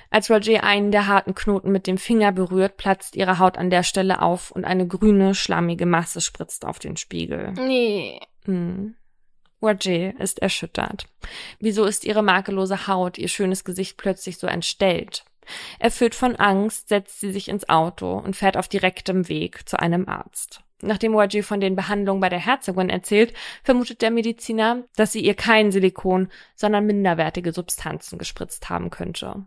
Als 0.09 0.29
Roger 0.29 0.63
einen 0.63 0.91
der 0.91 1.07
harten 1.07 1.33
Knoten 1.33 1.71
mit 1.71 1.87
dem 1.87 1.97
Finger 1.97 2.31
berührt, 2.31 2.77
platzt 2.77 3.15
ihre 3.15 3.39
Haut 3.39 3.57
an 3.57 3.69
der 3.69 3.83
Stelle 3.83 4.21
auf 4.21 4.51
und 4.51 4.65
eine 4.65 4.87
grüne, 4.87 5.35
schlammige 5.35 5.85
Masse 5.85 6.21
spritzt 6.21 6.65
auf 6.65 6.79
den 6.79 6.97
Spiegel. 6.97 7.53
Nee. 7.53 8.19
Hm. 8.45 8.95
Roger 9.61 10.19
ist 10.19 10.39
erschüttert. 10.39 11.07
Wieso 11.59 11.85
ist 11.85 12.03
ihre 12.03 12.21
makellose 12.21 12.87
Haut, 12.87 13.17
ihr 13.17 13.29
schönes 13.29 13.63
Gesicht 13.63 13.97
plötzlich 13.97 14.37
so 14.37 14.45
entstellt? 14.45 15.23
Erfüllt 15.79 16.15
von 16.15 16.35
Angst 16.35 16.89
setzt 16.89 17.19
sie 17.19 17.31
sich 17.31 17.47
ins 17.47 17.67
Auto 17.69 18.17
und 18.17 18.35
fährt 18.35 18.57
auf 18.57 18.67
direktem 18.67 19.27
Weg 19.29 19.67
zu 19.67 19.79
einem 19.79 20.07
Arzt. 20.07 20.62
Nachdem 20.83 21.13
Waji 21.13 21.43
von 21.43 21.61
den 21.61 21.75
Behandlungen 21.75 22.21
bei 22.21 22.29
der 22.29 22.45
Herzogin 22.45 22.89
erzählt, 22.89 23.33
vermutet 23.63 24.01
der 24.01 24.11
Mediziner, 24.11 24.83
dass 24.95 25.11
sie 25.11 25.21
ihr 25.21 25.33
kein 25.33 25.71
Silikon, 25.71 26.29
sondern 26.55 26.85
minderwertige 26.85 27.53
Substanzen 27.53 28.17
gespritzt 28.17 28.69
haben 28.69 28.89
könnte. 28.89 29.45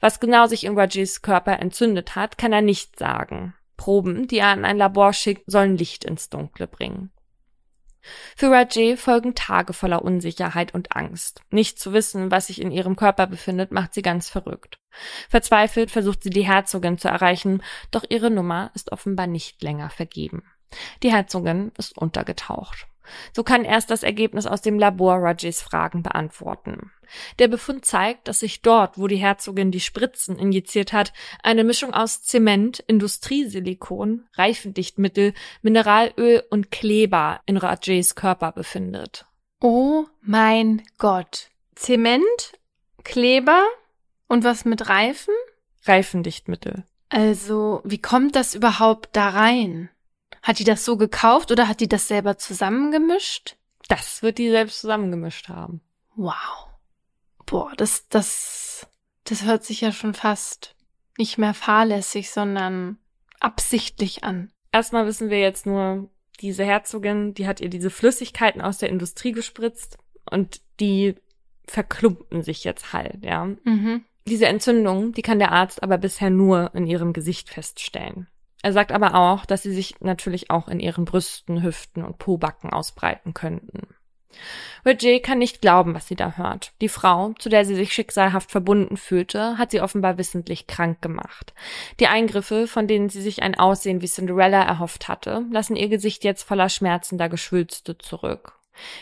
Was 0.00 0.20
genau 0.20 0.46
sich 0.46 0.64
in 0.64 0.76
Wajis 0.76 1.22
Körper 1.22 1.60
entzündet 1.60 2.16
hat, 2.16 2.36
kann 2.36 2.52
er 2.52 2.62
nicht 2.62 2.98
sagen. 2.98 3.54
Proben, 3.76 4.26
die 4.26 4.38
er 4.38 4.48
an 4.48 4.64
ein 4.64 4.76
Labor 4.76 5.12
schickt, 5.12 5.50
sollen 5.50 5.76
Licht 5.76 6.04
ins 6.04 6.28
Dunkle 6.28 6.66
bringen. 6.66 7.10
Für 8.36 8.50
Rajay 8.50 8.96
folgen 8.96 9.34
Tage 9.34 9.72
voller 9.72 10.02
Unsicherheit 10.02 10.74
und 10.74 10.96
Angst. 10.96 11.42
Nicht 11.50 11.78
zu 11.78 11.92
wissen, 11.92 12.30
was 12.30 12.48
sich 12.48 12.60
in 12.60 12.72
ihrem 12.72 12.96
Körper 12.96 13.26
befindet, 13.26 13.70
macht 13.70 13.94
sie 13.94 14.02
ganz 14.02 14.28
verrückt. 14.28 14.78
Verzweifelt 15.28 15.90
versucht 15.90 16.22
sie 16.22 16.30
die 16.30 16.46
Herzogin 16.46 16.98
zu 16.98 17.08
erreichen, 17.08 17.62
doch 17.90 18.04
ihre 18.08 18.30
Nummer 18.30 18.72
ist 18.74 18.90
offenbar 18.90 19.28
nicht 19.28 19.62
länger 19.62 19.88
vergeben. 19.88 20.42
Die 21.02 21.12
Herzogin 21.12 21.72
ist 21.78 21.96
untergetaucht. 21.96 22.86
So 23.32 23.42
kann 23.42 23.64
erst 23.64 23.90
das 23.90 24.02
Ergebnis 24.02 24.46
aus 24.46 24.62
dem 24.62 24.78
Labor 24.78 25.16
Rajays 25.16 25.60
Fragen 25.60 26.02
beantworten. 26.02 26.92
Der 27.38 27.48
Befund 27.48 27.84
zeigt, 27.84 28.28
dass 28.28 28.40
sich 28.40 28.62
dort, 28.62 28.96
wo 28.96 29.06
die 29.06 29.16
Herzogin 29.16 29.70
die 29.70 29.80
Spritzen 29.80 30.38
injiziert 30.38 30.92
hat, 30.92 31.12
eine 31.42 31.64
Mischung 31.64 31.92
aus 31.92 32.22
Zement, 32.22 32.80
Industriesilikon, 32.80 34.26
Reifendichtmittel, 34.34 35.34
Mineralöl 35.62 36.42
und 36.50 36.70
Kleber 36.70 37.40
in 37.46 37.56
Rajays 37.56 38.14
Körper 38.14 38.52
befindet. 38.52 39.26
Oh 39.60 40.06
mein 40.22 40.82
Gott. 40.98 41.50
Zement, 41.74 42.52
Kleber 43.04 43.62
und 44.28 44.44
was 44.44 44.64
mit 44.64 44.88
Reifen? 44.88 45.34
Reifendichtmittel. 45.84 46.84
Also, 47.08 47.82
wie 47.84 48.00
kommt 48.00 48.36
das 48.36 48.54
überhaupt 48.54 49.10
da 49.12 49.28
rein? 49.28 49.90
Hat 50.42 50.58
die 50.58 50.64
das 50.64 50.84
so 50.84 50.96
gekauft 50.96 51.50
oder 51.50 51.68
hat 51.68 51.80
die 51.80 51.88
das 51.88 52.08
selber 52.08 52.36
zusammengemischt? 52.36 53.56
Das 53.88 54.22
wird 54.22 54.38
die 54.38 54.50
selbst 54.50 54.80
zusammengemischt 54.80 55.48
haben. 55.48 55.80
Wow. 56.16 56.68
Boah, 57.46 57.72
das, 57.76 58.08
das, 58.08 58.86
das 59.24 59.44
hört 59.44 59.64
sich 59.64 59.80
ja 59.80 59.92
schon 59.92 60.14
fast 60.14 60.74
nicht 61.18 61.38
mehr 61.38 61.54
fahrlässig, 61.54 62.30
sondern 62.30 62.98
absichtlich 63.40 64.24
an. 64.24 64.50
Erstmal 64.72 65.06
wissen 65.06 65.30
wir 65.30 65.40
jetzt 65.40 65.66
nur, 65.66 66.08
diese 66.40 66.64
Herzogin, 66.64 67.34
die 67.34 67.46
hat 67.46 67.60
ihr 67.60 67.68
diese 67.68 67.90
Flüssigkeiten 67.90 68.60
aus 68.60 68.78
der 68.78 68.88
Industrie 68.88 69.32
gespritzt 69.32 69.98
und 70.28 70.60
die 70.80 71.14
verklumpen 71.66 72.42
sich 72.42 72.64
jetzt 72.64 72.92
halt, 72.92 73.24
ja. 73.24 73.44
Mhm. 73.44 74.04
Diese 74.26 74.46
Entzündung, 74.46 75.12
die 75.12 75.22
kann 75.22 75.38
der 75.38 75.52
Arzt 75.52 75.82
aber 75.82 75.98
bisher 75.98 76.30
nur 76.30 76.74
in 76.74 76.86
ihrem 76.86 77.12
Gesicht 77.12 77.48
feststellen. 77.48 78.28
Er 78.62 78.72
sagt 78.72 78.92
aber 78.92 79.14
auch, 79.14 79.44
dass 79.44 79.62
sie 79.62 79.72
sich 79.72 80.00
natürlich 80.00 80.50
auch 80.50 80.68
in 80.68 80.80
ihren 80.80 81.04
Brüsten, 81.04 81.62
Hüften 81.62 82.04
und 82.04 82.18
Pobacken 82.18 82.70
ausbreiten 82.72 83.34
könnten. 83.34 83.88
Roger 84.86 85.20
kann 85.20 85.38
nicht 85.38 85.60
glauben, 85.60 85.94
was 85.94 86.08
sie 86.08 86.16
da 86.16 86.36
hört. 86.36 86.72
Die 86.80 86.88
Frau, 86.88 87.34
zu 87.38 87.48
der 87.48 87.64
sie 87.64 87.74
sich 87.74 87.92
schicksalhaft 87.92 88.50
verbunden 88.50 88.96
fühlte, 88.96 89.58
hat 89.58 89.70
sie 89.70 89.80
offenbar 89.80 90.18
wissentlich 90.18 90.66
krank 90.66 91.02
gemacht. 91.02 91.54
Die 92.00 92.06
Eingriffe, 92.06 92.66
von 92.66 92.86
denen 92.86 93.08
sie 93.08 93.20
sich 93.20 93.42
ein 93.42 93.58
Aussehen 93.58 94.00
wie 94.00 94.08
Cinderella 94.08 94.62
erhofft 94.62 95.08
hatte, 95.08 95.44
lassen 95.50 95.76
ihr 95.76 95.88
Gesicht 95.88 96.24
jetzt 96.24 96.42
voller 96.42 96.68
schmerzender 96.68 97.28
Geschwülste 97.28 97.98
zurück. 97.98 98.58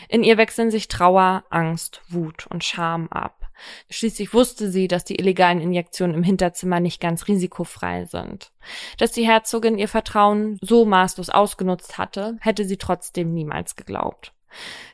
In 0.09 0.23
ihr 0.23 0.37
wechseln 0.37 0.69
sich 0.69 0.87
Trauer, 0.87 1.45
Angst, 1.49 2.01
Wut 2.09 2.45
und 2.47 2.63
Scham 2.63 3.07
ab. 3.07 3.49
Schließlich 3.89 4.33
wusste 4.33 4.71
sie, 4.71 4.87
dass 4.87 5.03
die 5.03 5.15
illegalen 5.15 5.61
Injektionen 5.61 6.15
im 6.15 6.23
Hinterzimmer 6.23 6.79
nicht 6.79 7.01
ganz 7.01 7.27
risikofrei 7.27 8.05
sind. 8.05 8.51
Dass 8.97 9.11
die 9.11 9.25
Herzogin 9.27 9.77
ihr 9.77 9.87
Vertrauen 9.87 10.57
so 10.61 10.85
maßlos 10.85 11.29
ausgenutzt 11.29 11.97
hatte, 11.97 12.37
hätte 12.41 12.65
sie 12.65 12.77
trotzdem 12.77 13.33
niemals 13.33 13.75
geglaubt. 13.75 14.33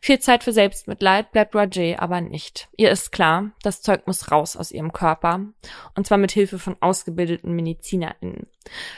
Viel 0.01 0.20
Zeit 0.20 0.43
für 0.43 0.53
Selbstmitleid 0.53 1.32
bleibt 1.32 1.55
Roger 1.55 2.01
aber 2.01 2.22
nicht. 2.22 2.68
Ihr 2.78 2.91
ist 2.91 3.12
klar, 3.12 3.51
das 3.62 3.82
Zeug 3.82 4.08
muss 4.08 4.32
raus 4.32 4.55
aus 4.55 4.72
ihrem 4.72 4.93
Körper. 4.93 5.41
Und 5.95 6.08
zwar 6.08 6.18
mit 6.18 6.32
Hilfe 6.32 6.60
von 6.60 6.78
ausgebildeten 6.80 7.55
MedizinerInnen. 7.55 8.47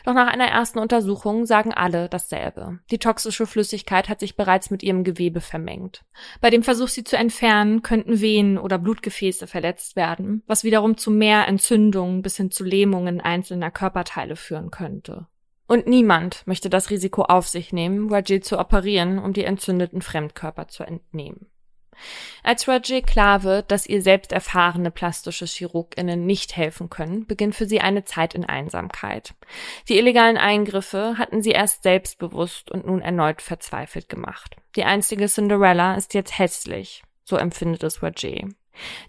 Doch 0.05 0.14
nach 0.14 0.28
einer 0.28 0.47
ersten 0.47 0.80
Untersuchung 0.80 1.45
sagen 1.45 1.74
alle 1.74 2.10
dasselbe. 2.10 2.80
Die 2.91 2.97
toxische 2.97 3.45
Flüssigkeit 3.45 4.10
hat 4.10 4.20
sich 4.20 4.36
bereits 4.36 4.70
mit 4.70 4.84
ihrem 4.84 5.03
Gewebe 5.03 5.41
vermengt. 5.41 6.03
Bei 6.41 6.49
dem 6.49 6.64
Versuch, 6.64 6.88
sie 6.88 7.03
zu 7.03 7.18
entfernen, 7.18 7.82
könnten 7.82 8.22
Venen 8.22 8.57
oder 8.57 8.78
Blutgefäße 8.78 9.47
verletzt 9.47 9.95
werden, 9.95 10.43
was 10.47 10.64
wiederum 10.64 10.97
zu 10.97 11.12
mehr 11.12 11.47
Entzündungen 11.47 12.22
bis 12.22 12.38
hin 12.38 12.51
zu 12.51 12.64
Lähmungen 12.64 13.22
einzelner 13.22 13.72
Körperteile 13.72 14.36
führen 14.36 14.72
könnte. 14.72 15.28
Und 15.70 15.86
niemand 15.86 16.47
möchte 16.47 16.67
das 16.67 16.89
Risiko 16.89 17.22
auf 17.22 17.47
sich 17.47 17.72
nehmen, 17.72 18.11
Rajay 18.11 18.41
zu 18.41 18.57
operieren, 18.57 19.20
um 19.20 19.34
die 19.34 19.43
entzündeten 19.43 20.01
Fremdkörper 20.01 20.67
zu 20.67 20.84
entnehmen. 20.84 21.45
Als 22.41 22.67
Rajay 22.67 23.03
klar 23.03 23.43
wird, 23.43 23.70
dass 23.70 23.86
ihr 23.86 24.01
selbst 24.01 24.32
erfahrene 24.32 24.89
plastische 24.89 25.45
ChirurgInnen 25.45 26.26
nicht 26.26 26.57
helfen 26.57 26.89
können, 26.89 27.28
beginnt 27.28 27.53
für 27.53 27.67
sie 27.67 27.82
eine 27.82 28.03
Zeit 28.03 28.34
in 28.34 28.45
Einsamkeit. 28.45 29.36
Die 29.89 29.99
illegalen 29.99 30.38
Eingriffe 30.38 31.20
hatten 31.20 31.43
sie 31.43 31.51
erst 31.51 31.84
selbstbewusst 31.84 32.72
und 32.72 32.88
nun 32.88 33.01
erneut 33.01 33.43
verzweifelt 33.43 34.09
gemacht. 34.09 34.55
Die 34.76 34.86
einzige 34.86 35.28
Cinderella 35.28 35.93
ist 35.93 36.15
jetzt 36.15 36.39
hässlich, 36.39 37.03
so 37.24 37.38
empfindet 37.38 37.84
es 37.84 38.01
Rajay. 38.01 38.47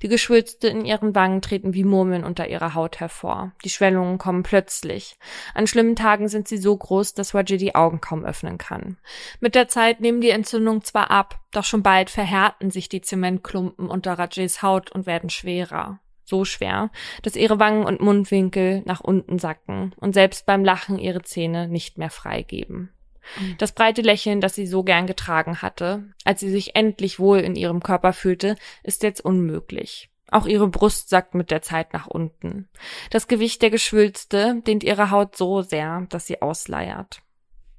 Die 0.03 0.09
Geschwülste 0.09 0.69
in 0.69 0.85
ihren 0.85 1.15
Wangen 1.15 1.43
treten 1.43 1.75
wie 1.75 1.85
Murmeln 1.85 2.25
unter 2.25 2.49
ihrer 2.49 2.75
Haut 2.75 3.01
hervor. 3.01 3.53
Die 3.65 3.71
Schwellungen 3.71 4.19
kommen 4.19 4.43
plötzlich. 4.43 5.17
An 5.55 5.67
schlimmen 5.67 5.97
Tagen 5.97 6.29
sind 6.29 6.49
sie 6.49 6.59
so 6.59 6.77
groß, 6.77 7.15
dass 7.15 7.35
Roger 7.35 7.57
die 7.57 7.75
Augen 7.75 8.01
kaum 8.01 8.25
öffnen 8.25 8.59
kann. 8.59 8.97
Mit 9.41 9.55
der 9.55 9.69
Zeit 9.69 10.01
nehmen 10.01 10.21
die 10.21 10.31
Entzündungen 10.31 10.83
zwar 10.83 11.11
ab, 11.11 11.41
doch 11.53 11.65
schon 11.65 11.83
bald 11.83 12.11
verhärten 12.11 12.71
sich 12.71 12.89
die 12.89 13.01
Zementklumpen 13.01 13.89
unter 13.89 14.15
Rajes 14.15 14.63
Haut 14.63 14.91
und 14.93 15.07
werden 15.07 15.31
schwerer 15.31 16.01
so 16.31 16.45
schwer, 16.47 16.91
dass 17.23 17.37
ihre 17.37 17.59
Wangen 17.59 17.85
und 17.85 18.01
Mundwinkel 18.01 18.83
nach 18.87 19.01
unten 19.01 19.39
sacken 19.39 19.93
und 19.97 20.15
selbst 20.15 20.47
beim 20.47 20.65
Lachen 20.65 20.99
ihre 20.99 21.23
Zähne 21.23 21.69
nicht 21.69 21.99
mehr 21.99 22.09
freigeben. 22.09 22.91
Mhm. 23.39 23.57
Das 23.59 23.73
breite 23.73 24.03
Lächeln, 24.03 24.41
das 24.41 24.55
sie 24.55 24.67
so 24.67 24.83
gern 24.83 25.07
getragen 25.07 25.63
hatte, 25.63 26.05
als 26.25 26.41
sie 26.41 26.51
sich 26.51 26.77
endlich 26.77 27.19
wohl 27.19 27.39
in 27.39 27.57
ihrem 27.57 27.83
Körper 27.83 28.13
fühlte, 28.13 28.57
ist 28.83 29.03
jetzt 29.03 29.21
unmöglich. 29.21 30.11
Auch 30.31 30.47
ihre 30.47 30.69
Brust 30.69 31.09
sackt 31.09 31.35
mit 31.35 31.51
der 31.51 31.63
Zeit 31.63 31.93
nach 31.93 32.07
unten. 32.07 32.69
Das 33.11 33.27
Gewicht 33.27 33.63
der 33.63 33.71
Geschwülste 33.71 34.63
dehnt 34.67 34.85
ihre 34.85 35.11
Haut 35.11 35.37
so 35.37 35.63
sehr, 35.63 36.07
dass 36.09 36.27
sie 36.27 36.41
ausleiert. 36.41 37.23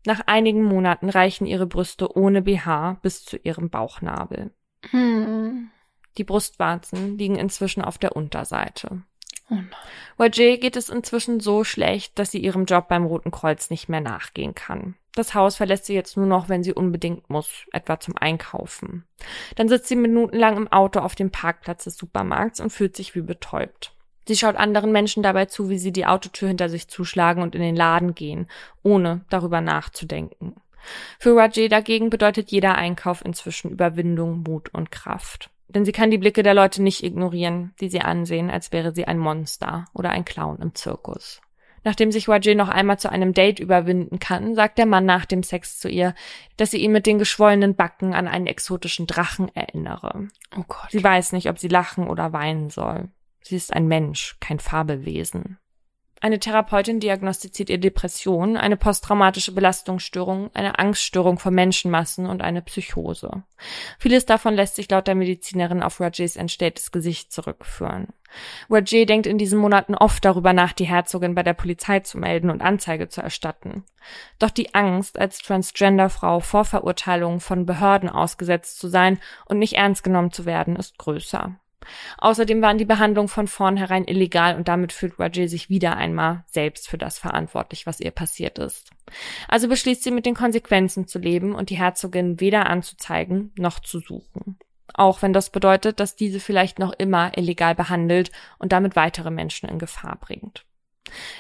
Nach 0.06 0.22
einigen 0.26 0.64
Monaten 0.64 1.10
reichen 1.10 1.46
ihre 1.46 1.68
Brüste 1.68 2.16
ohne 2.16 2.42
BH 2.42 3.00
bis 3.02 3.24
zu 3.24 3.38
ihrem 3.38 3.70
Bauchnabel. 3.70 4.52
Hm. 4.90 5.70
Die 6.18 6.24
Brustwarzen 6.24 7.18
liegen 7.18 7.38
inzwischen 7.38 7.84
auf 7.84 7.98
der 7.98 8.16
Unterseite. 8.16 9.04
Oh. 9.50 9.58
Roger 10.20 10.58
geht 10.58 10.76
es 10.76 10.90
inzwischen 10.90 11.40
so 11.40 11.64
schlecht, 11.64 12.18
dass 12.18 12.32
sie 12.32 12.40
ihrem 12.40 12.66
Job 12.66 12.88
beim 12.88 13.06
Roten 13.06 13.32
Kreuz 13.32 13.70
nicht 13.70 13.90
mehr 13.90 14.02
nachgehen 14.02 14.56
kann. 14.56 14.96
Das 15.16 15.34
Haus 15.34 15.58
verlässt 15.58 15.86
sie 15.86 15.94
jetzt 15.94 16.16
nur 16.16 16.26
noch, 16.26 16.48
wenn 16.48 16.64
sie 16.64 16.74
unbedingt 16.74 17.30
muss, 17.30 17.66
etwa 17.74 18.00
zum 18.00 18.16
Einkaufen. 18.18 19.06
Dann 19.56 19.68
sitzt 19.68 19.88
sie 19.88 19.98
minutenlang 19.98 20.56
im 20.56 20.72
Auto 20.72 21.00
auf 21.00 21.16
dem 21.16 21.32
Parkplatz 21.32 21.84
des 21.84 21.98
Supermarkts 21.98 22.62
und 22.62 22.72
fühlt 22.72 22.96
sich 22.96 23.14
wie 23.16 23.22
betäubt. 23.22 23.94
Sie 24.28 24.38
schaut 24.38 24.56
anderen 24.56 24.92
Menschen 24.92 25.24
dabei 25.24 25.46
zu, 25.46 25.70
wie 25.70 25.80
sie 25.80 25.92
die 25.92 26.06
Autotür 26.06 26.48
hinter 26.48 26.70
sich 26.70 26.88
zuschlagen 26.88 27.44
und 27.44 27.56
in 27.56 27.62
den 27.62 27.76
Laden 27.76 28.16
gehen, 28.16 28.48
ohne 28.84 29.26
darüber 29.30 29.60
nachzudenken. 29.60 30.56
Für 31.20 31.36
Rajay 31.36 31.68
dagegen 31.68 32.10
bedeutet 32.10 32.52
jeder 32.52 32.76
Einkauf 32.76 33.24
inzwischen 33.24 33.72
Überwindung, 33.72 34.44
Mut 34.44 34.74
und 34.74 34.92
Kraft. 34.92 35.50
Denn 35.68 35.86
sie 35.86 35.92
kann 35.92 36.12
die 36.12 36.18
Blicke 36.18 36.44
der 36.44 36.54
Leute 36.54 36.82
nicht 36.82 37.04
ignorieren, 37.04 37.74
die 37.80 37.90
sie 37.90 38.02
ansehen, 38.02 38.50
als 38.50 38.72
wäre 38.72 38.94
sie 38.94 39.06
ein 39.06 39.18
Monster 39.18 39.86
oder 39.94 40.10
ein 40.10 40.26
Clown 40.26 40.60
im 40.62 40.76
Zirkus. 40.76 41.42
Nachdem 41.84 42.12
sich 42.12 42.28
Wajay 42.28 42.56
noch 42.56 42.70
einmal 42.70 43.00
zu 43.00 43.10
einem 43.10 43.34
Date 43.34 43.60
überwinden 43.60 44.20
kann, 44.20 44.54
sagt 44.56 44.78
der 44.78 44.86
Mann 44.86 45.06
nach 45.06 45.26
dem 45.26 45.42
Sex 45.42 45.80
zu 45.80 45.90
ihr, 45.90 46.14
dass 46.58 46.72
sie 46.72 46.78
ihn 46.78 46.92
mit 46.92 47.06
den 47.06 47.18
geschwollenen 47.18 47.76
Backen 47.76 48.14
an 48.14 48.28
einen 48.28 48.48
exotischen 48.48 49.08
Drachen 49.08 49.54
erinnere. 49.56 50.28
Oh 50.56 50.64
Gott. 50.68 50.92
Sie 50.92 51.04
weiß 51.04 51.32
nicht, 51.32 51.50
ob 51.50 51.58
sie 51.58 51.70
lachen 51.70 52.08
oder 52.08 52.34
weinen 52.34 52.70
soll. 52.70 53.10
Sie 53.42 53.56
ist 53.56 53.74
ein 53.74 53.88
Mensch, 53.88 54.38
kein 54.40 54.60
Fabelwesen. 54.60 55.58
Eine 56.24 56.38
Therapeutin 56.38 57.00
diagnostiziert 57.00 57.72
ihr 57.72 57.80
Depression, 57.80 58.56
eine 58.56 58.78
posttraumatische 58.78 59.54
Belastungsstörung, 59.54 60.52
eine 60.54 60.78
Angststörung 60.78 61.40
vor 61.40 61.52
Menschenmassen 61.52 62.28
und 62.28 62.44
eine 62.44 62.62
Psychose. 62.62 63.42
Vieles 63.98 64.28
davon 64.28 64.54
lässt 64.54 64.76
sich 64.76 64.88
laut 64.92 65.08
der 65.08 65.16
Medizinerin 65.16 65.82
auf 65.82 66.00
Rajays 66.00 66.36
entstelltes 66.36 66.92
Gesicht 66.92 67.32
zurückführen. 67.32 68.10
Rajay 68.70 69.08
denkt 69.08 69.26
in 69.26 69.40
diesen 69.40 69.58
Monaten 69.58 69.96
oft 69.96 70.24
darüber 70.24 70.54
nach, 70.54 70.74
die 70.74 70.86
Herzogin 70.86 71.34
bei 71.34 71.42
der 71.42 71.56
Polizei 71.56 72.02
zu 72.02 72.20
melden 72.20 72.52
und 72.52 72.62
Anzeige 72.62 73.10
zu 73.10 73.22
erstatten. 73.22 73.84
Doch 74.38 74.52
die 74.52 74.76
Angst, 74.76 75.18
als 75.18 75.40
Transgenderfrau 75.40 76.40
vor 76.40 76.66
Verurteilungen 76.66 77.40
von 77.40 77.66
Behörden 77.66 78.10
ausgesetzt 78.10 78.78
zu 78.78 78.90
sein 78.90 79.20
und 79.46 79.58
nicht 79.58 79.74
ernst 79.74 80.04
genommen 80.04 80.32
zu 80.32 80.46
werden, 80.46 80.76
ist 80.76 81.00
größer. 81.00 81.56
Außerdem 82.18 82.62
waren 82.62 82.78
die 82.78 82.86
Behandlungen 82.86 83.28
von 83.28 83.48
vornherein 83.48 84.06
illegal 84.06 84.56
und 84.56 84.68
damit 84.68 84.94
fühlt 84.94 85.20
Roger 85.20 85.48
sich 85.48 85.70
wieder 85.70 85.98
einmal 85.98 86.44
selbst 86.48 86.88
für 86.88 86.98
das 86.98 87.18
verantwortlich, 87.18 87.86
was 87.86 88.00
ihr 88.00 88.12
passiert 88.12 88.60
ist. 88.60 88.92
Also 89.48 89.68
beschließt 89.68 90.04
sie 90.04 90.12
mit 90.12 90.26
den 90.26 90.36
Konsequenzen 90.36 91.08
zu 91.08 91.20
leben 91.20 91.54
und 91.56 91.70
die 91.70 91.78
Herzogin 91.78 92.40
weder 92.40 92.70
anzuzeigen 92.70 93.52
noch 93.58 93.80
zu 93.80 94.00
suchen. 94.00 94.58
Auch 94.94 95.22
wenn 95.22 95.34
das 95.34 95.50
bedeutet, 95.50 96.00
dass 96.00 96.16
diese 96.16 96.40
vielleicht 96.40 96.80
noch 96.80 96.94
immer 96.94 97.38
illegal 97.38 97.76
behandelt 97.76 98.32
und 98.60 98.72
damit 98.72 98.96
weitere 98.96 99.32
Menschen 99.32 99.70
in 99.70 99.80
Gefahr 99.80 100.18
bringt. 100.20 100.66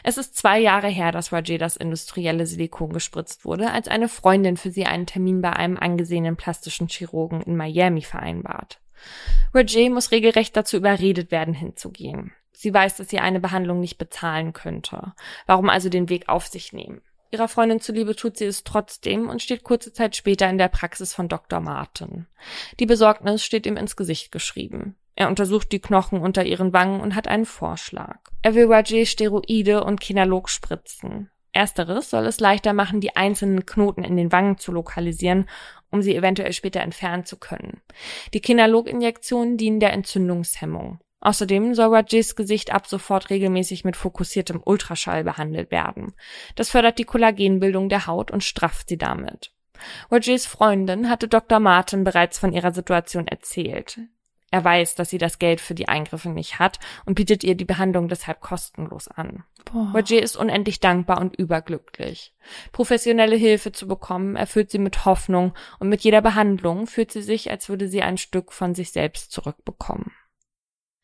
Es 0.04 0.18
ist 0.18 0.36
zwei 0.36 0.60
Jahre 0.60 0.88
her, 0.88 1.12
dass 1.12 1.32
Roger 1.32 1.58
das 1.58 1.76
industrielle 1.76 2.46
Silikon 2.46 2.92
gespritzt 2.92 3.46
wurde, 3.46 3.72
als 3.72 3.88
eine 3.88 4.10
Freundin 4.10 4.58
für 4.58 4.72
sie 4.72 4.86
einen 4.86 5.06
Termin 5.06 5.42
bei 5.42 5.54
einem 5.54 5.78
angesehenen 5.78 6.36
plastischen 6.36 6.88
Chirurgen 6.88 7.42
in 7.42 7.56
Miami 7.56 8.02
vereinbart. 8.02 8.80
Roger 9.54 9.90
muss 9.90 10.12
regelrecht 10.12 10.56
dazu 10.56 10.78
überredet 10.78 11.32
werden, 11.32 11.54
hinzugehen. 11.54 12.34
Sie 12.54 12.74
weiß, 12.74 12.98
dass 12.98 13.10
sie 13.10 13.20
eine 13.20 13.40
Behandlung 13.40 13.80
nicht 13.80 13.98
bezahlen 13.98 14.54
könnte. 14.54 15.14
Warum 15.48 15.70
also 15.70 15.90
den 15.90 16.10
Weg 16.10 16.30
auf 16.30 16.48
sich 16.48 16.74
nehmen? 16.74 17.02
Ihrer 17.32 17.48
Freundin 17.48 17.80
zuliebe 17.80 18.16
tut 18.16 18.38
sie 18.38 18.46
es 18.46 18.64
trotzdem 18.64 19.30
und 19.30 19.42
steht 19.42 19.64
kurze 19.64 19.94
Zeit 19.94 20.16
später 20.16 20.50
in 20.50 20.58
der 20.58 20.68
Praxis 20.68 21.14
von 21.14 21.30
Dr. 21.30 21.62
Martin. 21.62 22.28
Die 22.80 22.86
Besorgnis 22.86 23.44
steht 23.44 23.66
ihm 23.66 23.78
ins 23.78 23.96
Gesicht 23.96 24.32
geschrieben. 24.32 24.96
Er 25.16 25.30
untersucht 25.30 25.72
die 25.72 25.80
Knochen 25.80 26.20
unter 26.20 26.44
ihren 26.44 26.74
Wangen 26.74 27.00
und 27.00 27.16
hat 27.16 27.28
einen 27.28 27.46
Vorschlag. 27.46 28.18
Er 28.42 28.54
will 28.54 28.66
Roger 28.66 29.06
Steroide 29.06 29.84
und 29.84 30.02
Kinalog 30.02 30.50
spritzen. 30.50 31.30
Ersteres 31.54 32.10
soll 32.10 32.26
es 32.26 32.40
leichter 32.40 32.74
machen, 32.74 33.02
die 33.02 33.16
einzelnen 33.16 33.66
Knoten 33.66 34.04
in 34.04 34.16
den 34.16 34.32
Wangen 34.32 34.58
zu 34.58 34.72
lokalisieren, 34.72 35.48
um 35.90 36.02
sie 36.02 36.16
eventuell 36.16 36.54
später 36.54 36.82
entfernen 36.82 37.26
zu 37.26 37.38
können. 37.38 37.82
Die 38.34 38.40
Kinalog-Injektionen 38.40 39.58
dienen 39.58 39.80
der 39.80 39.94
Entzündungshemmung. 39.94 41.00
Außerdem 41.20 41.76
soll 41.76 41.94
Rajis 41.94 42.36
Gesicht 42.36 42.74
ab 42.74 42.88
sofort 42.88 43.30
regelmäßig 43.30 43.86
mit 43.86 43.96
fokussiertem 43.96 44.62
Ultraschall 44.64 45.24
behandelt 45.24 45.70
werden. 45.70 46.14
Das 46.56 46.72
fördert 46.72 46.98
die 46.98 47.04
Kollagenbildung 47.04 47.90
der 47.90 48.08
Haut 48.08 48.32
und 48.32 48.44
strafft 48.44 48.90
sie 48.90 48.98
damit. 48.98 49.52
Rajis 50.10 50.48
Freundin 50.48 51.10
hatte 51.10 51.28
Dr. 51.28 51.60
Martin 51.60 52.04
bereits 52.04 52.40
von 52.40 52.54
ihrer 52.54 52.72
Situation 52.72 53.28
erzählt. 53.28 54.00
Er 54.52 54.66
weiß, 54.66 54.96
dass 54.96 55.10
sie 55.10 55.18
das 55.18 55.40
Geld 55.40 55.62
für 55.62 55.74
die 55.74 55.88
Eingriffe 55.88 56.30
nicht 56.30 56.60
hat 56.60 56.80
und 57.06 57.16
bietet 57.16 57.46
ihr 57.46 57.56
die 57.56 57.66
Behandlung 57.66 58.10
deshalb 58.10 58.42
kostenlos 58.42 59.08
an. 59.08 59.46
Roger 59.74 60.22
ist 60.22 60.36
unendlich 60.36 60.82
dankbar 60.82 61.22
und 61.22 61.38
überglücklich. 61.38 62.34
Professionelle 62.74 63.38
Hilfe 63.38 63.72
zu 63.72 63.88
bekommen, 63.88 64.36
erfüllt 64.36 64.70
sie 64.70 64.80
mit 64.80 65.06
Hoffnung 65.06 65.54
und 65.80 65.88
mit 65.88 66.02
jeder 66.02 66.22
Behandlung 66.22 66.86
fühlt 66.86 67.12
sie 67.12 67.22
sich, 67.22 67.50
als 67.50 67.70
würde 67.70 67.88
sie 67.88 68.02
ein 68.02 68.18
Stück 68.18 68.52
von 68.52 68.76
sich 68.76 68.92
selbst 68.92 69.32
zurückbekommen. 69.32 70.12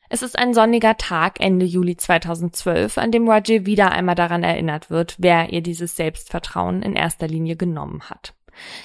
Es 0.10 0.22
ist 0.22 0.38
ein 0.38 0.54
sonniger 0.54 0.96
Tag 0.98 1.40
Ende 1.40 1.66
Juli 1.66 1.98
2012, 1.98 2.98
an 2.98 3.12
dem 3.12 3.30
Roger 3.30 3.66
wieder 3.66 3.92
einmal 3.92 4.16
daran 4.16 4.44
erinnert 4.44 4.90
wird, 4.90 5.16
wer 5.20 5.50
ihr 5.50 5.62
dieses 5.62 5.96
Selbstvertrauen 5.96 6.82
in 6.82 6.96
erster 6.96 7.28
Linie 7.28 7.58
genommen 7.58 8.10
hat. 8.10 8.34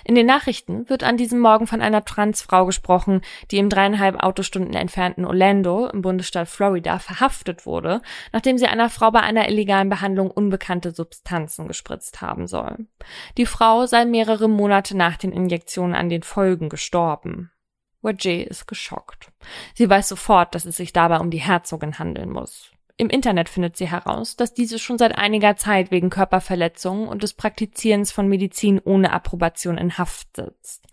In 0.05 0.15
den 0.15 0.27
Nachrichten 0.27 0.89
wird 0.89 1.05
an 1.05 1.17
diesem 1.17 1.41
Morgen 1.41 1.67
von 1.67 1.81
einer 1.81 2.05
Transfrau 2.05 2.67
gesprochen, 2.67 3.23
die 3.51 3.59
im 3.59 3.69
dreieinhalb 3.69 4.23
Autostunden 4.23 4.75
entfernten 4.75 5.25
Orlando 5.25 5.87
im 5.87 6.03
Bundesstaat 6.03 6.49
Florida 6.49 6.99
verhaftet 6.99 7.67
wurde, 7.67 8.03
nachdem 8.33 8.59
sie 8.59 8.67
einer 8.67 8.91
Frau 8.91 9.11
bei 9.11 9.21
einer 9.21 9.49
illegalen 9.49 9.89
Behandlung 9.89 10.31
unbekannte 10.31 10.93
Substanzen 10.93 11.69
gespritzt 11.69 12.21
haben 12.21 12.47
soll. 12.47 12.87
Die 13.37 13.47
Frau 13.47 13.87
sei 13.87 14.05
mehrere 14.05 14.49
Monate 14.49 14.97
nach 14.97 15.17
den 15.17 15.33
Injektionen 15.33 15.95
an 15.95 16.09
den 16.09 16.23
Folgen 16.23 16.69
gestorben. 16.69 17.51
Roger 18.05 18.47
ist 18.47 18.67
geschockt. 18.67 19.31
Sie 19.75 19.89
weiß 19.89 20.09
sofort, 20.09 20.55
dass 20.55 20.65
es 20.65 20.77
sich 20.77 20.93
dabei 20.93 21.19
um 21.21 21.31
die 21.31 21.41
Herzogin 21.41 21.99
handeln 21.99 22.31
muss. 22.31 22.72
Im 23.03 23.11
Internet 23.11 23.49
findet 23.49 23.77
sie 23.77 23.91
heraus, 23.91 24.37
dass 24.37 24.55
diese 24.55 24.79
schon 24.79 24.97
seit 24.97 25.19
einiger 25.19 25.57
Zeit 25.57 25.91
wegen 25.91 26.09
Körperverletzungen 26.09 27.09
und 27.09 27.25
des 27.25 27.35
Praktizierens 27.35 28.13
von 28.13 28.29
Medizin 28.29 28.81
ohne 28.85 29.13
Approbation 29.13 29.77
in 29.77 29.99
Haft 29.99 30.37
sitzt. 30.37 30.87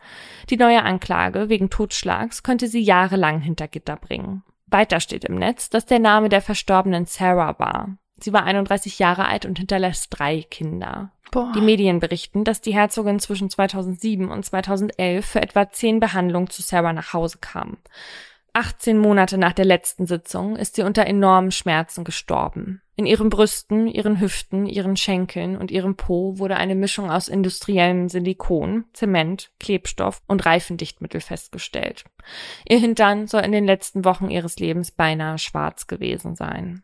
Die 0.50 0.58
neue 0.58 0.82
Anklage 0.82 1.50
wegen 1.50 1.70
Totschlags 1.70 2.42
könnte 2.42 2.68
sie 2.68 2.82
jahrelang 2.82 3.42
hinter 3.42 3.68
Gitter 3.68 3.96
bringen. 3.96 4.42
Weiter 4.66 5.02
steht 5.02 5.24
im 5.24 5.36
Netz, 5.36 5.70
dass 5.70 5.86
der 5.86 6.00
Name 6.00 6.30
der 6.30 6.42
Verstorbenen 6.42 7.06
Sarah 7.06 7.60
war. 7.60 7.96
Sie 8.18 8.34
war 8.34 8.44
31 8.44 8.98
Jahre 8.98 9.28
alt 9.28 9.46
und 9.46 9.60
hinterlässt 9.60 10.08
drei 10.10 10.42
Kinder. 10.42 11.12
Boah. 11.30 11.52
Die 11.54 11.62
Medien 11.62 12.00
berichten, 12.00 12.44
dass 12.44 12.60
die 12.60 12.74
Herzogin 12.74 13.20
zwischen 13.20 13.52
2007 13.52 14.32
und 14.32 14.44
2011 14.44 15.24
für 15.24 15.44
etwa 15.44 15.70
zehn 15.70 16.00
Behandlungen 16.00 16.50
zu 16.50 16.64
Sarah 16.64 16.92
nach 16.92 17.14
Hause 17.14 17.38
kam. 17.40 17.78
18 18.60 18.98
Monate 18.98 19.38
nach 19.38 19.54
der 19.54 19.64
letzten 19.64 20.06
Sitzung 20.06 20.58
ist 20.58 20.76
sie 20.76 20.82
unter 20.82 21.08
enormen 21.08 21.50
Schmerzen 21.50 22.04
gestorben. 22.04 22.82
In 22.98 23.06
ihren 23.06 23.30
Brüsten, 23.30 23.88
ihren 23.88 24.20
Hüften, 24.20 24.66
ihren 24.66 24.98
Schenkeln 24.98 25.56
und 25.56 25.72
ihrem 25.72 25.96
Po 25.96 26.38
wurde 26.40 26.58
eine 26.58 26.76
Mischung 26.76 27.10
aus 27.10 27.30
industriellem 27.30 28.10
Silikon, 28.10 28.84
Zement, 28.92 29.52
Klebstoff 29.62 30.22
und 30.28 30.46
Reifendichtmittel 30.46 31.22
festgestellt. 31.22 32.04
Ihr 32.68 32.80
Hintern 32.80 33.28
soll 33.28 33.44
in 33.44 33.54
den 33.54 33.66
letzten 33.66 34.04
Wochen 34.04 34.30
ihres 34.30 34.60
Lebens 34.60 34.92
beinahe 34.92 35.38
schwarz 35.38 35.88
gewesen 35.88 36.36
sein. 36.36 36.84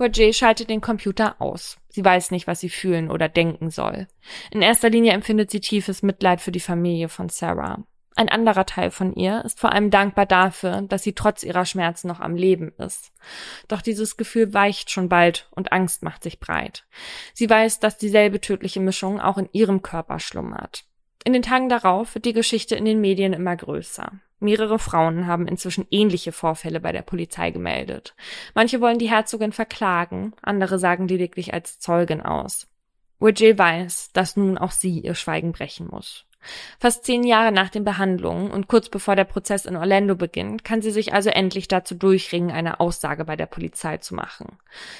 Roger 0.00 0.32
schaltet 0.32 0.70
den 0.70 0.80
Computer 0.80 1.36
aus. 1.38 1.76
Sie 1.90 2.02
weiß 2.02 2.30
nicht, 2.30 2.46
was 2.46 2.60
sie 2.60 2.70
fühlen 2.70 3.10
oder 3.10 3.28
denken 3.28 3.68
soll. 3.68 4.08
In 4.50 4.62
erster 4.62 4.88
Linie 4.88 5.12
empfindet 5.12 5.50
sie 5.50 5.60
tiefes 5.60 6.02
Mitleid 6.02 6.40
für 6.40 6.52
die 6.52 6.60
Familie 6.60 7.10
von 7.10 7.28
Sarah. 7.28 7.84
Ein 8.16 8.28
anderer 8.28 8.66
Teil 8.66 8.90
von 8.90 9.14
ihr 9.14 9.44
ist 9.44 9.60
vor 9.60 9.72
allem 9.72 9.90
dankbar 9.90 10.26
dafür, 10.26 10.82
dass 10.82 11.02
sie 11.02 11.12
trotz 11.12 11.44
ihrer 11.44 11.64
Schmerzen 11.64 12.08
noch 12.08 12.20
am 12.20 12.34
Leben 12.34 12.72
ist. 12.78 13.12
Doch 13.68 13.80
dieses 13.80 14.16
Gefühl 14.16 14.52
weicht 14.52 14.90
schon 14.90 15.08
bald 15.08 15.48
und 15.52 15.72
Angst 15.72 16.02
macht 16.02 16.24
sich 16.24 16.40
breit. 16.40 16.84
Sie 17.32 17.48
weiß, 17.48 17.78
dass 17.78 17.96
dieselbe 17.96 18.40
tödliche 18.40 18.80
Mischung 18.80 19.20
auch 19.20 19.38
in 19.38 19.48
ihrem 19.52 19.82
Körper 19.82 20.18
schlummert. 20.18 20.84
In 21.24 21.32
den 21.32 21.42
Tagen 21.42 21.68
darauf 21.68 22.14
wird 22.14 22.24
die 22.24 22.32
Geschichte 22.32 22.74
in 22.74 22.84
den 22.84 23.00
Medien 23.00 23.32
immer 23.32 23.54
größer. 23.54 24.12
Mehrere 24.40 24.78
Frauen 24.78 25.26
haben 25.26 25.48
inzwischen 25.48 25.86
ähnliche 25.90 26.32
Vorfälle 26.32 26.80
bei 26.80 26.92
der 26.92 27.02
Polizei 27.02 27.50
gemeldet. 27.50 28.14
Manche 28.54 28.80
wollen 28.80 28.98
die 28.98 29.10
Herzogin 29.10 29.52
verklagen, 29.52 30.32
andere 30.42 30.78
sagen 30.78 31.08
lediglich 31.08 31.52
als 31.52 31.80
Zeugin 31.80 32.20
aus. 32.20 32.68
Roger 33.20 33.58
weiß, 33.58 34.12
dass 34.12 34.36
nun 34.36 34.58
auch 34.58 34.70
sie 34.70 35.00
ihr 35.00 35.16
Schweigen 35.16 35.50
brechen 35.50 35.88
muss. 35.88 36.27
Fast 36.78 37.04
zehn 37.04 37.24
Jahre 37.24 37.52
nach 37.52 37.68
den 37.68 37.84
Behandlungen 37.84 38.50
und 38.50 38.68
kurz 38.68 38.88
bevor 38.88 39.16
der 39.16 39.24
Prozess 39.24 39.66
in 39.66 39.76
Orlando 39.76 40.14
beginnt, 40.14 40.64
kann 40.64 40.80
sie 40.80 40.90
sich 40.90 41.12
also 41.12 41.30
endlich 41.30 41.68
dazu 41.68 41.94
durchringen, 41.94 42.50
eine 42.50 42.80
Aussage 42.80 43.24
bei 43.24 43.36
der 43.36 43.46
Polizei 43.46 43.98
zu 43.98 44.14
machen. 44.14 44.58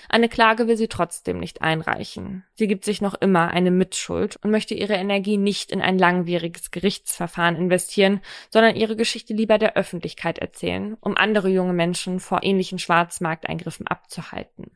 Eine 0.09 0.29
Klage 0.29 0.67
will 0.67 0.77
sie 0.77 0.89
trotzdem 0.89 1.39
nicht 1.39 1.63
einreichen. 1.63 2.45
Sie 2.55 2.67
gibt 2.67 2.85
sich 2.85 3.01
noch 3.01 3.15
immer 3.15 3.49
eine 3.49 3.71
Mitschuld 3.71 4.37
und 4.43 4.51
möchte 4.51 4.75
ihre 4.75 4.95
Energie 4.95 5.37
nicht 5.37 5.71
in 5.71 5.81
ein 5.81 5.99
langwieriges 5.99 6.71
Gerichtsverfahren 6.71 7.57
investieren, 7.57 8.21
sondern 8.51 8.77
ihre 8.77 8.97
Geschichte 8.97 9.33
lieber 9.33 9.59
der 9.59 9.77
Öffentlichkeit 9.77 10.39
erzählen, 10.39 10.97
um 11.01 11.17
andere 11.17 11.49
junge 11.49 11.73
Menschen 11.73 12.21
vor 12.21 12.43
ähnlichen 12.43 12.79
Schwarzmarkteingriffen 12.79 13.87
abzuhalten. 13.87 14.73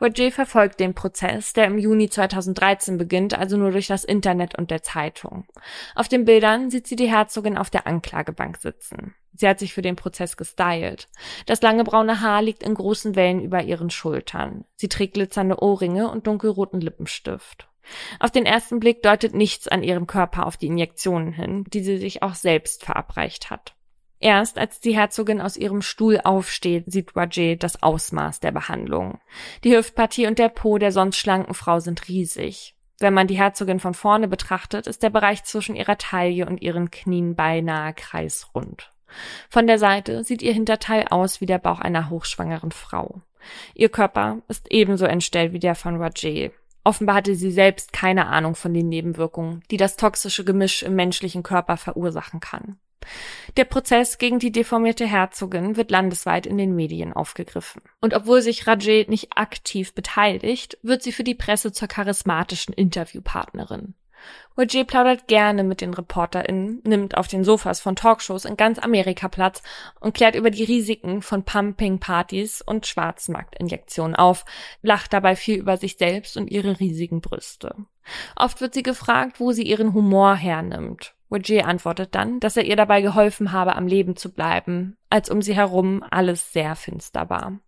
Roger 0.00 0.30
verfolgt 0.30 0.80
den 0.80 0.94
Prozess, 0.94 1.52
der 1.52 1.66
im 1.66 1.78
Juni 1.78 2.08
2013 2.08 2.98
beginnt, 2.98 3.38
also 3.38 3.56
nur 3.56 3.70
durch 3.70 3.86
das 3.86 4.04
Internet 4.04 4.56
und 4.56 4.70
der 4.70 4.82
Zeitung. 4.82 5.46
Auf 5.94 6.08
den 6.08 6.24
Bildern 6.24 6.70
sieht 6.70 6.86
sie 6.86 6.96
die 6.96 7.10
Herzogin 7.10 7.56
auf 7.56 7.70
der 7.70 7.86
Anklagebank 7.86 8.58
sitzen. 8.58 9.14
Sie 9.34 9.46
hat 9.46 9.58
sich 9.58 9.74
für 9.74 9.82
den 9.82 9.96
Prozess 9.96 10.36
gestylt. 10.36 11.08
Das 11.44 11.60
lange 11.60 11.84
braune 11.84 12.20
Haar 12.20 12.42
liegt 12.42 12.62
in 12.62 12.74
großen 12.74 13.16
Wellen 13.16 13.42
über 13.42 13.62
ihren 13.62 13.90
Schultern. 13.90 14.64
Sie 14.76 14.88
trägt 14.88 15.14
glitzernde 15.14 15.62
Ohrringe 15.62 16.10
und 16.10 16.26
dunkelroten 16.26 16.80
Lippenstift. 16.80 17.68
Auf 18.18 18.30
den 18.30 18.46
ersten 18.46 18.80
Blick 18.80 19.02
deutet 19.02 19.34
nichts 19.34 19.68
an 19.68 19.82
ihrem 19.82 20.06
Körper 20.06 20.46
auf 20.46 20.56
die 20.56 20.66
Injektionen 20.66 21.32
hin, 21.32 21.64
die 21.68 21.82
sie 21.82 21.98
sich 21.98 22.22
auch 22.22 22.34
selbst 22.34 22.84
verabreicht 22.84 23.50
hat. 23.50 23.75
Erst 24.18 24.58
als 24.58 24.80
die 24.80 24.96
Herzogin 24.96 25.40
aus 25.40 25.56
ihrem 25.56 25.82
Stuhl 25.82 26.20
aufsteht, 26.22 26.84
sieht 26.90 27.14
Roger 27.14 27.56
das 27.56 27.82
Ausmaß 27.82 28.40
der 28.40 28.52
Behandlung. 28.52 29.20
Die 29.62 29.76
Hüftpartie 29.76 30.26
und 30.26 30.38
der 30.38 30.48
Po 30.48 30.78
der 30.78 30.92
sonst 30.92 31.18
schlanken 31.18 31.54
Frau 31.54 31.80
sind 31.80 32.08
riesig. 32.08 32.74
Wenn 32.98 33.12
man 33.12 33.26
die 33.26 33.36
Herzogin 33.36 33.78
von 33.78 33.92
vorne 33.92 34.26
betrachtet, 34.26 34.86
ist 34.86 35.02
der 35.02 35.10
Bereich 35.10 35.44
zwischen 35.44 35.76
ihrer 35.76 35.98
Taille 35.98 36.46
und 36.46 36.62
ihren 36.62 36.90
Knien 36.90 37.36
beinahe 37.36 37.92
kreisrund. 37.92 38.92
Von 39.50 39.66
der 39.66 39.78
Seite 39.78 40.24
sieht 40.24 40.42
ihr 40.42 40.52
Hinterteil 40.52 41.06
aus 41.10 41.40
wie 41.40 41.46
der 41.46 41.58
Bauch 41.58 41.80
einer 41.80 42.08
hochschwangeren 42.08 42.72
Frau. 42.72 43.20
Ihr 43.74 43.90
Körper 43.90 44.38
ist 44.48 44.72
ebenso 44.72 45.04
entstellt 45.04 45.52
wie 45.52 45.58
der 45.58 45.74
von 45.74 46.02
Roger. 46.02 46.50
Offenbar 46.84 47.16
hatte 47.16 47.34
sie 47.34 47.50
selbst 47.50 47.92
keine 47.92 48.26
Ahnung 48.28 48.54
von 48.54 48.72
den 48.72 48.88
Nebenwirkungen, 48.88 49.62
die 49.70 49.76
das 49.76 49.96
toxische 49.96 50.44
Gemisch 50.44 50.82
im 50.82 50.94
menschlichen 50.94 51.42
Körper 51.42 51.76
verursachen 51.76 52.40
kann. 52.40 52.78
Der 53.56 53.64
Prozess 53.64 54.18
gegen 54.18 54.38
die 54.38 54.52
deformierte 54.52 55.06
Herzogin 55.06 55.76
wird 55.76 55.90
landesweit 55.90 56.46
in 56.46 56.58
den 56.58 56.74
Medien 56.74 57.12
aufgegriffen. 57.12 57.82
Und 58.00 58.14
obwohl 58.14 58.42
sich 58.42 58.66
Rajet 58.66 59.08
nicht 59.08 59.36
aktiv 59.36 59.94
beteiligt, 59.94 60.78
wird 60.82 61.02
sie 61.02 61.12
für 61.12 61.24
die 61.24 61.34
Presse 61.34 61.72
zur 61.72 61.88
charismatischen 61.88 62.74
Interviewpartnerin. 62.74 63.94
Roger 64.58 64.84
plaudert 64.84 65.28
gerne 65.28 65.64
mit 65.64 65.80
den 65.80 65.92
ReporterInnen, 65.92 66.80
nimmt 66.84 67.16
auf 67.16 67.28
den 67.28 67.44
Sofas 67.44 67.80
von 67.80 67.94
Talkshows 67.94 68.46
in 68.46 68.56
ganz 68.56 68.78
Amerika 68.78 69.28
Platz 69.28 69.62
und 70.00 70.14
klärt 70.14 70.34
über 70.34 70.50
die 70.50 70.64
Risiken 70.64 71.20
von 71.20 71.44
Pumping-Partys 71.44 72.62
und 72.62 72.86
Schwarzmarktinjektionen 72.86 74.16
auf, 74.16 74.44
lacht 74.82 75.12
dabei 75.12 75.36
viel 75.36 75.58
über 75.58 75.76
sich 75.76 75.98
selbst 75.98 76.36
und 76.36 76.50
ihre 76.50 76.80
riesigen 76.80 77.20
Brüste. 77.20 77.74
Oft 78.34 78.60
wird 78.60 78.74
sie 78.74 78.82
gefragt, 78.82 79.40
wo 79.40 79.52
sie 79.52 79.64
ihren 79.64 79.92
Humor 79.92 80.34
hernimmt. 80.34 81.15
Roger 81.30 81.66
antwortet 81.66 82.14
dann, 82.14 82.40
dass 82.40 82.56
er 82.56 82.64
ihr 82.64 82.76
dabei 82.76 83.02
geholfen 83.02 83.52
habe, 83.52 83.76
am 83.76 83.86
Leben 83.86 84.16
zu 84.16 84.32
bleiben, 84.32 84.96
als 85.10 85.28
um 85.28 85.42
sie 85.42 85.54
herum 85.54 86.02
alles 86.10 86.52
sehr 86.52 86.76
finster 86.76 87.28
war. 87.28 87.60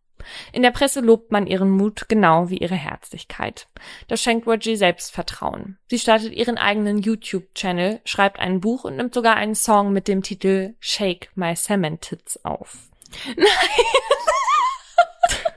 In 0.53 0.63
der 0.63 0.71
Presse 0.71 1.01
lobt 1.01 1.33
man 1.33 1.47
ihren 1.47 1.71
Mut 1.71 2.09
genau 2.09 2.51
wie 2.51 2.59
ihre 2.59 2.75
Herzlichkeit. 2.75 3.69
Das 4.09 4.23
schenkt 4.23 4.47
Roger 4.47 4.77
Selbstvertrauen. 4.77 5.79
Sie 5.89 5.99
startet 5.99 6.33
ihren 6.33 6.59
eigenen 6.59 6.99
YouTube-Channel, 6.99 8.01
schreibt 8.05 8.39
ein 8.39 8.61
Buch 8.61 8.85
und 8.85 8.97
nimmt 8.97 9.15
sogar 9.15 9.37
einen 9.37 9.55
Song 9.55 9.93
mit 9.93 10.09
dem 10.09 10.23
Titel 10.23 10.75
Shake 10.81 11.31
My 11.35 11.55
Cement 11.55 12.03
Tits 12.03 12.45
auf. 12.45 12.77
Nein! 13.37 13.47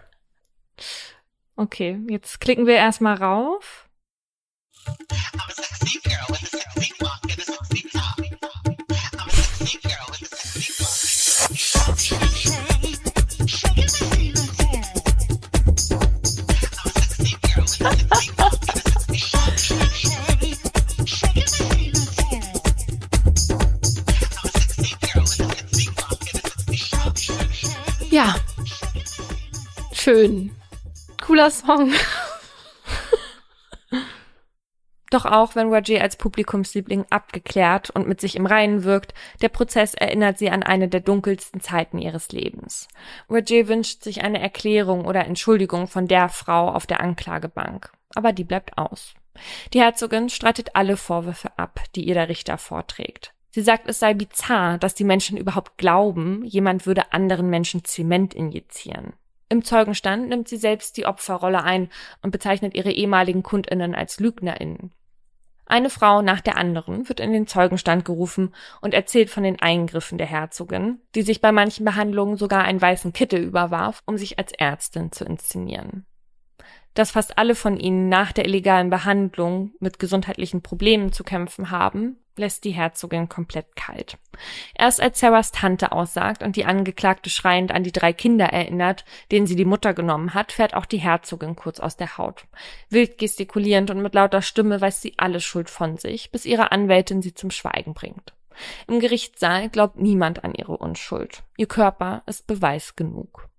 okay, 1.56 2.00
jetzt 2.08 2.40
klicken 2.40 2.66
wir 2.66 2.76
erstmal 2.76 3.16
rauf. 3.16 3.90
Ja. 28.12 28.36
Schön. 29.94 30.52
Cooler 31.26 31.50
Song. 31.50 31.92
Doch 35.12 35.26
auch 35.26 35.56
wenn 35.56 35.74
Roger 35.74 36.02
als 36.02 36.16
Publikumsliebling 36.16 37.06
abgeklärt 37.10 37.90
und 37.90 38.08
mit 38.08 38.22
sich 38.22 38.38
im 38.38 38.46
Reinen 38.46 38.86
wirkt, 38.86 39.14
der 39.42 39.50
Prozess 39.50 39.94
erinnert 39.94 40.38
sie 40.38 40.50
an 40.50 40.64
eine 40.64 40.88
der 40.88 41.02
dunkelsten 41.02 41.60
Zeiten 41.60 42.00
ihres 42.00 42.32
Lebens. 42.32 42.88
Roger 43.30 43.68
wünscht 43.68 44.04
sich 44.04 44.24
eine 44.24 44.40
Erklärung 44.40 45.06
oder 45.06 45.26
Entschuldigung 45.26 45.88
von 45.88 46.08
der 46.08 46.30
Frau 46.30 46.70
auf 46.70 46.88
der 46.88 47.02
Anklagebank, 47.02 47.92
aber 48.16 48.32
die 48.32 48.46
bleibt 48.46 48.78
aus. 48.78 49.14
Die 49.74 49.82
Herzogin 49.82 50.30
streitet 50.30 50.76
alle 50.76 50.96
Vorwürfe 50.96 51.52
ab, 51.58 51.82
die 51.96 52.06
ihr 52.06 52.14
der 52.14 52.30
Richter 52.30 52.58
vorträgt. 52.58 53.34
Sie 53.50 53.62
sagt, 53.62 53.90
es 53.90 54.00
sei 54.00 54.14
bizarr, 54.14 54.78
dass 54.78 54.96
die 54.96 55.04
Menschen 55.04 55.38
überhaupt 55.38 55.78
glauben, 55.78 56.46
jemand 56.46 56.86
würde 56.86 57.12
anderen 57.12 57.50
Menschen 57.50 57.84
Zement 57.84 58.34
injizieren. 58.34 59.12
Im 59.50 59.66
Zeugenstand 59.66 60.30
nimmt 60.30 60.48
sie 60.48 60.56
selbst 60.56 60.96
die 60.96 61.06
Opferrolle 61.06 61.62
ein 61.62 61.90
und 62.22 62.32
bezeichnet 62.32 62.76
ihre 62.76 62.94
ehemaligen 62.94 63.44
Kundinnen 63.44 63.94
als 63.94 64.22
Lügnerinnen. 64.22 64.94
Eine 65.72 65.90
Frau 65.90 66.22
nach 66.22 66.42
der 66.42 66.58
anderen 66.58 67.08
wird 67.08 67.22
in 67.22 67.32
den 67.32 67.48
Zeugenstand 67.48 68.04
gerufen 68.04 68.54
und 68.82 68.94
erzählt 68.94 69.30
von 69.30 69.44
den 69.44 69.62
Eingriffen 69.62 70.18
der 70.18 70.28
Herzogin, 70.28 71.00
die 71.16 71.22
sich 71.22 71.40
bei 71.40 71.54
manchen 71.54 71.86
Behandlungen 71.86 72.36
sogar 72.36 72.66
einen 72.66 72.82
weißen 72.82 73.14
Kittel 73.14 73.42
überwarf, 73.42 74.04
um 74.06 74.18
sich 74.18 74.38
als 74.38 74.52
Ärztin 74.52 75.14
zu 75.14 75.24
inszenieren. 75.24 76.06
Dass 76.94 77.12
fast 77.12 77.38
alle 77.38 77.56
von 77.56 77.78
ihnen 77.78 78.10
nach 78.10 78.32
der 78.32 78.46
illegalen 78.46 78.90
Behandlung 78.90 79.72
mit 79.80 80.00
gesundheitlichen 80.00 80.62
Problemen 80.62 81.14
zu 81.14 81.24
kämpfen 81.24 81.72
haben, 81.72 82.18
lässt 82.36 82.64
die 82.64 82.72
Herzogin 82.72 83.30
komplett 83.30 83.76
kalt. 83.76 84.18
Erst 84.74 85.02
als 85.02 85.20
Sarahs 85.20 85.52
Tante 85.52 85.92
aussagt 85.92 86.44
und 86.44 86.56
die 86.56 86.66
Angeklagte 86.66 87.30
schreiend 87.30 87.72
an 87.72 87.84
die 87.84 87.92
drei 87.92 88.14
Kinder 88.14 88.46
erinnert, 88.46 89.06
denen 89.32 89.48
sie 89.48 89.56
die 89.56 89.66
Mutter 89.66 89.94
genommen 89.94 90.34
hat, 90.34 90.52
fährt 90.52 90.74
auch 90.74 90.86
die 90.86 90.98
Herzogin 90.98 91.56
kurz 91.56 91.80
aus 91.80 91.98
der 91.98 92.18
Haut. 92.18 92.46
Wild 92.90 93.18
gestikulierend 93.18 93.92
und 93.92 94.02
mit 94.02 94.14
lauter 94.14 94.42
Stimme 94.42 94.82
weist 94.82 95.02
sie 95.02 95.14
alle 95.18 95.40
Schuld 95.40 95.70
von 95.70 95.98
sich, 95.98 96.32
bis 96.32 96.46
ihre 96.46 96.72
Anwältin 96.72 97.22
sie 97.22 97.34
zum 97.34 97.52
Schweigen 97.52 97.94
bringt. 97.94 98.34
Im 98.88 99.00
Gerichtssaal 99.00 99.70
glaubt 99.70 99.98
niemand 99.98 100.44
an 100.44 100.54
ihre 100.54 100.78
Unschuld. 100.78 101.44
Ihr 101.58 101.68
Körper 101.68 102.24
ist 102.26 102.48
Beweis 102.48 102.96
genug. 102.96 103.51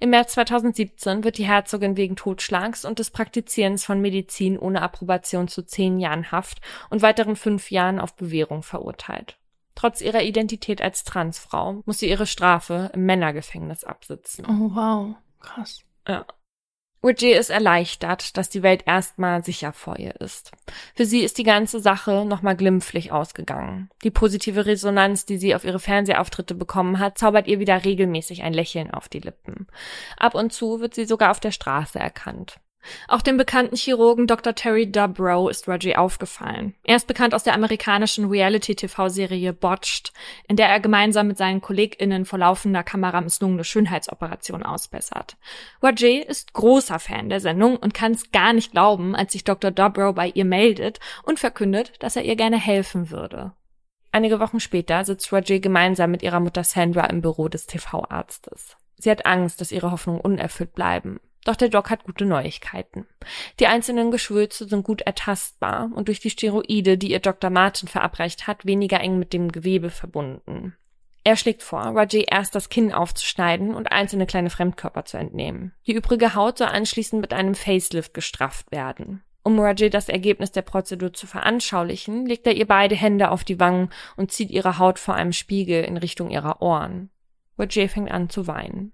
Im 0.00 0.10
März 0.10 0.32
2017 0.34 1.24
wird 1.24 1.38
die 1.38 1.46
Herzogin 1.46 1.96
wegen 1.96 2.16
Totschlags 2.16 2.84
und 2.84 2.98
des 2.98 3.10
Praktizierens 3.10 3.84
von 3.84 4.00
Medizin 4.00 4.58
ohne 4.58 4.82
Approbation 4.82 5.48
zu 5.48 5.62
zehn 5.62 5.98
Jahren 5.98 6.30
Haft 6.32 6.60
und 6.90 7.02
weiteren 7.02 7.36
fünf 7.36 7.70
Jahren 7.70 8.00
auf 8.00 8.14
Bewährung 8.16 8.62
verurteilt. 8.62 9.38
Trotz 9.74 10.00
ihrer 10.00 10.22
Identität 10.22 10.82
als 10.82 11.04
Transfrau 11.04 11.82
muss 11.86 11.98
sie 11.98 12.08
ihre 12.08 12.26
Strafe 12.26 12.90
im 12.94 13.06
Männergefängnis 13.06 13.84
absitzen. 13.84 14.44
Oh 14.46 14.74
wow, 14.74 15.14
krass. 15.40 15.82
Ja. 16.06 16.26
Roger 17.02 17.38
ist 17.38 17.50
erleichtert, 17.50 18.36
dass 18.36 18.48
die 18.48 18.62
Welt 18.62 18.82
erstmal 18.86 19.44
sicher 19.44 19.72
vor 19.72 19.98
ihr 19.98 20.20
ist. 20.20 20.50
Für 20.94 21.04
sie 21.04 21.20
ist 21.20 21.38
die 21.38 21.44
ganze 21.44 21.78
Sache 21.78 22.24
nochmal 22.24 22.56
glimpflich 22.56 23.12
ausgegangen. 23.12 23.88
Die 24.02 24.10
positive 24.10 24.66
Resonanz, 24.66 25.24
die 25.24 25.38
sie 25.38 25.54
auf 25.54 25.64
ihre 25.64 25.78
Fernsehauftritte 25.78 26.54
bekommen 26.54 26.98
hat, 26.98 27.16
zaubert 27.16 27.46
ihr 27.46 27.60
wieder 27.60 27.84
regelmäßig 27.84 28.42
ein 28.42 28.52
Lächeln 28.52 28.90
auf 28.90 29.08
die 29.08 29.20
Lippen. 29.20 29.68
Ab 30.16 30.34
und 30.34 30.52
zu 30.52 30.80
wird 30.80 30.94
sie 30.94 31.04
sogar 31.04 31.30
auf 31.30 31.40
der 31.40 31.52
Straße 31.52 31.98
erkannt. 31.98 32.58
Auch 33.08 33.22
dem 33.22 33.36
bekannten 33.36 33.76
Chirurgen 33.76 34.26
Dr. 34.26 34.54
Terry 34.54 34.90
Dubrow 34.90 35.50
ist 35.50 35.68
Reggie 35.68 35.96
aufgefallen. 35.96 36.74
Er 36.84 36.96
ist 36.96 37.06
bekannt 37.06 37.34
aus 37.34 37.44
der 37.44 37.54
amerikanischen 37.54 38.26
Reality-TV-Serie 38.26 39.52
Botched, 39.52 40.12
in 40.48 40.56
der 40.56 40.68
er 40.68 40.80
gemeinsam 40.80 41.28
mit 41.28 41.38
seinen 41.38 41.60
KollegInnen 41.60 42.24
vor 42.24 42.38
laufender 42.38 42.82
Kamera 42.82 43.20
misslungene 43.20 43.64
Schönheitsoperationen 43.64 44.66
ausbessert. 44.66 45.36
Reggie 45.82 46.20
ist 46.20 46.52
großer 46.52 46.98
Fan 46.98 47.28
der 47.28 47.40
Sendung 47.40 47.76
und 47.76 47.94
kann 47.94 48.12
es 48.12 48.30
gar 48.32 48.52
nicht 48.52 48.72
glauben, 48.72 49.14
als 49.14 49.32
sich 49.32 49.44
Dr. 49.44 49.70
Dubrow 49.70 50.14
bei 50.14 50.28
ihr 50.28 50.44
meldet 50.44 51.00
und 51.22 51.38
verkündet, 51.38 51.92
dass 52.00 52.16
er 52.16 52.22
ihr 52.22 52.36
gerne 52.36 52.58
helfen 52.58 53.10
würde. 53.10 53.52
Einige 54.10 54.40
Wochen 54.40 54.60
später 54.60 55.04
sitzt 55.04 55.32
Roger 55.32 55.58
gemeinsam 55.58 56.10
mit 56.10 56.22
ihrer 56.22 56.40
Mutter 56.40 56.64
Sandra 56.64 57.04
im 57.06 57.20
Büro 57.20 57.48
des 57.48 57.66
TV-Arztes. 57.66 58.76
Sie 58.96 59.10
hat 59.10 59.26
Angst, 59.26 59.60
dass 59.60 59.70
ihre 59.70 59.90
Hoffnungen 59.90 60.20
unerfüllt 60.20 60.74
bleiben. 60.74 61.20
Doch 61.48 61.56
der 61.56 61.70
Doc 61.70 61.88
hat 61.88 62.04
gute 62.04 62.26
Neuigkeiten. 62.26 63.06
Die 63.58 63.68
einzelnen 63.68 64.10
Geschwülze 64.10 64.68
sind 64.68 64.84
gut 64.84 65.00
ertastbar 65.00 65.90
und 65.94 66.08
durch 66.08 66.20
die 66.20 66.28
Steroide, 66.28 66.98
die 66.98 67.10
ihr 67.10 67.20
Dr. 67.20 67.48
Martin 67.48 67.88
verabreicht 67.88 68.46
hat, 68.46 68.66
weniger 68.66 69.00
eng 69.00 69.18
mit 69.18 69.32
dem 69.32 69.50
Gewebe 69.50 69.88
verbunden. 69.88 70.76
Er 71.24 71.36
schlägt 71.36 71.62
vor, 71.62 71.80
Rajay 71.80 72.26
erst 72.28 72.54
das 72.54 72.68
Kinn 72.68 72.92
aufzuschneiden 72.92 73.74
und 73.74 73.90
einzelne 73.90 74.26
kleine 74.26 74.50
Fremdkörper 74.50 75.06
zu 75.06 75.16
entnehmen. 75.16 75.72
Die 75.86 75.94
übrige 75.94 76.34
Haut 76.34 76.58
soll 76.58 76.68
anschließend 76.68 77.22
mit 77.22 77.32
einem 77.32 77.54
Facelift 77.54 78.12
gestrafft 78.12 78.70
werden. 78.70 79.22
Um 79.42 79.58
Rajay 79.58 79.88
das 79.88 80.10
Ergebnis 80.10 80.52
der 80.52 80.60
Prozedur 80.60 81.14
zu 81.14 81.26
veranschaulichen, 81.26 82.26
legt 82.26 82.46
er 82.46 82.56
ihr 82.56 82.66
beide 82.66 82.94
Hände 82.94 83.30
auf 83.30 83.42
die 83.42 83.58
Wangen 83.58 83.88
und 84.18 84.32
zieht 84.32 84.50
ihre 84.50 84.78
Haut 84.78 84.98
vor 84.98 85.14
einem 85.14 85.32
Spiegel 85.32 85.82
in 85.84 85.96
Richtung 85.96 86.28
ihrer 86.28 86.60
Ohren. 86.60 87.08
Roger 87.58 87.88
fängt 87.88 88.10
an 88.10 88.30
zu 88.30 88.46
weinen. 88.46 88.92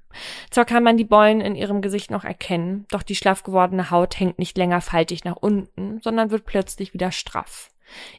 Zwar 0.51 0.65
kann 0.65 0.83
man 0.83 0.97
die 0.97 1.05
Beulen 1.05 1.41
in 1.41 1.55
ihrem 1.55 1.83
Gesicht 1.83 2.11
noch 2.11 2.25
erkennen, 2.25 2.87
doch 2.91 3.03
die 3.03 3.15
schlaff 3.15 3.43
gewordene 3.43 3.91
Haut 3.91 4.19
hängt 4.19 4.39
nicht 4.39 4.57
länger 4.57 4.81
faltig 4.81 5.25
nach 5.25 5.37
unten, 5.37 6.01
sondern 6.01 6.31
wird 6.31 6.47
plötzlich 6.47 6.95
wieder 6.95 7.13
straff. 7.13 7.71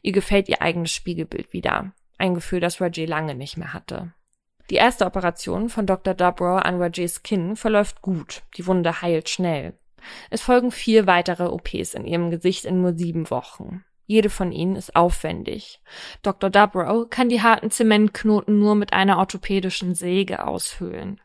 Ihr 0.01 0.11
gefällt 0.11 0.49
ihr 0.49 0.61
eigenes 0.61 0.91
Spiegelbild 0.91 1.53
wieder. 1.53 1.91
Ein 2.17 2.34
Gefühl, 2.34 2.59
das 2.59 2.80
Roger 2.80 3.07
lange 3.07 3.35
nicht 3.35 3.57
mehr 3.57 3.73
hatte. 3.73 4.13
Die 4.69 4.76
erste 4.76 5.05
Operation 5.05 5.69
von 5.69 5.85
Dr. 5.85 6.13
Dubrow 6.13 6.61
an 6.61 6.81
Rogers 6.81 7.23
Kinn 7.23 7.55
verläuft 7.55 8.01
gut. 8.01 8.43
Die 8.57 8.65
Wunde 8.65 9.01
heilt 9.01 9.30
schnell. 9.30 9.73
Es 10.30 10.41
folgen 10.41 10.72
vier 10.72 11.07
weitere 11.07 11.45
OPs 11.45 11.93
in 11.93 12.05
ihrem 12.05 12.31
Gesicht 12.31 12.65
in 12.65 12.81
nur 12.81 12.93
sieben 12.95 13.30
Wochen. 13.30 13.84
Jede 14.06 14.30
von 14.30 14.52
ihnen 14.52 14.76
ist 14.76 14.95
aufwendig. 14.95 15.82
Dr. 16.22 16.49
Dubrow 16.49 17.10
kann 17.10 17.30
die 17.30 17.41
harten 17.41 17.72
Zementknoten 17.72 18.60
nur 18.60 18.76
mit 18.76 18.94
einer 18.94 19.18
orthopädischen 19.18 19.95
Säge 19.95 20.45
aushöhlen. 20.45 21.19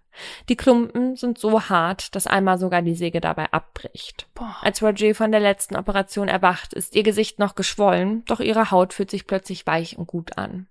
Die 0.49 0.57
Klumpen 0.57 1.17
sind 1.17 1.39
so 1.39 1.69
hart, 1.69 2.15
dass 2.15 2.27
einmal 2.27 2.59
sogar 2.59 2.83
die 2.83 2.95
Säge 2.95 3.21
dabei 3.21 3.53
abbricht. 3.53 4.27
Boah. 4.35 4.57
Als 4.61 4.83
Roger 4.83 5.15
von 5.15 5.31
der 5.31 5.41
letzten 5.41 5.77
Operation 5.77 6.29
erwacht, 6.29 6.75
ist 6.75 6.97
ihr 6.97 7.03
Gesicht 7.03 7.39
noch 7.39 7.55
geschwollen, 7.55 8.25
doch 8.27 8.41
ihre 8.41 8.71
Haut 8.71 8.93
fühlt 8.93 9.11
sich 9.11 9.27
plötzlich 9.27 9.67
weich 9.67 9.99
und 9.99 10.07
gut 10.07 10.37
an. 10.37 10.67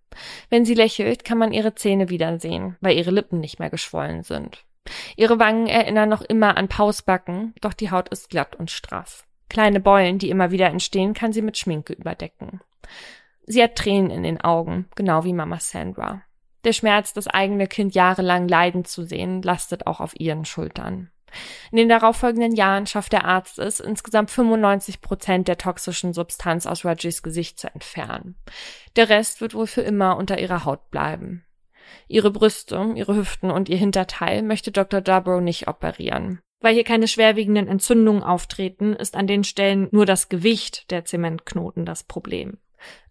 Wenn 0.50 0.66
sie 0.66 0.74
lächelt, 0.74 1.24
kann 1.24 1.38
man 1.38 1.54
ihre 1.54 1.76
Zähne 1.76 2.10
wiedersehen, 2.10 2.76
weil 2.82 2.98
ihre 2.98 3.12
Lippen 3.12 3.40
nicht 3.40 3.60
mehr 3.60 3.70
geschwollen 3.70 4.24
sind. 4.24 4.66
Ihre 5.16 5.40
Wangen 5.40 5.68
erinnern 5.68 6.10
noch 6.10 6.22
immer 6.22 6.58
an 6.58 6.68
Pausbacken, 6.68 7.54
doch 7.62 7.74
die 7.74 7.92
Haut 7.92 8.10
ist 8.10 8.30
glatt 8.30 8.56
und 8.56 8.72
straff. 8.72 9.26
Kleine 9.50 9.80
Beulen, 9.80 10.20
die 10.20 10.30
immer 10.30 10.52
wieder 10.52 10.68
entstehen, 10.68 11.14
kann 11.14 11.34
sie 11.34 11.42
mit 11.42 11.58
Schminke 11.58 11.94
überdecken. 11.94 12.62
Sie 13.46 13.64
hat 13.64 13.76
Tränen 13.76 14.12
in 14.12 14.24
den 14.24 14.40
Augen, 14.40 14.88
genau 14.96 15.24
wie 15.24 15.34
Mama 15.34 15.60
Sandra. 15.60 16.22
Der 16.64 16.74
Schmerz, 16.74 17.14
das 17.14 17.28
eigene 17.28 17.68
Kind 17.68 17.96
jahrelang 17.96 18.48
leiden 18.48 18.86
zu 18.86 19.04
sehen, 19.04 19.42
lastet 19.42 19.88
auch 19.88 20.00
auf 20.00 20.20
ihren 20.20 20.46
Schultern. 20.46 21.10
In 21.72 21.78
den 21.78 21.90
darauffolgenden 21.90 22.56
Jahren 22.56 22.88
schafft 22.88 23.14
der 23.14 23.26
Arzt 23.26 23.60
es, 23.60 23.80
insgesamt 23.80 24.32
95 24.32 25.02
Prozent 25.02 25.48
der 25.48 25.58
toxischen 25.58 26.14
Substanz 26.14 26.66
aus 26.66 26.86
Rajis 26.86 27.24
Gesicht 27.24 27.60
zu 27.60 27.74
entfernen. 27.74 28.36
Der 28.96 29.10
Rest 29.10 29.42
wird 29.42 29.54
wohl 29.54 29.68
für 29.68 29.82
immer 29.82 30.18
unter 30.18 30.40
ihrer 30.40 30.66
Haut 30.66 30.90
bleiben. 30.90 31.46
Ihre 32.08 32.32
Brüste, 32.32 32.94
ihre 32.96 33.16
Hüften 33.16 33.52
und 33.52 33.70
ihr 33.70 33.78
Hinterteil 33.78 34.44
möchte 34.44 34.72
Dr. 34.72 35.02
Dubrow 35.02 35.42
nicht 35.42 35.68
operieren. 35.68 36.40
Weil 36.62 36.74
hier 36.74 36.84
keine 36.84 37.08
schwerwiegenden 37.08 37.68
Entzündungen 37.68 38.24
auftreten, 38.24 38.94
ist 38.94 39.16
an 39.16 39.28
den 39.28 39.44
Stellen 39.44 39.88
nur 39.92 40.06
das 40.06 40.30
Gewicht 40.30 40.92
der 40.92 41.06
Zementknoten 41.06 41.86
das 41.86 42.04
Problem. 42.04 42.58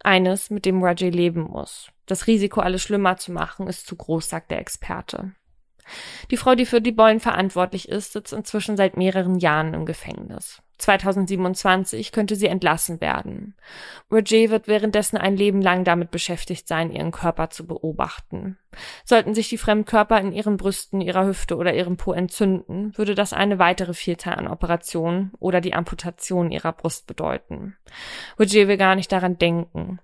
Eines, 0.03 0.51
mit 0.51 0.67
dem 0.67 0.83
Rajay 0.83 1.11
leben 1.11 1.43
muss. 1.43 1.91
Das 2.07 2.27
Risiko, 2.27 2.61
alles 2.61 2.83
schlimmer 2.83 3.17
zu 3.17 3.33
machen, 3.33 3.67
ist 3.67 3.87
zu 3.87 3.97
groß, 3.97 4.29
sagt 4.29 4.51
der 4.51 4.61
Experte. 4.61 5.33
Die 6.31 6.37
Frau, 6.37 6.55
die 6.55 6.67
für 6.67 6.81
die 6.81 6.93
Beulen 6.93 7.21
verantwortlich 7.21 7.89
ist, 7.89 8.13
sitzt 8.13 8.33
inzwischen 8.33 8.77
seit 8.77 8.97
mehreren 8.97 9.39
Jahren 9.39 9.75
im 9.75 9.87
Gefängnis. 9.87 10.63
2027 10.79 12.13
könnte 12.13 12.37
sie 12.37 12.47
entlassen 12.47 13.01
werden. 13.01 13.55
Roger 14.11 14.51
wird 14.51 14.69
währenddessen 14.69 15.17
ein 15.17 15.37
Leben 15.37 15.61
lang 15.61 15.85
damit 15.85 16.11
beschäftigt 16.11 16.69
sein, 16.69 16.91
ihren 16.91 17.11
Körper 17.11 17.51
zu 17.51 17.67
beobachten. 17.67 18.57
Sollten 19.05 19.35
sich 19.35 19.49
die 19.49 19.59
Fremdkörper 19.59 20.21
in 20.21 20.33
ihren 20.33 20.57
Brüsten, 20.57 21.01
ihrer 21.01 21.27
Hüfte 21.27 21.57
oder 21.57 21.75
ihrem 21.75 21.97
Po 21.97 22.13
entzünden, 22.13 22.97
würde 22.97 23.15
das 23.15 23.33
eine 23.33 23.59
weitere 23.59 23.93
Vielzahl 23.93 24.35
an 24.35 24.49
Operationen 24.49 25.33
oder 25.39 25.61
die 25.61 25.75
Amputation 25.75 26.51
ihrer 26.51 26.73
Brust 26.73 27.07
bedeuten. 27.07 27.77
Roger 28.39 28.69
will 28.69 28.77
gar 28.77 28.95
nicht 28.95 29.11
daran 29.11 29.37
denken. 29.37 29.99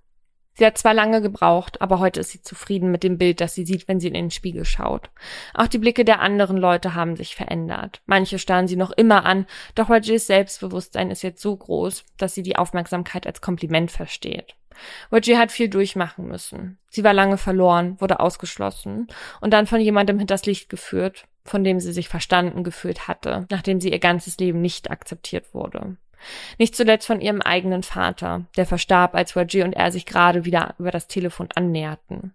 Sie 0.57 0.65
hat 0.65 0.79
zwar 0.79 0.95
lange 0.95 1.21
gebraucht, 1.21 1.83
aber 1.83 1.99
heute 1.99 2.21
ist 2.21 2.31
sie 2.31 2.41
zufrieden 2.41 2.91
mit 2.93 3.03
dem 3.03 3.19
Bild, 3.19 3.41
das 3.41 3.55
sie 3.55 3.65
sieht, 3.65 3.89
wenn 3.89 3.99
sie 3.99 4.07
in 4.09 4.15
den 4.15 4.31
Spiegel 4.31 4.65
schaut. 4.65 5.11
Auch 5.53 5.67
die 5.67 5.79
Blicke 5.79 6.05
der 6.05 6.21
anderen 6.21 6.57
Leute 6.57 6.95
haben 6.95 7.17
sich 7.17 7.35
verändert. 7.35 8.03
Manche 8.07 8.39
starren 8.39 8.69
sie 8.69 8.77
noch 8.77 8.93
immer 8.93 9.25
an, 9.25 9.47
doch 9.75 9.91
Rajirs 9.91 10.29
Selbstbewusstsein 10.29 11.11
ist 11.11 11.23
jetzt 11.23 11.43
so 11.43 11.57
groß, 11.57 12.05
dass 12.19 12.35
sie 12.35 12.43
die 12.43 12.57
Aufmerksamkeit 12.57 13.27
als 13.27 13.41
Kompliment 13.41 13.91
versteht. 13.91 14.55
Roger 15.13 15.39
hat 15.39 15.53
viel 15.53 15.69
durchmachen 15.69 16.27
müssen. 16.27 16.79
Sie 16.89 17.05
war 17.05 17.13
lange 17.13 17.39
verloren, 17.39 18.01
wurde 18.01 18.21
ausgeschlossen 18.21 19.09
und 19.41 19.53
dann 19.53 19.67
von 19.67 19.81
jemandem 19.81 20.19
hinters 20.19 20.47
Licht 20.47 20.69
geführt, 20.69 21.27
von 21.45 21.65
dem 21.65 21.81
sie 21.81 21.93
sich 21.93 22.09
verstanden 22.09 22.65
gefühlt 22.65 23.09
hatte, 23.09 23.47
nachdem 23.51 23.81
sie 23.81 23.91
ihr 23.91 23.99
ganzes 23.99 24.39
Leben 24.39 24.61
nicht 24.61 24.91
akzeptiert 24.91 25.55
wurde. 25.55 25.97
Nicht 26.59 26.77
zuletzt 26.77 27.07
von 27.07 27.21
ihrem 27.21 27.43
eigenen 27.43 27.83
Vater, 27.83 28.47
der 28.57 28.67
verstarb, 28.67 29.15
als 29.15 29.37
Roger 29.37 29.65
und 29.65 29.73
er 29.75 29.93
sich 29.93 30.07
gerade 30.07 30.45
wieder 30.45 30.75
über 30.79 30.91
das 30.91 31.09
Telefon 31.09 31.49
annäherten. 31.55 32.35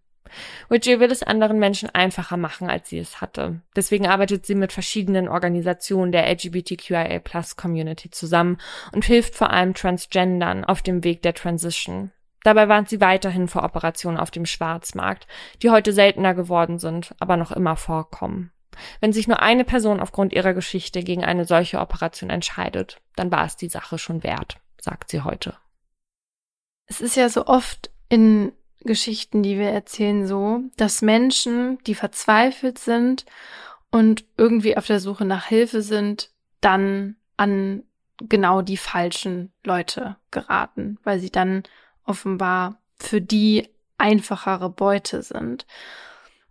Roger 0.69 0.99
will 0.99 1.11
es 1.11 1.23
anderen 1.23 1.59
Menschen 1.59 1.89
einfacher 1.89 2.37
machen, 2.37 2.69
als 2.69 2.89
sie 2.89 2.99
es 2.99 3.21
hatte. 3.21 3.61
Deswegen 3.75 4.07
arbeitet 4.07 4.45
sie 4.45 4.55
mit 4.55 4.71
verschiedenen 4.71 5.27
Organisationen 5.27 6.11
der 6.11 6.29
LGBTQIA 6.29 7.19
Plus 7.19 7.55
Community 7.55 8.09
zusammen 8.11 8.57
und 8.93 9.05
hilft 9.05 9.35
vor 9.35 9.49
allem 9.49 9.73
Transgendern 9.73 10.63
auf 10.65 10.81
dem 10.81 11.03
Weg 11.03 11.21
der 11.23 11.33
Transition. 11.33 12.11
Dabei 12.43 12.69
warnt 12.69 12.89
sie 12.89 13.01
weiterhin 13.01 13.47
vor 13.47 13.63
Operationen 13.63 14.17
auf 14.17 14.31
dem 14.31 14.45
Schwarzmarkt, 14.45 15.27
die 15.61 15.71
heute 15.71 15.91
seltener 15.91 16.33
geworden 16.33 16.79
sind, 16.79 17.13
aber 17.19 17.35
noch 17.35 17.51
immer 17.51 17.75
vorkommen. 17.75 18.51
Wenn 18.99 19.13
sich 19.13 19.27
nur 19.27 19.41
eine 19.41 19.63
Person 19.63 19.99
aufgrund 19.99 20.33
ihrer 20.33 20.53
Geschichte 20.53 21.03
gegen 21.03 21.23
eine 21.23 21.45
solche 21.45 21.79
Operation 21.79 22.29
entscheidet, 22.29 23.01
dann 23.15 23.31
war 23.31 23.45
es 23.45 23.55
die 23.55 23.69
Sache 23.69 23.97
schon 23.97 24.23
wert, 24.23 24.57
sagt 24.79 25.09
sie 25.09 25.21
heute. 25.21 25.55
Es 26.85 27.01
ist 27.01 27.15
ja 27.15 27.29
so 27.29 27.45
oft 27.45 27.91
in 28.09 28.51
Geschichten, 28.81 29.43
die 29.43 29.59
wir 29.59 29.69
erzählen, 29.69 30.25
so, 30.25 30.61
dass 30.77 31.01
Menschen, 31.01 31.77
die 31.85 31.95
verzweifelt 31.95 32.79
sind 32.79 33.25
und 33.91 34.25
irgendwie 34.37 34.77
auf 34.77 34.87
der 34.87 34.99
Suche 34.99 35.25
nach 35.25 35.45
Hilfe 35.45 35.81
sind, 35.81 36.31
dann 36.61 37.15
an 37.37 37.83
genau 38.21 38.61
die 38.61 38.77
falschen 38.77 39.51
Leute 39.63 40.17
geraten, 40.31 40.97
weil 41.03 41.19
sie 41.19 41.31
dann 41.31 41.63
offenbar 42.05 42.81
für 42.99 43.21
die 43.21 43.69
einfachere 43.97 44.69
Beute 44.69 45.21
sind. 45.21 45.65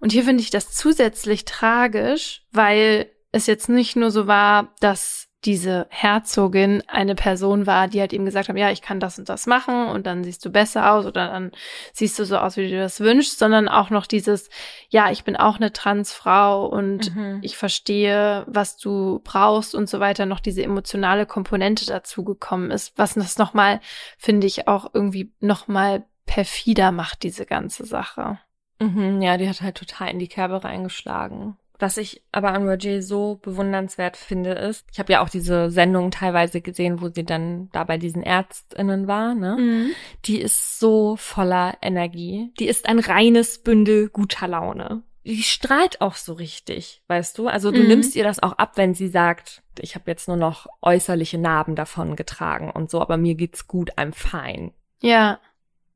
Und 0.00 0.12
hier 0.12 0.24
finde 0.24 0.42
ich 0.42 0.50
das 0.50 0.72
zusätzlich 0.72 1.44
tragisch, 1.44 2.42
weil 2.52 3.10
es 3.32 3.46
jetzt 3.46 3.68
nicht 3.68 3.96
nur 3.96 4.10
so 4.10 4.26
war, 4.26 4.74
dass 4.80 5.28
diese 5.44 5.86
Herzogin 5.90 6.82
eine 6.88 7.14
Person 7.14 7.66
war, 7.66 7.86
die 7.86 8.00
halt 8.00 8.12
ihm 8.12 8.24
gesagt 8.24 8.48
hat, 8.48 8.56
ja, 8.56 8.70
ich 8.70 8.82
kann 8.82 8.98
das 8.98 9.18
und 9.18 9.28
das 9.28 9.46
machen 9.46 9.86
und 9.86 10.06
dann 10.06 10.24
siehst 10.24 10.44
du 10.44 10.50
besser 10.50 10.92
aus 10.92 11.06
oder 11.06 11.28
dann 11.28 11.52
siehst 11.92 12.18
du 12.18 12.24
so 12.24 12.38
aus, 12.38 12.56
wie 12.56 12.68
du 12.68 12.76
das 12.76 12.98
wünschst, 12.98 13.38
sondern 13.38 13.68
auch 13.68 13.90
noch 13.90 14.06
dieses, 14.06 14.50
ja, 14.88 15.12
ich 15.12 15.22
bin 15.22 15.36
auch 15.36 15.56
eine 15.56 15.72
Transfrau 15.72 16.66
und 16.66 17.14
mhm. 17.14 17.38
ich 17.42 17.56
verstehe, 17.56 18.44
was 18.48 18.78
du 18.78 19.20
brauchst 19.22 19.76
und 19.76 19.88
so 19.88 20.00
weiter, 20.00 20.26
noch 20.26 20.40
diese 20.40 20.62
emotionale 20.62 21.24
Komponente 21.24 21.86
dazu 21.86 22.24
gekommen 22.24 22.72
ist, 22.72 22.98
was 22.98 23.14
das 23.14 23.38
nochmal, 23.38 23.80
finde 24.18 24.48
ich, 24.48 24.66
auch 24.66 24.90
irgendwie 24.92 25.32
nochmal 25.38 26.04
perfider 26.26 26.90
macht, 26.90 27.22
diese 27.22 27.46
ganze 27.46 27.86
Sache. 27.86 28.40
Mhm, 28.80 29.20
ja, 29.22 29.36
die 29.36 29.48
hat 29.48 29.60
halt 29.62 29.76
total 29.76 30.10
in 30.10 30.18
die 30.18 30.28
Kerbe 30.28 30.64
reingeschlagen. 30.64 31.56
Was 31.80 31.96
ich 31.96 32.22
aber 32.32 32.52
an 32.52 32.68
Roger 32.68 33.02
so 33.02 33.38
bewundernswert 33.40 34.16
finde, 34.16 34.50
ist, 34.50 34.84
ich 34.92 34.98
habe 34.98 35.12
ja 35.12 35.22
auch 35.22 35.28
diese 35.28 35.70
Sendung 35.70 36.10
teilweise 36.10 36.60
gesehen, 36.60 37.00
wo 37.00 37.09
sie 37.09 37.24
dann 37.24 37.68
da 37.70 37.84
bei 37.84 37.98
diesen 37.98 38.22
ÄrztInnen 38.24 39.06
war, 39.06 39.34
ne? 39.34 39.56
Mhm. 39.59 39.90
Die 40.24 40.40
ist 40.40 40.80
so 40.80 41.14
voller 41.16 41.76
Energie. 41.80 42.52
Die 42.59 42.66
ist 42.66 42.86
ein 42.88 42.98
reines 42.98 43.59
Bündel 43.59 44.09
guter 44.09 44.48
Laune. 44.48 45.02
Die 45.24 45.42
strahlt 45.42 46.00
auch 46.00 46.14
so 46.14 46.32
richtig, 46.32 47.02
weißt 47.06 47.38
du? 47.38 47.46
Also 47.46 47.70
du 47.70 47.82
mhm. 47.82 47.88
nimmst 47.88 48.16
ihr 48.16 48.24
das 48.24 48.42
auch 48.42 48.55
ab, 48.55 48.72
wenn 48.76 48.94
sie 48.94 49.09
sagt, 49.09 49.62
ich 49.78 49.94
habe 49.94 50.10
jetzt 50.10 50.26
nur 50.26 50.38
noch 50.38 50.66
äußerliche 50.82 51.38
Narben 51.38 51.76
davon 51.76 52.16
getragen 52.16 52.70
und 52.70 52.90
so, 52.90 53.00
aber 53.00 53.18
mir 53.18 53.36
geht's 53.36 53.68
gut, 53.68 53.92
I'm 53.96 54.12
fine. 54.14 54.72
Ja 55.00 55.38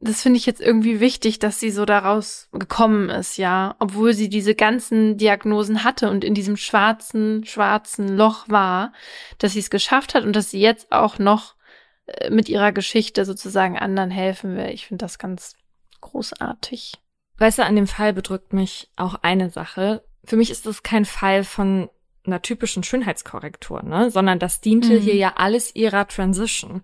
das 0.03 0.21
finde 0.21 0.37
ich 0.37 0.47
jetzt 0.47 0.61
irgendwie 0.61 0.99
wichtig, 0.99 1.39
dass 1.39 1.61
sie 1.61 1.71
so 1.71 1.85
daraus 1.85 2.49
gekommen 2.53 3.09
ist, 3.09 3.39
ja. 3.39 3.77
Obwohl 3.79 4.15
sie 4.15 4.29
diese 4.29 4.57
ganzen 4.57 5.17
Diagnosen 5.17 5.85
hatte 5.85 6.11
und 6.11 6.25
in 6.25 6.35
diesem 6.35 6.57
schwarzen, 6.57 7.45
schwarzen 7.45 8.17
Loch 8.17 8.49
war, 8.49 8.93
dass 9.39 9.53
sie 9.53 9.61
es 9.61 9.71
geschafft 9.71 10.15
hat 10.15 10.25
und 10.25 10.35
dass 10.35 10.51
sie 10.51 10.61
jetzt 10.61 10.91
auch 10.91 11.21
noch 11.21 11.55
äh, 12.07 12.31
mit 12.31 12.49
ihrer 12.49 12.73
Geschichte 12.73 13.25
sozusagen 13.25 13.79
anderen 13.79 14.11
helfen 14.11 14.57
will. 14.57 14.71
Ich 14.71 14.89
finde 14.89 15.05
das 15.05 15.21
ganz 15.21 15.55
großartig. 16.01 16.95
Weißt 17.39 17.59
du, 17.59 17.65
an 17.65 17.77
dem 17.77 17.87
Fall 17.87 18.13
bedrückt 18.13 18.53
mich 18.53 18.91
auch 18.97 19.15
eine 19.23 19.51
Sache. 19.51 20.03
Für 20.25 20.37
mich 20.37 20.51
ist 20.51 20.67
das 20.67 20.83
kein 20.83 21.05
Fall 21.05 21.45
von 21.45 21.89
einer 22.27 22.43
typischen 22.43 22.83
Schönheitskorrektur, 22.83 23.83
ne, 23.85 24.11
sondern 24.11 24.41
das 24.41 24.61
diente 24.61 24.95
mhm. 24.95 25.01
hier 25.01 25.15
ja 25.15 25.35
alles 25.37 25.75
ihrer 25.77 26.09
Transition. 26.09 26.83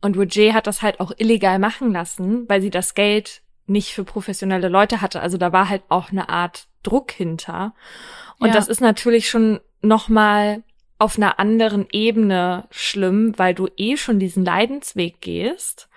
Und 0.00 0.16
Roger 0.16 0.54
hat 0.54 0.66
das 0.66 0.82
halt 0.82 1.00
auch 1.00 1.12
illegal 1.16 1.58
machen 1.58 1.92
lassen, 1.92 2.48
weil 2.48 2.60
sie 2.60 2.70
das 2.70 2.94
Geld 2.94 3.42
nicht 3.66 3.92
für 3.92 4.04
professionelle 4.04 4.68
Leute 4.68 5.00
hatte. 5.00 5.20
Also 5.20 5.38
da 5.38 5.52
war 5.52 5.68
halt 5.68 5.82
auch 5.88 6.10
eine 6.10 6.28
Art 6.28 6.66
Druck 6.82 7.10
hinter. 7.10 7.74
Und 8.38 8.48
ja. 8.48 8.54
das 8.54 8.68
ist 8.68 8.80
natürlich 8.80 9.28
schon 9.28 9.60
nochmal 9.82 10.62
auf 10.98 11.16
einer 11.16 11.38
anderen 11.38 11.86
Ebene 11.92 12.66
schlimm, 12.70 13.34
weil 13.36 13.54
du 13.54 13.68
eh 13.76 13.96
schon 13.96 14.18
diesen 14.18 14.44
Leidensweg 14.44 15.20
gehst 15.20 15.88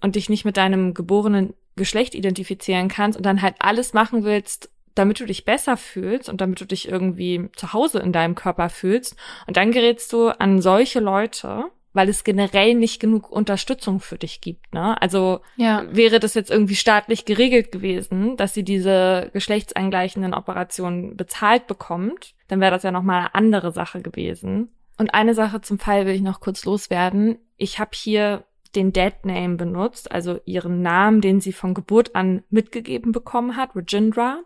und 0.00 0.16
dich 0.16 0.28
nicht 0.28 0.44
mit 0.44 0.56
deinem 0.56 0.94
geborenen 0.94 1.54
Geschlecht 1.76 2.14
identifizieren 2.14 2.88
kannst 2.88 3.16
und 3.16 3.24
dann 3.24 3.42
halt 3.42 3.56
alles 3.60 3.92
machen 3.92 4.24
willst, 4.24 4.70
damit 4.94 5.20
du 5.20 5.26
dich 5.26 5.44
besser 5.44 5.76
fühlst 5.76 6.28
und 6.28 6.40
damit 6.40 6.60
du 6.60 6.64
dich 6.64 6.88
irgendwie 6.88 7.50
zu 7.54 7.72
Hause 7.72 7.98
in 7.98 8.12
deinem 8.12 8.34
Körper 8.34 8.68
fühlst. 8.68 9.16
Und 9.46 9.56
dann 9.56 9.72
gerätst 9.72 10.12
du 10.12 10.28
an 10.28 10.60
solche 10.60 11.00
Leute 11.00 11.66
weil 11.96 12.10
es 12.10 12.24
generell 12.24 12.74
nicht 12.74 13.00
genug 13.00 13.30
Unterstützung 13.30 14.00
für 14.00 14.18
dich 14.18 14.42
gibt. 14.42 14.74
Ne? 14.74 15.00
Also 15.00 15.40
ja. 15.56 15.84
wäre 15.90 16.20
das 16.20 16.34
jetzt 16.34 16.50
irgendwie 16.50 16.76
staatlich 16.76 17.24
geregelt 17.24 17.72
gewesen, 17.72 18.36
dass 18.36 18.52
sie 18.52 18.64
diese 18.64 19.30
geschlechtsangleichenden 19.32 20.34
Operationen 20.34 21.16
bezahlt 21.16 21.66
bekommt, 21.66 22.34
dann 22.48 22.60
wäre 22.60 22.70
das 22.70 22.82
ja 22.82 22.92
nochmal 22.92 23.20
eine 23.20 23.34
andere 23.34 23.72
Sache 23.72 24.02
gewesen. 24.02 24.68
Und 24.98 25.14
eine 25.14 25.32
Sache 25.32 25.62
zum 25.62 25.78
Fall 25.78 26.04
will 26.04 26.14
ich 26.14 26.20
noch 26.20 26.40
kurz 26.40 26.66
loswerden. 26.66 27.38
Ich 27.56 27.78
habe 27.78 27.92
hier 27.94 28.44
den 28.74 28.92
Dead 28.92 29.14
Name 29.24 29.56
benutzt, 29.56 30.12
also 30.12 30.38
ihren 30.44 30.82
Namen, 30.82 31.22
den 31.22 31.40
sie 31.40 31.52
von 31.52 31.72
Geburt 31.72 32.14
an 32.14 32.42
mitgegeben 32.50 33.12
bekommen 33.12 33.56
hat, 33.56 33.74
Regindra. 33.74 34.40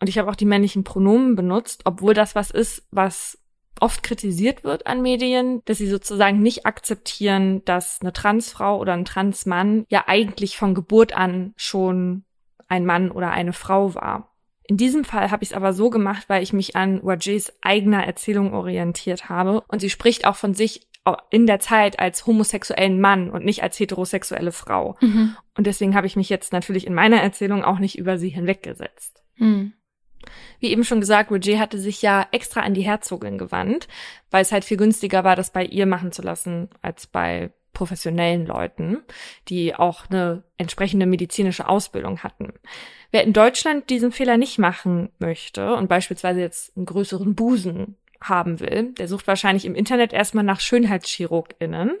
Und 0.00 0.08
ich 0.08 0.16
habe 0.16 0.30
auch 0.30 0.36
die 0.36 0.46
männlichen 0.46 0.82
Pronomen 0.82 1.36
benutzt, 1.36 1.82
obwohl 1.84 2.14
das 2.14 2.34
was 2.34 2.50
ist, 2.50 2.86
was 2.90 3.38
oft 3.80 4.02
kritisiert 4.02 4.64
wird 4.64 4.86
an 4.86 5.02
Medien, 5.02 5.62
dass 5.64 5.78
sie 5.78 5.88
sozusagen 5.88 6.40
nicht 6.40 6.66
akzeptieren, 6.66 7.64
dass 7.64 8.00
eine 8.00 8.12
Transfrau 8.12 8.78
oder 8.78 8.92
ein 8.92 9.04
Transmann 9.04 9.84
ja 9.88 10.04
eigentlich 10.06 10.56
von 10.56 10.74
Geburt 10.74 11.16
an 11.16 11.54
schon 11.56 12.24
ein 12.68 12.86
Mann 12.86 13.10
oder 13.10 13.30
eine 13.30 13.52
Frau 13.52 13.94
war. 13.94 14.30
In 14.66 14.78
diesem 14.78 15.04
Fall 15.04 15.30
habe 15.30 15.42
ich 15.42 15.50
es 15.50 15.56
aber 15.56 15.74
so 15.74 15.90
gemacht, 15.90 16.24
weil 16.28 16.42
ich 16.42 16.54
mich 16.54 16.74
an 16.74 17.00
Rajés 17.00 17.52
eigener 17.60 18.06
Erzählung 18.06 18.54
orientiert 18.54 19.28
habe 19.28 19.62
und 19.68 19.80
sie 19.80 19.90
spricht 19.90 20.26
auch 20.26 20.36
von 20.36 20.54
sich 20.54 20.88
in 21.28 21.46
der 21.46 21.60
Zeit 21.60 21.98
als 21.98 22.26
homosexuellen 22.26 22.98
Mann 22.98 23.28
und 23.28 23.44
nicht 23.44 23.62
als 23.62 23.78
heterosexuelle 23.78 24.52
Frau. 24.52 24.96
Mhm. 25.02 25.36
Und 25.54 25.66
deswegen 25.66 25.94
habe 25.94 26.06
ich 26.06 26.16
mich 26.16 26.30
jetzt 26.30 26.52
natürlich 26.54 26.86
in 26.86 26.94
meiner 26.94 27.20
Erzählung 27.20 27.62
auch 27.62 27.78
nicht 27.78 27.98
über 27.98 28.16
sie 28.16 28.30
hinweggesetzt. 28.30 29.22
Mhm. 29.36 29.74
Wie 30.60 30.70
eben 30.70 30.84
schon 30.84 31.00
gesagt, 31.00 31.30
Roger 31.30 31.58
hatte 31.58 31.78
sich 31.78 32.02
ja 32.02 32.26
extra 32.30 32.60
an 32.60 32.74
die 32.74 32.82
Herzogin 32.82 33.38
gewandt, 33.38 33.88
weil 34.30 34.42
es 34.42 34.52
halt 34.52 34.64
viel 34.64 34.76
günstiger 34.76 35.24
war, 35.24 35.36
das 35.36 35.50
bei 35.50 35.64
ihr 35.64 35.86
machen 35.86 36.12
zu 36.12 36.22
lassen, 36.22 36.70
als 36.82 37.06
bei 37.06 37.50
professionellen 37.74 38.46
Leuten, 38.46 39.02
die 39.48 39.74
auch 39.74 40.08
eine 40.08 40.44
entsprechende 40.56 41.06
medizinische 41.06 41.68
Ausbildung 41.68 42.22
hatten. 42.22 42.52
Wer 43.10 43.24
in 43.24 43.32
Deutschland 43.32 43.90
diesen 43.90 44.12
Fehler 44.12 44.38
nicht 44.38 44.58
machen 44.58 45.10
möchte 45.18 45.74
und 45.74 45.88
beispielsweise 45.88 46.40
jetzt 46.40 46.76
einen 46.76 46.86
größeren 46.86 47.34
Busen 47.34 47.96
haben 48.20 48.60
will, 48.60 48.94
der 48.94 49.08
sucht 49.08 49.26
wahrscheinlich 49.26 49.66
im 49.66 49.74
Internet 49.74 50.12
erstmal 50.12 50.44
nach 50.44 50.60
Schönheitschirurginnen 50.60 51.92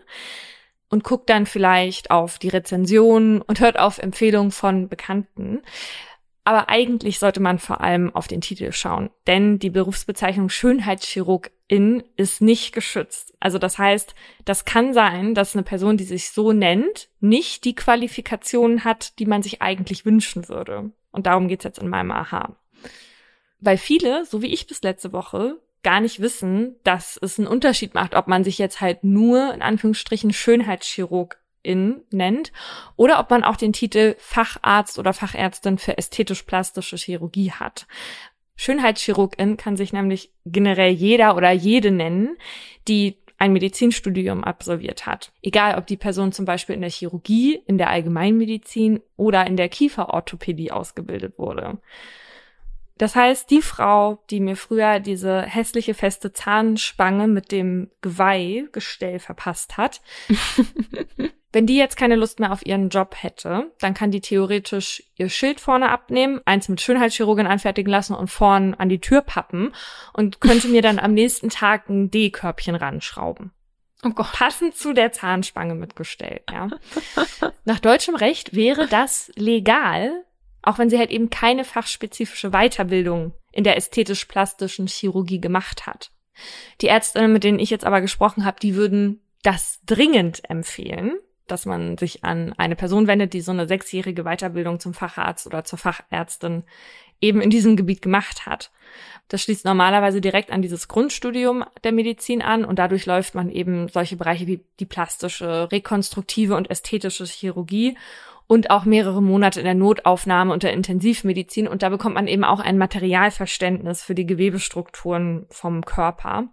und 0.88 1.04
guckt 1.04 1.28
dann 1.28 1.44
vielleicht 1.44 2.10
auf 2.10 2.38
die 2.38 2.48
Rezensionen 2.48 3.42
und 3.42 3.60
hört 3.60 3.78
auf 3.78 3.98
Empfehlungen 3.98 4.52
von 4.52 4.88
Bekannten. 4.88 5.62
Aber 6.44 6.68
eigentlich 6.68 7.18
sollte 7.18 7.40
man 7.40 7.58
vor 7.58 7.80
allem 7.80 8.14
auf 8.14 8.28
den 8.28 8.42
Titel 8.42 8.70
schauen, 8.70 9.08
denn 9.26 9.58
die 9.58 9.70
Berufsbezeichnung 9.70 10.50
Schönheitschirurgin 10.50 12.04
ist 12.16 12.42
nicht 12.42 12.74
geschützt. 12.74 13.34
Also 13.40 13.58
das 13.58 13.78
heißt, 13.78 14.14
das 14.44 14.66
kann 14.66 14.92
sein, 14.92 15.34
dass 15.34 15.56
eine 15.56 15.62
Person, 15.62 15.96
die 15.96 16.04
sich 16.04 16.30
so 16.30 16.52
nennt, 16.52 17.08
nicht 17.20 17.64
die 17.64 17.74
Qualifikationen 17.74 18.84
hat, 18.84 19.18
die 19.18 19.26
man 19.26 19.42
sich 19.42 19.62
eigentlich 19.62 20.04
wünschen 20.04 20.48
würde. 20.50 20.92
Und 21.12 21.26
darum 21.26 21.48
geht's 21.48 21.64
jetzt 21.64 21.78
in 21.78 21.88
meinem 21.88 22.10
Aha. 22.10 22.54
Weil 23.60 23.78
viele, 23.78 24.26
so 24.26 24.42
wie 24.42 24.52
ich 24.52 24.66
bis 24.66 24.82
letzte 24.82 25.14
Woche, 25.14 25.58
gar 25.82 26.00
nicht 26.00 26.20
wissen, 26.20 26.76
dass 26.84 27.18
es 27.20 27.38
einen 27.38 27.48
Unterschied 27.48 27.94
macht, 27.94 28.14
ob 28.14 28.26
man 28.26 28.44
sich 28.44 28.58
jetzt 28.58 28.82
halt 28.82 29.02
nur 29.04 29.54
in 29.54 29.62
Anführungsstrichen 29.62 30.32
Schönheitschirurg 30.32 31.38
in 31.64 32.02
nennt 32.10 32.52
oder 32.96 33.18
ob 33.18 33.30
man 33.30 33.42
auch 33.42 33.56
den 33.56 33.72
Titel 33.72 34.14
Facharzt 34.18 34.98
oder 34.98 35.12
Fachärztin 35.12 35.78
für 35.78 35.98
ästhetisch-plastische 35.98 36.96
Chirurgie 36.96 37.50
hat. 37.50 37.86
Schönheitschirurgin 38.56 39.56
kann 39.56 39.76
sich 39.76 39.92
nämlich 39.92 40.32
generell 40.44 40.92
jeder 40.92 41.36
oder 41.36 41.50
jede 41.50 41.90
nennen, 41.90 42.36
die 42.86 43.16
ein 43.38 43.52
Medizinstudium 43.52 44.44
absolviert 44.44 45.06
hat. 45.06 45.32
Egal, 45.42 45.76
ob 45.76 45.86
die 45.86 45.96
Person 45.96 46.32
zum 46.32 46.44
Beispiel 46.44 46.76
in 46.76 46.82
der 46.82 46.90
Chirurgie, 46.90 47.60
in 47.66 47.78
der 47.78 47.90
Allgemeinmedizin 47.90 49.00
oder 49.16 49.46
in 49.46 49.56
der 49.56 49.68
Kieferorthopädie 49.68 50.70
ausgebildet 50.70 51.36
wurde. 51.36 51.78
Das 52.96 53.16
heißt, 53.16 53.50
die 53.50 53.60
Frau, 53.60 54.22
die 54.30 54.38
mir 54.38 54.56
früher 54.56 55.00
diese 55.00 55.42
hässliche 55.42 55.94
feste 55.94 56.32
Zahnspange 56.32 57.26
mit 57.26 57.50
dem 57.50 57.90
Geweihgestell 58.02 59.18
verpasst 59.18 59.76
hat, 59.76 60.00
wenn 61.54 61.66
die 61.66 61.76
jetzt 61.76 61.96
keine 61.96 62.16
Lust 62.16 62.40
mehr 62.40 62.52
auf 62.52 62.66
ihren 62.66 62.88
Job 62.88 63.14
hätte, 63.16 63.70
dann 63.78 63.94
kann 63.94 64.10
die 64.10 64.20
theoretisch 64.20 65.04
ihr 65.16 65.28
Schild 65.28 65.60
vorne 65.60 65.90
abnehmen, 65.90 66.40
eins 66.44 66.68
mit 66.68 66.80
Schönheitschirurgin 66.80 67.46
anfertigen 67.46 67.90
lassen 67.90 68.14
und 68.14 68.28
vorn 68.28 68.74
an 68.74 68.88
die 68.88 69.00
Tür 69.00 69.22
pappen 69.22 69.72
und 70.12 70.40
könnte 70.40 70.68
mir 70.68 70.82
dann 70.82 70.98
am 70.98 71.14
nächsten 71.14 71.50
Tag 71.50 71.88
ein 71.88 72.10
D-Körbchen 72.10 72.74
ranschrauben. 72.74 73.52
Oh 74.04 74.10
Gott. 74.10 74.32
Passend 74.32 74.76
zu 74.76 74.92
der 74.92 75.12
Zahnspange 75.12 75.74
mit 75.74 75.96
Gestell, 75.96 76.42
ja. 76.50 76.68
Nach 77.64 77.78
deutschem 77.78 78.16
Recht 78.16 78.54
wäre 78.54 78.86
das 78.86 79.32
legal, 79.36 80.24
auch 80.62 80.78
wenn 80.78 80.90
sie 80.90 80.98
halt 80.98 81.10
eben 81.10 81.30
keine 81.30 81.64
fachspezifische 81.64 82.50
Weiterbildung 82.50 83.32
in 83.52 83.64
der 83.64 83.76
ästhetisch-plastischen 83.76 84.88
Chirurgie 84.88 85.40
gemacht 85.40 85.86
hat. 85.86 86.10
Die 86.80 86.88
Ärztinnen, 86.88 87.32
mit 87.32 87.44
denen 87.44 87.60
ich 87.60 87.70
jetzt 87.70 87.84
aber 87.84 88.00
gesprochen 88.00 88.44
habe, 88.44 88.58
die 88.60 88.74
würden 88.74 89.22
das 89.42 89.80
dringend 89.86 90.50
empfehlen, 90.50 91.16
dass 91.46 91.66
man 91.66 91.98
sich 91.98 92.24
an 92.24 92.52
eine 92.56 92.76
Person 92.76 93.06
wendet, 93.06 93.32
die 93.32 93.40
so 93.40 93.52
eine 93.52 93.66
sechsjährige 93.66 94.24
Weiterbildung 94.24 94.80
zum 94.80 94.94
Facharzt 94.94 95.46
oder 95.46 95.64
zur 95.64 95.78
Fachärztin 95.78 96.64
eben 97.20 97.40
in 97.40 97.50
diesem 97.50 97.76
Gebiet 97.76 98.02
gemacht 98.02 98.46
hat. 98.46 98.70
Das 99.28 99.42
schließt 99.42 99.64
normalerweise 99.64 100.20
direkt 100.20 100.50
an 100.50 100.62
dieses 100.62 100.88
Grundstudium 100.88 101.64
der 101.82 101.92
Medizin 101.92 102.42
an 102.42 102.64
und 102.64 102.78
dadurch 102.78 103.06
läuft 103.06 103.34
man 103.34 103.50
eben 103.50 103.88
solche 103.88 104.16
Bereiche 104.16 104.46
wie 104.46 104.64
die 104.78 104.86
plastische, 104.86 105.70
rekonstruktive 105.72 106.54
und 106.54 106.70
ästhetische 106.70 107.24
Chirurgie 107.24 107.96
und 108.46 108.70
auch 108.70 108.84
mehrere 108.84 109.22
Monate 109.22 109.60
in 109.60 109.64
der 109.64 109.74
Notaufnahme 109.74 110.52
und 110.52 110.62
der 110.62 110.74
Intensivmedizin. 110.74 111.66
Und 111.66 111.82
da 111.82 111.88
bekommt 111.88 112.14
man 112.14 112.26
eben 112.26 112.44
auch 112.44 112.60
ein 112.60 112.76
Materialverständnis 112.76 114.02
für 114.02 114.14
die 114.14 114.26
Gewebestrukturen 114.26 115.46
vom 115.48 115.84
Körper. 115.84 116.48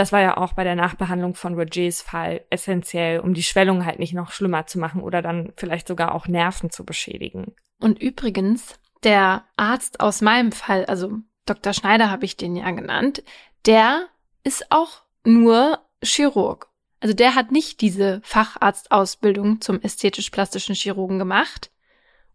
Das 0.00 0.12
war 0.12 0.22
ja 0.22 0.38
auch 0.38 0.54
bei 0.54 0.64
der 0.64 0.76
Nachbehandlung 0.76 1.34
von 1.34 1.56
Rogers 1.56 2.00
Fall 2.00 2.46
essentiell, 2.48 3.20
um 3.20 3.34
die 3.34 3.42
Schwellung 3.42 3.84
halt 3.84 3.98
nicht 3.98 4.14
noch 4.14 4.32
schlimmer 4.32 4.66
zu 4.66 4.78
machen 4.78 5.02
oder 5.02 5.20
dann 5.20 5.52
vielleicht 5.58 5.86
sogar 5.86 6.14
auch 6.14 6.26
Nerven 6.26 6.70
zu 6.70 6.86
beschädigen. 6.86 7.54
Und 7.82 8.00
übrigens, 8.00 8.78
der 9.02 9.44
Arzt 9.58 10.00
aus 10.00 10.22
meinem 10.22 10.52
Fall, 10.52 10.86
also 10.86 11.18
Dr. 11.44 11.74
Schneider 11.74 12.10
habe 12.10 12.24
ich 12.24 12.38
den 12.38 12.56
ja 12.56 12.70
genannt, 12.70 13.22
der 13.66 14.06
ist 14.42 14.72
auch 14.72 15.02
nur 15.22 15.80
Chirurg. 16.02 16.70
Also 17.00 17.14
der 17.14 17.34
hat 17.34 17.52
nicht 17.52 17.82
diese 17.82 18.22
Facharztausbildung 18.24 19.60
zum 19.60 19.82
ästhetisch-plastischen 19.82 20.74
Chirurgen 20.74 21.18
gemacht 21.18 21.70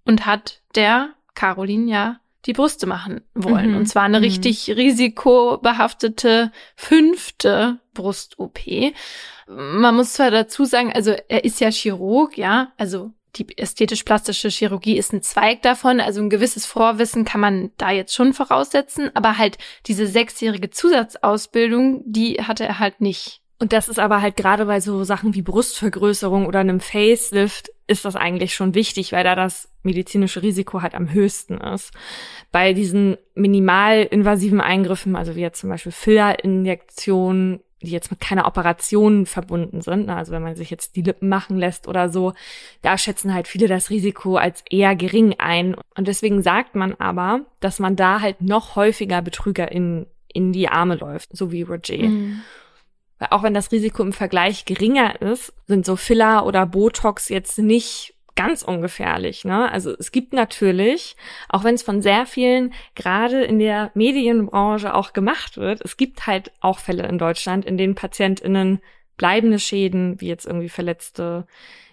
und 0.05 0.27
hat 0.27 0.61
der 0.75 1.15
Caroline 1.33 1.91
ja 1.91 2.19
die 2.45 2.53
Brüste 2.53 2.85
machen 2.85 3.21
wollen. 3.33 3.71
Mhm. 3.71 3.77
Und 3.77 3.85
zwar 3.87 4.03
eine 4.03 4.19
mhm. 4.19 4.25
richtig 4.25 4.69
risikobehaftete 4.69 6.51
fünfte 6.75 7.79
Brust-OP. 7.93 8.59
Man 9.47 9.95
muss 9.95 10.13
zwar 10.13 10.31
dazu 10.31 10.65
sagen, 10.65 10.91
also 10.93 11.15
er 11.27 11.43
ist 11.43 11.59
ja 11.59 11.69
Chirurg, 11.69 12.37
ja, 12.37 12.73
also 12.77 13.11
die 13.35 13.57
ästhetisch-plastische 13.57 14.49
Chirurgie 14.49 14.97
ist 14.97 15.13
ein 15.13 15.21
Zweig 15.21 15.61
davon, 15.61 15.99
also 15.99 16.21
ein 16.21 16.29
gewisses 16.29 16.65
Vorwissen 16.65 17.25
kann 17.25 17.41
man 17.41 17.71
da 17.77 17.91
jetzt 17.91 18.13
schon 18.13 18.33
voraussetzen, 18.33 19.11
aber 19.13 19.37
halt 19.37 19.57
diese 19.87 20.07
sechsjährige 20.07 20.69
Zusatzausbildung, 20.69 22.03
die 22.05 22.41
hatte 22.43 22.65
er 22.65 22.79
halt 22.79 23.01
nicht. 23.01 23.41
Und 23.59 23.71
das 23.73 23.87
ist 23.87 23.99
aber 23.99 24.21
halt 24.21 24.35
gerade 24.35 24.65
bei 24.65 24.81
so 24.81 25.03
Sachen 25.03 25.33
wie 25.33 25.41
Brustvergrößerung 25.41 26.45
oder 26.45 26.59
einem 26.59 26.81
Facelift 26.81 27.71
ist 27.87 28.05
das 28.05 28.15
eigentlich 28.15 28.55
schon 28.55 28.73
wichtig, 28.73 29.11
weil 29.11 29.23
da 29.23 29.35
das 29.35 29.69
medizinische 29.83 30.41
Risiko 30.41 30.81
halt 30.81 30.95
am 30.95 31.13
höchsten 31.13 31.57
ist. 31.57 31.91
Bei 32.51 32.73
diesen 32.73 33.17
minimalinvasiven 33.35 34.61
Eingriffen, 34.61 35.15
also 35.15 35.35
wie 35.35 35.41
jetzt 35.41 35.59
zum 35.59 35.69
Beispiel 35.69 35.91
Fillerinjektionen, 35.91 37.59
die 37.81 37.91
jetzt 37.91 38.09
mit 38.09 38.19
keiner 38.19 38.47
Operation 38.47 39.25
verbunden 39.25 39.81
sind, 39.81 40.07
ne, 40.07 40.15
also 40.15 40.31
wenn 40.31 40.41
man 40.41 40.55
sich 40.55 40.71
jetzt 40.71 40.95
die 40.95 41.03
Lippen 41.03 41.29
machen 41.29 41.57
lässt 41.57 41.87
oder 41.87 42.09
so, 42.09 42.33
da 42.81 42.97
schätzen 42.97 43.33
halt 43.33 43.47
viele 43.47 43.67
das 43.67 43.91
Risiko 43.91 44.37
als 44.37 44.63
eher 44.69 44.95
gering 44.95 45.35
ein. 45.37 45.75
Und 45.95 46.07
deswegen 46.07 46.41
sagt 46.41 46.75
man 46.75 46.95
aber, 46.95 47.41
dass 47.59 47.79
man 47.79 47.95
da 47.95 48.21
halt 48.21 48.41
noch 48.41 48.75
häufiger 48.75 49.21
Betrüger 49.21 49.71
in, 49.71 50.07
in 50.33 50.51
die 50.51 50.67
Arme 50.67 50.95
läuft, 50.95 51.35
so 51.35 51.51
wie 51.51 51.61
Roger. 51.61 51.97
Mhm. 51.97 52.41
Weil 53.19 53.29
auch 53.31 53.43
wenn 53.43 53.53
das 53.53 53.71
Risiko 53.71 54.03
im 54.03 54.13
Vergleich 54.13 54.65
geringer 54.65 55.21
ist, 55.21 55.53
sind 55.67 55.85
so 55.85 55.95
Filler 55.95 56.45
oder 56.45 56.65
Botox 56.65 57.29
jetzt 57.29 57.57
nicht 57.57 58.15
ganz 58.35 58.61
ungefährlich. 58.61 59.45
Ne? 59.45 59.71
Also 59.71 59.95
es 59.97 60.11
gibt 60.11 60.33
natürlich, 60.33 61.15
auch 61.49 61.63
wenn 61.63 61.75
es 61.75 61.83
von 61.83 62.01
sehr 62.01 62.25
vielen 62.25 62.73
gerade 62.93 63.43
in 63.43 63.59
der 63.59 63.91
Medienbranche 63.93 64.93
auch 64.93 65.13
gemacht 65.13 65.57
wird, 65.57 65.81
es 65.83 65.97
gibt 65.97 66.27
halt 66.27 66.51
auch 66.59 66.79
Fälle 66.79 67.07
in 67.07 67.17
Deutschland, 67.17 67.65
in 67.65 67.77
denen 67.77 67.95
PatientInnen 67.95 68.81
bleibende 69.17 69.59
Schäden, 69.59 70.19
wie 70.19 70.27
jetzt 70.27 70.45
irgendwie 70.45 70.69
verletzte 70.69 71.47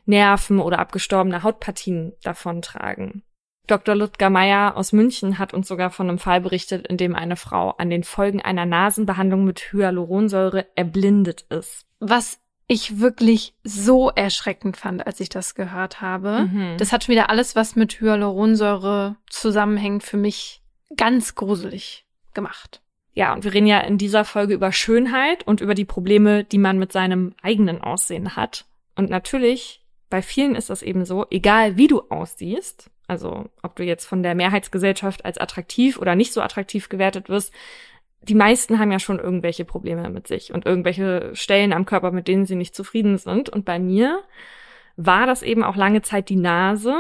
Nerven 0.04 0.58
oder 0.58 0.80
abgestorbene 0.80 1.44
Hautpartien 1.44 2.12
davontragen. 2.24 3.22
Dr. 3.66 3.94
Ludger 3.94 4.30
Meyer 4.30 4.76
aus 4.76 4.93
München 4.93 5.39
hat 5.39 5.55
uns 5.55 5.68
sogar 5.68 5.90
von 5.90 6.09
einem 6.09 6.18
Fall 6.18 6.40
berichtet, 6.40 6.86
in 6.86 6.97
dem 6.97 7.14
eine 7.14 7.36
Frau 7.36 7.70
an 7.70 7.90
den 7.90 8.02
Folgen 8.02 8.40
einer 8.40 8.66
Nasenbehandlung 8.66 9.44
mit 9.44 9.72
Hyaluronsäure 9.72 10.66
erblindet 10.74 11.43
ist. 11.43 11.86
Was 12.01 12.40
ich 12.66 13.01
wirklich 13.01 13.55
so 13.64 14.10
erschreckend 14.10 14.76
fand, 14.76 15.06
als 15.06 15.20
ich 15.20 15.28
das 15.28 15.55
gehört 15.55 16.01
habe. 16.01 16.48
Mhm. 16.51 16.76
Das 16.78 16.93
hat 16.93 17.05
schon 17.05 17.12
wieder 17.12 17.28
alles, 17.28 17.55
was 17.55 17.76
mit 17.76 18.01
Hyaluronsäure 18.01 19.16
zusammenhängt, 19.28 20.02
für 20.02 20.16
mich 20.16 20.62
ganz 20.97 21.34
gruselig 21.34 22.06
gemacht. 22.34 22.82
Ja, 23.14 23.34
und 23.34 23.44
wir 23.44 23.52
reden 23.52 23.66
ja 23.66 23.80
in 23.80 23.98
dieser 23.98 24.24
Folge 24.24 24.55
über 24.55 24.72
Schönheit 24.72 25.47
und 25.47 25.60
über 25.60 25.74
die 25.74 25.84
Probleme, 25.84 26.44
die 26.44 26.59
man 26.59 26.78
mit 26.78 26.93
seinem 26.93 27.34
eigenen 27.43 27.82
Aussehen 27.82 28.36
hat. 28.36 28.64
Und 28.97 29.10
natürlich, 29.10 29.84
bei 30.09 30.22
vielen 30.22 30.55
ist 30.55 30.70
das 30.70 30.82
eben 30.82 31.05
so, 31.05 31.26
egal 31.30 31.76
wie 31.76 31.89
du 31.89 32.01
aussiehst, 32.09 32.90
also 33.06 33.46
ob 33.62 33.76
du 33.76 33.84
jetzt 33.84 34.06
von 34.06 34.22
der 34.22 34.34
Mehrheitsgesellschaft 34.34 35.24
als 35.24 35.38
attraktiv 35.38 35.98
oder 35.98 36.14
nicht 36.14 36.32
so 36.32 36.40
attraktiv 36.40 36.88
gewertet 36.88 37.28
wirst, 37.28 37.52
die 38.22 38.34
meisten 38.34 38.78
haben 38.78 38.92
ja 38.92 38.98
schon 38.98 39.18
irgendwelche 39.18 39.64
Probleme 39.64 40.08
mit 40.08 40.28
sich 40.28 40.52
und 40.52 40.64
irgendwelche 40.64 41.30
Stellen 41.34 41.72
am 41.72 41.86
Körper, 41.86 42.12
mit 42.12 42.28
denen 42.28 42.46
sie 42.46 42.54
nicht 42.54 42.74
zufrieden 42.74 43.18
sind. 43.18 43.48
Und 43.48 43.64
bei 43.64 43.78
mir 43.78 44.22
war 44.96 45.26
das 45.26 45.42
eben 45.42 45.64
auch 45.64 45.74
lange 45.74 46.02
Zeit 46.02 46.28
die 46.28 46.36
Nase. 46.36 46.94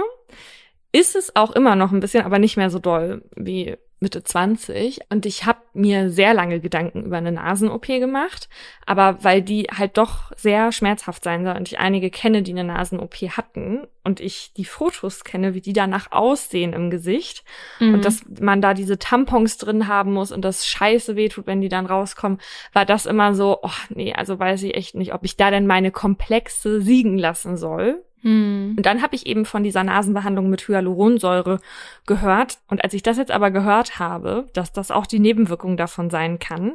Ist 0.90 1.14
es 1.14 1.36
auch 1.36 1.52
immer 1.52 1.76
noch 1.76 1.92
ein 1.92 2.00
bisschen, 2.00 2.24
aber 2.24 2.38
nicht 2.38 2.56
mehr 2.56 2.70
so 2.70 2.78
doll 2.78 3.22
wie 3.36 3.76
Mitte 4.00 4.24
20 4.24 5.00
und 5.10 5.26
ich 5.26 5.46
habe 5.46 5.60
mir 5.74 6.10
sehr 6.10 6.34
lange 6.34 6.60
Gedanken 6.60 7.04
über 7.04 7.16
eine 7.16 7.32
Nasen-OP 7.32 7.86
gemacht, 7.86 8.48
aber 8.84 9.22
weil 9.24 9.42
die 9.42 9.64
halt 9.74 9.96
doch 9.96 10.32
sehr 10.36 10.70
schmerzhaft 10.72 11.24
sein 11.24 11.44
soll 11.44 11.56
und 11.56 11.68
ich 11.68 11.78
einige 11.78 12.10
kenne, 12.10 12.42
die 12.42 12.52
eine 12.52 12.64
Nasen-OP 12.64 13.14
hatten 13.36 13.86
und 14.04 14.20
ich 14.20 14.52
die 14.54 14.64
Fotos 14.64 15.24
kenne, 15.24 15.54
wie 15.54 15.60
die 15.60 15.72
danach 15.72 16.12
aussehen 16.12 16.72
im 16.72 16.90
Gesicht 16.90 17.44
mhm. 17.80 17.94
und 17.94 18.04
dass 18.04 18.22
man 18.40 18.60
da 18.60 18.74
diese 18.74 18.98
Tampons 18.98 19.56
drin 19.56 19.88
haben 19.88 20.12
muss 20.12 20.32
und 20.32 20.44
das 20.44 20.66
scheiße 20.66 21.16
wehtut, 21.16 21.46
wenn 21.46 21.60
die 21.60 21.68
dann 21.68 21.86
rauskommen, 21.86 22.38
war 22.72 22.84
das 22.84 23.06
immer 23.06 23.34
so, 23.34 23.60
oh 23.62 23.70
nee, 23.90 24.12
also 24.12 24.38
weiß 24.38 24.62
ich 24.64 24.74
echt 24.74 24.94
nicht, 24.94 25.14
ob 25.14 25.24
ich 25.24 25.36
da 25.36 25.50
denn 25.50 25.66
meine 25.66 25.90
Komplexe 25.90 26.82
siegen 26.82 27.16
lassen 27.16 27.56
soll. 27.56 28.04
Hm. 28.22 28.74
Und 28.76 28.86
dann 28.86 29.02
habe 29.02 29.14
ich 29.14 29.26
eben 29.26 29.44
von 29.44 29.62
dieser 29.62 29.84
Nasenbehandlung 29.84 30.50
mit 30.50 30.66
Hyaluronsäure 30.66 31.60
gehört. 32.06 32.58
Und 32.68 32.82
als 32.82 32.94
ich 32.94 33.02
das 33.02 33.18
jetzt 33.18 33.30
aber 33.30 33.50
gehört 33.50 33.98
habe, 33.98 34.48
dass 34.54 34.72
das 34.72 34.90
auch 34.90 35.06
die 35.06 35.20
Nebenwirkung 35.20 35.76
davon 35.76 36.10
sein 36.10 36.38
kann, 36.38 36.74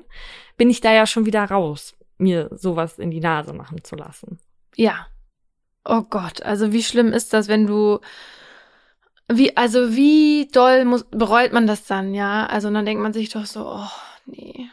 bin 0.55 0.69
ich 0.69 0.79
da 0.79 0.93
ja 0.93 1.05
schon 1.05 1.25
wieder 1.25 1.43
raus, 1.43 1.95
mir 2.17 2.49
sowas 2.53 2.99
in 2.99 3.11
die 3.11 3.21
Nase 3.21 3.53
machen 3.53 3.83
zu 3.83 3.95
lassen. 3.95 4.39
Ja. 4.75 5.07
Oh 5.83 6.01
Gott, 6.01 6.41
also 6.43 6.71
wie 6.71 6.83
schlimm 6.83 7.13
ist 7.13 7.33
das, 7.33 7.47
wenn 7.47 7.65
du 7.65 7.99
Wie, 9.29 9.57
also 9.57 9.93
wie 9.93 10.47
doll 10.53 10.85
muss, 10.85 11.03
bereut 11.11 11.51
man 11.51 11.67
das 11.67 11.85
dann, 11.85 12.13
ja? 12.13 12.45
Also 12.45 12.71
dann 12.71 12.85
denkt 12.85 13.03
man 13.03 13.11
sich 13.11 13.29
doch 13.29 13.45
so, 13.45 13.65
oh, 13.65 13.89
nee. 14.25 14.69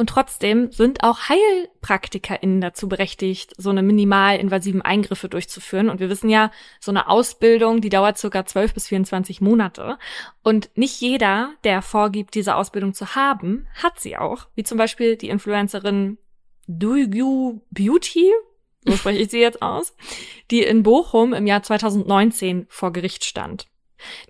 Und 0.00 0.08
trotzdem 0.08 0.72
sind 0.72 1.04
auch 1.04 1.28
HeilpraktikerInnen 1.28 2.62
dazu 2.62 2.88
berechtigt, 2.88 3.52
so 3.58 3.68
eine 3.68 3.82
minimalinvasiven 3.82 4.80
Eingriffe 4.80 5.28
durchzuführen. 5.28 5.90
Und 5.90 6.00
wir 6.00 6.08
wissen 6.08 6.30
ja, 6.30 6.50
so 6.80 6.90
eine 6.90 7.10
Ausbildung, 7.10 7.82
die 7.82 7.90
dauert 7.90 8.16
circa 8.16 8.46
12 8.46 8.72
bis 8.72 8.88
24 8.88 9.42
Monate. 9.42 9.98
Und 10.42 10.70
nicht 10.74 11.02
jeder, 11.02 11.50
der 11.64 11.82
vorgibt, 11.82 12.34
diese 12.34 12.56
Ausbildung 12.56 12.94
zu 12.94 13.14
haben, 13.14 13.66
hat 13.74 14.00
sie 14.00 14.16
auch. 14.16 14.46
Wie 14.54 14.64
zum 14.64 14.78
Beispiel 14.78 15.16
die 15.16 15.28
Influencerin 15.28 16.16
Duyu 16.66 17.60
Beauty, 17.70 18.32
so 18.86 18.96
spreche 18.96 19.18
ich 19.18 19.30
sie 19.30 19.40
jetzt 19.40 19.60
aus, 19.60 19.94
die 20.50 20.62
in 20.62 20.82
Bochum 20.82 21.34
im 21.34 21.46
Jahr 21.46 21.62
2019 21.62 22.64
vor 22.70 22.90
Gericht 22.94 23.26
stand. 23.26 23.69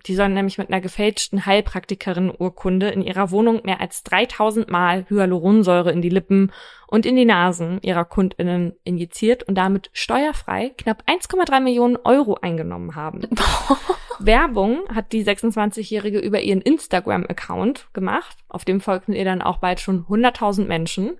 Die 0.05 0.15
sollen 0.15 0.33
nämlich 0.33 0.57
mit 0.57 0.69
einer 0.69 0.81
gefälschten 0.81 1.45
Heilpraktikerin-Urkunde 1.45 2.89
in 2.89 3.01
ihrer 3.01 3.31
Wohnung 3.31 3.61
mehr 3.63 3.81
als 3.81 4.03
3000 4.03 4.69
Mal 4.69 5.05
Hyaluronsäure 5.09 5.91
in 5.91 6.01
die 6.01 6.09
Lippen 6.09 6.51
und 6.87 7.05
in 7.05 7.15
die 7.15 7.25
Nasen 7.25 7.79
ihrer 7.81 8.05
KundInnen 8.05 8.73
injiziert 8.83 9.43
und 9.43 9.55
damit 9.55 9.89
steuerfrei 9.93 10.73
knapp 10.77 11.03
1,3 11.07 11.61
Millionen 11.61 11.97
Euro 12.03 12.35
eingenommen 12.41 12.95
haben. 12.95 13.21
Werbung 14.19 14.81
hat 14.93 15.13
die 15.13 15.25
26-Jährige 15.25 16.19
über 16.19 16.41
ihren 16.41 16.61
Instagram-Account 16.61 17.87
gemacht. 17.93 18.37
Auf 18.49 18.65
dem 18.65 18.81
folgten 18.81 19.13
ihr 19.13 19.25
dann 19.25 19.41
auch 19.41 19.57
bald 19.57 19.79
schon 19.79 20.05
100.000 20.05 20.65
Menschen. 20.65 21.17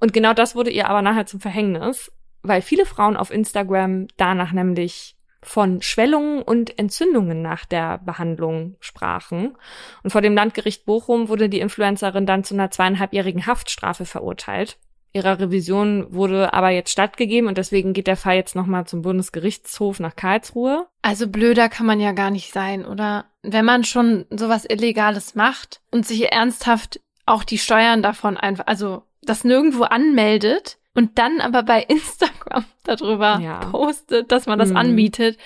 Und 0.00 0.12
genau 0.12 0.34
das 0.34 0.54
wurde 0.54 0.70
ihr 0.70 0.88
aber 0.88 1.02
nachher 1.02 1.26
zum 1.26 1.40
Verhängnis, 1.40 2.12
weil 2.42 2.60
viele 2.60 2.84
Frauen 2.84 3.16
auf 3.16 3.30
Instagram 3.30 4.08
danach 4.16 4.52
nämlich 4.52 5.16
von 5.42 5.82
Schwellungen 5.82 6.42
und 6.42 6.78
Entzündungen 6.78 7.42
nach 7.42 7.64
der 7.64 7.98
Behandlung 7.98 8.76
sprachen. 8.80 9.56
Und 10.02 10.10
vor 10.10 10.20
dem 10.20 10.34
Landgericht 10.34 10.86
Bochum 10.86 11.28
wurde 11.28 11.48
die 11.48 11.60
Influencerin 11.60 12.26
dann 12.26 12.44
zu 12.44 12.54
einer 12.54 12.70
zweieinhalbjährigen 12.70 13.46
Haftstrafe 13.46 14.04
verurteilt. 14.04 14.78
Ihrer 15.14 15.38
Revision 15.38 16.06
wurde 16.10 16.54
aber 16.54 16.70
jetzt 16.70 16.90
stattgegeben 16.90 17.46
und 17.46 17.58
deswegen 17.58 17.92
geht 17.92 18.06
der 18.06 18.16
Fall 18.16 18.36
jetzt 18.36 18.56
nochmal 18.56 18.86
zum 18.86 19.02
Bundesgerichtshof 19.02 20.00
nach 20.00 20.16
Karlsruhe. 20.16 20.86
Also 21.02 21.28
blöder 21.28 21.68
kann 21.68 21.84
man 21.84 22.00
ja 22.00 22.12
gar 22.12 22.30
nicht 22.30 22.52
sein, 22.52 22.86
oder? 22.86 23.26
Wenn 23.42 23.66
man 23.66 23.84
schon 23.84 24.24
sowas 24.30 24.64
Illegales 24.64 25.34
macht 25.34 25.82
und 25.90 26.06
sich 26.06 26.32
ernsthaft 26.32 27.00
auch 27.26 27.44
die 27.44 27.58
Steuern 27.58 28.02
davon 28.02 28.38
einfach, 28.38 28.66
also 28.66 29.02
das 29.20 29.44
nirgendwo 29.44 29.82
anmeldet, 29.82 30.78
und 30.94 31.18
dann 31.18 31.40
aber 31.40 31.62
bei 31.62 31.82
Instagram 31.88 32.64
darüber 32.84 33.38
ja. 33.40 33.60
postet, 33.66 34.32
dass 34.32 34.46
man 34.46 34.58
das 34.58 34.70
mhm. 34.70 34.76
anbietet. 34.76 35.38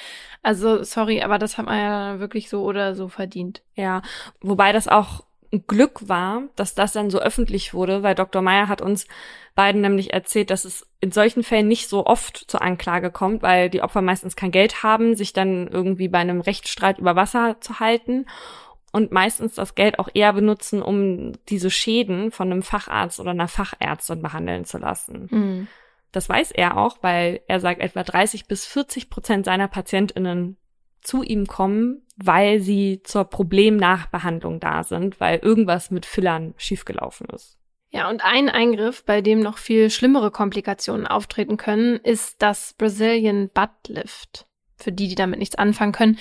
Also 0.43 0.85
sorry, 0.85 1.23
aber 1.23 1.39
das 1.39 1.59
hat 1.59 1.67
man 1.67 1.79
ja 1.79 2.21
wirklich 2.21 2.49
so 2.49 2.63
oder 2.63 2.95
so 2.95 3.09
verdient. 3.09 3.63
Ja, 3.75 4.03
wobei 4.41 4.73
das 4.73 4.87
auch 4.87 5.25
ein 5.53 5.65
Glück 5.67 6.09
war, 6.09 6.43
dass 6.57 6.75
das 6.75 6.93
dann 6.93 7.11
so 7.11 7.19
öffentlich 7.19 7.75
wurde, 7.75 8.03
weil 8.03 8.15
Dr. 8.15 8.43
Meyer 8.43 8.69
hat 8.69 8.81
uns 8.81 9.07
beiden 9.55 9.81
nämlich 9.81 10.13
erzählt, 10.13 10.51
dass 10.51 10.65
es 10.65 10.87
in 11.01 11.13
solchen 11.13 11.43
Fällen 11.43 11.69
nicht 11.69 11.89
so 11.89 12.05
oft 12.07 12.45
zur 12.49 12.63
Anklage 12.63 13.11
kommt, 13.11 13.43
weil 13.43 13.71
die 13.71 13.83
Opfer 13.83 14.03
meistens 14.03 14.37
kein 14.37 14.51
Geld 14.51 14.83
haben, 14.83 15.17
sich 15.17 15.33
dann 15.33 15.69
irgendwie 15.69 16.09
bei 16.09 16.19
einem 16.19 16.41
Rechtsstreit 16.41 16.99
über 16.99 17.17
Wasser 17.17 17.57
zu 17.61 17.81
halten 17.81 18.27
und 18.97 19.13
meistens 19.13 19.57
das 19.57 19.75
Geld 19.75 19.99
auch 19.99 20.09
eher 20.15 20.33
benutzen, 20.33 20.81
um 20.81 21.33
diese 21.51 21.71
Schäden 21.71 22.31
von 22.31 22.51
einem 22.51 22.63
Facharzt 22.63 23.21
oder 23.21 23.33
einer 23.33 23.47
Fachärztin 23.47 24.23
behandeln 24.23 24.65
zu 24.65 24.79
lassen. 24.79 25.29
Mhm. 25.31 25.69
Das 26.13 26.31
weiß 26.31 26.53
er 26.53 26.79
auch, 26.79 26.97
weil 27.03 27.43
er 27.47 27.61
sagt, 27.61 27.83
etwa 27.83 28.03
30 28.03 28.47
bis 28.47 28.65
40 28.65 29.11
Prozent 29.11 29.45
seiner 29.45 29.69
PatientInnen 29.69 30.57
zu 31.03 31.23
ihm 31.23 31.47
kommen, 31.47 32.07
weil 32.17 32.61
sie 32.61 33.03
zur 33.05 33.25
Problemnachbehandlung 33.25 34.61
da 34.61 34.83
sind, 34.83 35.21
weil 35.21 35.41
irgendwas 35.41 35.91
mit 35.91 36.07
Fillern 36.07 36.55
schiefgelaufen 36.57 37.27
ist. 37.29 37.59
Ja, 37.91 38.09
und 38.09 38.25
ein 38.25 38.49
Eingriff, 38.49 39.05
bei 39.05 39.21
dem 39.21 39.41
noch 39.41 39.59
viel 39.59 39.91
schlimmere 39.91 40.31
Komplikationen 40.31 41.07
auftreten 41.07 41.59
können, 41.59 41.97
ist 41.97 42.41
das 42.41 42.73
Brazilian 42.79 43.51
Butt 43.53 43.89
Lift. 43.89 44.47
Für 44.79 44.91
die, 44.91 45.09
die 45.09 45.15
damit 45.17 45.39
nichts 45.39 45.57
anfangen 45.57 45.93
können. 45.93 46.19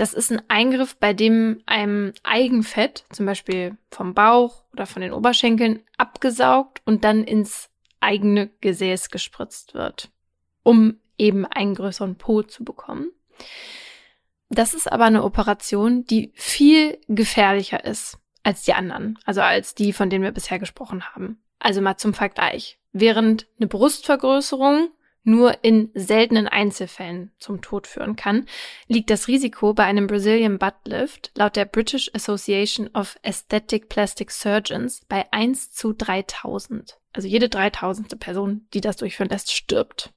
Das 0.00 0.14
ist 0.14 0.32
ein 0.32 0.40
Eingriff, 0.48 0.96
bei 0.96 1.12
dem 1.12 1.60
einem 1.66 2.14
Eigenfett, 2.22 3.04
zum 3.10 3.26
Beispiel 3.26 3.76
vom 3.90 4.14
Bauch 4.14 4.64
oder 4.72 4.86
von 4.86 5.02
den 5.02 5.12
Oberschenkeln, 5.12 5.82
abgesaugt 5.98 6.80
und 6.86 7.04
dann 7.04 7.22
ins 7.22 7.68
eigene 8.00 8.48
Gesäß 8.62 9.10
gespritzt 9.10 9.74
wird, 9.74 10.10
um 10.62 10.98
eben 11.18 11.44
einen 11.44 11.74
größeren 11.74 12.16
Po 12.16 12.40
zu 12.42 12.64
bekommen. 12.64 13.10
Das 14.48 14.72
ist 14.72 14.90
aber 14.90 15.04
eine 15.04 15.22
Operation, 15.22 16.06
die 16.06 16.32
viel 16.34 16.98
gefährlicher 17.08 17.84
ist 17.84 18.16
als 18.42 18.62
die 18.62 18.72
anderen, 18.72 19.18
also 19.26 19.42
als 19.42 19.74
die, 19.74 19.92
von 19.92 20.08
denen 20.08 20.24
wir 20.24 20.32
bisher 20.32 20.58
gesprochen 20.58 21.14
haben. 21.14 21.42
Also 21.58 21.82
mal 21.82 21.98
zum 21.98 22.14
Vergleich. 22.14 22.78
Während 22.94 23.48
eine 23.58 23.66
Brustvergrößerung 23.66 24.88
nur 25.22 25.62
in 25.62 25.90
seltenen 25.94 26.48
Einzelfällen 26.48 27.32
zum 27.38 27.60
Tod 27.60 27.86
führen 27.86 28.16
kann, 28.16 28.46
liegt 28.88 29.10
das 29.10 29.28
Risiko 29.28 29.74
bei 29.74 29.84
einem 29.84 30.06
Brazilian 30.06 30.58
Butt 30.58 30.74
Lift 30.84 31.30
laut 31.36 31.56
der 31.56 31.66
British 31.66 32.10
Association 32.14 32.88
of 32.94 33.18
Aesthetic 33.22 33.88
Plastic 33.88 34.30
Surgeons 34.30 35.02
bei 35.08 35.26
1 35.32 35.72
zu 35.72 35.92
3000. 35.92 36.98
Also 37.12 37.28
jede 37.28 37.48
3000. 37.48 38.18
Person, 38.18 38.66
die 38.72 38.80
das 38.80 38.96
durchführen 38.96 39.30
lässt, 39.30 39.52
stirbt. 39.52 40.12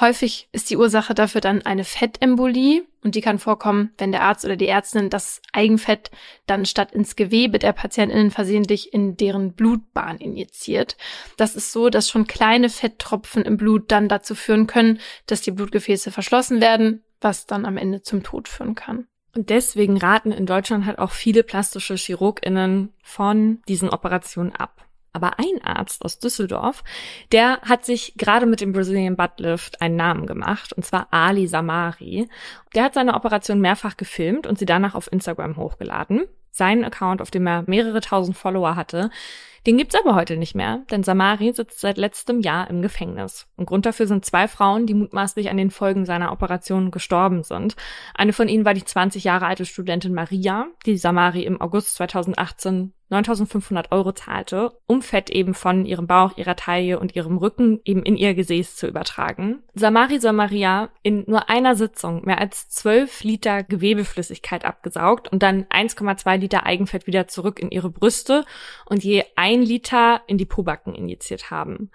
Häufig 0.00 0.48
ist 0.52 0.70
die 0.70 0.78
Ursache 0.78 1.14
dafür 1.14 1.42
dann 1.42 1.62
eine 1.62 1.84
Fettembolie 1.84 2.82
und 3.04 3.14
die 3.14 3.20
kann 3.20 3.38
vorkommen, 3.38 3.92
wenn 3.98 4.10
der 4.10 4.22
Arzt 4.22 4.44
oder 4.44 4.56
die 4.56 4.66
Ärztin 4.66 5.10
das 5.10 5.42
Eigenfett 5.52 6.10
dann 6.46 6.64
statt 6.64 6.92
ins 6.92 7.14
Gewebe 7.14 7.58
der 7.58 7.72
Patientinnen 7.72 8.30
versehentlich 8.30 8.94
in 8.94 9.16
deren 9.16 9.52
Blutbahn 9.52 10.16
injiziert. 10.18 10.96
Das 11.36 11.56
ist 11.56 11.72
so, 11.72 11.90
dass 11.90 12.08
schon 12.08 12.26
kleine 12.26 12.70
Fetttropfen 12.70 13.44
im 13.44 13.58
Blut 13.58 13.90
dann 13.92 14.08
dazu 14.08 14.34
führen 14.34 14.66
können, 14.66 14.98
dass 15.26 15.42
die 15.42 15.50
Blutgefäße 15.50 16.10
verschlossen 16.10 16.62
werden, 16.62 17.04
was 17.20 17.46
dann 17.46 17.66
am 17.66 17.76
Ende 17.76 18.00
zum 18.00 18.22
Tod 18.22 18.48
führen 18.48 18.74
kann. 18.74 19.06
Und 19.34 19.50
deswegen 19.50 19.98
raten 19.98 20.32
in 20.32 20.46
Deutschland 20.46 20.86
halt 20.86 20.98
auch 20.98 21.10
viele 21.10 21.42
plastische 21.42 21.96
Chirurginnen 21.96 22.92
von 23.02 23.62
diesen 23.68 23.90
Operationen 23.90 24.52
ab. 24.52 24.86
Aber 25.12 25.38
ein 25.38 25.62
Arzt 25.62 26.04
aus 26.04 26.18
Düsseldorf, 26.18 26.82
der 27.32 27.60
hat 27.62 27.84
sich 27.84 28.14
gerade 28.16 28.46
mit 28.46 28.60
dem 28.60 28.72
Brazilian 28.72 29.16
Butt 29.16 29.38
Lift 29.38 29.82
einen 29.82 29.96
Namen 29.96 30.26
gemacht, 30.26 30.72
und 30.72 30.84
zwar 30.84 31.08
Ali 31.10 31.46
Samari. 31.46 32.28
Der 32.74 32.84
hat 32.84 32.94
seine 32.94 33.14
Operation 33.14 33.60
mehrfach 33.60 33.96
gefilmt 33.96 34.46
und 34.46 34.58
sie 34.58 34.66
danach 34.66 34.94
auf 34.94 35.12
Instagram 35.12 35.56
hochgeladen. 35.56 36.24
Seinen 36.50 36.84
Account, 36.84 37.22
auf 37.22 37.30
dem 37.30 37.46
er 37.46 37.64
mehrere 37.66 38.00
tausend 38.00 38.36
Follower 38.36 38.76
hatte, 38.76 39.10
den 39.66 39.78
gibt's 39.78 39.94
aber 39.94 40.16
heute 40.16 40.36
nicht 40.36 40.56
mehr, 40.56 40.82
denn 40.90 41.04
Samari 41.04 41.52
sitzt 41.52 41.80
seit 41.80 41.96
letztem 41.96 42.40
Jahr 42.40 42.68
im 42.68 42.82
Gefängnis. 42.82 43.46
Und 43.56 43.66
Grund 43.66 43.86
dafür 43.86 44.08
sind 44.08 44.24
zwei 44.24 44.48
Frauen, 44.48 44.86
die 44.86 44.94
mutmaßlich 44.94 45.50
an 45.50 45.56
den 45.56 45.70
Folgen 45.70 46.04
seiner 46.04 46.32
Operation 46.32 46.90
gestorben 46.90 47.44
sind. 47.44 47.76
Eine 48.14 48.32
von 48.32 48.48
ihnen 48.48 48.64
war 48.64 48.74
die 48.74 48.84
20 48.84 49.22
Jahre 49.22 49.46
alte 49.46 49.64
Studentin 49.64 50.14
Maria, 50.14 50.66
die 50.84 50.96
Samari 50.96 51.44
im 51.44 51.60
August 51.60 51.94
2018 51.94 52.92
9500 53.12 53.92
Euro 53.92 54.12
zahlte, 54.12 54.72
um 54.86 55.02
Fett 55.02 55.30
eben 55.30 55.54
von 55.54 55.84
ihrem 55.84 56.06
Bauch, 56.06 56.36
ihrer 56.36 56.56
Taille 56.56 56.98
und 56.98 57.14
ihrem 57.14 57.36
Rücken 57.36 57.80
eben 57.84 58.02
in 58.02 58.16
ihr 58.16 58.34
Gesäß 58.34 58.76
zu 58.76 58.88
übertragen. 58.88 59.62
Samari 59.74 60.18
soll 60.18 60.32
Maria 60.32 60.88
in 61.02 61.24
nur 61.26 61.48
einer 61.48 61.76
Sitzung 61.76 62.24
mehr 62.24 62.40
als 62.40 62.68
12 62.70 63.22
Liter 63.22 63.62
Gewebeflüssigkeit 63.62 64.64
abgesaugt 64.64 65.30
und 65.30 65.42
dann 65.42 65.64
1,2 65.64 66.38
Liter 66.38 66.64
Eigenfett 66.64 67.06
wieder 67.06 67.28
zurück 67.28 67.60
in 67.60 67.70
ihre 67.70 67.90
Brüste 67.90 68.44
und 68.86 69.04
je 69.04 69.24
ein 69.36 69.62
Liter 69.62 70.22
in 70.26 70.38
die 70.38 70.46
Pobacken 70.46 70.94
injiziert 70.94 71.50
haben. 71.50 71.90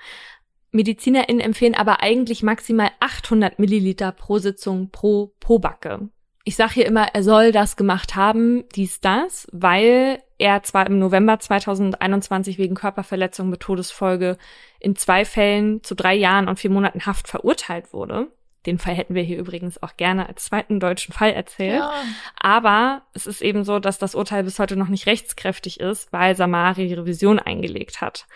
MedizinerInnen 0.71 1.41
empfehlen 1.41 1.75
aber 1.75 2.01
eigentlich 2.01 2.43
maximal 2.43 2.91
800 2.99 3.57
Milliliter 3.57 4.11
pro 4.11 4.37
Sitzung 4.37 4.91
pro 4.91 5.33
Pobacke. 5.39 6.09
Ich 6.43 6.55
sage 6.55 6.75
hier 6.75 6.85
immer, 6.85 7.07
er 7.13 7.23
soll 7.23 7.51
das 7.51 7.75
gemacht 7.75 8.15
haben, 8.15 8.63
dies, 8.75 9.01
das, 9.01 9.47
weil 9.51 10.21
er 10.37 10.63
zwar 10.63 10.85
im 10.87 10.99
November 10.99 11.39
2021 11.39 12.57
wegen 12.57 12.75
Körperverletzung 12.75 13.49
mit 13.49 13.59
Todesfolge 13.61 14.37
in 14.79 14.95
zwei 14.95 15.25
Fällen 15.25 15.83
zu 15.83 15.95
drei 15.95 16.15
Jahren 16.15 16.47
und 16.47 16.59
vier 16.59 16.69
Monaten 16.69 17.05
Haft 17.05 17.27
verurteilt 17.27 17.93
wurde. 17.93 18.27
Den 18.65 18.79
Fall 18.79 18.95
hätten 18.95 19.15
wir 19.15 19.23
hier 19.23 19.37
übrigens 19.37 19.81
auch 19.81 19.95
gerne 19.95 20.27
als 20.27 20.45
zweiten 20.45 20.79
deutschen 20.79 21.13
Fall 21.13 21.31
erzählt. 21.31 21.79
Ja. 21.79 21.93
Aber 22.37 23.03
es 23.13 23.25
ist 23.25 23.41
eben 23.41 23.63
so, 23.63 23.79
dass 23.79 23.97
das 23.97 24.13
Urteil 24.13 24.43
bis 24.43 24.59
heute 24.59 24.75
noch 24.75 24.89
nicht 24.89 25.07
rechtskräftig 25.07 25.79
ist, 25.79 26.11
weil 26.11 26.35
Samari 26.35 26.87
die 26.87 26.93
Revision 26.93 27.39
eingelegt 27.39 28.01
hat. 28.01 28.27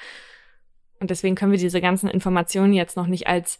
Und 0.99 1.10
deswegen 1.10 1.36
können 1.36 1.52
wir 1.52 1.60
diese 1.60 1.82
ganzen 1.82 2.10
Informationen 2.10 2.73
jetzt 2.73 2.95
noch 2.95 3.07
nicht 3.07 3.28
als 3.28 3.60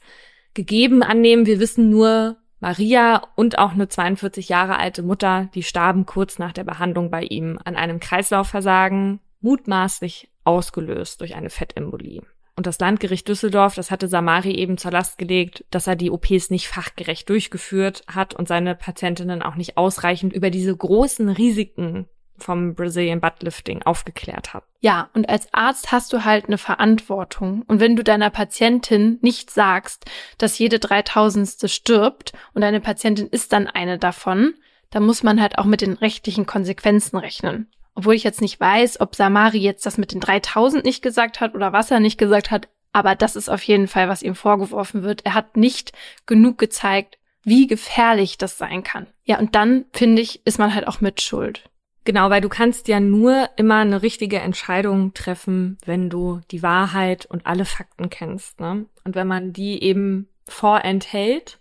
gegeben 0.54 1.04
annehmen. 1.04 1.46
Wir 1.46 1.60
wissen 1.60 1.90
nur, 1.90 2.38
Maria 2.62 3.24
und 3.36 3.58
auch 3.58 3.72
eine 3.72 3.88
42 3.88 4.48
Jahre 4.48 4.78
alte 4.78 5.02
Mutter, 5.02 5.50
die 5.56 5.64
starben 5.64 6.06
kurz 6.06 6.38
nach 6.38 6.54
der 6.54 6.64
Behandlung 6.64 7.10
bei 7.10 7.24
ihm 7.24 7.60
an 7.66 7.76
einem 7.76 8.00
Kreislaufversagen, 8.00 9.20
mutmaßlich 9.42 10.30
ausgelöst 10.44 11.22
durch 11.22 11.36
eine 11.36 11.50
Fettembolie. 11.50 12.22
und 12.56 12.68
das 12.68 12.80
Landgericht 12.80 13.28
Düsseldorf, 13.28 13.74
das 13.74 13.90
hatte 13.90 14.08
Samari 14.08 14.52
eben 14.52 14.78
zur 14.78 14.92
Last 14.92 15.18
gelegt, 15.18 15.66
dass 15.72 15.88
er 15.88 15.96
die 15.96 16.12
OPs 16.12 16.52
nicht 16.52 16.68
fachgerecht 16.68 17.28
durchgeführt 17.30 18.04
hat 18.08 18.36
und 18.36 18.48
seine 18.48 18.76
Patientinnen 18.76 19.42
auch 19.42 19.56
nicht 19.56 19.78
ausreichend 19.78 20.32
über 20.32 20.52
diese 20.52 20.76
großen 20.76 21.30
Risiken 21.30 22.08
vom 22.44 22.76
Brazilian 22.76 23.22
Buttlifting 23.22 23.84
aufgeklärt 23.84 24.54
hat. 24.54 24.64
Ja, 24.80 25.10
und 25.14 25.30
als 25.30 25.54
Arzt 25.54 25.92
hast 25.92 26.12
du 26.14 26.26
halt 26.26 26.46
eine 26.48 26.58
Verantwortung. 26.58 27.64
Und 27.68 27.80
wenn 27.80 27.96
du 27.96 28.04
deiner 28.04 28.30
Patientin 28.30 29.20
nicht 29.22 29.52
sagst, 29.52 30.06
dass 30.38 30.58
jede 30.58 30.80
dreitausendste 30.80 31.70
stirbt 31.70 32.34
und 32.54 32.62
deine 32.62 32.82
Patientin 32.82 33.28
ist 33.28 33.54
dann 33.54 33.68
eine 33.68 33.98
davon, 33.98 34.54
dann 34.90 35.06
muss 35.06 35.24
man 35.24 35.42
halt 35.42 35.58
auch 35.58 35.66
mit 35.66 35.82
den 35.82 35.94
rechtlichen 35.94 36.46
Konsequenzen 36.46 37.18
rechnen. 37.18 37.72
Obwohl 37.96 38.14
ich 38.14 38.24
jetzt 38.24 38.42
nicht 38.42 38.60
weiß, 38.60 39.02
ob 39.02 39.16
Samari 39.16 39.58
jetzt 39.58 39.86
das 39.86 39.98
mit 39.98 40.14
den 40.14 40.20
3000 40.20 40.84
nicht 40.84 41.02
gesagt 41.02 41.40
hat 41.42 41.56
oder 41.56 41.74
was 41.74 41.92
er 41.92 42.00
nicht 42.00 42.18
gesagt 42.18 42.52
hat, 42.52 42.68
aber 42.94 43.16
das 43.16 43.36
ist 43.36 43.50
auf 43.50 43.64
jeden 43.64 43.88
Fall, 43.88 44.10
was 44.10 44.22
ihm 44.22 44.36
vorgeworfen 44.36 45.04
wird. 45.04 45.26
Er 45.26 45.34
hat 45.34 45.56
nicht 45.56 45.94
genug 46.26 46.58
gezeigt, 46.58 47.18
wie 47.44 47.68
gefährlich 47.68 48.38
das 48.38 48.58
sein 48.58 48.84
kann. 48.84 49.08
Ja, 49.24 49.40
und 49.40 49.56
dann, 49.56 49.86
finde 49.94 50.22
ich, 50.22 50.46
ist 50.46 50.60
man 50.60 50.76
halt 50.76 50.88
auch 50.88 51.02
mit 51.02 51.22
Schuld. 51.22 51.70
Genau, 52.04 52.30
weil 52.30 52.42
du 52.42 52.50
kannst 52.50 52.88
ja 52.88 53.00
nur 53.00 53.50
immer 53.58 53.78
eine 53.78 54.02
richtige 54.02 54.40
Entscheidung 54.40 55.14
treffen, 55.14 55.78
wenn 55.86 56.10
du 56.10 56.42
die 56.50 56.64
Wahrheit 56.64 57.28
und 57.28 57.46
alle 57.46 57.66
Fakten 57.66 58.10
kennst. 58.10 58.60
Ne? 58.60 58.86
Und 59.04 59.16
wenn 59.16 59.28
man 59.28 59.54
die 59.54 59.84
eben 59.84 60.28
vorenthält, 60.48 61.60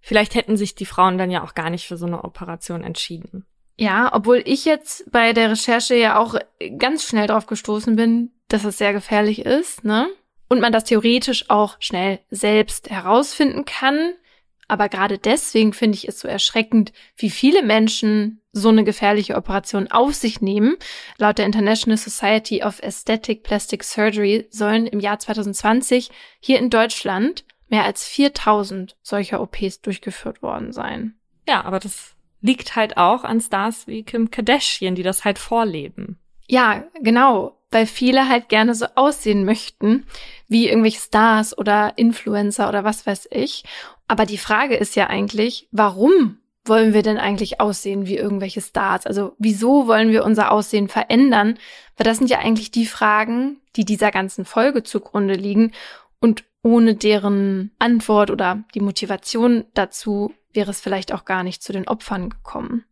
vielleicht 0.00 0.34
hätten 0.36 0.56
sich 0.56 0.76
die 0.76 0.86
Frauen 0.86 1.18
dann 1.18 1.30
ja 1.30 1.42
auch 1.42 1.54
gar 1.54 1.70
nicht 1.70 1.88
für 1.88 1.96
so 1.96 2.06
eine 2.06 2.22
Operation 2.22 2.84
entschieden. 2.84 3.46
Ja, 3.76 4.10
obwohl 4.12 4.42
ich 4.44 4.64
jetzt 4.64 5.10
bei 5.10 5.32
der 5.32 5.50
Recherche 5.50 5.94
ja 5.94 6.18
auch 6.18 6.34
ganz 6.78 7.04
schnell 7.04 7.26
drauf 7.26 7.46
gestoßen 7.46 7.96
bin, 7.96 8.30
dass 8.48 8.64
es 8.64 8.78
sehr 8.78 8.92
gefährlich 8.92 9.44
ist, 9.46 9.84
ne? 9.84 10.08
Und 10.48 10.60
man 10.60 10.72
das 10.72 10.84
theoretisch 10.84 11.48
auch 11.48 11.76
schnell 11.80 12.18
selbst 12.28 12.90
herausfinden 12.90 13.64
kann. 13.64 14.12
Aber 14.68 14.88
gerade 14.88 15.16
deswegen 15.16 15.72
finde 15.72 15.96
ich 15.96 16.08
es 16.08 16.20
so 16.20 16.28
erschreckend, 16.28 16.92
wie 17.16 17.30
viele 17.30 17.62
Menschen 17.62 18.39
so 18.52 18.68
eine 18.68 18.84
gefährliche 18.84 19.36
Operation 19.36 19.90
auf 19.90 20.14
sich 20.14 20.40
nehmen. 20.40 20.76
Laut 21.18 21.38
der 21.38 21.46
International 21.46 21.96
Society 21.96 22.62
of 22.62 22.82
Aesthetic 22.82 23.42
Plastic 23.42 23.84
Surgery 23.84 24.46
sollen 24.50 24.86
im 24.86 25.00
Jahr 25.00 25.18
2020 25.18 26.10
hier 26.40 26.58
in 26.58 26.70
Deutschland 26.70 27.44
mehr 27.68 27.84
als 27.84 28.04
4000 28.06 28.96
solcher 29.02 29.40
OPs 29.40 29.80
durchgeführt 29.80 30.42
worden 30.42 30.72
sein. 30.72 31.14
Ja, 31.48 31.64
aber 31.64 31.78
das 31.78 32.16
liegt 32.40 32.74
halt 32.76 32.96
auch 32.96 33.24
an 33.24 33.40
Stars 33.40 33.86
wie 33.86 34.02
Kim 34.02 34.30
Kardashian, 34.30 34.94
die 34.94 35.02
das 35.02 35.24
halt 35.24 35.38
vorleben. 35.38 36.18
Ja, 36.46 36.84
genau, 37.00 37.56
weil 37.70 37.86
viele 37.86 38.28
halt 38.28 38.48
gerne 38.48 38.74
so 38.74 38.86
aussehen 38.96 39.44
möchten 39.44 40.06
wie 40.48 40.68
irgendwelche 40.68 41.00
Stars 41.00 41.56
oder 41.56 41.92
Influencer 41.96 42.68
oder 42.68 42.82
was 42.82 43.06
weiß 43.06 43.28
ich. 43.30 43.64
Aber 44.08 44.26
die 44.26 44.38
Frage 44.38 44.74
ist 44.74 44.96
ja 44.96 45.06
eigentlich, 45.06 45.68
warum 45.70 46.39
wollen 46.64 46.92
wir 46.92 47.02
denn 47.02 47.18
eigentlich 47.18 47.60
aussehen 47.60 48.06
wie 48.06 48.16
irgendwelche 48.16 48.60
Stars? 48.60 49.06
Also 49.06 49.34
wieso 49.38 49.86
wollen 49.86 50.10
wir 50.10 50.24
unser 50.24 50.52
Aussehen 50.52 50.88
verändern? 50.88 51.58
Weil 51.96 52.04
das 52.04 52.18
sind 52.18 52.30
ja 52.30 52.38
eigentlich 52.38 52.70
die 52.70 52.86
Fragen, 52.86 53.60
die 53.76 53.84
dieser 53.84 54.10
ganzen 54.10 54.44
Folge 54.44 54.82
zugrunde 54.82 55.34
liegen. 55.34 55.72
Und 56.20 56.44
ohne 56.62 56.94
deren 56.94 57.72
Antwort 57.78 58.30
oder 58.30 58.64
die 58.74 58.80
Motivation 58.80 59.64
dazu 59.74 60.34
wäre 60.52 60.70
es 60.70 60.80
vielleicht 60.80 61.12
auch 61.12 61.24
gar 61.24 61.42
nicht 61.42 61.62
zu 61.62 61.72
den 61.72 61.88
Opfern 61.88 62.28
gekommen. 62.28 62.84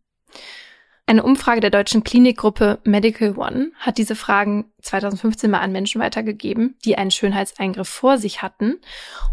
Eine 1.09 1.23
Umfrage 1.23 1.59
der 1.59 1.71
deutschen 1.71 2.03
Klinikgruppe 2.03 2.77
Medical 2.83 3.35
One 3.35 3.71
hat 3.79 3.97
diese 3.97 4.15
Fragen 4.15 4.71
2015 4.83 5.49
mal 5.49 5.57
an 5.57 5.71
Menschen 5.71 5.99
weitergegeben, 5.99 6.75
die 6.85 6.99
einen 6.99 7.09
Schönheitseingriff 7.09 7.89
vor 7.89 8.19
sich 8.19 8.43
hatten. 8.43 8.79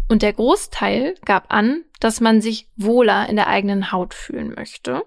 Und 0.09 0.23
der 0.23 0.33
Großteil 0.33 1.13
gab 1.23 1.53
an, 1.53 1.83
dass 1.99 2.19
man 2.19 2.41
sich 2.41 2.67
wohler 2.77 3.29
in 3.29 3.35
der 3.35 3.45
eigenen 3.45 3.91
Haut 3.91 4.15
fühlen 4.15 4.55
möchte. 4.55 5.03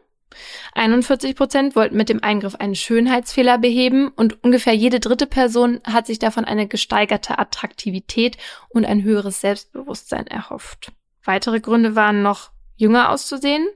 41 0.74 1.34
Prozent 1.34 1.74
wollten 1.74 1.96
mit 1.96 2.08
dem 2.08 2.22
Eingriff 2.22 2.54
einen 2.54 2.76
Schönheitsfehler 2.76 3.58
beheben 3.58 4.06
und 4.06 4.44
ungefähr 4.44 4.72
jede 4.72 5.00
dritte 5.00 5.26
Person 5.26 5.80
hat 5.82 6.06
sich 6.06 6.20
davon 6.20 6.44
eine 6.44 6.68
gesteigerte 6.68 7.36
Attraktivität 7.40 8.36
und 8.68 8.84
ein 8.86 9.02
höheres 9.02 9.40
Selbstbewusstsein 9.40 10.28
erhofft. 10.28 10.92
Weitere 11.24 11.58
Gründe 11.58 11.96
waren 11.96 12.22
noch 12.22 12.52
jünger 12.76 13.10
auszusehen, 13.10 13.66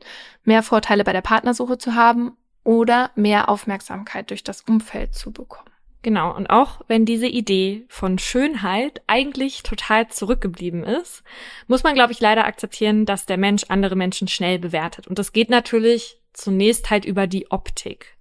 mehr 0.44 0.62
Vorteile 0.62 1.02
bei 1.02 1.12
der 1.12 1.22
Partnersuche 1.22 1.76
zu 1.76 1.96
haben 1.96 2.36
oder 2.64 3.10
mehr 3.14 3.48
Aufmerksamkeit 3.48 4.30
durch 4.30 4.42
das 4.42 4.62
Umfeld 4.62 5.14
zu 5.14 5.32
bekommen. 5.32 5.70
Genau, 6.02 6.36
und 6.36 6.50
auch 6.50 6.82
wenn 6.86 7.06
diese 7.06 7.26
Idee 7.26 7.86
von 7.88 8.18
Schönheit 8.18 9.00
eigentlich 9.06 9.62
total 9.62 10.08
zurückgeblieben 10.08 10.84
ist, 10.84 11.22
muss 11.66 11.82
man, 11.82 11.94
glaube 11.94 12.12
ich, 12.12 12.20
leider 12.20 12.44
akzeptieren, 12.44 13.06
dass 13.06 13.24
der 13.24 13.38
Mensch 13.38 13.64
andere 13.68 13.96
Menschen 13.96 14.28
schnell 14.28 14.58
bewertet. 14.58 15.06
Und 15.06 15.18
das 15.18 15.32
geht 15.32 15.48
natürlich 15.48 16.18
zunächst 16.34 16.90
halt 16.90 17.06
über 17.06 17.26
die 17.26 17.50
Optik 17.50 18.18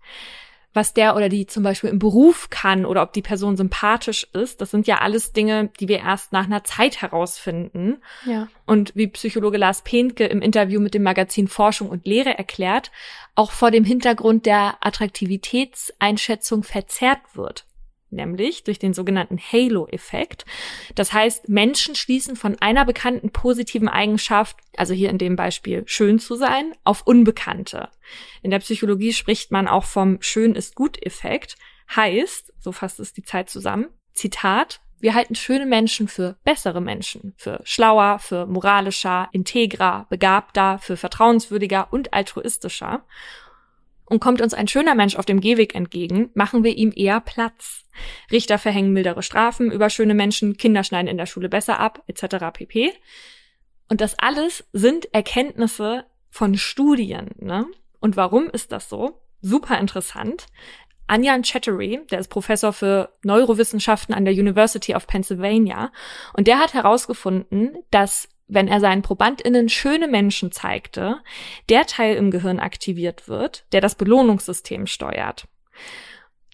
was 0.73 0.93
der 0.93 1.15
oder 1.15 1.29
die 1.29 1.45
zum 1.45 1.63
Beispiel 1.63 1.89
im 1.89 1.99
Beruf 1.99 2.49
kann 2.49 2.85
oder 2.85 3.03
ob 3.03 3.13
die 3.13 3.21
Person 3.21 3.57
sympathisch 3.57 4.27
ist. 4.33 4.61
Das 4.61 4.71
sind 4.71 4.87
ja 4.87 4.99
alles 4.99 5.31
Dinge, 5.31 5.69
die 5.79 5.87
wir 5.87 5.99
erst 5.99 6.31
nach 6.31 6.45
einer 6.45 6.63
Zeit 6.63 7.01
herausfinden. 7.01 8.01
Ja. 8.25 8.47
Und 8.65 8.95
wie 8.95 9.07
Psychologe 9.07 9.57
Lars 9.57 9.83
Pehnke 9.83 10.25
im 10.25 10.41
Interview 10.41 10.79
mit 10.79 10.93
dem 10.93 11.03
Magazin 11.03 11.47
Forschung 11.47 11.89
und 11.89 12.05
Lehre 12.05 12.37
erklärt, 12.37 12.91
auch 13.35 13.51
vor 13.51 13.71
dem 13.71 13.83
Hintergrund 13.83 14.45
der 14.45 14.77
Attraktivitätseinschätzung 14.81 16.63
verzerrt 16.63 17.21
wird 17.33 17.65
nämlich 18.13 18.63
durch 18.63 18.79
den 18.79 18.93
sogenannten 18.93 19.37
Halo-Effekt. 19.37 20.45
Das 20.95 21.13
heißt, 21.13 21.49
Menschen 21.49 21.95
schließen 21.95 22.35
von 22.35 22.57
einer 22.59 22.85
bekannten 22.85 23.31
positiven 23.31 23.89
Eigenschaft, 23.89 24.57
also 24.77 24.93
hier 24.93 25.09
in 25.09 25.17
dem 25.17 25.35
Beispiel 25.35 25.83
schön 25.85 26.19
zu 26.19 26.35
sein, 26.35 26.73
auf 26.83 27.05
Unbekannte. 27.05 27.89
In 28.41 28.51
der 28.51 28.59
Psychologie 28.59 29.13
spricht 29.13 29.51
man 29.51 29.67
auch 29.67 29.85
vom 29.85 30.21
Schön 30.21 30.55
ist 30.55 30.75
gut-Effekt. 30.75 31.55
Heißt, 31.95 32.53
so 32.59 32.71
fasst 32.71 32.99
es 32.99 33.13
die 33.13 33.23
Zeit 33.23 33.49
zusammen, 33.49 33.87
Zitat, 34.13 34.81
wir 35.03 35.15
halten 35.15 35.35
schöne 35.35 35.65
Menschen 35.65 36.07
für 36.07 36.37
bessere 36.45 36.79
Menschen, 36.79 37.33
für 37.35 37.59
schlauer, 37.65 38.19
für 38.19 38.45
moralischer, 38.45 39.27
integrer, 39.33 40.07
begabter, 40.09 40.79
für 40.79 40.95
vertrauenswürdiger 40.95 41.91
und 41.91 42.13
altruistischer. 42.13 43.03
Und 44.13 44.19
kommt 44.19 44.41
uns 44.41 44.53
ein 44.53 44.67
schöner 44.67 44.93
Mensch 44.93 45.15
auf 45.15 45.25
dem 45.25 45.41
Gehweg 45.41 45.73
entgegen, 45.73 46.29
machen 46.35 46.63
wir 46.63 46.77
ihm 46.77 46.93
eher 46.95 47.19
Platz. 47.19 47.83
Richter 48.31 48.59
verhängen 48.59 48.93
mildere 48.93 49.23
Strafen 49.23 49.71
über 49.71 49.89
schöne 49.89 50.13
Menschen, 50.13 50.55
Kinder 50.55 50.83
schneiden 50.83 51.07
in 51.07 51.17
der 51.17 51.25
Schule 51.25 51.49
besser 51.49 51.79
ab, 51.79 52.03
etc. 52.05 52.53
pp. 52.53 52.93
Und 53.89 54.01
das 54.01 54.19
alles 54.19 54.65
sind 54.71 55.11
Erkenntnisse 55.15 56.05
von 56.29 56.57
Studien. 56.57 57.31
Ne? 57.39 57.65
Und 58.01 58.15
warum 58.15 58.51
ist 58.51 58.71
das 58.71 58.87
so? 58.87 59.19
Super 59.41 59.79
interessant. 59.79 60.45
Anjan 61.07 61.41
Chattery, 61.41 62.01
der 62.11 62.19
ist 62.19 62.27
Professor 62.27 62.71
für 62.71 63.09
Neurowissenschaften 63.23 64.13
an 64.13 64.25
der 64.25 64.35
University 64.35 64.93
of 64.93 65.07
Pennsylvania, 65.07 65.91
und 66.33 66.45
der 66.45 66.59
hat 66.59 66.75
herausgefunden, 66.75 67.79
dass 67.89 68.29
wenn 68.47 68.67
er 68.67 68.79
seinen 68.79 69.01
ProbandInnen 69.01 69.69
schöne 69.69 70.07
Menschen 70.07 70.51
zeigte, 70.51 71.17
der 71.69 71.85
Teil 71.85 72.15
im 72.15 72.31
Gehirn 72.31 72.59
aktiviert 72.59 73.27
wird, 73.27 73.65
der 73.71 73.81
das 73.81 73.95
Belohnungssystem 73.95 74.87
steuert. 74.87 75.47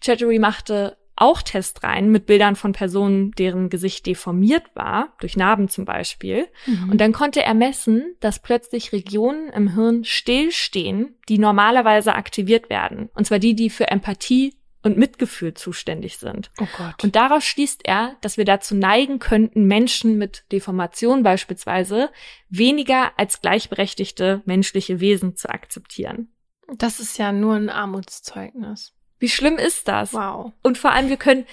Chattery 0.02 0.38
machte 0.38 0.96
auch 1.20 1.42
Testreihen 1.42 2.10
mit 2.10 2.24
Bildern 2.24 2.56
von 2.56 2.72
Personen, 2.72 3.32
deren 3.32 3.68
Gesicht 3.68 4.06
deformiert 4.06 4.64
war, 4.74 5.12
durch 5.20 5.36
Narben 5.36 5.68
zum 5.68 5.84
Beispiel. 5.84 6.48
Mhm. 6.64 6.92
Und 6.92 7.00
dann 7.00 7.12
konnte 7.12 7.42
er 7.42 7.52
messen, 7.52 8.16
dass 8.20 8.40
plötzlich 8.40 8.92
Regionen 8.92 9.50
im 9.50 9.74
Hirn 9.74 10.02
stillstehen, 10.04 11.14
die 11.28 11.38
normalerweise 11.38 12.14
aktiviert 12.14 12.70
werden. 12.70 13.10
Und 13.14 13.26
zwar 13.26 13.38
die, 13.38 13.54
die 13.54 13.68
für 13.68 13.88
Empathie 13.88 14.54
und 14.82 14.96
Mitgefühl 14.96 15.54
zuständig 15.54 16.18
sind. 16.18 16.50
Oh 16.60 16.66
Gott. 16.76 17.04
Und 17.04 17.16
daraus 17.16 17.44
schließt 17.44 17.82
er, 17.84 18.16
dass 18.20 18.36
wir 18.36 18.44
dazu 18.44 18.74
neigen 18.74 19.18
könnten, 19.18 19.66
Menschen 19.66 20.16
mit 20.18 20.44
Deformation 20.52 21.22
beispielsweise 21.22 22.10
weniger 22.48 23.12
als 23.18 23.40
gleichberechtigte 23.40 24.42
menschliche 24.46 25.00
Wesen 25.00 25.36
zu 25.36 25.50
akzeptieren. 25.50 26.32
Das 26.76 27.00
ist 27.00 27.18
ja 27.18 27.32
nur 27.32 27.56
ein 27.56 27.68
Armutszeugnis. 27.68 28.94
Wie 29.18 29.28
schlimm 29.28 29.58
ist 29.58 29.86
das? 29.88 30.14
Wow. 30.14 30.52
Und 30.62 30.78
vor 30.78 30.92
allem, 30.92 31.08
wir 31.08 31.18
können 31.18 31.44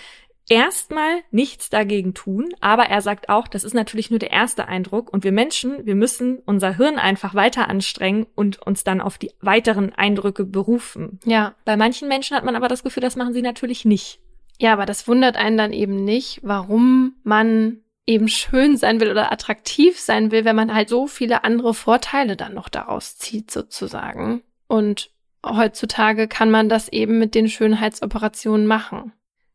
erstmal 0.50 1.22
nichts 1.32 1.70
dagegen 1.70 2.14
tun, 2.14 2.54
aber 2.62 2.84
er 2.84 3.02
sagt 3.02 3.30
auch, 3.30 3.48
das 3.48 3.64
ist 3.64 3.74
natürlich 3.74 4.10
nur 4.10 4.20
der 4.20 4.32
erste 4.32 4.68
Eindruck 4.68 5.12
und 5.12 5.24
wir 5.24 5.32
Menschen, 5.32 5.86
wir 5.86 5.96
müssen 5.96 6.40
unser 6.46 6.78
Hirn 6.78 6.98
einfach 6.98 7.36
weiter 7.36 7.70
anstrengen 7.70 8.28
und 8.36 8.62
uns 8.62 8.84
dann 8.84 9.02
auf 9.02 9.18
die 9.18 9.32
weiteren 9.42 9.94
Eindrücke 9.94 10.46
berufen. 10.46 11.20
Ja. 11.26 11.56
Bei 11.66 11.78
manchen 11.78 12.08
Menschen 12.08 12.36
hat 12.36 12.46
man 12.46 12.56
aber 12.56 12.68
das 12.68 12.84
Gefühl, 12.84 13.02
das 13.02 13.16
machen 13.16 13.34
sie 13.34 13.42
natürlich 13.42 13.86
nicht. 13.86 14.20
Ja, 14.60 14.74
aber 14.74 14.86
das 14.86 15.08
wundert 15.08 15.38
einen 15.38 15.58
dann 15.58 15.74
eben 15.74 16.04
nicht, 16.04 16.40
warum 16.44 17.16
man 17.24 17.82
eben 18.08 18.30
schön 18.30 18.78
sein 18.78 19.00
will 19.00 19.12
oder 19.12 19.32
attraktiv 19.32 20.00
sein 20.00 20.32
will, 20.32 20.46
wenn 20.46 20.56
man 20.56 20.74
halt 20.74 20.90
so 20.90 21.08
viele 21.08 21.44
andere 21.44 21.74
Vorteile 21.74 22.38
dann 22.38 22.54
noch 22.54 22.70
daraus 22.70 23.18
zieht, 23.18 23.52
sozusagen. 23.52 24.42
Und 24.68 25.12
heutzutage 25.46 26.28
kann 26.28 26.50
man 26.50 26.70
das 26.70 26.88
eben 26.88 27.20
mit 27.20 27.36
den 27.36 27.50
Schönheitsoperationen 27.50 28.66
machen. 28.66 29.12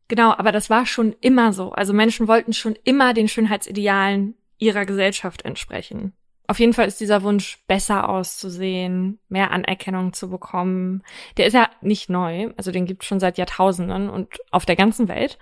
Genau, 0.07 0.31
aber 0.31 0.51
das 0.51 0.69
war 0.69 0.85
schon 0.85 1.15
immer 1.21 1.53
so. 1.53 1.71
Also 1.71 1.93
Menschen 1.93 2.27
wollten 2.27 2.53
schon 2.53 2.77
immer 2.83 3.13
den 3.13 3.27
Schönheitsidealen 3.27 4.35
ihrer 4.57 4.85
Gesellschaft 4.85 5.43
entsprechen. 5.43 6.13
Auf 6.45 6.59
jeden 6.59 6.73
Fall 6.73 6.87
ist 6.87 6.99
dieser 6.99 7.23
Wunsch, 7.23 7.63
besser 7.67 8.09
auszusehen, 8.09 9.19
mehr 9.29 9.51
Anerkennung 9.51 10.11
zu 10.11 10.29
bekommen. 10.29 11.03
Der 11.37 11.45
ist 11.45 11.53
ja 11.53 11.69
nicht 11.81 12.09
neu, 12.09 12.51
also 12.57 12.71
den 12.71 12.85
gibt 12.85 13.03
es 13.03 13.07
schon 13.07 13.21
seit 13.21 13.37
Jahrtausenden 13.37 14.09
und 14.09 14.27
auf 14.51 14.65
der 14.65 14.75
ganzen 14.75 15.07
Welt. 15.07 15.37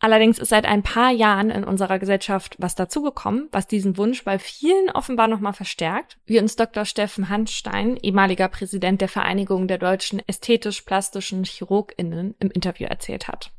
Allerdings 0.00 0.38
ist 0.38 0.50
seit 0.50 0.64
ein 0.64 0.84
paar 0.84 1.10
Jahren 1.10 1.50
in 1.50 1.64
unserer 1.64 1.98
Gesellschaft 1.98 2.56
was 2.58 2.76
dazugekommen, 2.76 3.48
was 3.50 3.66
diesen 3.66 3.96
Wunsch 3.96 4.22
bei 4.24 4.38
vielen 4.38 4.90
offenbar 4.90 5.26
nochmal 5.26 5.52
verstärkt, 5.52 6.18
wie 6.24 6.38
uns 6.38 6.54
Dr. 6.54 6.84
Steffen 6.84 7.28
Handstein, 7.28 7.96
ehemaliger 7.96 8.48
Präsident 8.48 9.00
der 9.00 9.08
Vereinigung 9.08 9.66
der 9.66 9.78
deutschen 9.78 10.20
ästhetisch-plastischen 10.26 11.44
Chirurginnen, 11.44 12.36
im 12.38 12.50
Interview 12.50 12.86
erzählt 12.86 13.26
hat. 13.26 13.50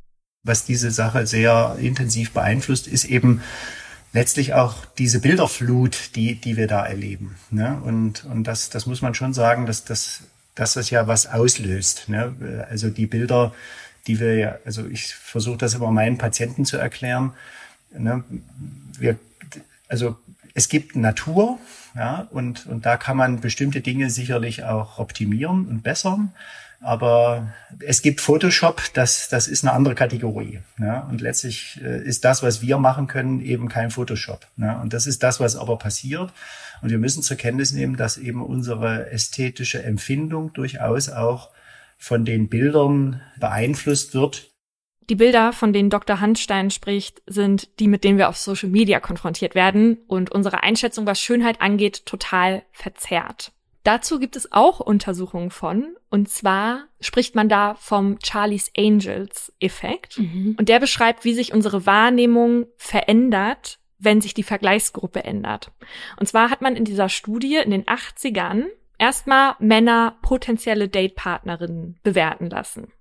Was 0.44 0.66
diese 0.66 0.92
Sache 0.92 1.28
sehr 1.28 1.76
intensiv 1.80 2.32
beeinflusst, 2.32 2.88
ist 2.88 3.06
eben 3.06 3.42
letztlich 4.14 4.54
auch 4.54 4.86
diese 4.98 5.20
Bilderflut, 5.20 6.16
die, 6.16 6.36
die 6.36 6.58
wir 6.58 6.68
da 6.68 6.86
erleben. 6.86 7.36
Ne? 7.52 7.80
Und, 7.84 8.26
und 8.26 8.46
das, 8.46 8.70
das 8.70 8.86
muss 8.86 9.02
man 9.02 9.14
schon 9.14 9.34
sagen, 9.34 9.66
dass, 9.66 9.84
dass, 9.84 10.22
dass 10.56 10.74
das 10.74 10.90
ja 10.90 11.08
was 11.08 11.28
auslöst. 11.28 12.10
Ne? 12.10 12.66
Also 12.70 12.90
die 12.90 13.06
Bilder, 13.06 13.54
die 14.08 14.20
wir 14.20 14.36
ja, 14.36 14.58
also 14.66 14.88
ich 14.88 15.14
versuche 15.14 15.58
das 15.58 15.74
immer 15.74 15.92
meinen 15.92 16.18
Patienten 16.18 16.66
zu 16.66 16.78
erklären. 16.78 17.34
Ne? 17.92 18.24
Wir, 18.98 19.18
also 19.88 20.18
es 20.54 20.70
gibt 20.70 20.96
Natur, 20.96 21.60
ja, 21.96 22.28
und, 22.32 22.66
und 22.68 22.86
da 22.86 22.98
kann 22.98 23.18
man 23.18 23.40
bestimmte 23.42 23.82
Dinge 23.82 24.10
sicherlich 24.10 24.64
auch 24.64 25.00
optimieren 25.00 25.68
und 25.68 25.84
bessern. 25.84 26.34
Aber 26.82 27.54
es 27.80 28.02
gibt 28.02 28.22
Photoshop, 28.22 28.82
das, 28.94 29.28
das 29.28 29.48
ist 29.48 29.66
eine 29.66 29.74
andere 29.74 29.96
Kategorie. 29.96 30.62
Ja? 30.80 31.02
Und 31.02 31.20
letztlich 31.20 31.80
äh, 31.84 32.02
ist 32.04 32.24
das, 32.24 32.42
was 32.42 32.62
wir 32.62 32.78
machen 32.78 33.08
können, 33.08 33.42
eben 33.42 33.68
kein 33.68 33.92
Photoshop. 33.92 34.48
Ja? 34.58 34.82
Und 34.82 34.94
das 34.94 35.06
ist 35.06 35.22
das, 35.24 35.40
was 35.40 35.58
aber 35.58 35.78
passiert. 35.78 36.32
Und 36.82 36.90
wir 36.90 36.98
müssen 36.98 37.22
zur 37.22 37.36
Kenntnis 37.36 37.74
nehmen, 37.74 37.98
dass 37.98 38.18
eben 38.18 38.42
unsere 38.42 39.12
ästhetische 39.12 39.84
Empfindung 39.84 40.54
durchaus 40.54 41.10
auch 41.10 41.50
von 41.98 42.24
den 42.24 42.48
Bildern 42.48 43.22
beeinflusst 43.38 44.14
wird. 44.14 44.50
Die 45.10 45.16
Bilder, 45.16 45.52
von 45.52 45.74
denen 45.74 45.90
Dr. 45.90 46.22
Handstein 46.22 46.70
spricht, 46.70 47.22
sind 47.26 47.80
die, 47.80 47.88
mit 47.88 48.04
denen 48.04 48.18
wir 48.18 48.30
auf 48.30 48.38
Social 48.38 48.70
Media 48.70 49.00
konfrontiert 49.00 49.56
werden 49.56 49.98
und 50.08 50.32
unsere 50.32 50.64
Einschätzung, 50.64 51.06
was 51.08 51.20
Schönheit 51.20 51.62
angeht, 51.62 52.06
total 52.06 52.64
verzerrt. 52.72 53.52
Dazu 53.84 54.20
gibt 54.20 54.36
es 54.36 54.52
auch 54.52 54.80
Untersuchungen 54.80 55.52
von. 55.52 55.96
Und 56.10 56.30
zwar 56.30 56.86
spricht 57.00 57.36
man 57.36 57.50
da 57.50 57.76
vom 57.76 58.18
Charlie's 58.24 58.72
Angels 58.78 59.54
Effekt. 59.60 60.20
Mhm. 60.20 60.56
Und 60.60 60.70
der 60.70 60.80
beschreibt, 60.80 61.24
wie 61.24 61.34
sich 61.34 61.54
unsere 61.54 61.86
Wahrnehmung 61.86 62.68
verändert, 62.78 63.80
wenn 63.98 64.22
sich 64.22 64.34
die 64.34 64.44
Vergleichsgruppe 64.44 65.24
ändert. 65.24 65.72
Und 66.18 66.28
zwar 66.28 66.50
hat 66.50 66.62
man 66.62 66.76
in 66.76 66.86
dieser 66.86 67.10
Studie 67.10 67.58
in 67.58 67.72
den 67.72 67.86
80ern 67.86 68.66
erstmal 68.98 69.56
Männer 69.60 70.18
potenzielle 70.22 70.88
Datepartnerinnen 70.88 72.00
bewerten 72.04 72.50
lassen. 72.50 72.92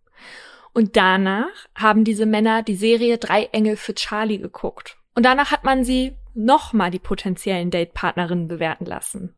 Und 0.72 0.96
danach 0.96 1.66
haben 1.74 2.04
diese 2.04 2.26
Männer 2.26 2.62
die 2.62 2.76
Serie 2.76 3.18
Drei 3.18 3.44
Engel 3.46 3.76
für 3.76 3.94
Charlie 3.94 4.38
geguckt. 4.38 4.96
Und 5.14 5.24
danach 5.24 5.50
hat 5.50 5.64
man 5.64 5.82
sie 5.82 6.14
nochmal 6.34 6.90
die 6.92 7.00
potenziellen 7.00 7.70
Datepartnerinnen 7.70 8.46
bewerten 8.46 8.84
lassen. 8.84 9.34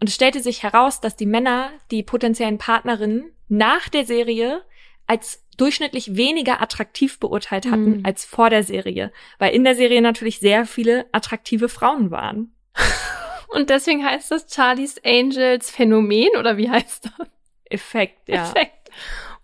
Und 0.00 0.08
es 0.08 0.14
stellte 0.14 0.40
sich 0.40 0.62
heraus, 0.62 1.00
dass 1.00 1.16
die 1.16 1.26
Männer 1.26 1.70
die 1.90 2.02
potenziellen 2.02 2.58
Partnerinnen 2.58 3.32
nach 3.48 3.88
der 3.88 4.04
Serie 4.04 4.62
als 5.06 5.42
durchschnittlich 5.56 6.16
weniger 6.16 6.60
attraktiv 6.60 7.18
beurteilt 7.18 7.66
hatten 7.66 7.98
mhm. 7.98 8.06
als 8.06 8.24
vor 8.24 8.50
der 8.50 8.62
Serie, 8.62 9.12
weil 9.38 9.54
in 9.54 9.64
der 9.64 9.74
Serie 9.74 10.02
natürlich 10.02 10.38
sehr 10.38 10.66
viele 10.66 11.06
attraktive 11.12 11.68
Frauen 11.68 12.10
waren. 12.10 12.54
Und 13.48 13.70
deswegen 13.70 14.04
heißt 14.04 14.30
das 14.30 14.52
Charlie's 14.52 15.00
Angels 15.04 15.70
Phänomen 15.70 16.36
oder 16.38 16.56
wie 16.56 16.68
heißt 16.68 17.06
das? 17.06 17.28
Effekt, 17.64 18.28
ja. 18.28 18.42
Effekt. 18.42 18.90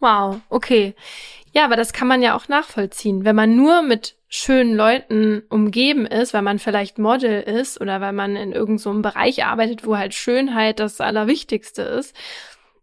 Wow, 0.01 0.41
okay. 0.49 0.95
Ja, 1.53 1.65
aber 1.65 1.77
das 1.77 1.93
kann 1.93 2.09
man 2.09 2.23
ja 2.23 2.35
auch 2.35 2.49
nachvollziehen. 2.49 3.25
Wenn 3.25 3.37
man 3.37 3.55
nur 3.55 3.83
mit 3.83 4.17
schönen 4.29 4.75
Leuten 4.75 5.43
umgeben 5.51 6.07
ist, 6.07 6.33
weil 6.33 6.43
man 6.43 6.59
vielleicht 6.59 6.99
Model 6.99 7.43
ist 7.43 7.81
oder 7.81 8.01
weil 8.01 8.15
man 8.15 8.37
in 8.37 8.53
irgendeinem 8.53 8.79
so 8.79 9.03
Bereich 9.03 9.45
arbeitet, 9.45 9.87
wo 9.87 9.97
halt 9.99 10.15
Schönheit 10.15 10.81
das 10.81 11.01
Allerwichtigste 11.01 11.83
ist, 11.83 12.17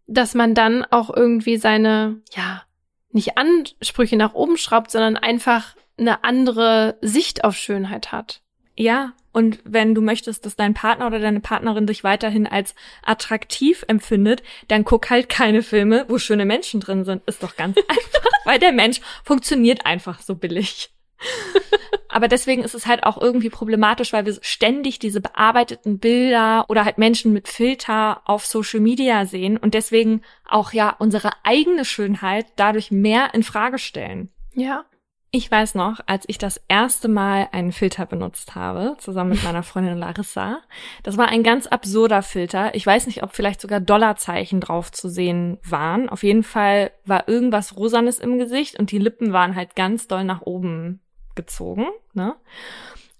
dass 0.06 0.34
man 0.34 0.54
dann 0.54 0.84
auch 0.84 1.14
irgendwie 1.14 1.56
seine, 1.56 2.20
ja, 2.32 2.62
nicht 3.10 3.36
Ansprüche 3.36 4.16
nach 4.16 4.34
oben 4.34 4.56
schraubt, 4.56 4.92
sondern 4.92 5.16
einfach 5.16 5.74
eine 5.98 6.22
andere 6.22 6.96
Sicht 7.00 7.42
auf 7.42 7.56
Schönheit 7.56 8.12
hat. 8.12 8.40
Ja, 8.76 9.12
und 9.32 9.60
wenn 9.64 9.94
du 9.94 10.00
möchtest, 10.00 10.44
dass 10.44 10.56
dein 10.56 10.74
Partner 10.74 11.06
oder 11.06 11.20
deine 11.20 11.40
Partnerin 11.40 11.86
dich 11.86 12.02
weiterhin 12.02 12.46
als 12.46 12.74
attraktiv 13.02 13.84
empfindet, 13.86 14.42
dann 14.68 14.84
guck 14.84 15.10
halt 15.10 15.28
keine 15.28 15.62
Filme, 15.62 16.04
wo 16.08 16.18
schöne 16.18 16.44
Menschen 16.44 16.80
drin 16.80 17.04
sind. 17.04 17.22
Ist 17.26 17.42
doch 17.42 17.56
ganz 17.56 17.76
einfach, 17.88 18.30
weil 18.44 18.58
der 18.58 18.72
Mensch 18.72 19.00
funktioniert 19.24 19.86
einfach 19.86 20.20
so 20.20 20.34
billig. 20.34 20.90
Aber 22.08 22.26
deswegen 22.26 22.64
ist 22.64 22.74
es 22.74 22.86
halt 22.86 23.04
auch 23.04 23.20
irgendwie 23.20 23.50
problematisch, 23.50 24.12
weil 24.12 24.26
wir 24.26 24.36
ständig 24.42 24.98
diese 24.98 25.20
bearbeiteten 25.20 25.98
Bilder 25.98 26.64
oder 26.68 26.84
halt 26.84 26.98
Menschen 26.98 27.32
mit 27.32 27.46
Filter 27.46 28.22
auf 28.24 28.46
Social 28.46 28.80
Media 28.80 29.26
sehen 29.26 29.56
und 29.56 29.74
deswegen 29.74 30.22
auch 30.48 30.72
ja 30.72 30.96
unsere 30.98 31.30
eigene 31.44 31.84
Schönheit 31.84 32.46
dadurch 32.56 32.90
mehr 32.90 33.32
in 33.34 33.44
Frage 33.44 33.78
stellen. 33.78 34.30
Ja. 34.54 34.84
Ich 35.32 35.48
weiß 35.48 35.76
noch, 35.76 36.00
als 36.06 36.24
ich 36.26 36.38
das 36.38 36.60
erste 36.66 37.06
Mal 37.06 37.48
einen 37.52 37.70
Filter 37.70 38.04
benutzt 38.04 38.56
habe, 38.56 38.96
zusammen 38.98 39.30
mit 39.30 39.44
meiner 39.44 39.62
Freundin 39.62 39.96
Larissa. 39.96 40.60
Das 41.04 41.16
war 41.16 41.28
ein 41.28 41.44
ganz 41.44 41.68
absurder 41.68 42.22
Filter. 42.22 42.74
Ich 42.74 42.84
weiß 42.84 43.06
nicht, 43.06 43.22
ob 43.22 43.32
vielleicht 43.32 43.60
sogar 43.60 43.78
Dollarzeichen 43.80 44.60
drauf 44.60 44.90
zu 44.90 45.08
sehen 45.08 45.58
waren. 45.62 46.08
Auf 46.08 46.24
jeden 46.24 46.42
Fall 46.42 46.90
war 47.04 47.28
irgendwas 47.28 47.76
Rosanes 47.76 48.18
im 48.18 48.38
Gesicht 48.38 48.78
und 48.78 48.90
die 48.90 48.98
Lippen 48.98 49.32
waren 49.32 49.54
halt 49.54 49.76
ganz 49.76 50.08
doll 50.08 50.24
nach 50.24 50.42
oben 50.42 51.00
gezogen. 51.36 51.86
Ne? 52.12 52.34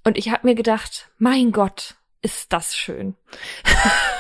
Und 0.02 0.18
ich 0.18 0.30
habe 0.30 0.48
mir 0.48 0.56
gedacht, 0.56 1.10
mein 1.18 1.52
Gott, 1.52 1.94
ist 2.22 2.52
das 2.52 2.76
schön. 2.76 3.14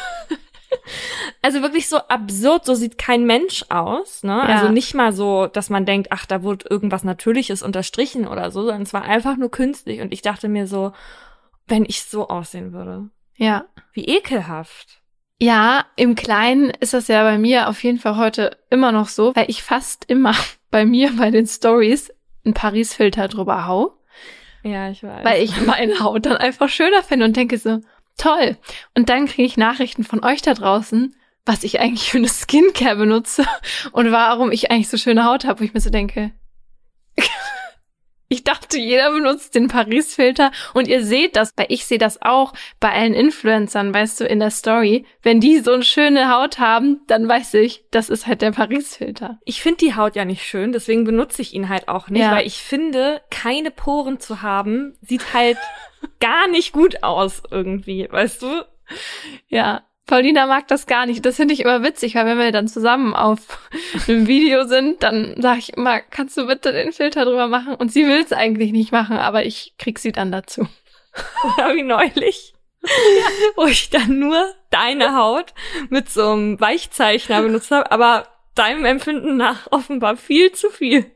also 1.42 1.62
wirklich 1.62 1.88
so 1.88 1.98
absurd, 1.98 2.64
so 2.64 2.74
sieht 2.74 2.98
kein 2.98 3.24
Mensch 3.24 3.64
aus. 3.68 4.22
Ne? 4.22 4.32
Ja. 4.32 4.42
Also 4.42 4.68
nicht 4.68 4.94
mal 4.94 5.12
so, 5.12 5.46
dass 5.46 5.70
man 5.70 5.86
denkt, 5.86 6.08
ach, 6.10 6.26
da 6.26 6.42
wurde 6.42 6.66
irgendwas 6.68 7.04
Natürliches 7.04 7.62
unterstrichen 7.62 8.26
oder 8.26 8.50
so, 8.50 8.62
sondern 8.62 8.82
es 8.82 8.92
war 8.92 9.02
einfach 9.02 9.36
nur 9.36 9.50
künstlich. 9.50 10.00
Und 10.00 10.12
ich 10.12 10.22
dachte 10.22 10.48
mir 10.48 10.66
so, 10.66 10.92
wenn 11.66 11.84
ich 11.84 12.02
so 12.04 12.28
aussehen 12.28 12.72
würde. 12.72 13.08
Ja. 13.36 13.64
Wie 13.92 14.04
ekelhaft. 14.04 15.00
Ja, 15.38 15.86
im 15.96 16.14
Kleinen 16.14 16.70
ist 16.80 16.92
das 16.92 17.08
ja 17.08 17.22
bei 17.22 17.38
mir 17.38 17.68
auf 17.68 17.82
jeden 17.82 17.98
Fall 17.98 18.16
heute 18.16 18.58
immer 18.68 18.92
noch 18.92 19.08
so, 19.08 19.34
weil 19.34 19.48
ich 19.48 19.62
fast 19.62 20.04
immer 20.06 20.34
bei 20.70 20.84
mir 20.84 21.12
bei 21.16 21.30
den 21.30 21.46
Stories 21.46 22.12
einen 22.44 22.54
Paris-Filter 22.54 23.28
drüber 23.28 23.66
hau. 23.66 23.96
Ja, 24.62 24.90
ich 24.90 25.02
weiß. 25.02 25.24
Weil 25.24 25.42
ich 25.42 25.58
meine 25.64 26.00
Haut 26.00 26.26
dann 26.26 26.36
einfach 26.36 26.68
schöner 26.68 27.02
finde 27.02 27.24
und 27.24 27.36
denke 27.36 27.56
so, 27.56 27.80
toll. 28.20 28.56
Und 28.94 29.08
dann 29.08 29.26
kriege 29.26 29.46
ich 29.46 29.56
Nachrichten 29.56 30.04
von 30.04 30.24
euch 30.24 30.42
da 30.42 30.54
draußen, 30.54 31.14
was 31.46 31.64
ich 31.64 31.80
eigentlich 31.80 32.10
für 32.10 32.18
eine 32.18 32.28
Skincare 32.28 32.96
benutze 32.96 33.46
und 33.92 34.12
warum 34.12 34.52
ich 34.52 34.70
eigentlich 34.70 34.88
so 34.88 34.96
schöne 34.96 35.24
Haut 35.24 35.44
habe, 35.44 35.60
wo 35.60 35.64
ich 35.64 35.74
mir 35.74 35.80
so 35.80 35.90
denke, 35.90 36.32
ich 38.32 38.44
dachte, 38.44 38.78
jeder 38.78 39.10
benutzt 39.10 39.56
den 39.56 39.66
Paris-Filter 39.66 40.52
und 40.72 40.86
ihr 40.86 41.04
seht 41.04 41.34
das, 41.34 41.52
weil 41.56 41.66
ich 41.68 41.84
sehe 41.84 41.98
das 41.98 42.22
auch 42.22 42.52
bei 42.78 42.92
allen 42.92 43.12
Influencern, 43.12 43.92
weißt 43.92 44.20
du, 44.20 44.24
in 44.24 44.38
der 44.38 44.52
Story. 44.52 45.04
Wenn 45.20 45.40
die 45.40 45.58
so 45.58 45.72
eine 45.72 45.82
schöne 45.82 46.32
Haut 46.32 46.60
haben, 46.60 47.00
dann 47.08 47.28
weiß 47.28 47.54
ich, 47.54 47.84
das 47.90 48.08
ist 48.08 48.28
halt 48.28 48.40
der 48.42 48.52
Paris-Filter. 48.52 49.40
Ich 49.44 49.62
finde 49.62 49.78
die 49.78 49.96
Haut 49.96 50.14
ja 50.14 50.24
nicht 50.24 50.44
schön, 50.46 50.70
deswegen 50.70 51.02
benutze 51.02 51.42
ich 51.42 51.54
ihn 51.54 51.68
halt 51.68 51.88
auch 51.88 52.08
nicht, 52.08 52.22
ja. 52.22 52.30
weil 52.30 52.46
ich 52.46 52.58
finde, 52.58 53.20
keine 53.30 53.72
Poren 53.72 54.20
zu 54.20 54.42
haben, 54.42 54.96
sieht 55.02 55.34
halt 55.34 55.58
gar 56.20 56.46
nicht 56.46 56.72
gut 56.72 57.02
aus 57.02 57.42
irgendwie, 57.50 58.06
weißt 58.08 58.42
du? 58.42 58.64
Ja, 59.48 59.82
Paulina 60.10 60.46
mag 60.46 60.66
das 60.66 60.88
gar 60.88 61.06
nicht. 61.06 61.24
Das 61.24 61.36
finde 61.36 61.54
ich 61.54 61.60
immer 61.60 61.84
witzig, 61.84 62.16
weil 62.16 62.26
wenn 62.26 62.36
wir 62.36 62.50
dann 62.50 62.66
zusammen 62.66 63.14
auf 63.14 63.38
einem 64.08 64.26
Video 64.26 64.66
sind, 64.66 65.04
dann 65.04 65.40
sage 65.40 65.60
ich 65.60 65.74
immer, 65.74 66.00
kannst 66.00 66.36
du 66.36 66.48
bitte 66.48 66.72
den 66.72 66.92
Filter 66.92 67.24
drüber 67.24 67.46
machen? 67.46 67.76
Und 67.76 67.92
sie 67.92 68.04
will 68.04 68.20
es 68.20 68.32
eigentlich 68.32 68.72
nicht 68.72 68.90
machen, 68.90 69.16
aber 69.16 69.46
ich 69.46 69.74
krieg 69.78 70.00
sie 70.00 70.10
dann 70.10 70.32
dazu. 70.32 70.66
Oder 71.44 71.76
wie 71.76 71.84
neulich. 71.84 72.54
Wo 73.54 73.66
ich 73.66 73.90
dann 73.90 74.18
nur 74.18 74.52
deine 74.70 75.14
Haut 75.14 75.54
mit 75.90 76.10
so 76.10 76.30
einem 76.30 76.60
Weichzeichner 76.60 77.42
benutzt 77.42 77.70
habe, 77.70 77.92
aber 77.92 78.26
deinem 78.56 78.84
Empfinden 78.86 79.36
nach 79.36 79.70
offenbar 79.70 80.16
viel 80.16 80.50
zu 80.50 80.70
viel. 80.70 81.08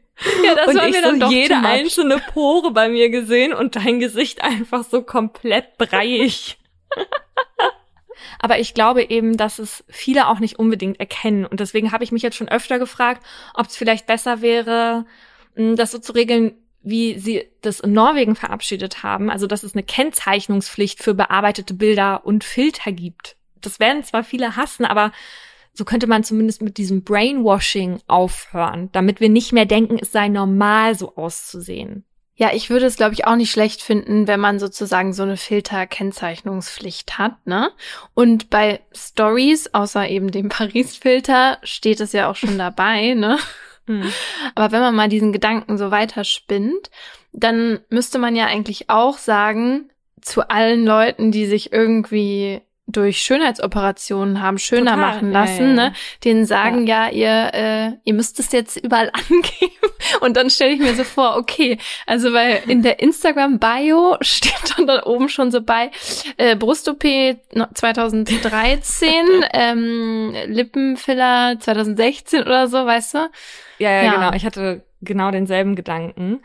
Ja, 0.45 0.55
das 0.55 0.69
und 0.69 0.77
war 0.77 0.87
ich 0.87 0.95
mir 0.95 1.03
dann 1.03 1.15
so 1.15 1.27
doch 1.27 1.33
jede 1.33 1.57
einzelne 1.57 2.19
Pore 2.33 2.71
bei 2.71 2.89
mir 2.89 3.11
gesehen 3.11 3.55
und 3.55 3.75
dein 3.75 3.99
Gesicht 3.99 4.41
einfach 4.45 4.85
so 4.85 5.03
komplett 5.03 5.79
breiig. 5.79 6.59
Aber 8.45 8.59
ich 8.59 8.75
glaube 8.75 9.09
eben, 9.09 9.39
dass 9.39 9.59
es 9.59 9.85
viele 9.89 10.29
auch 10.29 10.39
nicht 10.39 10.59
unbedingt 10.59 11.01
erkennen. 11.01 11.47
Und 11.47 11.61
deswegen 11.61 11.93
habe 11.93 12.05
ich 12.05 12.12
mich 12.12 12.23
jetzt 12.23 12.37
schon 12.37 12.51
öfter 12.51 12.79
gefragt, 12.79 13.25
ob 13.55 13.69
es 13.69 13.75
vielleicht 13.75 14.07
besser 14.07 14.43
wäre, 14.43 15.07
mm, 15.57 15.77
das 15.77 15.93
so 15.93 15.99
zu 15.99 16.12
regeln, 16.12 16.53
wie 16.83 17.19
sie 17.19 17.49
das 17.62 17.81
in 17.81 17.95
Norwegen 17.95 18.37
verabschiedet 18.37 19.03
haben, 19.03 19.31
also 19.31 19.47
dass 19.47 19.62
es 19.62 19.73
eine 19.73 19.83
Kennzeichnungspflicht 19.83 21.03
für 21.03 21.15
bearbeitete 21.15 21.73
Bilder 21.73 22.27
und 22.27 22.45
Filter 22.45 22.93
gibt. 22.93 23.37
Das 23.62 23.81
werden 23.81 24.05
zwar 24.05 24.25
viele 24.25 24.57
hassen, 24.57 24.85
aber 24.85 25.11
so 25.73 25.87
könnte 25.87 26.07
man 26.07 26.23
zumindest 26.23 26.61
mit 26.61 26.77
diesem 26.77 27.03
Brainwashing 27.03 28.01
aufhören, 28.09 28.91
damit 28.93 29.21
wir 29.21 29.31
nicht 29.31 29.55
mehr 29.55 29.65
denken, 29.65 29.97
es 29.99 30.12
sei 30.12 30.29
normal, 30.29 30.95
so 30.97 31.16
auszusehen. 31.16 32.05
Ja, 32.36 32.51
ich 32.52 32.69
würde 32.69 32.86
es, 32.86 32.97
glaube 32.97 33.15
ich, 33.15 33.27
auch 33.27 33.36
nicht 33.36 33.52
schlecht 33.52 33.81
finden, 33.81 34.27
wenn 34.27 34.40
man 34.40 34.59
sozusagen 34.59 35.12
so 35.12 35.23
eine 35.23 35.36
Filter-Kennzeichnungspflicht 35.36 37.16
hat, 37.16 37.47
ne? 37.47 37.70
Und 38.12 38.51
bei 38.51 38.81
Stories, 38.93 39.73
außer 39.73 40.09
eben 40.09 40.31
dem 40.32 40.48
Paris-Filter, 40.51 41.59
steht 41.62 42.01
es 42.01 42.12
ja 42.12 42.28
auch 42.28 42.36
schon 42.36 42.59
dabei, 42.59 43.15
ne? 43.15 43.39
Hm. 43.86 44.11
Aber 44.55 44.73
wenn 44.73 44.81
man 44.81 44.94
mal 44.94 45.11
diesen 45.11 45.31
Gedanken 45.31 45.77
so 45.77 45.90
weiterspinnt, 45.90 46.90
dann 47.35 47.81
müsste 47.90 48.19
man 48.19 48.35
ja 48.35 48.47
eigentlich 48.47 48.89
auch 48.89 49.19
sagen, 49.19 49.90
zu 50.23 50.48
allen 50.48 50.86
Leuten, 50.86 51.31
die 51.32 51.44
sich 51.44 51.70
irgendwie 51.70 52.62
durch 52.86 53.23
Schönheitsoperationen 53.23 54.43
haben 54.43 54.59
schöner 54.59 54.94
Total, 54.94 55.15
machen 55.15 55.32
lassen, 55.32 55.77
ja, 55.77 55.85
ja. 55.85 55.89
ne? 55.89 55.93
Denen 56.23 56.44
sagen 56.44 56.86
ja, 56.86 57.09
ja 57.09 57.11
ihr 57.11 57.55
äh, 57.55 57.93
ihr 58.05 58.15
müsst 58.15 58.39
es 58.39 58.52
jetzt 58.52 58.77
überall 58.77 59.11
angeben 59.31 59.73
und 60.20 60.36
dann 60.36 60.51
stelle 60.51 60.74
ich 60.74 60.81
mir 60.81 60.94
so 60.94 61.05
vor, 61.05 61.36
okay, 61.36 61.78
also 62.06 62.32
weil 62.32 62.62
in 62.66 62.82
der 62.82 63.01
Instagram 63.01 63.59
Bio 63.59 64.16
steht 64.20 64.77
dann 64.77 64.86
da 64.86 65.05
oben 65.05 65.28
schon 65.28 65.51
so 65.51 65.62
bei 65.62 65.90
äh, 66.36 66.56
Brust-OP 66.56 67.05
2013, 67.74 69.09
ähm, 69.52 70.35
Lippenfiller 70.47 71.59
2016 71.59 72.43
oder 72.43 72.69
so, 72.69 72.85
weißt 72.85 73.15
du? 73.15 73.19
Ja, 73.78 73.90
ja, 73.90 74.02
ja, 74.02 74.15
genau. 74.15 74.32
Ich 74.35 74.44
hatte 74.44 74.85
genau 75.01 75.31
denselben 75.31 75.74
Gedanken. 75.74 76.40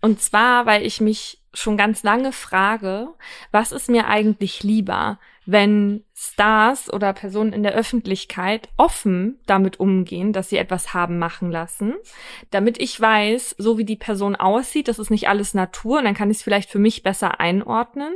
Und 0.00 0.20
zwar, 0.20 0.66
weil 0.66 0.84
ich 0.84 1.00
mich 1.00 1.40
schon 1.52 1.76
ganz 1.76 2.02
lange 2.02 2.32
frage, 2.32 3.08
was 3.52 3.72
ist 3.72 3.88
mir 3.88 4.06
eigentlich 4.06 4.62
lieber? 4.62 5.18
Wenn 5.46 6.04
Stars 6.14 6.92
oder 6.92 7.12
Personen 7.12 7.52
in 7.52 7.62
der 7.62 7.74
Öffentlichkeit 7.74 8.68
offen 8.76 9.38
damit 9.46 9.78
umgehen, 9.78 10.32
dass 10.32 10.48
sie 10.48 10.56
etwas 10.56 10.94
haben 10.94 11.18
machen 11.18 11.50
lassen, 11.50 11.94
damit 12.50 12.80
ich 12.80 12.98
weiß, 13.00 13.56
so 13.58 13.76
wie 13.76 13.84
die 13.84 13.96
Person 13.96 14.36
aussieht, 14.36 14.88
das 14.88 14.98
ist 14.98 15.10
nicht 15.10 15.28
alles 15.28 15.54
Natur 15.54 15.98
und 15.98 16.04
dann 16.04 16.14
kann 16.14 16.30
ich 16.30 16.38
es 16.38 16.42
vielleicht 16.42 16.70
für 16.70 16.78
mich 16.78 17.02
besser 17.02 17.40
einordnen. 17.40 18.14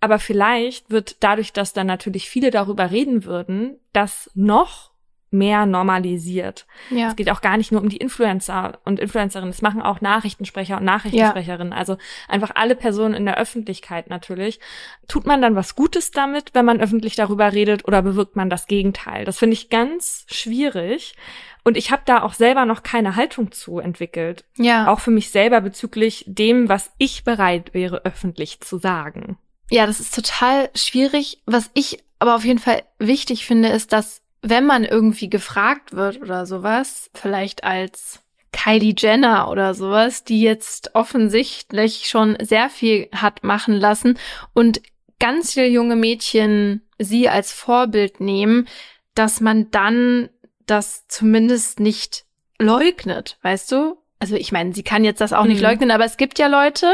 Aber 0.00 0.18
vielleicht 0.18 0.90
wird 0.90 1.22
dadurch, 1.22 1.52
dass 1.52 1.72
dann 1.72 1.86
natürlich 1.86 2.28
viele 2.30 2.50
darüber 2.50 2.90
reden 2.90 3.24
würden, 3.24 3.78
das 3.92 4.30
noch 4.34 4.89
mehr 5.30 5.66
normalisiert. 5.66 6.66
Ja. 6.90 7.08
Es 7.08 7.16
geht 7.16 7.30
auch 7.30 7.40
gar 7.40 7.56
nicht 7.56 7.72
nur 7.72 7.80
um 7.80 7.88
die 7.88 7.96
Influencer 7.96 8.80
und 8.84 8.98
Influencerinnen, 8.98 9.50
es 9.50 9.62
machen 9.62 9.82
auch 9.82 10.00
Nachrichtensprecher 10.00 10.78
und 10.78 10.84
Nachrichtensprecherinnen, 10.84 11.72
ja. 11.72 11.78
also 11.78 11.96
einfach 12.28 12.52
alle 12.54 12.74
Personen 12.74 13.14
in 13.14 13.24
der 13.24 13.38
Öffentlichkeit 13.38 14.10
natürlich. 14.10 14.60
Tut 15.08 15.26
man 15.26 15.40
dann 15.40 15.54
was 15.54 15.76
Gutes 15.76 16.10
damit, 16.10 16.50
wenn 16.54 16.64
man 16.64 16.80
öffentlich 16.80 17.16
darüber 17.16 17.52
redet 17.52 17.86
oder 17.86 18.02
bewirkt 18.02 18.36
man 18.36 18.50
das 18.50 18.66
Gegenteil? 18.66 19.24
Das 19.24 19.38
finde 19.38 19.54
ich 19.54 19.70
ganz 19.70 20.26
schwierig. 20.28 21.14
Und 21.62 21.76
ich 21.76 21.90
habe 21.90 22.02
da 22.06 22.22
auch 22.22 22.32
selber 22.32 22.64
noch 22.64 22.82
keine 22.82 23.16
Haltung 23.16 23.52
zu 23.52 23.78
entwickelt. 23.78 24.44
Ja. 24.56 24.88
Auch 24.88 25.00
für 25.00 25.10
mich 25.10 25.30
selber 25.30 25.60
bezüglich 25.60 26.24
dem, 26.26 26.68
was 26.68 26.90
ich 26.98 27.24
bereit 27.24 27.74
wäre, 27.74 28.04
öffentlich 28.04 28.60
zu 28.60 28.78
sagen. 28.78 29.36
Ja, 29.70 29.86
das 29.86 30.00
ist 30.00 30.14
total 30.14 30.70
schwierig. 30.74 31.42
Was 31.46 31.70
ich 31.74 32.02
aber 32.18 32.34
auf 32.34 32.44
jeden 32.44 32.58
Fall 32.58 32.82
wichtig 32.98 33.46
finde, 33.46 33.68
ist, 33.68 33.92
dass 33.92 34.22
wenn 34.42 34.66
man 34.66 34.84
irgendwie 34.84 35.28
gefragt 35.28 35.92
wird 35.92 36.20
oder 36.20 36.46
sowas, 36.46 37.10
vielleicht 37.14 37.64
als 37.64 38.20
Kylie 38.52 38.94
Jenner 38.96 39.48
oder 39.50 39.74
sowas, 39.74 40.24
die 40.24 40.40
jetzt 40.40 40.94
offensichtlich 40.94 42.08
schon 42.08 42.36
sehr 42.40 42.68
viel 42.68 43.08
hat 43.14 43.44
machen 43.44 43.74
lassen 43.74 44.18
und 44.54 44.80
ganz 45.18 45.52
viele 45.52 45.68
junge 45.68 45.96
Mädchen 45.96 46.82
sie 46.98 47.28
als 47.28 47.52
Vorbild 47.52 48.20
nehmen, 48.20 48.66
dass 49.14 49.40
man 49.40 49.70
dann 49.70 50.30
das 50.66 51.06
zumindest 51.08 51.80
nicht 51.80 52.24
leugnet, 52.58 53.38
weißt 53.42 53.72
du? 53.72 53.99
Also 54.20 54.36
ich 54.36 54.52
meine, 54.52 54.74
sie 54.74 54.82
kann 54.82 55.02
jetzt 55.02 55.20
das 55.20 55.32
auch 55.32 55.46
nicht 55.46 55.58
mhm. 55.58 55.64
leugnen, 55.64 55.90
aber 55.90 56.04
es 56.04 56.18
gibt 56.18 56.38
ja 56.38 56.46
Leute 56.46 56.86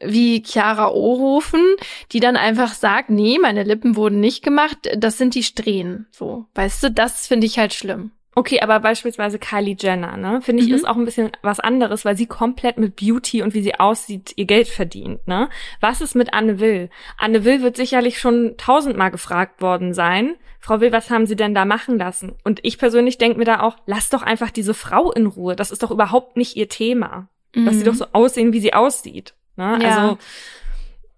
wie 0.00 0.42
Chiara 0.42 0.88
Ohofen, 0.88 1.74
die 2.12 2.20
dann 2.20 2.36
einfach 2.36 2.74
sagt, 2.74 3.10
nee, 3.10 3.38
meine 3.42 3.64
Lippen 3.64 3.96
wurden 3.96 4.20
nicht 4.20 4.42
gemacht, 4.44 4.78
das 4.96 5.18
sind 5.18 5.34
die 5.34 5.42
Strähnen. 5.42 6.06
So, 6.12 6.46
weißt 6.54 6.84
du, 6.84 6.90
das 6.92 7.26
finde 7.26 7.46
ich 7.46 7.58
halt 7.58 7.74
schlimm. 7.74 8.12
Okay, 8.34 8.60
aber 8.60 8.80
beispielsweise 8.80 9.38
Kylie 9.38 9.76
Jenner, 9.78 10.16
ne, 10.16 10.40
finde 10.42 10.62
ich, 10.62 10.68
mhm. 10.68 10.74
ist 10.74 10.88
auch 10.88 10.96
ein 10.96 11.04
bisschen 11.04 11.30
was 11.42 11.60
anderes, 11.60 12.04
weil 12.04 12.16
sie 12.16 12.26
komplett 12.26 12.78
mit 12.78 12.96
Beauty 12.96 13.42
und 13.42 13.54
wie 13.54 13.62
sie 13.62 13.78
aussieht 13.78 14.32
ihr 14.36 14.46
Geld 14.46 14.68
verdient, 14.68 15.26
ne? 15.28 15.48
Was 15.80 16.00
ist 16.00 16.14
mit 16.14 16.34
Anne 16.34 16.58
Will? 16.58 16.90
Anne 17.16 17.44
Will 17.44 17.62
wird 17.62 17.76
sicherlich 17.76 18.18
schon 18.18 18.54
tausendmal 18.56 19.10
gefragt 19.10 19.62
worden 19.62 19.94
sein. 19.94 20.34
Frau 20.58 20.80
Will, 20.80 20.92
was 20.92 21.10
haben 21.10 21.26
Sie 21.26 21.36
denn 21.36 21.54
da 21.54 21.66
machen 21.66 21.98
lassen? 21.98 22.32
Und 22.42 22.60
ich 22.62 22.78
persönlich 22.78 23.18
denke 23.18 23.38
mir 23.38 23.44
da 23.44 23.60
auch, 23.60 23.76
lass 23.86 24.08
doch 24.08 24.22
einfach 24.22 24.50
diese 24.50 24.72
Frau 24.72 25.12
in 25.12 25.26
Ruhe. 25.26 25.56
Das 25.56 25.70
ist 25.70 25.82
doch 25.82 25.90
überhaupt 25.90 26.38
nicht 26.38 26.56
ihr 26.56 26.70
Thema. 26.70 27.28
Mhm. 27.54 27.66
Lass 27.66 27.76
sie 27.76 27.84
doch 27.84 27.94
so 27.94 28.06
aussehen, 28.12 28.54
wie 28.54 28.60
sie 28.60 28.72
aussieht. 28.72 29.34
Ne? 29.56 29.78
Ja. 29.82 29.88
Also 29.88 30.18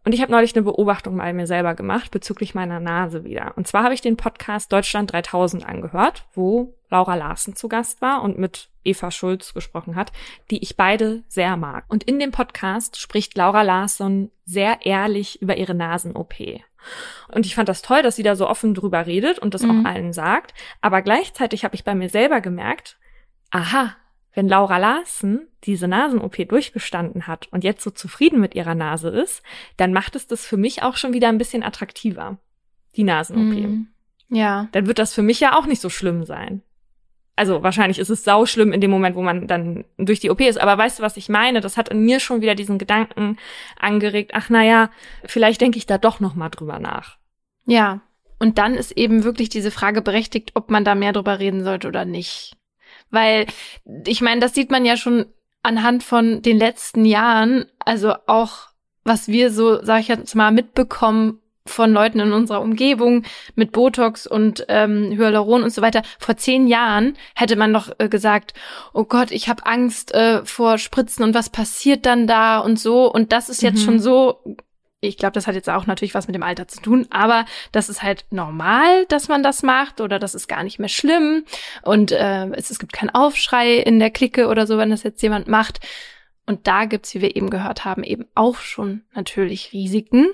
und 0.06 0.12
ich 0.12 0.22
habe 0.22 0.30
neulich 0.30 0.54
eine 0.54 0.62
Beobachtung 0.62 1.16
mal 1.16 1.34
mir 1.34 1.48
selber 1.48 1.74
gemacht 1.74 2.12
bezüglich 2.12 2.54
meiner 2.54 2.78
Nase 2.78 3.24
wieder. 3.24 3.54
Und 3.56 3.66
zwar 3.66 3.82
habe 3.82 3.92
ich 3.92 4.00
den 4.00 4.16
Podcast 4.16 4.72
Deutschland 4.72 5.12
3000 5.12 5.66
angehört, 5.66 6.26
wo 6.32 6.74
Laura 6.90 7.16
Larsen 7.16 7.56
zu 7.56 7.66
Gast 7.66 8.00
war 8.02 8.22
und 8.22 8.38
mit 8.38 8.68
Eva 8.84 9.10
Schulz 9.10 9.52
gesprochen 9.52 9.96
hat, 9.96 10.12
die 10.52 10.62
ich 10.62 10.76
beide 10.76 11.24
sehr 11.26 11.56
mag. 11.56 11.86
Und 11.88 12.04
in 12.04 12.20
dem 12.20 12.30
Podcast 12.30 13.00
spricht 13.00 13.36
Laura 13.36 13.62
Larsen 13.62 14.30
sehr 14.44 14.86
ehrlich 14.86 15.42
über 15.42 15.56
ihre 15.56 15.74
Nasen-OP. 15.74 16.34
Und 17.26 17.44
ich 17.44 17.56
fand 17.56 17.68
das 17.68 17.82
toll, 17.82 18.04
dass 18.04 18.14
sie 18.14 18.22
da 18.22 18.36
so 18.36 18.48
offen 18.48 18.74
drüber 18.74 19.06
redet 19.06 19.40
und 19.40 19.54
das 19.54 19.62
mhm. 19.62 19.80
auch 19.80 19.90
allen 19.90 20.12
sagt. 20.12 20.54
Aber 20.82 21.02
gleichzeitig 21.02 21.64
habe 21.64 21.74
ich 21.74 21.82
bei 21.82 21.96
mir 21.96 22.10
selber 22.10 22.40
gemerkt, 22.40 22.96
aha, 23.50 23.96
wenn 24.36 24.48
Laura 24.48 24.76
Larsen 24.76 25.48
diese 25.64 25.88
Nasen-OP 25.88 26.48
durchgestanden 26.48 27.26
hat 27.26 27.48
und 27.50 27.64
jetzt 27.64 27.82
so 27.82 27.90
zufrieden 27.90 28.38
mit 28.38 28.54
ihrer 28.54 28.74
Nase 28.74 29.08
ist, 29.08 29.42
dann 29.78 29.94
macht 29.94 30.14
es 30.14 30.26
das 30.26 30.44
für 30.46 30.58
mich 30.58 30.82
auch 30.82 30.96
schon 30.96 31.14
wieder 31.14 31.28
ein 31.28 31.38
bisschen 31.38 31.62
attraktiver, 31.62 32.36
die 32.96 33.04
Nasen-OP. 33.04 33.66
Mm, 33.66 33.86
ja. 34.28 34.68
Dann 34.72 34.86
wird 34.86 34.98
das 34.98 35.14
für 35.14 35.22
mich 35.22 35.40
ja 35.40 35.58
auch 35.58 35.64
nicht 35.64 35.80
so 35.80 35.88
schlimm 35.88 36.24
sein. 36.24 36.62
Also 37.34 37.62
wahrscheinlich 37.62 37.98
ist 37.98 38.10
es 38.10 38.24
sau 38.24 38.44
schlimm 38.44 38.72
in 38.72 38.82
dem 38.82 38.90
Moment, 38.90 39.16
wo 39.16 39.22
man 39.22 39.46
dann 39.46 39.84
durch 39.96 40.20
die 40.20 40.30
OP 40.30 40.42
ist. 40.42 40.60
Aber 40.60 40.76
weißt 40.76 40.98
du, 40.98 41.02
was 41.02 41.16
ich 41.16 41.30
meine? 41.30 41.62
Das 41.62 41.78
hat 41.78 41.88
in 41.88 42.04
mir 42.04 42.20
schon 42.20 42.42
wieder 42.42 42.54
diesen 42.54 42.78
Gedanken 42.78 43.38
angeregt. 43.78 44.32
Ach, 44.34 44.50
naja, 44.50 44.90
vielleicht 45.24 45.62
denke 45.62 45.78
ich 45.78 45.86
da 45.86 45.96
doch 45.96 46.20
noch 46.20 46.34
mal 46.34 46.50
drüber 46.50 46.78
nach. 46.78 47.16
Ja. 47.64 48.02
Und 48.38 48.58
dann 48.58 48.74
ist 48.74 48.92
eben 48.92 49.24
wirklich 49.24 49.48
diese 49.48 49.70
Frage 49.70 50.02
berechtigt, 50.02 50.52
ob 50.54 50.70
man 50.70 50.84
da 50.84 50.94
mehr 50.94 51.14
drüber 51.14 51.38
reden 51.38 51.64
sollte 51.64 51.88
oder 51.88 52.04
nicht. 52.04 52.56
Weil 53.16 53.47
ich 54.06 54.20
meine, 54.20 54.43
das 54.43 54.55
sieht 54.55 54.70
man 54.70 54.84
ja 54.84 54.98
schon 54.98 55.24
anhand 55.62 56.02
von 56.05 56.43
den 56.43 56.59
letzten 56.59 57.06
Jahren, 57.06 57.64
also 57.78 58.14
auch 58.26 58.68
was 59.05 59.28
wir 59.28 59.51
so, 59.51 59.82
sag 59.82 60.01
ich 60.01 60.09
jetzt 60.09 60.34
mal, 60.34 60.52
mitbekommen 60.52 61.40
von 61.64 61.93
Leuten 61.93 62.20
in 62.20 62.32
unserer 62.32 62.60
Umgebung 62.60 63.24
mit 63.55 63.72
Botox 63.72 64.26
und 64.26 64.66
ähm, 64.68 65.12
Hyaluron 65.16 65.62
und 65.62 65.72
so 65.72 65.80
weiter. 65.80 66.02
Vor 66.18 66.36
zehn 66.36 66.66
Jahren 66.66 67.16
hätte 67.34 67.56
man 67.56 67.72
noch 67.72 67.90
äh, 67.98 68.10
gesagt, 68.10 68.52
oh 68.93 69.05
Gott, 69.05 69.30
ich 69.30 69.48
habe 69.48 69.64
Angst 69.64 70.12
äh, 70.12 70.44
vor 70.44 70.76
Spritzen 70.76 71.24
und 71.24 71.34
was 71.34 71.48
passiert 71.48 72.05
dann 72.05 72.26
da 72.26 72.59
und 72.59 72.78
so. 72.78 73.10
Und 73.10 73.32
das 73.32 73.48
ist 73.48 73.62
jetzt 73.62 73.80
mhm. 73.80 73.84
schon 73.84 74.01
so 74.01 74.44
ich 75.01 75.18
glaube, 75.18 75.32
das 75.32 75.47
hat 75.47 75.55
jetzt 75.55 75.68
auch 75.68 75.86
natürlich 75.86 76.14
was 76.14 76.27
mit 76.27 76.35
dem 76.35 76.43
Alter 76.43 76.68
zu 76.68 76.81
tun, 76.81 77.06
aber 77.10 77.44
das 77.73 77.89
ist 77.89 78.02
halt 78.02 78.24
normal, 78.31 79.06
dass 79.06 79.28
man 79.28 79.43
das 79.43 79.62
macht 79.62 80.01
oder 80.01 80.18
das 80.18 80.35
ist 80.35 80.48
gar 80.48 80.62
nicht 80.62 80.78
mehr 80.78 80.89
schlimm 80.89 81.44
und 81.82 82.12
äh, 82.12 82.47
es, 82.52 82.70
es 82.70 82.78
gibt 82.78 82.93
keinen 82.93 83.10
Aufschrei 83.10 83.77
in 83.77 83.98
der 83.98 84.10
Clique 84.10 84.48
oder 84.48 84.66
so, 84.66 84.78
wenn 84.78 84.90
das 84.90 85.02
jetzt 85.02 85.23
jemand 85.23 85.48
macht. 85.48 85.81
Und 86.48 86.68
da 86.68 86.85
gibt's, 86.85 87.12
wie 87.14 87.23
wir 87.23 87.35
eben 87.35 87.51
gehört 87.51 87.85
haben, 87.85 88.05
eben 88.05 88.27
auch 88.36 88.59
schon 88.59 89.02
natürlich 89.12 89.73
Risiken. 89.73 90.28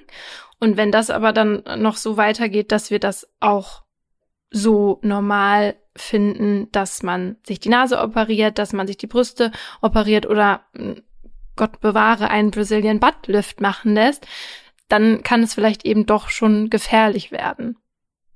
Und 0.61 0.77
wenn 0.77 0.93
das 0.93 1.09
aber 1.09 1.33
dann 1.33 1.63
noch 1.79 1.97
so 1.97 2.19
weitergeht, 2.19 2.71
dass 2.71 2.91
wir 2.91 2.99
das 2.99 3.29
auch 3.41 3.83
so 4.51 5.01
normal 5.03 5.75
finden, 5.97 6.71
dass 6.71 7.03
man 7.03 7.37
sich 7.47 7.61
die 7.61 7.71
Nase 7.71 7.99
operiert, 7.99 8.59
dass 8.59 8.75
man 8.75 8.87
sich 8.87 8.99
die 8.99 9.07
Brüste 9.07 9.53
operiert 9.81 10.27
oder 10.27 10.61
hm, 10.75 11.03
Gott 11.57 11.81
bewahre, 11.81 12.31
einen 12.31 12.51
Brazilian 12.51 13.01
Butt 13.01 13.27
Lift 13.27 13.61
machen 13.61 13.95
lässt, 13.95 14.27
dann 14.89 15.23
kann 15.23 15.43
es 15.43 15.55
vielleicht 15.55 15.85
eben 15.85 16.07
doch 16.07 16.29
schon 16.29 16.71
gefährlich 16.71 17.33
werden. 17.33 17.77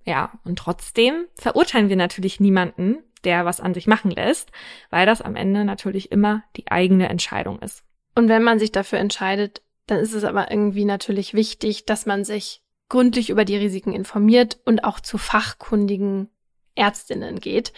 Ja, 0.05 0.33
und 0.45 0.59
trotzdem 0.59 1.27
verurteilen 1.35 1.89
wir 1.89 1.97
natürlich 1.97 2.41
niemanden, 2.41 2.99
der 3.25 3.45
was 3.45 3.61
an 3.61 3.75
sich 3.75 3.87
machen 3.87 4.11
lässt, 4.11 4.51
weil 4.91 5.05
das 5.05 5.21
am 5.21 5.37
Ende 5.37 5.65
natürlich 5.65 6.13
immer 6.13 6.45
die 6.57 6.71
eigene 6.71 7.09
Entscheidung 7.09 7.59
ist. 7.61 7.83
Und 8.15 8.29
wenn 8.29 8.43
man 8.43 8.59
sich 8.59 8.73
dafür 8.73 8.99
entscheidet, 8.99 9.63
dann 9.87 9.99
ist 9.99 10.15
es 10.15 10.25
aber 10.25 10.51
irgendwie 10.51 10.85
natürlich 10.85 11.35
wichtig, 11.35 11.87
dass 11.87 12.07
man 12.07 12.25
sich 12.25 12.63
gründlich 12.89 13.31
über 13.31 13.45
die 13.45 13.57
Risiken 13.57 13.93
informiert 13.93 14.59
und 14.65 14.85
auch 14.85 15.01
zu 15.01 15.19
fachkundigen 15.19 16.29
Ärztinnen 16.77 17.41
geht. 17.41 17.73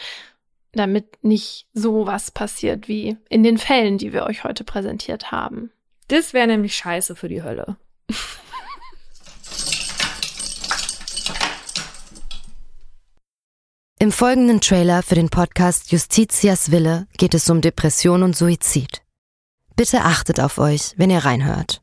Damit 0.73 1.23
nicht 1.23 1.67
so 1.73 2.07
was 2.07 2.31
passiert 2.31 2.89
wie 2.89 3.17
in 3.29 3.43
den 3.43 3.59
Fällen, 3.59 3.99
die 3.99 4.13
wir 4.13 4.25
euch 4.25 4.45
heute 4.45 4.65
präsentiert 4.65 5.33
haben. 5.33 5.71
Das 6.09 6.33
wäre 6.33 6.47
nämlich 6.47 6.75
scheiße 6.75 7.17
für 7.17 7.29
die 7.29 7.43
Hölle. 7.43 7.77
Im 14.01 14.13
folgenden 14.13 14.61
Trailer 14.61 15.03
für 15.03 15.17
den 15.17 15.29
Podcast 15.29 15.91
Justitias 15.91 16.71
Wille 16.71 17.09
geht 17.17 17.35
es 17.35 17.51
um 17.51 17.61
Depression 17.61 18.23
und 18.23 18.37
Suizid. 18.37 19.03
Bitte 19.75 20.03
achtet 20.03 20.39
auf 20.39 20.59
euch, 20.59 20.95
wenn 20.97 21.11
ihr 21.11 21.25
reinhört. 21.25 21.83